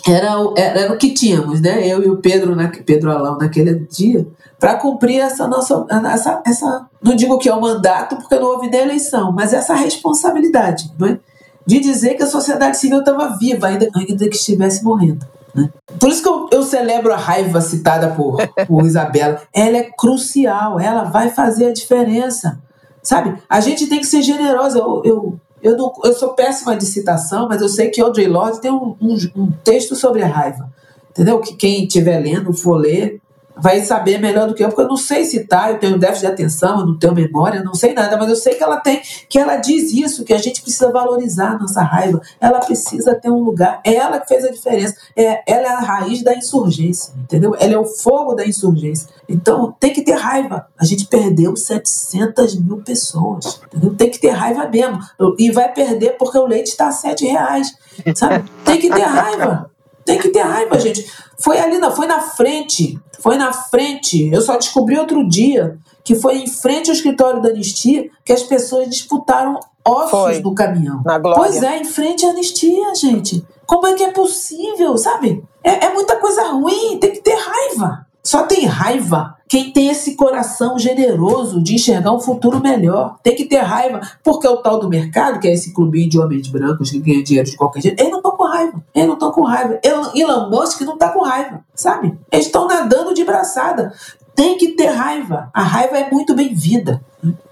era, 0.08 0.36
era, 0.56 0.80
era 0.82 0.94
o 0.94 0.98
que 0.98 1.14
tínhamos, 1.14 1.62
né? 1.62 1.88
Eu 1.88 2.04
e 2.04 2.10
o 2.10 2.18
Pedro, 2.18 2.56
na, 2.56 2.68
Pedro 2.68 3.12
Alão, 3.12 3.38
naquele 3.38 3.74
dia, 3.90 4.28
para 4.60 4.76
cumprir 4.76 5.20
essa 5.20 5.48
nossa, 5.48 5.86
essa, 6.14 6.44
essa, 6.46 6.88
não 7.02 7.16
digo 7.16 7.38
que 7.40 7.50
é 7.50 7.54
o 7.54 7.58
um 7.58 7.62
mandato, 7.62 8.16
porque 8.18 8.38
não 8.38 8.48
houve 8.48 8.70
nem 8.70 8.82
eleição, 8.82 9.32
mas 9.32 9.54
essa 9.54 9.74
responsabilidade, 9.74 10.92
né? 11.00 11.20
de 11.66 11.80
dizer 11.80 12.14
que 12.14 12.24
a 12.24 12.28
sociedade 12.28 12.78
civil 12.78 13.00
estava 13.00 13.36
viva, 13.38 13.68
ainda, 13.68 13.90
ainda 13.96 14.30
que 14.30 14.36
estivesse 14.36 14.84
morrendo. 14.84 15.26
Né? 15.54 15.70
Por 16.00 16.10
isso 16.10 16.22
que 16.22 16.30
eu, 16.30 16.48
eu, 16.52 16.64
celebro 16.64 17.14
a 17.14 17.18
raiva 17.18 17.60
citada 17.62 18.10
por, 18.10 18.38
por 18.68 18.86
Isabela. 18.86 19.42
Ela 19.54 19.78
é 19.78 19.90
crucial, 19.98 20.80
ela 20.80 21.06
vai 21.06 21.30
fazer 21.30 21.68
a 21.68 21.74
diferença. 21.74 22.60
Sabe? 23.06 23.38
A 23.48 23.62
gente 23.62 23.88
tem 23.88 24.00
que 24.00 24.08
ser 24.08 24.24
generosa. 24.24 24.80
Eu, 24.80 25.02
eu, 25.06 25.40
eu, 25.62 25.78
não, 25.78 25.94
eu 26.04 26.14
sou 26.14 26.30
péssima 26.30 26.76
de 26.76 26.86
citação, 26.86 27.48
mas 27.48 27.62
eu 27.62 27.70
sei 27.70 27.90
que 27.90 28.02
Audrey 28.02 28.28
Lorde 28.28 28.60
tem 28.60 28.72
um, 28.72 28.96
um, 29.00 29.16
um 29.36 29.52
texto 29.64 29.96
sobre 29.96 30.24
a 30.24 30.28
raiva. 30.28 30.70
Entendeu? 31.12 31.40
Que 31.40 31.56
quem 31.56 31.84
estiver 31.86 32.20
lendo, 32.20 32.52
for 32.52 32.76
ler, 32.76 33.22
vai 33.58 33.82
saber 33.82 34.20
melhor 34.20 34.48
do 34.48 34.54
que 34.54 34.64
eu, 34.64 34.70
porque 34.70 34.82
eu 34.82 34.88
não 34.88 34.98
sei 34.98 35.26
citar, 35.26 35.72
eu 35.72 35.80
tenho 35.80 35.98
déficit 35.98 36.28
de 36.28 36.34
atenção, 36.34 36.80
eu 36.80 36.86
não 36.86 36.98
tenho 36.98 37.14
memória, 37.14 37.60
eu 37.60 37.64
não 37.64 37.74
sei 37.74 37.94
nada, 37.94 38.18
mas 38.18 38.30
eu 38.30 38.36
sei 38.36 38.56
que 38.56 38.64
ela 38.64 38.78
tem, 38.78 39.02
que 39.30 39.40
ela 39.40 39.58
diz 39.58 39.92
isso, 39.94 40.24
que 40.24 40.34
a 40.34 40.38
gente 40.38 40.62
precisa 40.62 40.92
valorizar 40.92 41.52
a 41.52 41.60
nossa 41.60 41.82
raiva, 41.82 42.22
ela 42.40 42.60
precisa 42.60 43.16
ter 43.16 43.30
um 43.30 43.44
lugar, 43.44 43.80
é 43.84 43.96
ela 43.96 44.20
que 44.20 44.28
fez 44.28 44.44
a 44.44 44.52
diferença, 44.52 44.96
é, 45.16 45.42
ela 45.48 45.68
é 45.68 45.74
a 45.74 45.80
raiz 45.80 46.24
da 46.24 46.36
insurgência, 46.36 47.14
entendeu? 47.18 47.56
Ela 47.60 47.74
é 47.74 47.78
o 47.78 47.86
fogo 47.86 48.34
da 48.34 48.46
insurgência. 48.46 49.08
Então 49.28 49.76
tem 49.80 49.94
que 49.94 50.04
ter 50.04 50.14
raiva. 50.14 50.68
A 50.78 50.86
gente 50.86 51.08
perdeu 51.08 51.56
700 51.56 52.60
mil 52.60 52.78
pessoas, 52.78 53.60
entendeu? 53.68 53.96
Tem 53.96 54.10
que 54.10 54.20
ter 54.20 54.30
raiva 54.30 54.68
mesmo. 54.68 55.00
E 55.38 55.52
vai 55.52 55.72
perder 55.72 56.18
porque 56.18 56.38
o 56.38 56.46
leite 56.46 56.68
está 56.68 56.88
a 56.88 56.92
7 56.92 57.26
reais, 57.26 57.74
sabe? 58.16 58.50
Tem 58.64 58.80
que 58.80 58.90
ter 58.90 59.02
raiva. 59.02 59.72
Tem 60.06 60.20
que 60.20 60.30
ter 60.30 60.42
raiva, 60.42 60.80
gente. 60.80 61.12
Foi 61.40 61.58
ali, 61.58 61.80
não, 61.80 61.92
foi 61.92 62.06
na 62.06 62.22
frente. 62.22 62.98
Foi 63.20 63.38
na 63.38 63.52
frente. 63.52 64.30
Eu 64.32 64.42
só 64.42 64.56
descobri 64.56 64.98
outro 64.98 65.28
dia 65.28 65.78
que 66.04 66.14
foi 66.14 66.38
em 66.38 66.48
frente 66.48 66.90
ao 66.90 66.96
escritório 66.96 67.42
da 67.42 67.50
Anistia 67.50 68.10
que 68.24 68.32
as 68.32 68.44
pessoas 68.44 68.88
disputaram 68.88 69.60
ossos 69.84 70.12
foi. 70.12 70.40
no 70.42 70.54
caminhão. 70.54 71.02
Na 71.04 71.18
glória. 71.18 71.42
Pois 71.42 71.64
é, 71.64 71.80
em 71.80 71.86
frente 71.86 72.26
à 72.26 72.30
Anistia, 72.30 72.94
gente. 72.96 73.44
Como 73.66 73.88
é 73.88 73.94
que 73.94 74.04
é 74.04 74.12
possível, 74.12 74.96
sabe? 74.96 75.44
É, 75.64 75.86
é 75.86 75.94
muita 75.94 76.18
coisa 76.18 76.44
ruim, 76.50 77.00
tem 77.00 77.12
que 77.12 77.22
ter 77.22 77.36
raiva. 77.36 78.06
Só 78.24 78.44
tem 78.44 78.66
raiva 78.66 79.36
quem 79.48 79.72
tem 79.72 79.90
esse 79.90 80.16
coração 80.16 80.78
generoso 80.80 81.62
de 81.62 81.76
enxergar 81.76 82.12
um 82.12 82.20
futuro 82.20 82.60
melhor. 82.60 83.18
Tem 83.22 83.36
que 83.36 83.46
ter 83.46 83.60
raiva, 83.60 84.02
porque 84.24 84.48
o 84.48 84.58
tal 84.58 84.80
do 84.80 84.90
mercado, 84.90 85.40
que 85.40 85.48
é 85.48 85.54
esse 85.54 85.74
clubinho 85.74 86.10
de 86.10 86.20
homens 86.20 86.48
brancos 86.48 86.90
que 86.90 87.00
ganha 87.00 87.24
dinheiro 87.24 87.50
de 87.50 87.56
qualquer 87.56 87.82
jeito, 87.82 88.00
eles 88.00 88.12
não 88.12 88.20
estão 88.20 88.35
raiva. 88.56 88.84
Eles 88.94 89.08
não 89.08 89.14
estão 89.16 89.32
com 89.32 89.44
raiva. 89.44 89.80
Elon 89.84 90.50
Musk 90.50 90.82
não 90.82 90.94
está 90.94 91.10
com 91.10 91.24
raiva, 91.24 91.62
sabe? 91.74 92.18
Eles 92.32 92.46
estão 92.46 92.68
nadando 92.68 93.14
de 93.14 93.24
braçada. 93.24 93.94
Tem 94.36 94.58
que 94.58 94.70
ter 94.70 94.88
raiva. 94.88 95.50
A 95.54 95.64
raiva 95.64 95.98
é 95.98 96.10
muito 96.12 96.34
bem-vinda. 96.34 97.02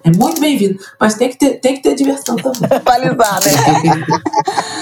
É 0.04 0.12
muito 0.12 0.40
bem-vindo. 0.40 0.78
Mas 1.00 1.16
tem 1.16 1.30
que 1.30 1.38
ter, 1.38 1.60
tem 1.60 1.76
que 1.76 1.82
ter 1.82 1.96
diversão 1.96 2.36
também. 2.36 2.70
Balizar, 2.84 3.40
né? 3.44 4.06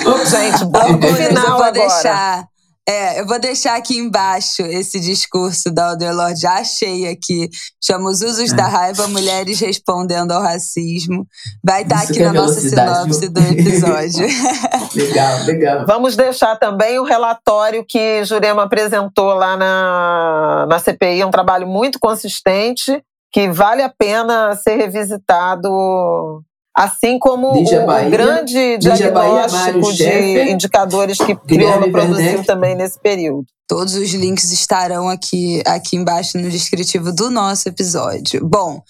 Gente, 0.25 0.65
bom 0.65 1.01
final 1.13 1.43
eu 1.43 1.51
vou 1.51 1.63
agora. 1.63 1.71
deixar 1.71 2.50
É, 2.91 3.21
eu 3.21 3.25
vou 3.25 3.39
deixar 3.39 3.77
aqui 3.77 3.97
embaixo 3.97 4.63
esse 4.63 4.99
discurso 4.99 5.71
da 5.71 5.91
Audre 5.91 6.11
Lorde, 6.11 6.41
já 6.41 6.55
achei 6.55 7.07
aqui. 7.07 7.49
Chama 7.81 8.09
Os 8.09 8.21
Usos 8.21 8.51
é. 8.51 8.55
da 8.55 8.67
Raiva, 8.67 9.07
Mulheres 9.07 9.61
Respondendo 9.61 10.33
ao 10.33 10.41
Racismo. 10.41 11.25
Vai 11.63 11.83
estar 11.83 11.99
tá 11.99 12.03
aqui 12.03 12.19
na 12.19 12.33
nossa 12.33 12.59
sinopse 12.59 13.29
do 13.29 13.39
episódio. 13.39 14.27
legal, 14.93 15.43
legal. 15.45 15.85
Vamos 15.87 16.17
deixar 16.17 16.57
também 16.57 16.99
o 16.99 17.05
relatório 17.05 17.85
que 17.87 18.25
Jurema 18.25 18.63
apresentou 18.63 19.35
lá 19.35 19.55
na, 19.55 20.65
na 20.67 20.77
CPI, 20.77 21.21
é 21.21 21.25
um 21.25 21.31
trabalho 21.31 21.67
muito 21.67 21.97
consistente, 21.97 23.01
que 23.31 23.49
vale 23.49 23.83
a 23.83 23.89
pena 23.89 24.53
ser 24.57 24.75
revisitado 24.75 26.43
Assim 26.75 27.19
como 27.19 27.49
o 27.49 27.85
Bahia, 27.85 28.09
grande 28.09 28.77
diagnóstico 28.77 29.81
Bahia, 29.81 29.93
de 29.93 30.51
indicadores 30.51 31.17
que 31.17 31.35
Crioula 31.35 31.89
produziu 31.91 32.45
também 32.45 32.75
nesse 32.75 32.99
período. 32.99 33.45
Todos 33.67 33.93
os 33.95 34.09
links 34.13 34.51
estarão 34.51 35.09
aqui, 35.09 35.61
aqui 35.65 35.97
embaixo 35.97 36.37
no 36.37 36.49
descritivo 36.49 37.11
do 37.13 37.29
nosso 37.29 37.67
episódio. 37.67 38.45
Bom, 38.47 38.81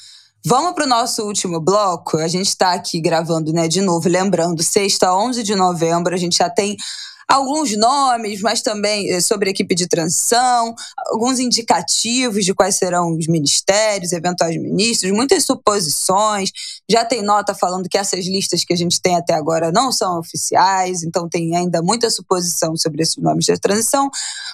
Vamos 0.43 0.73
para 0.73 0.85
o 0.85 0.89
nosso 0.89 1.23
último 1.23 1.61
bloco. 1.61 2.17
A 2.17 2.27
gente 2.27 2.47
está 2.47 2.73
aqui 2.73 2.99
gravando, 2.99 3.53
né, 3.53 3.67
de 3.67 3.79
novo, 3.79 4.09
lembrando, 4.09 4.63
sexta, 4.63 5.13
11 5.13 5.43
de 5.43 5.53
novembro, 5.53 6.15
a 6.15 6.17
gente 6.17 6.37
já 6.37 6.49
tem 6.49 6.75
alguns 7.31 7.75
nomes, 7.77 8.41
mas 8.41 8.61
também 8.61 9.09
eh, 9.09 9.21
sobre 9.21 9.49
a 9.49 9.51
equipe 9.51 9.73
de 9.73 9.87
transição, 9.87 10.75
alguns 11.07 11.39
indicativos 11.39 12.43
de 12.43 12.53
quais 12.53 12.75
serão 12.75 13.17
os 13.17 13.27
ministérios, 13.27 14.11
eventuais 14.11 14.57
ministros, 14.57 15.11
muitas 15.13 15.45
suposições. 15.45 16.51
Já 16.89 17.05
tem 17.05 17.21
nota 17.21 17.55
falando 17.55 17.87
que 17.87 17.97
essas 17.97 18.25
listas 18.25 18.65
que 18.65 18.73
a 18.73 18.75
gente 18.75 19.01
tem 19.01 19.15
até 19.15 19.33
agora 19.33 19.71
não 19.71 19.93
são 19.93 20.19
oficiais, 20.19 21.03
então 21.03 21.29
tem 21.29 21.55
ainda 21.55 21.81
muita 21.81 22.09
suposição 22.09 22.75
sobre 22.75 23.01
esses 23.01 23.15
nomes 23.17 23.45
de 23.45 23.57
transição, 23.57 24.09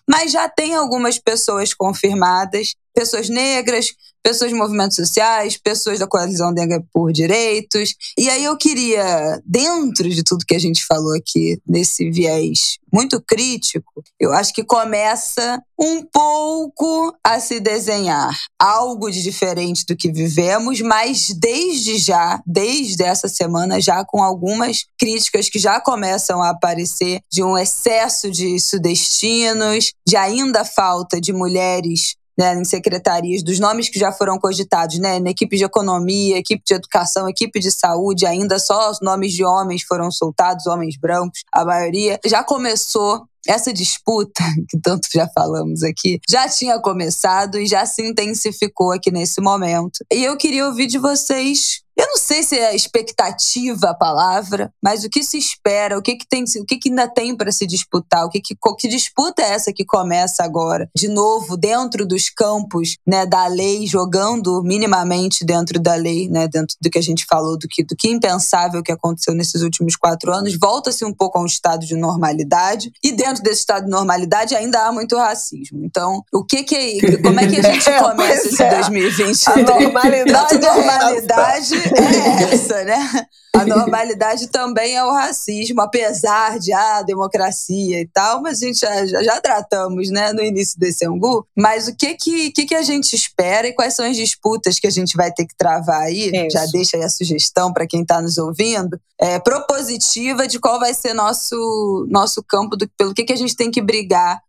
mas 0.07 0.31
já 0.31 0.47
tem 0.47 0.75
algumas 0.75 1.17
pessoas 1.17 1.73
confirmadas, 1.73 2.75
pessoas 2.93 3.27
negras, 3.27 3.87
pessoas 4.27 4.51
de 4.51 4.57
movimentos 4.57 4.97
sociais, 4.97 5.55
pessoas 5.55 5.99
da 5.99 6.05
coalizão 6.05 6.51
Negra 6.51 6.83
por 6.91 7.13
Direitos. 7.13 7.95
E 8.17 8.29
aí 8.29 8.43
eu 8.43 8.57
queria, 8.57 9.41
dentro 9.45 10.09
de 10.09 10.21
tudo 10.21 10.45
que 10.45 10.53
a 10.53 10.59
gente 10.59 10.85
falou 10.85 11.15
aqui, 11.15 11.57
nesse 11.65 12.11
viés 12.11 12.77
muito 12.91 13.21
crítico, 13.21 14.03
eu 14.19 14.33
acho 14.33 14.53
que 14.53 14.65
começa 14.65 15.61
um 15.79 16.03
pouco 16.03 17.15
a 17.23 17.39
se 17.39 17.61
desenhar 17.61 18.37
algo 18.59 19.09
de 19.09 19.23
diferente 19.23 19.85
do 19.87 19.95
que 19.95 20.11
vivemos, 20.11 20.81
mas 20.81 21.27
desde 21.29 21.97
já, 21.97 22.41
desde 22.45 23.03
essa 23.03 23.29
semana, 23.29 23.79
já 23.79 24.03
com 24.03 24.21
algumas 24.21 24.85
críticas 24.99 25.47
que 25.47 25.59
já 25.59 25.79
começam 25.79 26.41
a 26.41 26.49
aparecer 26.49 27.21
de 27.31 27.43
um 27.43 27.57
excesso 27.57 28.29
de 28.29 28.59
sudestinos, 28.59 29.93
de 30.05 30.17
ainda 30.17 30.65
falta 30.65 31.21
de 31.21 31.31
mulheres 31.31 32.17
né, 32.37 32.53
em 32.55 32.63
secretarias, 32.63 33.43
dos 33.43 33.59
nomes 33.59 33.89
que 33.89 33.97
já 33.97 34.11
foram 34.11 34.37
cogitados, 34.37 34.99
né, 34.99 35.19
na 35.19 35.31
equipe 35.31 35.57
de 35.57 35.63
economia, 35.63 36.37
equipe 36.37 36.63
de 36.65 36.73
educação, 36.73 37.27
equipe 37.27 37.59
de 37.59 37.71
saúde, 37.71 38.25
ainda 38.25 38.59
só 38.59 38.91
os 38.91 38.99
nomes 39.01 39.33
de 39.33 39.43
homens 39.43 39.83
foram 39.83 40.11
soltados, 40.11 40.67
homens 40.67 40.97
brancos, 40.97 41.43
a 41.51 41.65
maioria. 41.65 42.19
Já 42.25 42.43
começou 42.43 43.25
essa 43.47 43.73
disputa, 43.73 44.43
que 44.69 44.79
tanto 44.79 45.07
já 45.11 45.27
falamos 45.33 45.81
aqui, 45.81 46.19
já 46.29 46.47
tinha 46.47 46.79
começado 46.79 47.57
e 47.57 47.65
já 47.65 47.85
se 47.85 48.05
intensificou 48.07 48.91
aqui 48.91 49.09
nesse 49.09 49.41
momento. 49.41 50.05
E 50.11 50.23
eu 50.23 50.37
queria 50.37 50.67
ouvir 50.67 50.87
de 50.87 50.99
vocês 50.99 51.81
eu 51.97 52.05
não 52.05 52.17
sei 52.17 52.43
se 52.43 52.55
é 52.55 52.75
expectativa 52.75 53.89
a 53.89 53.93
palavra, 53.93 54.71
mas 54.81 55.03
o 55.03 55.09
que 55.09 55.23
se 55.23 55.37
espera, 55.37 55.97
o 55.97 56.01
que, 56.01 56.15
que 56.15 56.27
tem, 56.27 56.43
o 56.43 56.65
que, 56.65 56.77
que 56.77 56.89
ainda 56.89 57.07
tem 57.07 57.35
para 57.35 57.51
se 57.51 57.65
disputar, 57.65 58.23
o 58.23 58.29
que, 58.29 58.39
que, 58.39 58.55
que 58.77 58.87
disputa 58.87 59.41
é 59.41 59.49
essa 59.49 59.73
que 59.73 59.83
começa 59.83 60.43
agora, 60.43 60.87
de 60.95 61.07
novo 61.07 61.57
dentro 61.57 62.05
dos 62.05 62.29
campos, 62.29 62.97
né, 63.05 63.25
da 63.25 63.47
lei, 63.47 63.87
jogando 63.87 64.61
minimamente 64.63 65.43
dentro 65.43 65.79
da 65.79 65.95
lei, 65.95 66.29
né, 66.29 66.47
dentro 66.47 66.75
do 66.79 66.89
que 66.89 66.99
a 66.99 67.01
gente 67.01 67.25
falou, 67.27 67.57
do 67.57 67.67
que, 67.67 67.83
do 67.83 67.95
que 67.95 68.09
impensável 68.09 68.83
que 68.83 68.91
aconteceu 68.91 69.33
nesses 69.33 69.63
últimos 69.63 69.95
quatro 69.95 70.31
anos, 70.31 70.55
volta-se 70.55 71.03
um 71.03 71.13
pouco 71.13 71.39
a 71.39 71.41
um 71.41 71.47
estado 71.47 71.83
de 71.83 71.95
normalidade 71.95 72.91
e 73.03 73.11
dentro 73.11 73.41
desse 73.41 73.61
estado 73.61 73.85
de 73.85 73.89
normalidade 73.89 74.55
ainda 74.55 74.85
há 74.85 74.91
muito 74.91 75.17
racismo. 75.17 75.83
Então, 75.83 76.21
o 76.31 76.45
que 76.45 76.63
que 76.63 76.75
é, 76.75 77.17
como 77.23 77.39
é 77.39 77.47
que 77.47 77.59
a 77.59 77.63
gente 77.73 77.85
começa 77.99 78.47
esse 78.47 78.69
2020? 78.69 79.49
A 79.49 79.57
normalidade, 79.57 80.55
a 80.55 80.73
normalidade 80.73 81.86
é 81.95 82.53
essa, 82.53 82.83
né? 82.83 83.27
A 83.55 83.65
normalidade 83.65 84.47
também 84.47 84.95
é 84.95 85.03
o 85.03 85.11
racismo, 85.11 85.81
apesar 85.81 86.59
de 86.59 86.71
a 86.71 86.97
ah, 86.97 87.01
democracia 87.01 87.99
e 87.99 88.07
tal, 88.07 88.41
mas 88.41 88.61
a 88.61 88.65
gente 88.65 88.79
já, 88.79 89.23
já, 89.23 89.41
tratamos, 89.41 90.09
né, 90.09 90.31
no 90.31 90.41
início 90.41 90.79
desse 90.79 91.05
angu. 91.05 91.45
Mas 91.57 91.87
o 91.87 91.95
que 91.95 92.13
que, 92.15 92.51
que 92.51 92.65
que 92.65 92.75
a 92.75 92.83
gente 92.83 93.15
espera 93.15 93.67
e 93.67 93.73
quais 93.73 93.95
são 93.95 94.05
as 94.05 94.15
disputas 94.15 94.79
que 94.79 94.87
a 94.87 94.91
gente 94.91 95.17
vai 95.17 95.31
ter 95.31 95.45
que 95.45 95.55
travar 95.57 96.01
aí? 96.01 96.29
Isso. 96.29 96.51
Já 96.51 96.65
deixa 96.67 96.97
aí 96.97 97.03
a 97.03 97.09
sugestão 97.09 97.73
para 97.73 97.87
quem 97.87 98.01
está 98.01 98.21
nos 98.21 98.37
ouvindo, 98.37 98.99
é, 99.19 99.39
propositiva 99.39 100.47
de 100.47 100.59
qual 100.59 100.79
vai 100.79 100.93
ser 100.93 101.13
nosso 101.13 102.05
nosso 102.09 102.43
campo 102.43 102.77
do, 102.77 102.87
pelo 102.97 103.13
que 103.13 103.23
que 103.23 103.33
a 103.33 103.37
gente 103.37 103.55
tem 103.55 103.71
que 103.71 103.81
brigar 103.81 104.39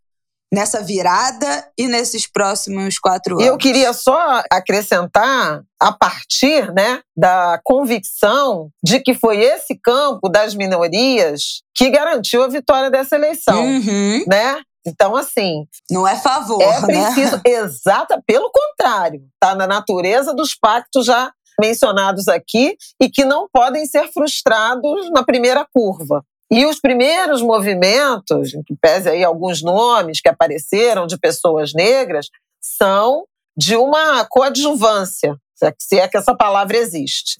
nessa 0.52 0.82
virada 0.82 1.66
e 1.76 1.86
nesses 1.86 2.26
próximos 2.26 2.98
quatro 2.98 3.34
anos. 3.34 3.46
Eu 3.46 3.56
queria 3.58 3.92
só 3.92 4.42
acrescentar, 4.50 5.62
a 5.80 5.92
partir 5.92 6.72
né, 6.72 7.00
da 7.16 7.60
convicção 7.62 8.70
de 8.82 9.00
que 9.00 9.14
foi 9.14 9.40
esse 9.40 9.78
campo 9.82 10.28
das 10.28 10.54
minorias 10.54 11.62
que 11.74 11.90
garantiu 11.90 12.42
a 12.42 12.48
vitória 12.48 12.90
dessa 12.90 13.16
eleição, 13.16 13.64
uhum. 13.64 14.24
né? 14.26 14.60
Então, 14.86 15.14
assim. 15.14 15.66
Não 15.90 16.08
é 16.08 16.16
favor, 16.16 16.62
é 16.62 16.80
né? 16.86 17.12
preciso, 17.12 17.36
né? 17.36 17.42
Exata, 17.62 18.20
pelo 18.26 18.50
contrário, 18.50 19.22
está 19.34 19.54
na 19.54 19.66
natureza 19.66 20.34
dos 20.34 20.54
pactos 20.54 21.04
já 21.04 21.30
mencionados 21.60 22.28
aqui 22.28 22.76
e 23.00 23.10
que 23.10 23.24
não 23.24 23.48
podem 23.52 23.84
ser 23.84 24.10
frustrados 24.12 25.10
na 25.10 25.22
primeira 25.24 25.66
curva. 25.72 26.24
E 26.50 26.64
os 26.64 26.80
primeiros 26.80 27.42
movimentos, 27.42 28.52
que 28.66 28.74
pese 28.80 29.08
aí 29.08 29.22
alguns 29.22 29.62
nomes 29.62 30.20
que 30.20 30.28
apareceram 30.28 31.06
de 31.06 31.18
pessoas 31.18 31.74
negras, 31.74 32.28
são 32.60 33.24
de 33.56 33.76
uma 33.76 34.24
coadjuvância, 34.24 35.36
se 35.78 35.98
é 35.98 36.08
que 36.08 36.16
essa 36.16 36.34
palavra 36.34 36.76
existe. 36.76 37.36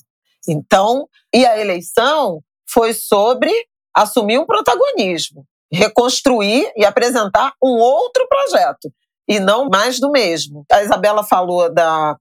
Então, 0.47 1.09
e 1.32 1.47
a 1.47 1.59
eleição 1.59 2.43
foi 2.68 2.93
sobre 2.93 3.51
assumir 3.94 4.39
um 4.39 4.47
protagonismo, 4.47 5.44
reconstruir 5.72 6.70
e 6.76 6.85
apresentar 6.85 7.52
um 7.62 7.76
outro 7.78 8.26
projeto, 8.28 8.93
e 9.26 9.40
não 9.40 9.68
mais 9.68 9.98
do 9.98 10.10
mesmo. 10.10 10.64
A 10.70 10.82
Isabela 10.82 11.22
falou 11.22 11.72
da 11.72 12.16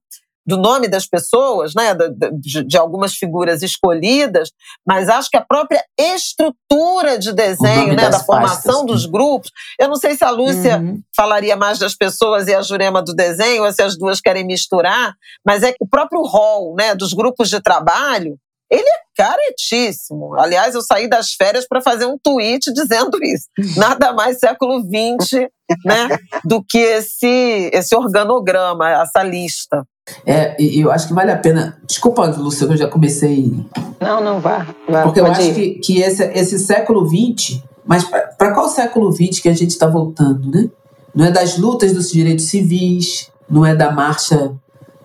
do 0.48 0.56
nome 0.56 0.88
das 0.88 1.06
pessoas, 1.06 1.74
né, 1.74 1.94
de, 2.40 2.64
de, 2.64 2.78
algumas 2.78 3.12
figuras 3.12 3.62
escolhidas, 3.62 4.50
mas 4.86 5.10
acho 5.10 5.28
que 5.28 5.36
a 5.36 5.44
própria 5.44 5.84
estrutura 6.00 7.18
de 7.18 7.34
desenho, 7.34 7.94
né, 7.94 8.08
da 8.08 8.18
formação 8.18 8.86
dos 8.86 9.04
grupos. 9.04 9.50
Eu 9.78 9.88
não 9.88 9.96
sei 9.96 10.16
se 10.16 10.24
a 10.24 10.30
Lúcia 10.30 10.78
uhum. 10.78 11.02
falaria 11.14 11.54
mais 11.54 11.78
das 11.78 11.94
pessoas 11.94 12.48
e 12.48 12.54
a 12.54 12.62
Jurema 12.62 13.02
do 13.02 13.14
desenho, 13.14 13.62
ou 13.62 13.70
se 13.70 13.82
as 13.82 13.98
duas 13.98 14.22
querem 14.22 14.46
misturar, 14.46 15.12
mas 15.44 15.62
é 15.62 15.70
que 15.70 15.84
o 15.84 15.86
próprio 15.86 16.22
rol 16.22 16.74
né, 16.74 16.94
dos 16.94 17.12
grupos 17.12 17.50
de 17.50 17.60
trabalho 17.60 18.38
ele 18.70 18.86
é 18.86 19.00
caretíssimo. 19.16 20.34
Aliás, 20.38 20.74
eu 20.74 20.82
saí 20.82 21.08
das 21.08 21.32
férias 21.32 21.66
para 21.66 21.80
fazer 21.80 22.06
um 22.06 22.18
tweet 22.22 22.70
dizendo 22.72 23.18
isso. 23.22 23.46
Nada 23.76 24.12
mais 24.12 24.38
século 24.38 24.80
XX 24.80 25.48
né, 25.84 26.08
do 26.44 26.62
que 26.62 26.78
esse, 26.78 27.70
esse 27.72 27.94
organograma, 27.94 28.90
essa 28.90 29.22
lista. 29.22 29.84
É, 30.24 30.56
e 30.60 30.80
eu 30.80 30.90
acho 30.90 31.08
que 31.08 31.14
vale 31.14 31.30
a 31.30 31.36
pena. 31.36 31.78
Desculpa, 31.86 32.26
Luciano, 32.26 32.74
eu 32.74 32.78
já 32.78 32.88
comecei. 32.88 33.52
Não, 34.00 34.22
não 34.22 34.40
vá. 34.40 34.66
vá 34.88 35.02
Porque 35.02 35.20
eu 35.20 35.26
acho 35.26 35.54
que, 35.54 35.70
que 35.80 36.00
esse, 36.00 36.24
esse 36.32 36.58
século 36.58 37.06
XX, 37.06 37.62
mas 37.84 38.04
para 38.04 38.54
qual 38.54 38.68
século 38.68 39.12
XX 39.12 39.40
que 39.40 39.48
a 39.48 39.54
gente 39.54 39.70
está 39.70 39.86
voltando, 39.86 40.50
né? 40.50 40.70
Não 41.14 41.24
é 41.24 41.30
das 41.30 41.58
lutas 41.58 41.92
dos 41.92 42.10
direitos 42.10 42.46
civis, 42.46 43.30
não 43.50 43.66
é 43.66 43.74
da 43.74 43.90
marcha 43.90 44.54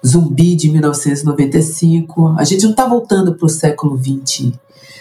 zumbi 0.05 0.55
de 0.55 0.69
1995. 0.69 2.35
A 2.37 2.43
gente 2.43 2.63
não 2.63 2.71
está 2.71 2.87
voltando 2.87 3.35
para 3.35 3.45
o 3.45 3.49
século 3.49 3.97
XX 3.97 4.51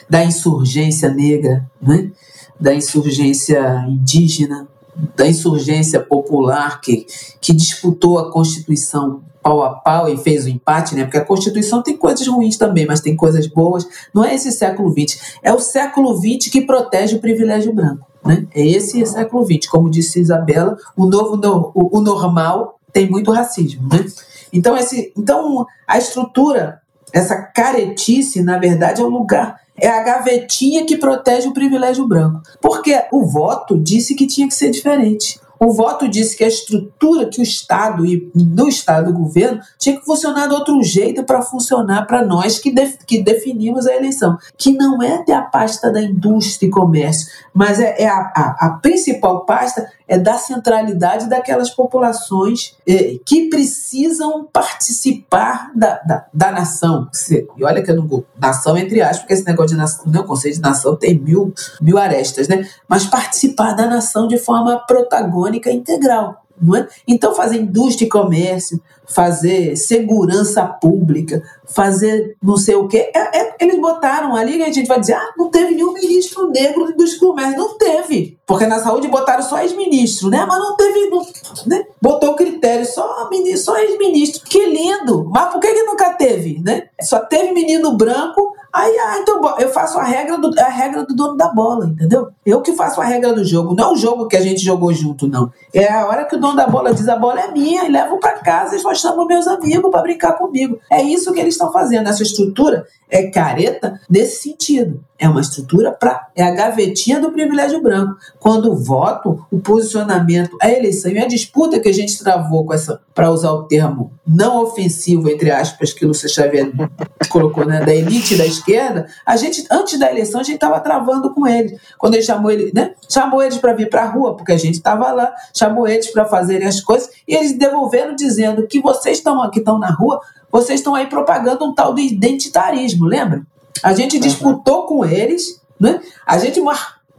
da 0.09 0.25
insurgência 0.25 1.09
negra, 1.09 1.69
né? 1.81 2.11
da 2.59 2.75
insurgência 2.75 3.85
indígena, 3.89 4.69
da 5.17 5.27
insurgência 5.27 6.01
popular 6.01 6.81
que, 6.81 7.07
que 7.41 7.53
disputou 7.53 8.19
a 8.19 8.31
Constituição 8.31 9.23
pau 9.43 9.63
a 9.63 9.71
pau 9.71 10.09
e 10.09 10.17
fez 10.17 10.45
o 10.45 10.49
empate, 10.49 10.95
né? 10.95 11.03
Porque 11.03 11.19
a 11.19 11.25
Constituição 11.25 11.83
tem 11.83 11.97
coisas 11.97 12.27
ruins 12.29 12.57
também, 12.57 12.87
mas 12.87 13.01
tem 13.01 13.17
coisas 13.17 13.47
boas. 13.49 13.87
Não 14.15 14.25
é 14.25 14.35
esse 14.35 14.53
século 14.53 14.91
XX. 14.91 15.39
É 15.43 15.53
o 15.53 15.59
século 15.59 16.17
XX 16.17 16.51
que 16.51 16.63
protege 16.63 17.17
o 17.17 17.21
privilégio 17.21 17.73
branco. 17.73 18.07
Né? 18.25 18.47
É 18.55 18.65
esse 18.65 19.05
século 19.05 19.45
XX. 19.45 19.67
Como 19.69 19.91
disse 19.91 20.21
Isabela, 20.21 20.77
o 20.97 21.07
novo 21.07 21.41
o, 21.75 22.01
normal 22.01 22.79
tem 22.93 23.11
muito 23.11 23.33
racismo. 23.33 23.89
Né? 23.91 24.07
Então, 24.53 24.77
esse, 24.77 25.13
então, 25.17 25.67
a 25.87 25.99
estrutura, 25.99 26.81
essa 27.13 27.37
caretice, 27.37 28.43
na 28.43 28.59
verdade, 28.59 29.01
é 29.01 29.05
um 29.05 29.09
lugar 29.09 29.63
é 29.77 29.89
a 29.89 30.03
gavetinha 30.03 30.85
que 30.85 30.97
protege 30.97 31.49
o 31.49 31.53
privilégio 31.53 32.07
branco. 32.07 32.41
Porque 32.61 33.05
o 33.11 33.27
voto 33.27 33.79
disse 33.79 34.15
que 34.15 34.27
tinha 34.27 34.47
que 34.47 34.55
ser 34.55 34.71
diferente. 34.71 35.41
O 35.63 35.73
voto 35.73 36.09
disse 36.09 36.37
que 36.37 36.43
a 36.43 36.49
estrutura 36.49 37.27
que 37.27 37.41
o 37.41 37.43
Estado 37.43 38.05
e 38.05 38.29
do 38.35 38.67
Estado 38.67 39.13
do 39.13 39.17
governo 39.17 39.61
tinha 39.79 39.97
que 39.97 40.05
funcionar 40.05 40.49
de 40.49 40.55
outro 40.55 40.83
jeito 40.83 41.23
para 41.23 41.41
funcionar 41.41 42.05
para 42.05 42.27
nós 42.27 42.59
que, 42.59 42.75
que 43.07 43.23
definimos 43.23 43.87
a 43.87 43.95
eleição, 43.95 44.37
que 44.59 44.73
não 44.73 45.01
é 45.01 45.23
ter 45.23 45.35
a 45.35 45.43
pasta 45.43 45.93
da 45.93 46.03
indústria 46.03 46.67
e 46.67 46.71
comércio, 46.71 47.29
mas 47.55 47.79
é, 47.79 48.03
é 48.03 48.09
a, 48.09 48.33
a, 48.35 48.57
a, 48.59 48.71
principal 48.83 49.45
pasta 49.45 49.89
é 50.09 50.19
da 50.19 50.35
centralidade 50.35 51.29
daquelas 51.29 51.71
populações 51.71 52.75
é, 52.85 53.19
que 53.25 53.49
precisam 53.49 54.49
participar 54.53 55.71
da, 55.77 56.01
da, 56.01 56.27
da 56.35 56.51
nação. 56.51 57.09
E 57.57 57.65
olha 57.65 57.83
que 57.83 57.91
eu 57.91 57.97
não 57.97 58.25
nação 58.37 58.77
entre 58.77 59.01
aspas, 59.01 59.21
porque 59.21 59.35
esse 59.35 59.47
negócio 59.47 59.77
de 59.77 59.77
nação, 59.77 60.05
não, 60.07 60.23
o 60.23 60.27
conceito 60.27 60.57
de 60.57 60.61
nação 60.61 60.97
tem 60.97 61.17
mil, 61.17 61.55
mil 61.81 61.97
arestas, 61.97 62.49
né? 62.49 62.69
Mas 62.89 63.07
participar 63.07 63.75
da 63.75 63.87
nação 63.87 64.27
de 64.27 64.39
forma 64.39 64.85
protagônica 64.87 65.52
integral. 65.57 66.43
É? 66.77 66.87
Então, 67.09 67.35
fazer 67.35 67.57
indústria 67.57 68.07
e 68.07 68.09
comércio, 68.09 68.81
fazer 69.05 69.75
segurança 69.75 70.65
pública, 70.65 71.43
fazer 71.67 72.37
não 72.41 72.57
sei 72.57 72.77
o 72.77 72.87
quê, 72.87 73.11
é, 73.13 73.41
é, 73.41 73.57
eles 73.61 73.81
botaram 73.81 74.37
ali 74.37 74.59
e 74.59 74.63
a 74.63 74.71
gente 74.71 74.87
vai 74.87 75.01
dizer: 75.01 75.15
ah, 75.15 75.33
não 75.37 75.51
teve 75.51 75.75
nenhum 75.75 75.93
ministro 75.93 76.51
negro 76.51 76.87
de 76.87 76.93
indústria 76.93 77.17
e 77.17 77.21
comércio. 77.21 77.59
Não 77.59 77.77
teve, 77.77 78.39
porque 78.53 78.67
na 78.67 78.81
saúde 78.81 79.09
botaram 79.09 79.43
só 79.43 79.61
ex-ministro, 79.61 80.29
né? 80.29 80.45
Mas 80.47 80.59
não 80.59 80.77
teve, 80.77 81.09
não, 81.09 81.27
né? 81.67 81.87
botou 82.03 82.35
critério 82.35 82.85
só, 82.85 83.27
só 83.57 83.79
ex-ministro. 83.79 84.43
Que 84.45 84.67
lindo! 84.67 85.27
Mas 85.33 85.51
por 85.51 85.59
que, 85.59 85.73
que 85.73 85.83
nunca 85.85 86.13
teve, 86.13 86.61
né? 86.63 86.83
Só 87.01 87.21
teve 87.21 87.53
menino 87.53 87.97
branco 87.97 88.53
Aí, 88.73 88.99
ah, 89.01 89.19
então 89.21 89.39
eu 89.59 89.69
faço 89.69 89.99
a 89.99 90.03
regra, 90.03 90.39
do, 90.39 90.51
a 90.59 90.69
regra 90.69 91.05
do 91.05 91.15
dono 91.15 91.37
da 91.37 91.49
bola, 91.49 91.85
entendeu? 91.85 92.31
Eu 92.45 92.63
que 92.63 92.73
faço 92.73 93.03
a 93.03 93.05
regra 93.05 93.35
do 93.35 93.45
jogo, 93.45 93.75
não 93.75 93.91
é 93.91 93.93
o 93.93 93.97
jogo 93.97 94.27
que 94.27 94.37
a 94.37 94.41
gente 94.41 94.65
jogou 94.65 94.91
junto, 94.95 95.29
não. 95.29 95.53
É 95.75 95.93
a 95.93 96.07
hora 96.07 96.25
que 96.25 96.37
o 96.37 96.41
dono 96.41 96.57
da 96.57 96.67
bola 96.67 96.95
diz 96.95 97.07
a 97.07 97.17
bola 97.17 97.39
é 97.43 97.53
minha 97.53 97.85
e 97.85 97.93
levo 97.93 98.19
para 98.19 98.39
casa 98.39 98.75
e 98.75 98.79
só 98.79 98.95
chamo 98.95 99.27
meus 99.27 99.47
amigos 99.47 99.91
para 99.91 100.01
brincar 100.01 100.39
comigo. 100.39 100.79
É 100.91 101.03
isso 101.03 101.35
que 101.35 101.41
eles 101.41 101.53
estão 101.53 101.71
fazendo. 101.71 102.09
Essa 102.09 102.23
estrutura 102.23 102.87
é 103.11 103.27
careta 103.27 104.01
nesse 104.09 104.43
sentido. 104.43 105.05
É 105.19 105.29
uma 105.29 105.43
estrutura 105.43 105.93
para. 105.93 106.29
É 106.35 106.43
a 106.43 106.51
gavetinha 106.51 107.21
do 107.21 107.31
privilégio 107.31 107.83
branco. 107.83 108.17
Quando 108.43 108.73
o 108.73 108.77
voto, 108.77 109.47
o 109.53 109.61
posicionamento, 109.61 110.57
a 110.61 110.69
eleição 110.69 111.13
e 111.13 111.19
a 111.21 111.29
disputa 111.29 111.79
que 111.79 111.89
a 111.89 111.95
gente 111.95 112.19
travou 112.19 112.67
com 112.67 112.75
essa, 112.75 113.01
para 113.15 113.31
usar 113.31 113.53
o 113.53 113.69
termo 113.69 114.13
não 114.27 114.65
ofensivo, 114.65 115.31
entre 115.31 115.49
aspas, 115.49 115.93
que 115.93 116.05
o 116.05 116.09
Lúcia 116.09 116.29
Xavier 116.29 116.73
colocou, 117.31 117.65
né, 117.65 117.85
da 117.85 117.95
elite 117.95 118.37
da 118.37 118.45
esquerda, 118.45 119.07
a 119.25 119.37
gente, 119.37 119.65
antes 119.71 119.97
da 119.97 120.11
eleição, 120.11 120.41
a 120.41 120.43
gente 120.43 120.57
estava 120.57 120.81
travando 120.81 121.33
com 121.33 121.47
eles. 121.47 121.81
Quando 121.97 122.15
ele 122.15 122.25
chamou 122.25 122.51
ele, 122.51 122.73
né? 122.75 122.95
Chamou 123.09 123.41
eles 123.41 123.59
para 123.59 123.75
vir 123.75 123.89
para 123.89 124.03
a 124.03 124.11
rua, 124.11 124.35
porque 124.37 124.51
a 124.51 124.59
gente 124.59 124.75
estava 124.75 125.13
lá, 125.13 125.33
chamou 125.55 125.87
eles 125.87 126.11
para 126.11 126.25
fazerem 126.25 126.67
as 126.67 126.81
coisas, 126.81 127.11
e 127.29 127.37
eles 127.37 127.57
devolveram 127.57 128.17
dizendo 128.17 128.67
que 128.67 128.81
vocês 128.81 129.19
estão 129.19 129.41
aqui, 129.41 129.61
estão 129.61 129.79
na 129.79 129.93
rua, 129.93 130.21
vocês 130.51 130.81
estão 130.81 130.97
aí 130.97 131.07
propagando 131.07 131.65
um 131.65 131.73
tal 131.73 131.95
de 131.95 132.03
identitarismo, 132.03 133.07
lembra? 133.07 133.47
A 133.85 133.93
gente 133.93 134.19
disputou 134.19 134.85
com 134.87 135.05
eles, 135.05 135.63
né? 135.79 136.01
a 136.27 136.39
gente 136.39 136.61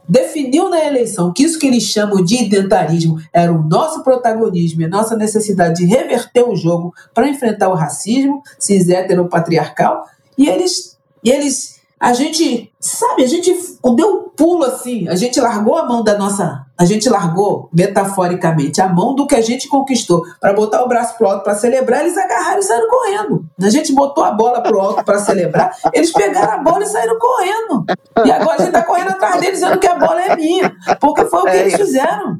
definiu 0.07 0.69
na 0.69 0.83
eleição 0.83 1.31
que 1.31 1.43
isso 1.43 1.59
que 1.59 1.67
eles 1.67 1.83
chamam 1.83 2.23
de 2.23 2.43
identitarismo 2.43 3.17
era 3.31 3.53
o 3.53 3.63
nosso 3.63 4.03
protagonismo 4.03 4.81
e 4.81 4.85
a 4.85 4.89
nossa 4.89 5.15
necessidade 5.15 5.75
de 5.75 5.85
reverter 5.85 6.47
o 6.47 6.55
jogo 6.55 6.93
para 7.13 7.27
enfrentar 7.27 7.69
o 7.69 7.75
racismo 7.75 8.41
cis 8.59 8.85
patriarcal 9.29 10.05
e 10.37 10.47
eles, 10.47 10.97
e 11.23 11.31
eles 11.31 11.81
a 12.03 12.11
gente, 12.11 12.69
sabe, 12.81 13.23
a 13.23 13.27
gente 13.27 13.55
deu 13.95 14.07
um 14.13 14.29
pulo 14.35 14.65
assim, 14.65 15.07
a 15.07 15.15
gente 15.15 15.39
largou 15.39 15.77
a 15.77 15.85
mão 15.85 16.03
da 16.03 16.17
nossa, 16.17 16.62
a 16.77 16.85
gente 16.85 17.07
largou, 17.07 17.69
metaforicamente, 17.71 18.81
a 18.81 18.89
mão 18.89 19.13
do 19.13 19.27
que 19.27 19.35
a 19.35 19.41
gente 19.41 19.67
conquistou 19.67 20.23
para 20.39 20.53
botar 20.53 20.83
o 20.83 20.87
braço 20.87 21.15
pro 21.17 21.27
alto 21.27 21.43
para 21.43 21.53
celebrar, 21.55 22.01
eles 22.01 22.17
agarraram 22.17 22.59
e 22.59 22.63
saíram 22.63 22.89
correndo. 22.89 23.45
A 23.61 23.69
gente 23.69 23.93
botou 23.93 24.23
a 24.23 24.31
bola 24.31 24.61
pro 24.61 24.79
alto 24.79 25.03
para 25.03 25.19
celebrar, 25.19 25.75
eles 25.93 26.11
pegaram 26.11 26.53
a 26.53 26.57
bola 26.57 26.83
e 26.83 26.87
saíram 26.87 27.17
correndo. 27.19 27.85
E 28.25 28.31
agora 28.31 28.61
a 28.61 28.65
gente 28.65 28.73
tá 28.73 28.83
correndo 28.83 29.11
atrás 29.11 29.39
deles 29.39 29.59
dizendo 29.59 29.79
que 29.79 29.87
a 29.87 29.95
bola 29.95 30.21
é 30.21 30.35
minha, 30.35 30.75
porque 30.99 31.25
foi 31.25 31.41
o 31.41 31.43
que 31.43 31.49
é 31.49 31.61
eles 31.61 31.75
fizeram. 31.75 32.39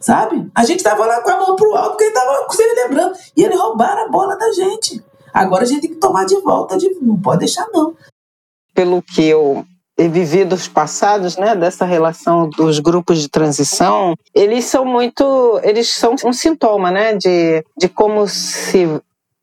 Sabe? 0.00 0.50
A 0.54 0.64
gente 0.64 0.82
tava 0.82 1.06
lá 1.06 1.20
com 1.20 1.30
a 1.30 1.36
mão 1.38 1.54
pro 1.54 1.76
alto 1.76 1.90
porque 1.90 2.04
ele 2.04 2.14
tava 2.14 2.46
celebrando. 2.50 3.14
E 3.36 3.44
eles 3.44 3.56
roubaram 3.56 4.06
a 4.06 4.08
bola 4.08 4.36
da 4.36 4.50
gente. 4.50 5.00
Agora 5.32 5.62
a 5.62 5.66
gente 5.66 5.82
tem 5.82 5.90
que 5.90 5.96
tomar 5.96 6.26
de 6.26 6.40
volta, 6.40 6.76
de, 6.76 6.90
não 7.00 7.20
pode 7.20 7.38
deixar 7.38 7.66
não 7.72 7.94
pelo 8.74 9.02
que 9.02 9.24
eu 9.24 9.64
vivi 10.08 10.44
dos 10.44 10.68
passados, 10.68 11.36
né, 11.36 11.54
dessa 11.54 11.84
relação 11.84 12.48
dos 12.48 12.78
grupos 12.78 13.20
de 13.20 13.28
transição, 13.28 14.14
eles 14.34 14.64
são 14.64 14.84
muito, 14.84 15.60
eles 15.62 15.92
são 15.92 16.14
um 16.24 16.32
sintoma, 16.32 16.90
né, 16.90 17.14
de, 17.14 17.64
de 17.76 17.88
como 17.88 18.26
se, 18.28 18.88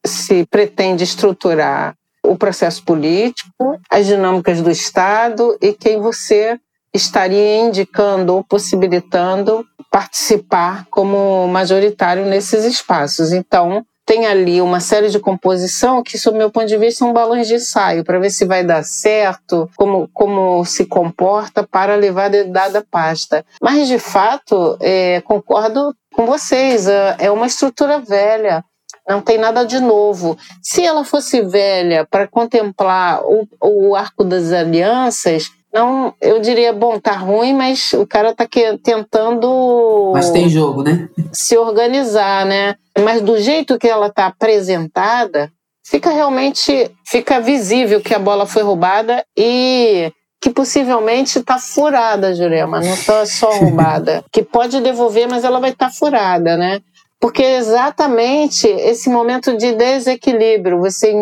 se 0.06 0.46
pretende 0.46 1.04
estruturar 1.04 1.96
o 2.24 2.38
processo 2.38 2.84
político, 2.84 3.80
as 3.90 4.06
dinâmicas 4.06 4.62
do 4.62 4.70
Estado 4.70 5.58
e 5.62 5.74
quem 5.74 6.00
você 6.00 6.60
estaria 6.94 7.58
indicando 7.58 8.36
ou 8.36 8.44
possibilitando 8.44 9.66
participar 9.92 10.86
como 10.90 11.48
majoritário 11.48 12.26
nesses 12.26 12.64
espaços. 12.66 13.32
Então, 13.32 13.86
tem 14.10 14.26
ali 14.26 14.60
uma 14.60 14.80
série 14.80 15.10
de 15.10 15.20
composição 15.20 16.02
que, 16.02 16.18
sob 16.18 16.36
meu 16.36 16.50
ponto 16.50 16.66
de 16.66 16.76
vista, 16.78 16.98
são 17.06 17.14
balões 17.14 17.48
de 17.48 17.54
ensaio 17.54 18.04
para 18.04 18.18
ver 18.18 18.32
se 18.32 18.44
vai 18.44 18.64
dar 18.64 18.84
certo, 18.84 19.70
como, 19.76 20.10
como 20.12 20.66
se 20.66 20.88
comporta 20.88 21.62
para 21.62 21.96
levar 21.96 22.34
a 22.34 22.44
dada 22.44 22.84
pasta. 22.90 23.46
Mas, 23.62 23.88
de 23.88 24.00
fato, 24.00 24.76
é, 24.82 25.22
concordo 25.22 25.96
com 26.16 26.26
vocês, 26.26 26.88
é, 26.88 27.18
é 27.20 27.30
uma 27.30 27.46
estrutura 27.46 28.00
velha, 28.00 28.66
não 29.08 29.22
tem 29.22 29.38
nada 29.38 29.64
de 29.64 29.80
novo. 29.80 30.36
Se 30.60 30.84
ela 30.84 31.06
fosse 31.06 31.44
velha 31.44 32.04
para 32.04 32.28
contemplar 32.28 33.22
o, 33.24 33.48
o 33.62 33.96
arco 33.96 34.24
das 34.24 34.52
alianças, 34.52 35.52
não, 35.74 36.14
eu 36.20 36.40
diria, 36.40 36.74
bom, 36.74 37.00
tá 37.00 37.12
ruim, 37.12 37.54
mas 37.54 37.94
o 37.94 38.06
cara 38.06 38.34
tá 38.34 38.48
que, 38.48 38.78
tentando. 38.80 40.12
Mas 40.14 40.32
tem 40.32 40.50
jogo, 40.50 40.82
né? 40.82 41.08
Se 41.32 41.58
organizar, 41.58 42.46
né? 42.46 42.76
Mas 42.98 43.22
do 43.22 43.38
jeito 43.40 43.78
que 43.78 43.88
ela 43.88 44.12
tá 44.12 44.26
apresentada, 44.26 45.52
fica 45.86 46.10
realmente 46.10 46.92
fica 47.06 47.40
visível 47.40 48.02
que 48.02 48.16
a 48.16 48.20
bola 48.20 48.46
foi 48.46 48.64
roubada 48.64 49.24
e 49.38 50.12
que 50.42 50.50
possivelmente 50.50 51.40
está 51.40 51.60
furada, 51.60 52.34
Jurema, 52.34 52.80
não 52.80 52.94
está 52.94 53.26
só 53.26 53.52
roubada. 53.60 54.24
que 54.32 54.42
pode 54.42 54.80
devolver, 54.82 55.28
mas 55.28 55.44
ela 55.44 55.60
vai 55.60 55.72
estar 55.72 55.88
tá 55.88 55.92
furada, 55.92 56.58
né? 56.58 56.80
Porque 57.20 57.44
é 57.44 57.58
exatamente 57.58 58.66
esse 58.66 59.10
momento 59.10 59.58
de 59.58 59.74
desequilíbrio, 59.74 60.80
você 60.80 61.14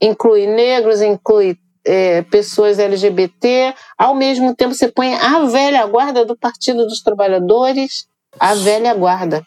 inclui 0.00 0.48
negros, 0.48 1.00
inclui 1.00 1.56
é, 1.86 2.22
pessoas 2.22 2.78
LGBT, 2.78 3.74
ao 3.98 4.14
mesmo 4.14 4.54
tempo 4.54 4.74
você 4.74 4.88
põe 4.88 5.14
a 5.14 5.44
velha 5.44 5.84
guarda 5.86 6.24
do 6.24 6.36
Partido 6.36 6.86
dos 6.86 7.02
Trabalhadores, 7.02 8.06
a 8.38 8.54
velha 8.54 8.94
guarda. 8.94 9.42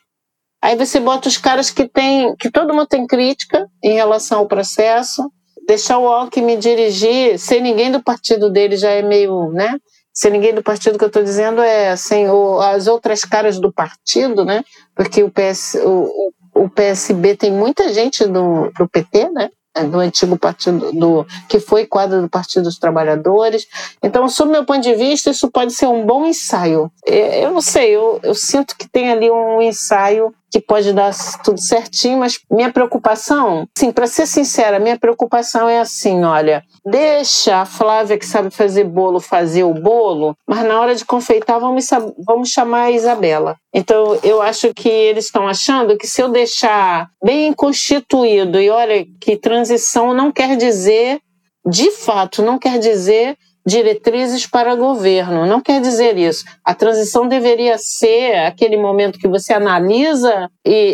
Aí 0.61 0.75
você 0.75 0.99
bota 0.99 1.27
os 1.27 1.37
caras 1.37 1.69
que 1.69 1.87
tem, 1.87 2.35
que 2.35 2.49
todo 2.49 2.73
mundo 2.73 2.87
tem 2.87 3.05
crítica 3.05 3.67
em 3.83 3.93
relação 3.93 4.39
ao 4.39 4.47
processo, 4.47 5.31
deixar 5.67 5.99
o 5.99 6.07
Alckmin 6.07 6.57
dirigir, 6.57 7.37
sem 7.37 7.61
ninguém 7.61 7.91
do 7.91 8.01
partido 8.01 8.49
dele 8.49 8.77
já 8.77 8.89
é 8.91 9.01
meio, 9.01 9.51
né? 9.51 9.77
Sem 10.13 10.31
ninguém 10.31 10.53
do 10.53 10.63
partido 10.63 10.97
que 10.97 11.03
eu 11.03 11.09
estou 11.09 11.23
dizendo 11.23 11.61
é 11.61 11.95
sem 11.95 12.27
o, 12.29 12.59
as 12.59 12.87
outras 12.87 13.21
caras 13.23 13.59
do 13.59 13.71
partido, 13.71 14.43
né? 14.43 14.63
Porque 14.95 15.21
o, 15.21 15.29
PS, 15.29 15.75
o, 15.75 16.33
o 16.55 16.69
PSB 16.69 17.35
tem 17.35 17.51
muita 17.51 17.93
gente 17.93 18.25
do, 18.25 18.71
do 18.71 18.89
PT, 18.89 19.29
né? 19.29 19.49
É, 19.77 19.83
do 19.83 19.99
antigo 19.99 20.37
partido 20.37 20.91
do 20.91 21.25
que 21.47 21.59
foi 21.59 21.85
quadro 21.85 22.21
do 22.21 22.29
Partido 22.29 22.63
dos 22.63 22.79
Trabalhadores. 22.79 23.67
Então, 24.01 24.27
sob 24.27 24.51
meu 24.51 24.65
ponto 24.65 24.81
de 24.81 24.95
vista, 24.95 25.29
isso 25.29 25.51
pode 25.51 25.73
ser 25.73 25.87
um 25.87 26.05
bom 26.05 26.25
ensaio. 26.25 26.91
É, 27.05 27.45
eu 27.45 27.51
não 27.51 27.61
sei, 27.61 27.95
eu, 27.95 28.19
eu 28.23 28.33
sinto 28.33 28.75
que 28.75 28.87
tem 28.87 29.11
ali 29.11 29.29
um 29.29 29.61
ensaio 29.61 30.33
que 30.51 30.59
pode 30.59 30.93
dar 30.93 31.13
tudo 31.43 31.59
certinho, 31.59 32.19
mas 32.19 32.39
minha 32.49 32.71
preocupação, 32.71 33.67
sim, 33.77 33.91
para 33.91 34.07
ser 34.07 34.25
sincera, 34.25 34.79
minha 34.79 34.97
preocupação 34.97 35.67
é 35.67 35.79
assim, 35.79 36.23
olha, 36.23 36.63
deixa 36.85 37.61
a 37.61 37.65
Flávia 37.65 38.17
que 38.17 38.25
sabe 38.25 38.49
fazer 38.49 38.85
bolo 38.85 39.19
fazer 39.19 39.63
o 39.63 39.73
bolo, 39.73 40.35
mas 40.47 40.63
na 40.65 40.79
hora 40.79 40.95
de 40.95 41.05
confeitar 41.05 41.59
vamos, 41.59 41.87
vamos 42.25 42.49
chamar 42.49 42.83
a 42.83 42.91
Isabela. 42.91 43.57
Então 43.73 44.17
eu 44.23 44.41
acho 44.41 44.73
que 44.73 44.89
eles 44.89 45.25
estão 45.25 45.47
achando 45.47 45.97
que 45.97 46.07
se 46.07 46.21
eu 46.21 46.29
deixar 46.29 47.09
bem 47.23 47.53
constituído 47.53 48.59
e 48.59 48.69
olha 48.69 49.05
que 49.19 49.37
transição 49.37 50.13
não 50.13 50.31
quer 50.31 50.55
dizer, 50.55 51.19
de 51.69 51.91
fato, 51.91 52.41
não 52.41 52.57
quer 52.57 52.79
dizer 52.79 53.37
diretrizes 53.67 54.47
para 54.47 54.75
governo. 54.75 55.45
Não 55.45 55.59
quer 55.59 55.81
dizer 55.81 56.17
isso. 56.17 56.45
A 56.63 56.73
transição 56.73 57.27
deveria 57.27 57.77
ser 57.77 58.35
aquele 58.45 58.77
momento 58.77 59.19
que 59.19 59.27
você 59.27 59.53
analisa 59.53 60.49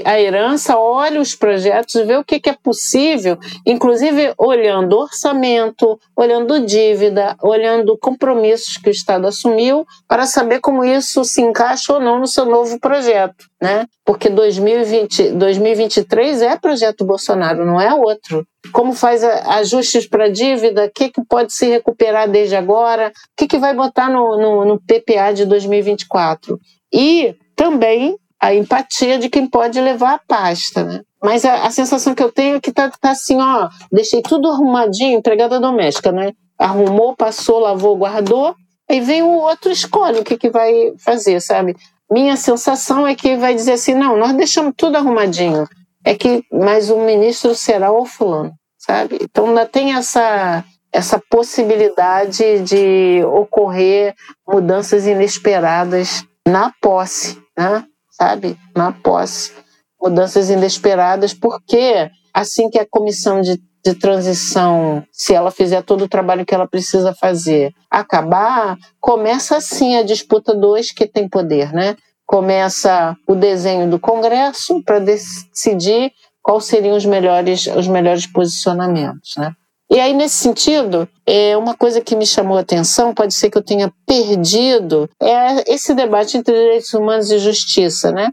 a 0.05 0.19
herança, 0.19 0.77
olha 0.77 1.21
os 1.21 1.35
projetos, 1.35 1.93
vê 2.05 2.15
o 2.15 2.23
que 2.23 2.41
é 2.49 2.53
possível, 2.53 3.37
inclusive 3.65 4.33
olhando 4.37 4.97
orçamento, 4.97 5.99
olhando 6.15 6.65
dívida, 6.65 7.35
olhando 7.41 7.97
compromissos 7.97 8.77
que 8.77 8.89
o 8.89 8.91
Estado 8.91 9.27
assumiu, 9.27 9.85
para 10.07 10.25
saber 10.25 10.59
como 10.59 10.83
isso 10.83 11.23
se 11.23 11.41
encaixa 11.41 11.93
ou 11.93 11.99
não 11.99 12.19
no 12.19 12.27
seu 12.27 12.45
novo 12.45 12.79
projeto. 12.79 13.45
Né? 13.64 13.88
Porque 14.03 14.30
2020, 14.30 15.30
2023 15.30 16.41
é 16.41 16.57
projeto 16.57 17.06
Bolsonaro, 17.06 17.65
não 17.65 17.80
é 17.80 17.94
outro 17.94 18.45
como 18.73 18.94
faz 18.94 19.23
ajustes 19.23 20.07
para 20.07 20.30
dívida, 20.30 20.85
o 20.85 20.91
que, 20.91 21.10
que 21.10 21.23
pode 21.26 21.53
se 21.53 21.68
recuperar 21.68 22.30
desde 22.30 22.56
agora, 22.56 23.10
o 23.10 23.11
que, 23.38 23.48
que 23.48 23.57
vai 23.57 23.73
botar 23.73 24.10
no, 24.10 24.38
no, 24.38 24.65
no 24.65 24.81
PPA 24.81 25.34
de 25.34 25.45
2024. 25.45 26.60
E 26.91 27.35
também 27.56 28.18
a 28.41 28.53
empatia 28.53 29.18
de 29.18 29.30
quem 29.30 29.48
pode 29.48 29.80
levar 29.80 30.15
a 30.15 30.19
pasta, 30.19 30.84
né? 30.84 31.02
Mas 31.22 31.45
a, 31.45 31.65
a 31.65 31.72
sensação 31.72 32.14
que 32.14 32.23
eu 32.23 32.31
tenho 32.31 32.57
é 32.57 32.60
que 32.60 32.72
tá, 32.72 32.90
tá 32.90 33.11
assim, 33.11 33.40
ó, 33.40 33.69
deixei 33.91 34.22
tudo 34.22 34.49
arrumadinho, 34.49 35.19
empregada 35.19 35.60
doméstica, 35.60 36.11
né? 36.11 36.34
Arrumou, 36.57 37.15
passou, 37.15 37.60
lavou, 37.60 37.95
guardou, 37.95 38.56
aí 38.90 38.99
vem 38.99 39.23
o 39.23 39.38
outro 39.38 39.72
escolhe 39.72 40.19
o 40.19 40.23
que, 40.23 40.38
que 40.38 40.49
vai 40.49 40.94
fazer, 40.99 41.40
sabe? 41.41 41.76
Minha 42.11 42.35
sensação 42.38 43.07
é 43.07 43.15
que 43.15 43.35
vai 43.38 43.55
dizer 43.55 43.73
assim, 43.73 43.93
não, 43.93 44.17
nós 44.17 44.34
deixamos 44.34 44.73
tudo 44.77 44.97
arrumadinho 44.97 45.67
é 46.03 46.15
que 46.15 46.43
mais 46.51 46.89
um 46.89 47.05
ministro 47.05 47.55
será 47.55 47.91
o 47.91 48.05
fulano, 48.05 48.53
sabe? 48.77 49.17
Então 49.21 49.47
ainda 49.47 49.65
tem 49.65 49.93
essa 49.93 50.63
essa 50.91 51.19
possibilidade 51.27 52.59
de 52.59 53.23
ocorrer 53.25 54.13
mudanças 54.47 55.07
inesperadas 55.07 56.23
na 56.47 56.71
posse, 56.80 57.41
né? 57.57 57.84
Sabe? 58.11 58.55
Na 58.75 58.91
posse. 58.91 59.53
Mudanças 59.99 60.51
inesperadas, 60.51 61.34
porque 61.34 62.11
assim 62.31 62.69
que 62.69 62.77
a 62.77 62.85
comissão 62.88 63.41
de, 63.41 63.59
de 63.85 63.93
transição, 63.93 65.03
se 65.11 65.34
ela 65.34 65.51
fizer 65.51 65.81
todo 65.81 66.05
o 66.05 66.10
trabalho 66.10 66.45
que 66.45 66.55
ela 66.55 66.68
precisa 66.68 67.14
fazer, 67.14 67.73
acabar, 67.89 68.77
começa 68.99 69.57
assim 69.57 69.97
a 69.97 70.03
disputa 70.03 70.55
dos 70.55 70.91
que 70.91 71.05
têm 71.05 71.27
poder, 71.27 71.73
né? 71.73 71.97
começa 72.26 73.15
o 73.27 73.35
desenho 73.35 73.89
do 73.89 73.99
Congresso 73.99 74.81
para 74.84 74.99
decidir 74.99 76.11
quais 76.41 76.65
seriam 76.65 76.95
os 76.95 77.05
melhores, 77.05 77.68
os 77.68 77.88
melhores 77.88 78.26
posicionamentos. 78.26 79.35
Né? 79.38 79.53
E 79.89 79.99
aí, 79.99 80.14
nesse 80.14 80.35
sentido, 80.35 81.07
é 81.26 81.55
uma 81.55 81.76
coisa 81.76 82.01
que 82.01 82.15
me 82.15 82.26
chamou 82.26 82.57
a 82.57 82.61
atenção, 82.61 83.14
pode 83.14 83.34
ser 83.34 83.49
que 83.49 83.57
eu 83.57 83.64
tenha 83.64 83.93
perdido, 84.07 85.10
é 85.22 85.72
esse 85.72 85.93
debate 85.93 86.38
entre 86.38 86.53
direitos 86.53 86.93
humanos 86.93 87.30
e 87.30 87.38
justiça. 87.38 88.11
Né? 88.11 88.31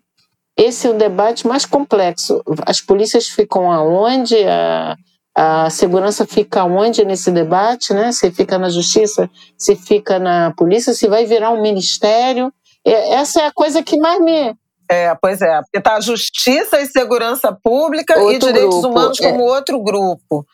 Esse 0.57 0.87
é 0.87 0.91
o 0.91 0.95
debate 0.95 1.47
mais 1.47 1.67
complexo. 1.67 2.43
As 2.65 2.81
polícias 2.81 3.29
ficam 3.29 3.71
aonde? 3.71 4.37
A, 4.45 4.97
a 5.43 5.71
segurança 5.71 6.27
fica 6.27 6.65
onde 6.65 7.03
nesse 7.03 7.31
debate? 7.31 7.95
Né? 7.95 8.13
Se 8.13 8.31
fica 8.31 8.59
na 8.59 8.69
justiça, 8.69 9.31
se 9.57 9.75
fica 9.75 10.19
na 10.19 10.53
polícia, 10.55 10.93
se 10.93 11.09
vai 11.09 11.25
virar 11.25 11.51
um 11.51 11.63
ministério. 11.63 12.53
Essa 12.85 13.41
é 13.41 13.47
a 13.47 13.53
coisa 13.53 13.83
que 13.83 13.97
mais 13.97 14.21
me. 14.21 14.55
É, 14.91 15.15
pois 15.15 15.41
é, 15.41 15.61
porque 15.63 15.79
está 15.79 15.97
a 15.97 16.01
justiça 16.01 16.79
e 16.81 16.87
segurança 16.87 17.57
pública 17.63 18.19
outro 18.19 18.35
e 18.35 18.39
direitos 18.39 18.81
grupo, 18.81 18.89
humanos 18.89 19.21
é. 19.21 19.31
como 19.31 19.45
outro 19.45 19.83
grupo. 19.83 20.45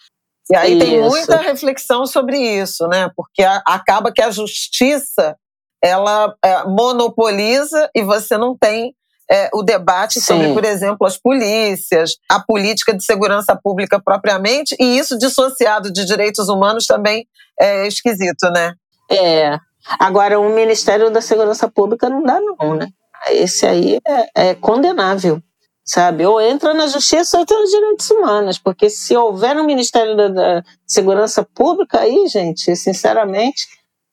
E 0.48 0.54
aí 0.54 0.78
isso. 0.78 0.86
tem 0.86 1.00
muita 1.00 1.36
reflexão 1.38 2.06
sobre 2.06 2.38
isso, 2.38 2.86
né? 2.86 3.10
Porque 3.16 3.42
a, 3.42 3.62
acaba 3.66 4.12
que 4.12 4.22
a 4.22 4.30
justiça 4.30 5.36
ela 5.82 6.32
é, 6.44 6.64
monopoliza 6.64 7.90
e 7.92 8.04
você 8.04 8.38
não 8.38 8.56
tem 8.56 8.94
é, 9.30 9.50
o 9.52 9.62
debate 9.62 10.20
Sim. 10.20 10.26
sobre, 10.26 10.52
por 10.52 10.64
exemplo, 10.64 11.06
as 11.06 11.16
polícias, 11.16 12.16
a 12.30 12.40
política 12.40 12.94
de 12.94 13.04
segurança 13.04 13.58
pública 13.60 14.00
propriamente, 14.00 14.76
e 14.78 14.98
isso 14.98 15.18
dissociado 15.18 15.92
de 15.92 16.04
direitos 16.04 16.48
humanos 16.48 16.86
também 16.86 17.26
é 17.60 17.86
esquisito, 17.86 18.50
né? 18.50 18.74
É, 19.10 19.58
Agora, 19.98 20.40
o 20.40 20.48
Ministério 20.50 21.10
da 21.10 21.20
Segurança 21.20 21.70
Pública 21.70 22.08
não 22.08 22.22
dá, 22.22 22.40
não, 22.40 22.74
né? 22.74 22.88
Esse 23.30 23.64
aí 23.66 23.98
é, 24.06 24.50
é 24.50 24.54
condenável, 24.54 25.40
sabe? 25.84 26.26
Ou 26.26 26.40
entra 26.40 26.74
na 26.74 26.88
justiça 26.88 27.36
ou 27.36 27.42
entra 27.42 27.58
nos 27.58 27.70
direitos 27.70 28.10
humanos, 28.10 28.58
porque 28.58 28.90
se 28.90 29.16
houver 29.16 29.56
um 29.56 29.64
Ministério 29.64 30.16
da, 30.16 30.28
da 30.28 30.64
Segurança 30.86 31.46
Pública, 31.54 32.00
aí, 32.00 32.26
gente, 32.26 32.74
sinceramente, 32.74 33.66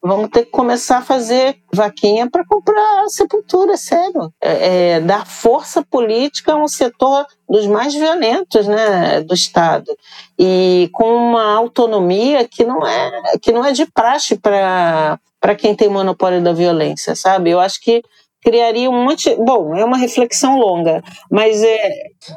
vamos 0.03 0.29
ter 0.29 0.43
que 0.43 0.51
começar 0.51 0.97
a 0.97 1.01
fazer 1.01 1.57
vaquinha 1.73 2.29
para 2.29 2.45
comprar 2.45 3.05
sepultura, 3.07 3.77
sério. 3.77 4.33
É, 4.41 4.95
é, 4.95 4.99
dar 4.99 5.25
força 5.25 5.81
política 5.81 6.53
a 6.53 6.61
um 6.61 6.67
setor 6.67 7.25
dos 7.49 7.65
mais 7.67 7.93
violentos 7.93 8.67
né, 8.67 9.21
do 9.21 9.33
Estado. 9.33 9.95
E 10.37 10.89
com 10.91 11.05
uma 11.05 11.53
autonomia 11.53 12.45
que 12.45 12.65
não 12.65 12.85
é, 12.85 13.37
que 13.41 13.53
não 13.53 13.63
é 13.63 13.71
de 13.71 13.85
praxe 13.85 14.37
para 14.37 15.17
para 15.39 15.55
quem 15.55 15.75
tem 15.75 15.89
monopólio 15.89 16.41
da 16.41 16.53
violência, 16.53 17.17
sabe? 17.17 17.49
Eu 17.49 17.59
acho 17.59 17.81
que 17.81 18.01
criaria 18.41 18.89
um 18.89 19.03
monte. 19.03 19.35
Bom, 19.35 19.75
é 19.75 19.83
uma 19.83 19.97
reflexão 19.97 20.57
longa, 20.57 21.03
mas 21.29 21.61
é. 21.61 21.89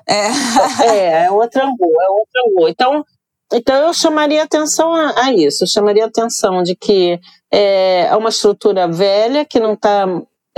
É, 0.08 0.26
é, 0.84 1.24
é 1.26 1.30
outra 1.30 1.64
rua, 1.66 2.02
é 2.02 2.08
outra 2.10 2.42
rua. 2.56 2.70
Então, 2.70 3.04
então 3.52 3.74
eu 3.86 3.94
chamaria 3.94 4.42
atenção 4.42 4.94
a, 4.94 5.24
a 5.24 5.32
isso, 5.32 5.64
eu 5.64 5.68
chamaria 5.68 6.04
atenção 6.04 6.62
de 6.62 6.74
que 6.74 7.20
é, 7.50 8.06
é 8.06 8.16
uma 8.16 8.28
estrutura 8.28 8.88
velha 8.88 9.44
que 9.44 9.60
não 9.60 9.74
está 9.74 10.06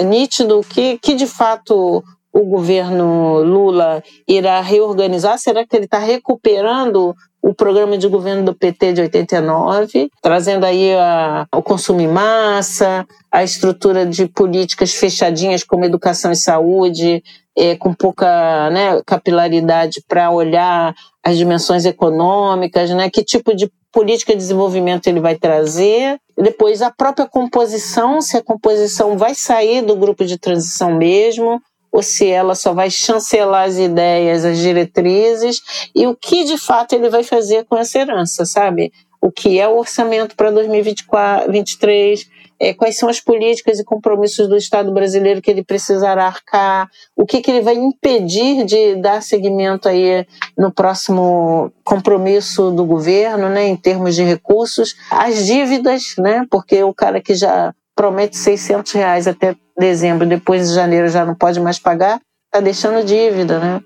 nítido 0.00 0.60
que, 0.68 0.98
que 0.98 1.14
de 1.14 1.26
fato 1.26 2.02
o 2.32 2.44
governo 2.44 3.42
Lula 3.42 4.02
irá 4.26 4.60
reorganizar? 4.60 5.38
Será 5.38 5.66
que 5.66 5.74
ele 5.74 5.86
está 5.86 5.98
recuperando 5.98 7.14
o 7.40 7.54
programa 7.54 7.96
de 7.96 8.08
governo 8.08 8.44
do 8.44 8.54
PT 8.54 8.92
de 8.92 9.00
89, 9.02 10.10
trazendo 10.20 10.64
aí 10.64 10.92
a, 10.94 11.46
o 11.54 11.62
consumo 11.62 12.00
em 12.00 12.08
massa, 12.08 13.06
a 13.30 13.44
estrutura 13.44 14.04
de 14.04 14.26
políticas 14.26 14.92
fechadinhas 14.94 15.62
como 15.62 15.84
educação 15.84 16.32
e 16.32 16.36
saúde, 16.36 17.22
é, 17.58 17.76
com 17.76 17.92
pouca 17.92 18.70
né, 18.70 19.02
capilaridade 19.04 20.02
para 20.06 20.30
olhar 20.30 20.94
as 21.24 21.36
dimensões 21.36 21.84
econômicas, 21.84 22.90
né, 22.90 23.10
que 23.10 23.24
tipo 23.24 23.54
de 23.54 23.70
política 23.92 24.32
de 24.32 24.38
desenvolvimento 24.38 25.08
ele 25.08 25.18
vai 25.18 25.34
trazer. 25.34 26.20
Depois, 26.36 26.82
a 26.82 26.90
própria 26.90 27.26
composição, 27.26 28.20
se 28.20 28.36
a 28.36 28.42
composição 28.42 29.18
vai 29.18 29.34
sair 29.34 29.82
do 29.82 29.96
grupo 29.96 30.24
de 30.24 30.38
transição 30.38 30.94
mesmo, 30.94 31.60
ou 31.90 32.02
se 32.02 32.28
ela 32.28 32.54
só 32.54 32.72
vai 32.72 32.90
chancelar 32.90 33.66
as 33.66 33.76
ideias, 33.76 34.44
as 34.44 34.58
diretrizes, 34.58 35.60
e 35.94 36.06
o 36.06 36.14
que 36.14 36.44
de 36.44 36.56
fato 36.56 36.92
ele 36.92 37.08
vai 37.08 37.24
fazer 37.24 37.64
com 37.64 37.76
essa 37.76 37.98
herança, 37.98 38.44
sabe? 38.44 38.92
O 39.20 39.32
que 39.32 39.58
é 39.58 39.66
o 39.66 39.78
orçamento 39.78 40.36
para 40.36 40.52
2023, 40.52 42.28
é, 42.60 42.74
quais 42.74 42.96
são 42.96 43.08
as 43.08 43.20
políticas 43.20 43.78
e 43.78 43.84
compromissos 43.84 44.48
do 44.48 44.56
Estado 44.56 44.92
brasileiro 44.92 45.40
que 45.40 45.50
ele 45.50 45.62
precisará 45.62 46.26
arcar, 46.26 46.88
o 47.16 47.24
que, 47.24 47.40
que 47.40 47.50
ele 47.50 47.60
vai 47.60 47.74
impedir 47.74 48.64
de 48.64 48.96
dar 48.96 49.22
seguimento 49.22 49.88
aí 49.88 50.26
no 50.56 50.72
próximo 50.72 51.72
compromisso 51.84 52.70
do 52.70 52.84
governo, 52.84 53.48
né, 53.48 53.66
em 53.68 53.76
termos 53.76 54.14
de 54.14 54.22
recursos, 54.22 54.96
as 55.10 55.46
dívidas, 55.46 56.14
né, 56.18 56.46
porque 56.50 56.82
o 56.82 56.92
cara 56.92 57.20
que 57.20 57.34
já 57.34 57.72
promete 57.94 58.36
600 58.36 58.92
reais 58.92 59.26
até 59.26 59.56
dezembro, 59.78 60.26
depois 60.26 60.68
de 60.68 60.74
janeiro 60.74 61.08
já 61.08 61.24
não 61.24 61.34
pode 61.34 61.60
mais 61.60 61.78
pagar, 61.78 62.20
está 62.46 62.60
deixando 62.60 63.04
dívida, 63.04 63.58
né? 63.58 63.80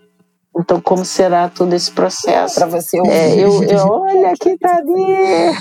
Então, 0.55 0.81
como 0.83 1.03
será 1.03 1.49
todo 1.49 1.73
esse 1.73 1.91
processo? 1.91 2.57
Para 2.57 2.67
você 2.67 2.99
ouvir. 2.99 3.11
É, 3.11 3.35
eu, 3.37 3.63
eu, 3.65 3.87
olha 3.87 4.35
que 4.39 4.57
tá 4.61 4.77
ali. 4.77 5.57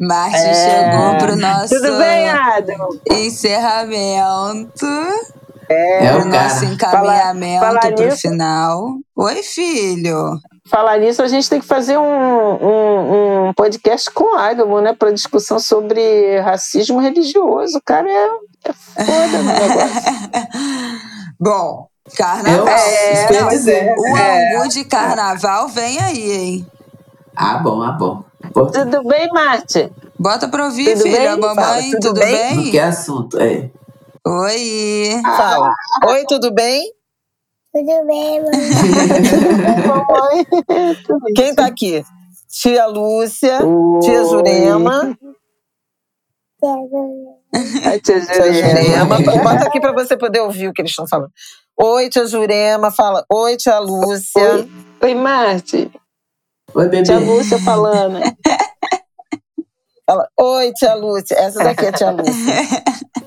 Márcio 0.00 0.48
é. 0.48 0.54
chegou 0.54 1.18
pro 1.18 1.36
nosso 1.36 1.74
Tudo 1.74 1.98
bem, 1.98 2.28
Adam? 2.28 2.88
encerramento. 3.10 4.86
É, 5.70 6.06
é 6.06 6.16
o 6.16 6.24
nosso 6.24 6.64
encaminhamento 6.64 7.60
para 7.60 8.08
o 8.08 8.16
final. 8.16 8.96
Oi, 9.16 9.42
filho 9.42 10.40
falar 10.68 10.98
nisso, 10.98 11.22
a 11.22 11.28
gente 11.28 11.48
tem 11.48 11.60
que 11.60 11.66
fazer 11.66 11.96
um, 11.96 12.02
um, 12.02 13.48
um 13.48 13.54
podcast 13.54 14.10
com 14.10 14.36
Adam, 14.36 14.80
né? 14.80 14.94
Para 14.94 15.10
discussão 15.10 15.58
sobre 15.58 16.38
racismo 16.40 17.00
religioso. 17.00 17.78
O 17.78 17.82
cara 17.82 18.08
é, 18.08 18.28
é 18.66 18.72
foda 18.72 19.38
no 19.38 19.44
negócio. 19.44 20.02
Bom, 21.40 21.88
carnaval. 22.16 22.68
É, 22.68 23.40
não, 23.40 23.48
dizer. 23.48 23.94
O 23.96 24.16
é, 24.16 24.56
angu 24.56 24.68
de 24.68 24.84
carnaval 24.84 25.68
vem 25.68 25.98
aí, 26.00 26.32
hein? 26.32 26.66
Ah, 27.40 27.58
bom, 27.58 27.80
ah, 27.82 27.92
bom. 27.92 28.24
Tudo 28.72 29.04
bem, 29.04 29.28
Marte? 29.28 29.92
Bota 30.18 30.48
pra 30.48 30.64
ouvir, 30.64 30.94
tudo 30.94 31.02
filha. 31.02 31.36
Bem? 31.36 31.40
Mamãe, 31.40 31.90
tudo, 31.92 32.00
tudo, 32.08 32.20
bem? 32.20 32.56
bem? 32.56 32.70
que 32.72 32.78
assunto, 32.80 33.38
é? 33.38 33.70
Oi. 34.26 35.22
Fala. 35.22 35.72
Oi, 36.08 36.24
tudo 36.28 36.52
bem? 36.52 36.92
Tudo 37.72 38.06
bem, 38.08 38.42
mamãe? 39.86 40.46
Quem 41.36 41.54
tá 41.54 41.66
aqui? 41.66 42.04
tia 42.48 42.86
Lúcia, 42.86 43.60
tia 44.02 44.24
Jurema. 44.24 45.16
Ai, 47.84 48.00
tia 48.00 48.20
Tia 48.20 48.52
Jurema. 48.52 49.14
Jurema. 49.14 49.42
Bota 49.44 49.66
aqui 49.68 49.80
para 49.80 49.92
você 49.92 50.16
poder 50.16 50.40
ouvir 50.40 50.68
o 50.68 50.72
que 50.72 50.82
eles 50.82 50.90
estão 50.90 51.06
falando. 51.06 51.30
Oi, 51.80 52.08
tia 52.08 52.26
Jurema. 52.26 52.90
Fala, 52.90 53.24
oi, 53.32 53.56
tia 53.56 53.78
Lúcia. 53.78 54.54
Oi, 54.54 54.68
Oi, 55.02 55.14
Marte. 55.14 55.88
Oi, 56.74 56.88
bebê. 56.88 57.02
Tia 57.02 57.18
Lúcia 57.18 57.58
falando. 57.58 58.20
Fala, 60.06 60.28
oi, 60.38 60.72
tia 60.72 60.94
Lúcia. 60.94 61.34
Essa 61.36 61.64
daqui 61.64 61.86
é 61.86 61.88
a 61.88 61.92
tia 61.92 62.10
Lúcia. 62.10 62.54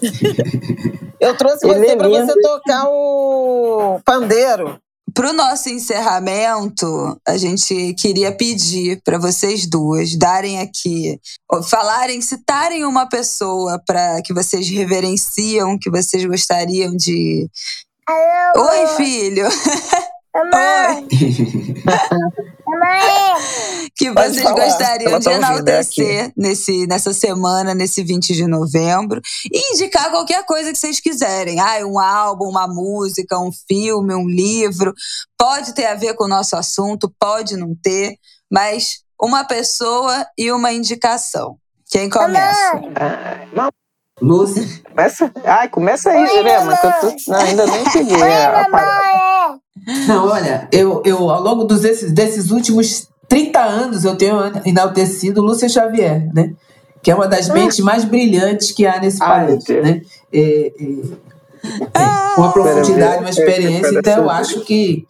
Eu 1.19 1.37
trouxe 1.37 1.67
Ele 1.67 1.79
você 1.79 1.91
é 1.91 1.95
para 1.95 2.09
você 2.09 2.41
tocar 2.41 2.85
o 2.89 3.99
pandeiro. 4.03 4.79
Pro 5.13 5.33
nosso 5.33 5.69
encerramento, 5.69 7.19
a 7.27 7.37
gente 7.37 7.93
queria 7.95 8.31
pedir 8.31 9.01
para 9.03 9.17
vocês 9.17 9.67
duas 9.69 10.15
darem 10.15 10.59
aqui, 10.59 11.19
falarem, 11.69 12.21
citarem 12.21 12.85
uma 12.85 13.07
pessoa 13.07 13.81
para 13.85 14.21
que 14.23 14.33
vocês 14.33 14.69
reverenciam, 14.69 15.77
que 15.77 15.89
vocês 15.91 16.23
gostariam 16.25 16.95
de. 16.95 17.47
Oi, 18.55 18.87
filho! 18.95 19.47
Oi! 20.33 21.07
Que 23.95 24.11
vocês 24.11 24.41
falar, 24.41 24.65
gostariam 24.65 25.11
ela 25.11 25.19
de 25.19 25.25
tá 25.25 25.33
enaltecer 25.33 26.31
nesse, 26.35 26.87
nessa 26.87 27.13
semana, 27.13 27.73
nesse 27.73 28.03
20 28.03 28.33
de 28.33 28.47
novembro. 28.47 29.21
E 29.51 29.73
indicar 29.73 30.09
qualquer 30.11 30.45
coisa 30.45 30.71
que 30.71 30.77
vocês 30.77 30.99
quiserem. 30.99 31.59
Ah, 31.59 31.85
um 31.85 31.99
álbum, 31.99 32.45
uma 32.45 32.67
música, 32.67 33.39
um 33.39 33.51
filme, 33.67 34.13
um 34.15 34.27
livro. 34.27 34.93
Pode 35.37 35.73
ter 35.73 35.85
a 35.85 35.95
ver 35.95 36.13
com 36.15 36.25
o 36.25 36.29
nosso 36.29 36.55
assunto, 36.55 37.13
pode 37.19 37.57
não 37.57 37.75
ter, 37.81 38.15
mas 38.51 39.01
uma 39.21 39.43
pessoa 39.43 40.25
e 40.37 40.51
uma 40.51 40.71
indicação. 40.71 41.57
Quem 41.89 42.09
começa? 42.09 42.81
Lúcia. 44.21 44.63
começa. 44.87 45.31
Ai, 45.43 45.67
começa 45.69 46.11
aí, 46.11 46.27
Jurema. 46.27 46.77
que 46.77 46.85
eu 46.85 46.91
tô- 47.01 47.31
não, 47.31 47.39
ainda 47.39 47.65
nem 47.65 47.83
peguei 47.91 48.21
a 48.21 48.69
parada. 48.69 49.30
Não, 50.07 50.27
olha, 50.27 50.67
eu, 50.71 51.01
eu 51.05 51.29
ao 51.29 51.41
longo 51.41 51.63
dos, 51.63 51.81
desses, 51.81 52.11
desses 52.11 52.51
últimos 52.51 53.07
30 53.27 53.59
anos 53.59 54.03
eu 54.05 54.15
tenho 54.15 54.37
enaltecido 54.65 55.41
Lúcia 55.41 55.69
Xavier, 55.69 56.29
né? 56.33 56.53
Que 57.01 57.09
é 57.09 57.15
uma 57.15 57.27
das 57.27 57.49
mentes 57.49 57.79
mais 57.79 58.03
brilhantes 58.05 58.71
que 58.71 58.85
há 58.85 58.99
nesse 58.99 59.19
país, 59.19 59.65
né? 59.67 60.01
É, 60.31 60.71
é, 61.93 62.37
uma 62.37 62.51
profundidade, 62.51 63.19
uma 63.19 63.29
experiência, 63.29 63.97
então 63.97 64.23
eu 64.23 64.29
acho 64.29 64.61
que 64.61 65.05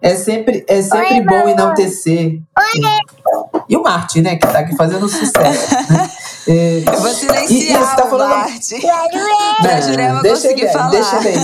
é 0.00 0.14
sempre, 0.14 0.64
é 0.68 0.80
sempre 0.82 1.20
bom 1.22 1.48
enaltecer. 1.48 2.40
E 3.68 3.76
o 3.76 3.82
Marte, 3.82 4.20
né? 4.20 4.36
Que 4.36 4.46
tá 4.46 4.58
aqui 4.60 4.76
fazendo 4.76 5.08
sucesso. 5.08 5.74
Né? 5.92 6.10
É, 6.46 6.82
Eu 6.86 7.00
vou 7.00 7.10
E- 7.48 7.70
e 7.70 7.72
você 7.72 7.96
tá 7.96 8.04
o 8.04 8.10
falando- 8.10 8.28
Marte. 8.28 8.74
Pra 9.62 9.80
Jurema 9.80 10.20
deixa 10.20 10.42
conseguir 10.42 10.70
falar. 10.70 10.90
Deixa 10.90 11.16
ele. 11.26 11.40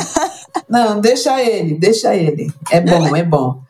Não, 0.68 1.00
deixa 1.00 1.42
ele, 1.42 1.74
deixa 1.78 2.14
ele. 2.14 2.52
É 2.70 2.80
bom, 2.80 3.16
é 3.16 3.22
bom. 3.22 3.62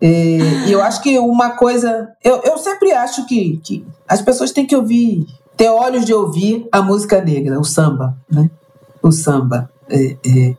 E, 0.00 0.70
eu 0.70 0.80
acho 0.80 1.02
que 1.02 1.18
uma 1.18 1.50
coisa. 1.50 2.08
Eu, 2.22 2.40
eu 2.44 2.58
sempre 2.58 2.92
acho 2.92 3.26
que, 3.26 3.58
que 3.58 3.86
as 4.06 4.22
pessoas 4.22 4.52
têm 4.52 4.66
que 4.66 4.76
ouvir, 4.76 5.26
ter 5.56 5.68
olhos 5.68 6.04
de 6.04 6.14
ouvir 6.14 6.68
a 6.70 6.80
música 6.80 7.20
negra, 7.20 7.58
o 7.58 7.64
samba, 7.64 8.16
né? 8.30 8.50
O 9.02 9.10
samba. 9.10 9.70
É, 9.88 10.16
é. 10.24 10.56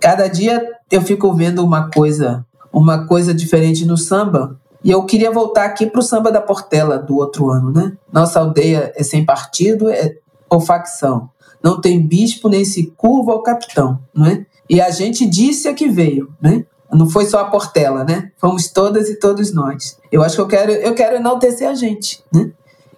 Cada 0.00 0.28
dia 0.28 0.66
eu 0.90 1.02
fico 1.02 1.32
vendo 1.34 1.64
uma 1.64 1.90
coisa, 1.90 2.44
uma 2.72 3.06
coisa 3.06 3.32
diferente 3.32 3.84
no 3.84 3.96
samba. 3.96 4.58
E 4.82 4.90
eu 4.90 5.04
queria 5.04 5.30
voltar 5.30 5.66
aqui 5.66 5.86
para 5.86 6.00
o 6.00 6.02
samba 6.02 6.32
da 6.32 6.40
Portela 6.40 6.98
do 6.98 7.16
outro 7.16 7.50
ano, 7.50 7.70
né? 7.70 7.92
Nossa 8.10 8.40
aldeia 8.40 8.92
é 8.96 9.02
sem 9.02 9.24
partido 9.24 9.90
é, 9.90 10.16
ou 10.48 10.58
facção. 10.58 11.28
Não 11.62 11.80
tem 11.80 12.00
bispo 12.00 12.48
nem 12.48 12.64
se 12.64 12.86
curva 12.96 13.32
ao 13.32 13.42
capitão, 13.42 14.00
não 14.14 14.26
é? 14.26 14.46
E 14.70 14.80
a 14.80 14.88
gente 14.88 15.26
disse 15.26 15.66
a 15.66 15.74
que 15.74 15.88
veio, 15.88 16.32
né? 16.40 16.64
Não 16.92 17.10
foi 17.10 17.26
só 17.26 17.40
a 17.40 17.44
Portela, 17.46 18.04
né? 18.04 18.30
Fomos 18.38 18.68
todas 18.68 19.08
e 19.08 19.16
todos 19.16 19.52
nós. 19.52 19.98
Eu 20.12 20.22
acho 20.22 20.36
que 20.36 20.40
eu 20.40 20.46
quero, 20.46 20.70
eu 20.70 20.94
quero 20.94 21.16
enaltecer 21.16 21.68
a 21.68 21.74
gente, 21.74 22.22
né? 22.32 22.52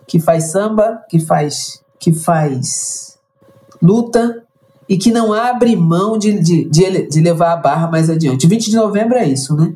Que 0.07 0.21
faz 0.21 0.51
samba, 0.51 1.03
que 1.09 1.19
faz, 1.19 1.83
que 1.99 2.13
faz 2.13 3.19
luta 3.81 4.45
e 4.87 4.99
que 4.99 5.11
não 5.11 5.33
abre 5.33 5.75
mão 5.75 6.19
de, 6.19 6.39
de, 6.41 6.65
de, 6.65 7.09
de 7.09 7.21
levar 7.23 7.55
a 7.55 7.57
barra 7.57 7.91
mais 7.91 8.11
adiante. 8.11 8.47
20 8.47 8.69
de 8.69 8.77
novembro 8.77 9.17
é 9.17 9.27
isso, 9.27 9.57
né? 9.57 9.73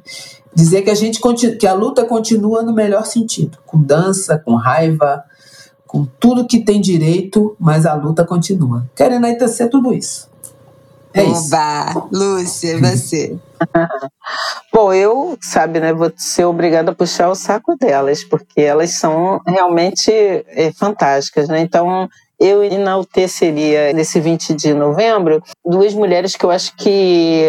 Dizer 0.54 0.82
que 0.82 0.90
a 0.90 0.94
gente 0.94 1.18
que 1.58 1.66
a 1.66 1.72
luta 1.72 2.04
continua 2.04 2.62
no 2.62 2.74
melhor 2.74 3.06
sentido, 3.06 3.56
com 3.64 3.82
dança, 3.82 4.38
com 4.38 4.54
raiva, 4.54 5.24
com 5.86 6.06
tudo 6.20 6.46
que 6.46 6.62
tem 6.62 6.78
direito, 6.78 7.56
mas 7.58 7.86
a 7.86 7.94
luta 7.94 8.22
continua. 8.22 8.86
Quero 8.94 9.14
enaltecer 9.14 9.70
tudo 9.70 9.94
isso. 9.94 10.28
É. 11.16 11.22
Oba! 11.22 12.08
Lúcia, 12.12 12.72
e 12.72 12.80
você? 12.80 13.36
Bom, 14.72 14.92
eu, 14.92 15.38
sabe, 15.40 15.80
né, 15.80 15.92
vou 15.92 16.12
ser 16.14 16.44
obrigada 16.44 16.90
a 16.90 16.94
puxar 16.94 17.30
o 17.30 17.34
saco 17.34 17.74
delas, 17.76 18.22
porque 18.22 18.60
elas 18.60 18.90
são 18.90 19.40
realmente 19.46 20.10
é, 20.12 20.70
fantásticas, 20.72 21.48
né? 21.48 21.60
Então, 21.60 22.06
eu 22.38 22.62
enalteceria 22.62 23.94
nesse 23.94 24.20
20 24.20 24.54
de 24.54 24.74
novembro 24.74 25.42
duas 25.64 25.94
mulheres 25.94 26.36
que 26.36 26.44
eu 26.44 26.50
acho 26.50 26.76
que 26.76 27.44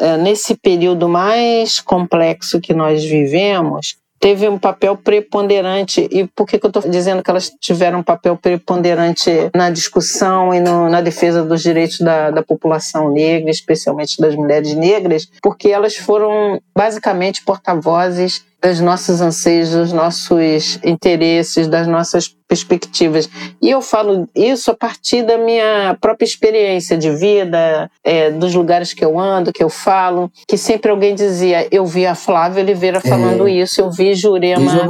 é, 0.00 0.16
nesse 0.16 0.56
período 0.56 1.08
mais 1.08 1.80
complexo 1.80 2.60
que 2.60 2.74
nós 2.74 3.04
vivemos 3.04 4.01
teve 4.22 4.48
um 4.48 4.56
papel 4.56 4.96
preponderante. 4.96 6.08
E 6.12 6.28
por 6.28 6.46
que, 6.46 6.56
que 6.56 6.64
eu 6.64 6.68
estou 6.68 6.88
dizendo 6.88 7.24
que 7.24 7.28
elas 7.28 7.50
tiveram 7.60 7.98
um 7.98 8.02
papel 8.04 8.36
preponderante 8.36 9.50
na 9.52 9.68
discussão 9.68 10.54
e 10.54 10.60
no, 10.60 10.88
na 10.88 11.00
defesa 11.00 11.42
dos 11.42 11.60
direitos 11.60 11.98
da, 11.98 12.30
da 12.30 12.40
população 12.40 13.10
negra, 13.10 13.50
especialmente 13.50 14.20
das 14.20 14.36
mulheres 14.36 14.76
negras, 14.76 15.28
porque 15.42 15.70
elas 15.70 15.96
foram 15.96 16.62
basicamente 16.72 17.44
porta-vozes 17.44 18.44
dos 18.62 18.80
nossos 18.80 19.20
anseios, 19.20 19.70
dos 19.70 19.92
nossos 19.92 20.78
interesses, 20.84 21.66
das 21.66 21.86
nossas 21.86 22.34
perspectivas. 22.52 23.30
E 23.62 23.70
eu 23.70 23.80
falo 23.80 24.28
isso 24.36 24.70
a 24.70 24.74
partir 24.74 25.22
da 25.22 25.38
minha 25.38 25.96
própria 25.98 26.26
experiência 26.26 26.98
de 26.98 27.10
vida, 27.10 27.90
é, 28.04 28.30
dos 28.30 28.54
lugares 28.54 28.92
que 28.92 29.02
eu 29.02 29.18
ando, 29.18 29.52
que 29.52 29.64
eu 29.64 29.70
falo, 29.70 30.30
que 30.46 30.58
sempre 30.58 30.90
alguém 30.90 31.14
dizia, 31.14 31.66
eu 31.70 31.86
vi 31.86 32.06
a 32.06 32.14
Flávia 32.14 32.62
Oliveira 32.62 33.00
falando 33.00 33.48
isso, 33.48 33.80
eu 33.80 33.90
vi 33.90 34.14
Jurema 34.14 34.86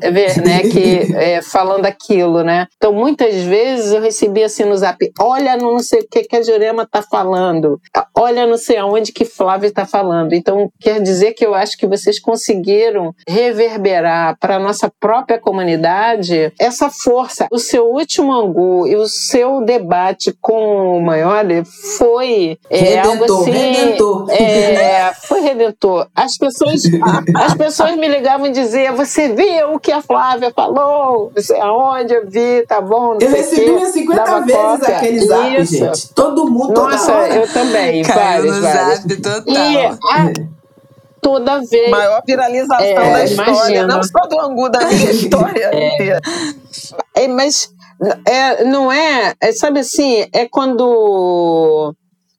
é 0.00 0.10
ver, 0.10 0.36
né, 0.42 0.62
que 0.68 1.14
é, 1.14 1.40
falando 1.42 1.86
aquilo, 1.86 2.42
né? 2.42 2.66
Então, 2.76 2.92
muitas 2.92 3.36
vezes 3.36 3.92
eu 3.92 4.02
recebi 4.02 4.42
assim 4.42 4.64
no 4.64 4.76
zap, 4.76 4.98
olha 5.20 5.56
não 5.56 5.78
sei 5.78 6.00
o 6.00 6.08
que 6.10 6.24
que 6.24 6.36
a 6.36 6.42
Jurema 6.42 6.84
tá 6.90 7.02
falando, 7.02 7.80
olha 8.14 8.46
não 8.46 8.58
sei 8.58 8.78
aonde 8.78 9.12
que 9.12 9.24
Flávia 9.24 9.68
está 9.68 9.86
falando. 9.86 10.32
Então, 10.32 10.70
quer 10.80 11.00
dizer 11.00 11.34
que 11.34 11.46
eu 11.46 11.54
acho 11.54 11.78
que 11.78 11.86
vocês 11.86 12.18
conseguiram 12.18 13.05
reverberar 13.28 14.36
para 14.38 14.56
a 14.56 14.58
nossa 14.58 14.90
própria 15.00 15.38
comunidade 15.38 16.52
essa 16.58 16.90
força. 16.90 17.46
O 17.50 17.58
seu 17.58 17.84
último 17.86 18.32
angu 18.32 18.86
e 18.86 18.96
o 18.96 19.06
seu 19.06 19.64
debate 19.64 20.36
com 20.40 20.98
o 20.98 21.02
Maioli 21.02 21.62
foi 21.98 22.58
é, 22.70 22.98
algo 23.00 23.12
Redentor, 23.14 23.40
assim... 23.42 23.50
redentor. 23.50 24.30
É, 24.30 25.12
foi 25.14 25.40
redentor. 25.40 26.08
As 26.14 26.36
pessoas, 26.36 26.82
as 27.36 27.54
pessoas 27.54 27.96
me 27.96 28.08
ligavam 28.08 28.46
e 28.46 28.50
diziam: 28.52 28.96
Você 28.96 29.28
viu 29.34 29.74
o 29.74 29.80
que 29.80 29.92
a 29.92 30.00
Flávia 30.02 30.52
falou? 30.54 31.32
Não 31.34 31.42
sei 31.42 31.60
aonde 31.60 32.14
eu 32.14 32.26
vi, 32.28 32.64
tá 32.66 32.80
bom? 32.80 33.14
Não 33.14 33.18
Eu 33.20 33.30
recebi 33.30 33.70
umas 33.70 33.88
50 33.90 34.22
Dava 34.24 34.40
vezes 34.44 34.60
cópia. 34.60 34.96
aquele 34.96 35.20
zap, 35.20 35.62
Isso. 35.62 35.76
gente. 35.76 36.14
Todo 36.14 36.50
mundo, 36.50 36.74
toda 36.74 36.90
Nossa, 36.92 37.12
eu 37.28 37.52
também. 37.52 38.02
Caiu 38.02 38.16
várias, 38.20 38.56
no 38.56 38.62
várias. 38.62 38.98
zap 39.00 39.16
total. 39.16 39.42
E 39.54 39.76
a- 39.78 40.32
toda 41.26 41.60
vez. 41.60 41.90
Maior 41.90 42.22
viralização 42.24 42.86
É, 42.86 42.94
da 42.94 43.24
história, 43.24 43.52
imagino. 43.52 43.88
não 43.88 44.02
só 44.04 44.20
do 44.28 44.40
Angu, 44.40 44.68
da 44.68 44.86
minha 44.86 45.10
história 45.10 45.70
inteira. 45.74 46.20
É, 47.16 47.26
mas 47.26 47.68
é, 48.24 48.64
não 48.64 48.92
é, 48.92 49.34
é, 49.40 49.52
sabe 49.52 49.80
assim, 49.80 50.24
é 50.32 50.46
quando 50.48 51.92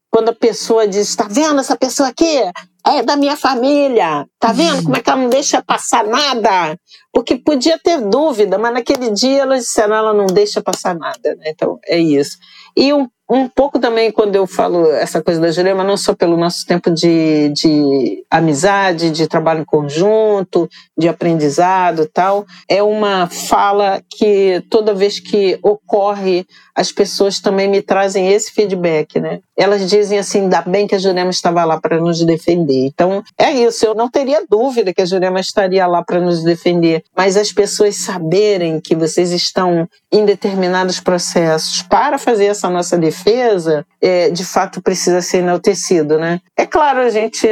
quando 0.09 0.29
a 0.29 0.33
pessoa 0.33 0.87
diz, 0.87 1.15
tá 1.15 1.27
vendo 1.29 1.59
essa 1.59 1.75
pessoa 1.75 2.09
aqui? 2.09 2.41
É 2.87 3.03
da 3.03 3.17
minha 3.17 3.35
família, 3.35 4.25
tá 4.39 4.53
vendo 4.53 4.81
como 4.83 4.95
é 4.95 5.01
que 5.01 5.09
ela 5.09 5.19
não 5.21 5.29
deixa 5.29 5.61
passar 5.61 6.05
nada? 6.05 6.79
Porque 7.11 7.35
podia 7.35 7.77
ter 7.77 7.99
dúvida, 7.99 8.57
mas 8.57 8.73
naquele 8.73 9.11
dia 9.11 9.41
elas 9.41 9.63
disseram, 9.65 9.95
ela 9.95 10.13
não 10.13 10.25
deixa 10.27 10.61
passar 10.61 10.95
nada, 10.95 11.35
né? 11.35 11.49
Então 11.49 11.77
é 11.85 11.99
isso. 11.99 12.37
E 12.75 12.93
um, 12.93 13.05
um 13.29 13.47
pouco 13.49 13.77
também 13.77 14.11
quando 14.11 14.35
eu 14.35 14.47
falo 14.47 14.89
essa 14.91 15.21
coisa 15.21 15.41
da 15.41 15.51
Jurema, 15.51 15.83
não 15.83 15.97
só 15.97 16.15
pelo 16.15 16.37
nosso 16.37 16.65
tempo 16.65 16.89
de, 16.89 17.49
de 17.49 18.23
amizade, 18.29 19.11
de 19.11 19.27
trabalho 19.27 19.61
em 19.61 19.65
conjunto, 19.65 20.69
de 20.97 21.09
aprendizado 21.09 22.03
e 22.03 22.07
tal, 22.07 22.45
é 22.69 22.81
uma 22.81 23.27
fala 23.27 24.01
que 24.09 24.63
toda 24.69 24.93
vez 24.93 25.19
que 25.19 25.59
ocorre, 25.61 26.45
as 26.73 26.91
pessoas 26.91 27.39
também 27.41 27.67
me 27.67 27.81
trazem 27.81 28.29
esse 28.31 28.51
feedback, 28.51 29.19
né? 29.19 29.41
Elas 29.57 29.89
dizem 29.89 30.19
assim, 30.19 30.41
ainda 30.41 30.61
bem 30.61 30.87
que 30.87 30.95
a 30.95 30.99
Jurema 30.99 31.31
estava 31.31 31.65
lá 31.65 31.79
para 31.79 31.99
nos 31.99 32.23
defender. 32.23 32.85
Então, 32.85 33.23
é 33.37 33.51
isso, 33.51 33.85
eu 33.85 33.95
não 33.95 34.09
teria 34.09 34.45
dúvida 34.49 34.93
que 34.93 35.01
a 35.01 35.05
Jurema 35.05 35.39
estaria 35.39 35.87
lá 35.87 36.03
para 36.03 36.19
nos 36.19 36.43
defender, 36.43 37.03
mas 37.15 37.35
as 37.35 37.51
pessoas 37.51 37.95
saberem 37.97 38.79
que 38.79 38.95
vocês 38.95 39.31
estão 39.31 39.87
em 40.11 40.25
determinados 40.25 40.99
processos 40.99 41.81
para 41.81 42.17
fazer 42.17 42.45
essa 42.45 42.69
nossa 42.69 42.97
defesa, 42.97 43.85
é, 44.01 44.29
de 44.29 44.45
fato 44.45 44.81
precisa 44.81 45.21
ser 45.21 45.39
enaltecido, 45.39 46.17
né? 46.17 46.39
É 46.55 46.65
claro, 46.65 46.99
a 46.99 47.09
gente 47.09 47.47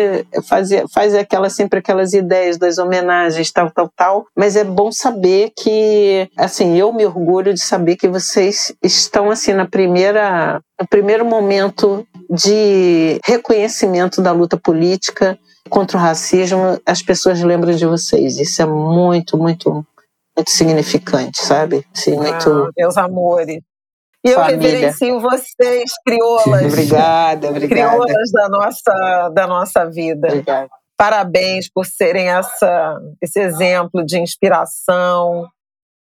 faz, 0.48 0.69
faz 0.94 1.15
aquela, 1.15 1.49
sempre 1.49 1.80
aquelas 1.80 2.14
ideias 2.14 2.57
das 2.57 2.77
homenagens, 2.77 3.52
tal, 3.52 3.72
tal, 3.72 3.90
tal, 3.95 4.26
mas 4.36 4.56
é 4.56 4.64
bom 4.64 4.91
saber 4.91 5.52
que, 5.57 6.30
assim, 6.38 6.77
eu 6.77 6.94
me 6.94 7.06
orgulho 7.06 7.53
de 7.53 7.61
saber 7.61 7.95
que 7.95 8.07
vocês 8.07 8.73
estão, 8.82 9.30
assim, 9.30 9.53
na 9.53 9.68
primeira, 9.68 10.61
no 10.80 10.88
primeiro 10.88 11.26
momento 11.26 12.06
de 12.30 13.19
reconhecimento 13.26 14.22
da 14.22 14.31
luta 14.31 14.57
política 14.57 15.38
contra 15.69 15.97
o 15.97 16.02
racismo, 16.02 16.80
as 16.85 17.02
pessoas 17.02 17.41
lembram 17.41 17.73
de 17.73 17.85
vocês. 17.85 18.38
Isso 18.38 18.61
é 18.61 18.65
muito, 18.65 19.38
muito, 19.38 19.85
muito 20.35 20.49
significante, 20.49 21.41
sabe? 21.41 21.85
Sim, 21.93 22.18
muito. 22.18 22.49
Ah, 22.49 22.69
meus 22.77 22.97
amores. 22.97 23.60
E 24.26 24.30
eu 24.30 24.35
Família. 24.35 24.57
reverencio 24.57 25.19
vocês, 25.19 25.91
crioulas. 26.03 26.65
obrigada, 26.65 27.49
obrigada. 27.49 27.91
Crioulas 27.91 28.31
da 28.31 28.49
nossa, 28.49 29.30
da 29.30 29.47
nossa 29.47 29.85
vida. 29.85 30.27
Obrigada. 30.27 30.68
Parabéns 30.97 31.69
por 31.69 31.85
serem 31.85 32.30
essa, 32.30 32.99
esse 33.22 33.39
exemplo 33.39 34.03
de 34.03 34.18
inspiração, 34.18 35.45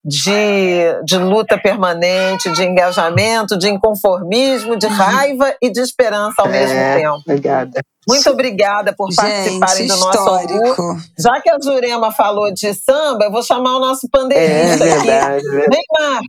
de, 0.03 1.03
de 1.05 1.17
luta 1.17 1.57
permanente, 1.59 2.51
de 2.51 2.63
engajamento, 2.63 3.57
de 3.57 3.69
inconformismo, 3.69 4.75
de 4.75 4.87
uhum. 4.87 4.93
raiva 4.93 5.55
e 5.61 5.69
de 5.69 5.79
esperança 5.79 6.41
ao 6.41 6.47
é, 6.47 6.51
mesmo 6.51 6.75
tempo. 6.75 7.21
Obrigada. 7.25 7.81
Muito 8.07 8.29
obrigada 8.31 8.93
por 8.93 9.13
participarem 9.13 9.87
do 9.87 9.95
nosso 9.97 10.17
almoço. 10.17 10.97
Já 11.19 11.39
que 11.39 11.51
a 11.51 11.57
Jurema 11.61 12.11
falou 12.11 12.51
de 12.51 12.73
samba, 12.73 13.25
eu 13.25 13.31
vou 13.31 13.43
chamar 13.43 13.77
o 13.77 13.79
nosso 13.79 14.09
pandeirista 14.09 14.83
é, 14.83 14.97
verdade, 14.97 15.35
aqui. 15.35 15.49
Verdade. 15.49 15.69
Vem, 15.69 15.83
Martin. 15.99 16.27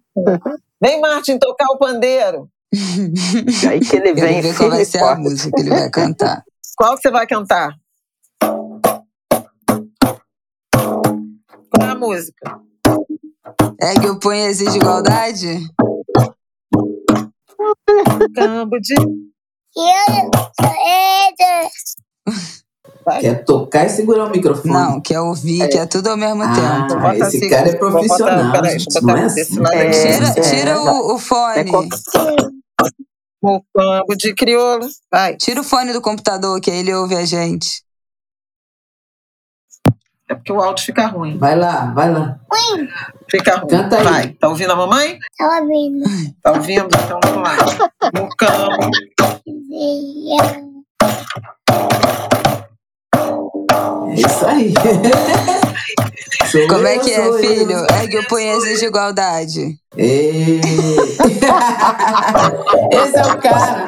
Vem, 0.80 1.00
Martin, 1.00 1.38
tocar 1.38 1.66
o 1.72 1.78
pandeiro. 1.78 2.48
Aí 3.68 3.80
que 3.80 3.96
ele 3.96 4.12
vem. 4.12 4.42
Ver 4.42 4.54
qual 4.54 4.68
vai 4.68 4.84
ser 4.84 5.02
a 5.02 5.14
música 5.14 5.50
que 5.54 5.62
ele 5.62 5.70
vai 5.70 5.88
cantar. 5.88 6.44
Qual 6.76 6.94
que 6.94 7.02
você 7.02 7.10
vai 7.10 7.26
cantar? 7.26 7.74
Qual 11.70 11.88
é 11.88 11.90
a 11.90 11.94
música? 11.94 12.60
É 13.82 13.94
que 13.98 14.06
eu 14.06 14.16
ponho 14.16 14.46
exige 14.46 14.76
igualdade? 14.76 15.68
Campo 18.32 18.78
de. 18.80 18.94
Quer 23.20 23.44
tocar 23.44 23.86
e 23.86 23.88
segurar 23.88 24.26
o 24.26 24.30
microfone? 24.30 24.72
Não, 24.72 25.00
quer 25.00 25.18
ouvir, 25.18 25.62
é. 25.62 25.68
quer 25.68 25.86
tudo 25.86 26.10
ao 26.10 26.16
mesmo 26.16 26.44
ah, 26.44 26.86
tempo. 26.86 27.06
Esse 27.08 27.38
assim, 27.38 27.48
cara 27.48 27.68
é 27.68 27.74
profissional. 27.74 28.44
Botar, 28.44 28.52
peraí, 28.52 28.76
não 29.02 29.16
é 29.16 29.24
assim. 29.24 29.60
é, 29.66 29.90
tira 29.90 30.34
tira 30.40 30.80
o, 30.80 31.14
o 31.14 31.18
fone. 31.18 31.58
É 31.58 31.64
o 33.42 33.60
campo 33.74 34.16
de 34.16 34.32
crioulo. 34.34 34.86
Vai. 35.10 35.36
Tira 35.36 35.60
o 35.60 35.64
fone 35.64 35.92
do 35.92 36.00
computador, 36.00 36.60
que 36.60 36.70
aí 36.70 36.78
ele 36.78 36.94
ouve 36.94 37.16
a 37.16 37.24
gente. 37.24 37.82
É 40.28 40.34
porque 40.34 40.52
o 40.52 40.60
áudio 40.60 40.86
fica 40.86 41.06
ruim. 41.08 41.36
Vai 41.36 41.56
lá, 41.56 41.92
vai 41.92 42.10
lá. 42.10 42.40
Ruim. 42.50 42.88
Fica 43.32 43.56
ruim. 43.56 43.68
Canta 43.68 43.96
aí. 43.96 44.04
Vai. 44.04 44.28
Tá 44.28 44.48
ouvindo 44.50 44.72
a 44.72 44.76
mamãe? 44.76 45.18
Tá 45.38 45.58
ouvindo. 45.58 46.04
Tá 46.42 46.52
ouvindo? 46.52 46.84
Então 46.84 47.18
vamos 47.24 47.42
lá. 47.42 47.56
No 48.12 48.28
campo. 48.36 48.90
É 54.10 54.14
isso 54.14 54.46
aí. 54.46 54.74
Como 56.68 56.86
é 56.86 56.98
que 56.98 57.10
é, 57.10 57.32
filho? 57.38 57.86
É 57.86 58.06
que 58.06 58.18
eu 58.18 58.24
ponho 58.24 58.54
exige 58.58 58.84
igualdade. 58.84 59.78
Esse 59.96 60.60
é 63.16 63.24
o 63.24 63.40
cara. 63.40 63.86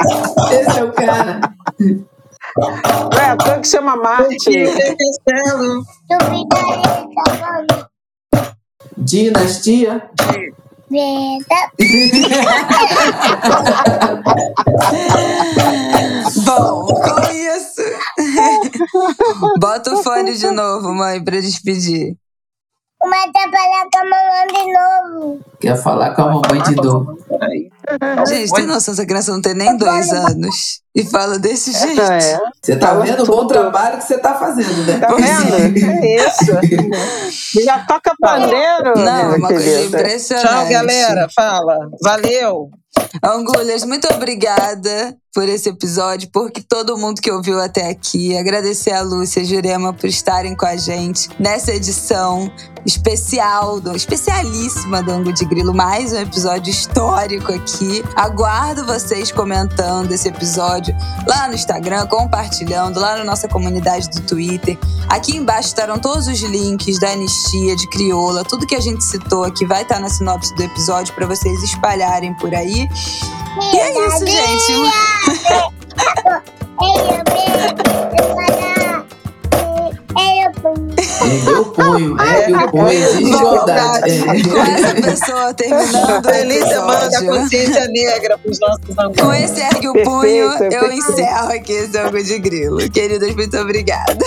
Esse 0.51 0.79
é 0.79 0.85
o 0.85 0.93
cara. 0.93 1.41
É, 3.21 3.37
tu 3.37 3.61
que 3.61 3.69
chama 3.69 3.95
Marte. 3.97 4.65
Dinastia. 8.97 10.09
Bom, 16.45 16.87
com 16.87 17.21
isso. 17.33 17.83
Bota 19.61 19.95
o 19.95 20.03
fone 20.03 20.37
de 20.37 20.51
novo, 20.51 20.93
mãe, 20.93 21.23
pra 21.23 21.41
despedir. 21.41 22.17
Mas 23.07 23.31
quer 23.33 23.51
falar 23.51 23.87
com 23.93 23.99
a 23.99 24.05
mamãe 24.05 24.47
de 24.47 24.73
novo. 24.73 25.41
Quer 25.61 25.77
falar 25.77 26.15
com 26.15 26.23
a 26.23 26.27
mamãe 26.27 26.63
de 26.63 26.75
novo. 26.77 27.19
Gente, 28.27 28.53
tem 28.53 28.67
noção, 28.67 28.95
essa 28.95 29.07
criança 29.07 29.33
não 29.33 29.43
tem 29.43 29.55
nem 29.55 29.77
dois 29.77 30.13
anos. 30.13 30.83
E 30.95 31.05
fala 31.05 31.39
desse 31.39 31.71
é, 31.71 31.79
jeito. 31.79 32.01
É. 32.01 32.41
Você 32.63 32.77
tá 32.77 32.95
vendo 32.95 33.25
o 33.25 33.27
bom 33.27 33.47
trabalho 33.47 33.99
que 33.99 34.05
você 34.05 34.17
tá 34.19 34.35
fazendo, 34.35 34.87
né? 34.87 34.99
Tá 34.99 35.09
vendo? 35.15 35.55
É 35.57 36.17
isso. 36.17 37.61
Já 37.65 37.81
toca 37.81 38.15
pandeiro. 38.21 38.95
Não, 38.97 39.37
uma 39.37 39.49
coisa 39.49 39.83
impressionante. 39.83 40.49
Tchau, 40.49 40.69
galera. 40.69 41.29
Fala. 41.35 41.91
Valeu. 42.01 42.71
Angulhas, 43.23 43.85
muito 43.85 44.07
obrigada 44.15 45.17
por 45.35 45.49
esse 45.49 45.69
episódio, 45.69 46.31
porque 46.33 46.63
todo 46.63 46.97
mundo 46.97 47.21
que 47.21 47.31
ouviu 47.31 47.61
até 47.61 47.91
aqui. 47.91 48.39
Agradecer 48.39 48.93
a 48.93 49.03
Lúcia 49.03 49.41
e 49.41 49.45
Jurema 49.45 49.93
por 49.93 50.07
estarem 50.09 50.55
com 50.55 50.65
a 50.65 50.77
gente 50.77 51.29
nessa 51.41 51.73
edição 51.73 52.51
especial, 52.87 53.81
especialíssima 53.95 55.03
do 55.03 55.11
Angu 55.11 55.33
de 55.33 55.45
Grilo. 55.45 55.75
Mais 55.75 56.13
um 56.13 56.19
episódio 56.19 56.71
histórico 56.71 57.53
aqui. 57.53 58.05
Aguardo 58.15 58.87
vocês 58.87 59.33
comentando 59.33 60.13
esse 60.13 60.29
episódio 60.29 60.95
lá 61.27 61.49
no 61.49 61.55
Instagram, 61.55 62.07
compartilhando, 62.07 63.01
lá 63.01 63.17
na 63.17 63.25
nossa 63.25 63.49
comunidade 63.49 64.09
do 64.11 64.21
Twitter. 64.21 64.79
Aqui 65.09 65.37
embaixo 65.37 65.69
estarão 65.69 65.99
todos 65.99 66.29
os 66.29 66.41
links 66.43 67.01
da 67.01 67.11
Anistia, 67.11 67.75
de 67.75 67.89
Crioula, 67.89 68.45
tudo 68.45 68.67
que 68.67 68.77
a 68.77 68.81
gente 68.81 69.03
citou 69.03 69.43
aqui 69.43 69.67
vai 69.67 69.83
estar 69.83 69.99
na 69.99 70.09
sinopse 70.09 70.55
do 70.55 70.63
episódio 70.63 71.13
para 71.15 71.27
vocês 71.27 71.61
espalharem 71.65 72.35
por 72.35 72.55
aí. 72.55 72.89
E 73.73 73.77
é 73.77 74.07
isso, 74.07 74.27
gente. 74.27 75.24
Ergueu 81.25 81.61
o 81.61 81.65
punho, 81.67 82.21
ergue 82.21 82.55
o 82.55 82.71
punho, 82.71 82.89
exige 82.91 83.33
igualdade. 83.33 84.23
Com 84.25 84.61
essa 84.61 84.95
pessoa 84.95 85.55
terminando. 85.55 86.25
Feliz 86.25 86.69
Semana 86.69 87.11
da 87.11 87.25
Consciência 87.25 87.89
Negra 87.89 88.39
para 88.39 88.51
os 88.51 88.61
nossos 88.61 88.99
amigos. 88.99 89.23
Com 89.23 89.33
esse 89.33 89.61
ergue 89.61 89.89
o 89.89 89.93
punho, 90.05 90.51
eu 90.73 90.93
encerro 90.93 91.53
aqui 91.53 91.73
esse 91.73 91.93
jogo 91.93 92.23
de 92.23 92.39
grilo. 92.39 92.91
Queridas, 92.91 93.35
muito 93.35 93.57
obrigada. 93.59 94.25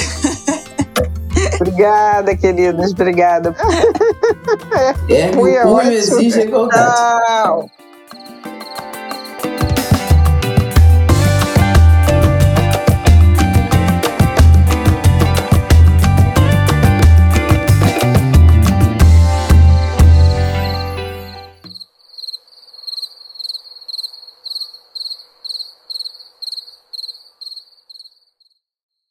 Obrigada, 1.56 2.36
queridos. 2.36 2.92
Obrigada. 2.92 3.56
Ergue 5.08 5.38
o 5.38 5.62
punho, 5.64 5.92
exige 5.92 6.42
igualdade. 6.42 6.96
Tchau. 6.96 7.70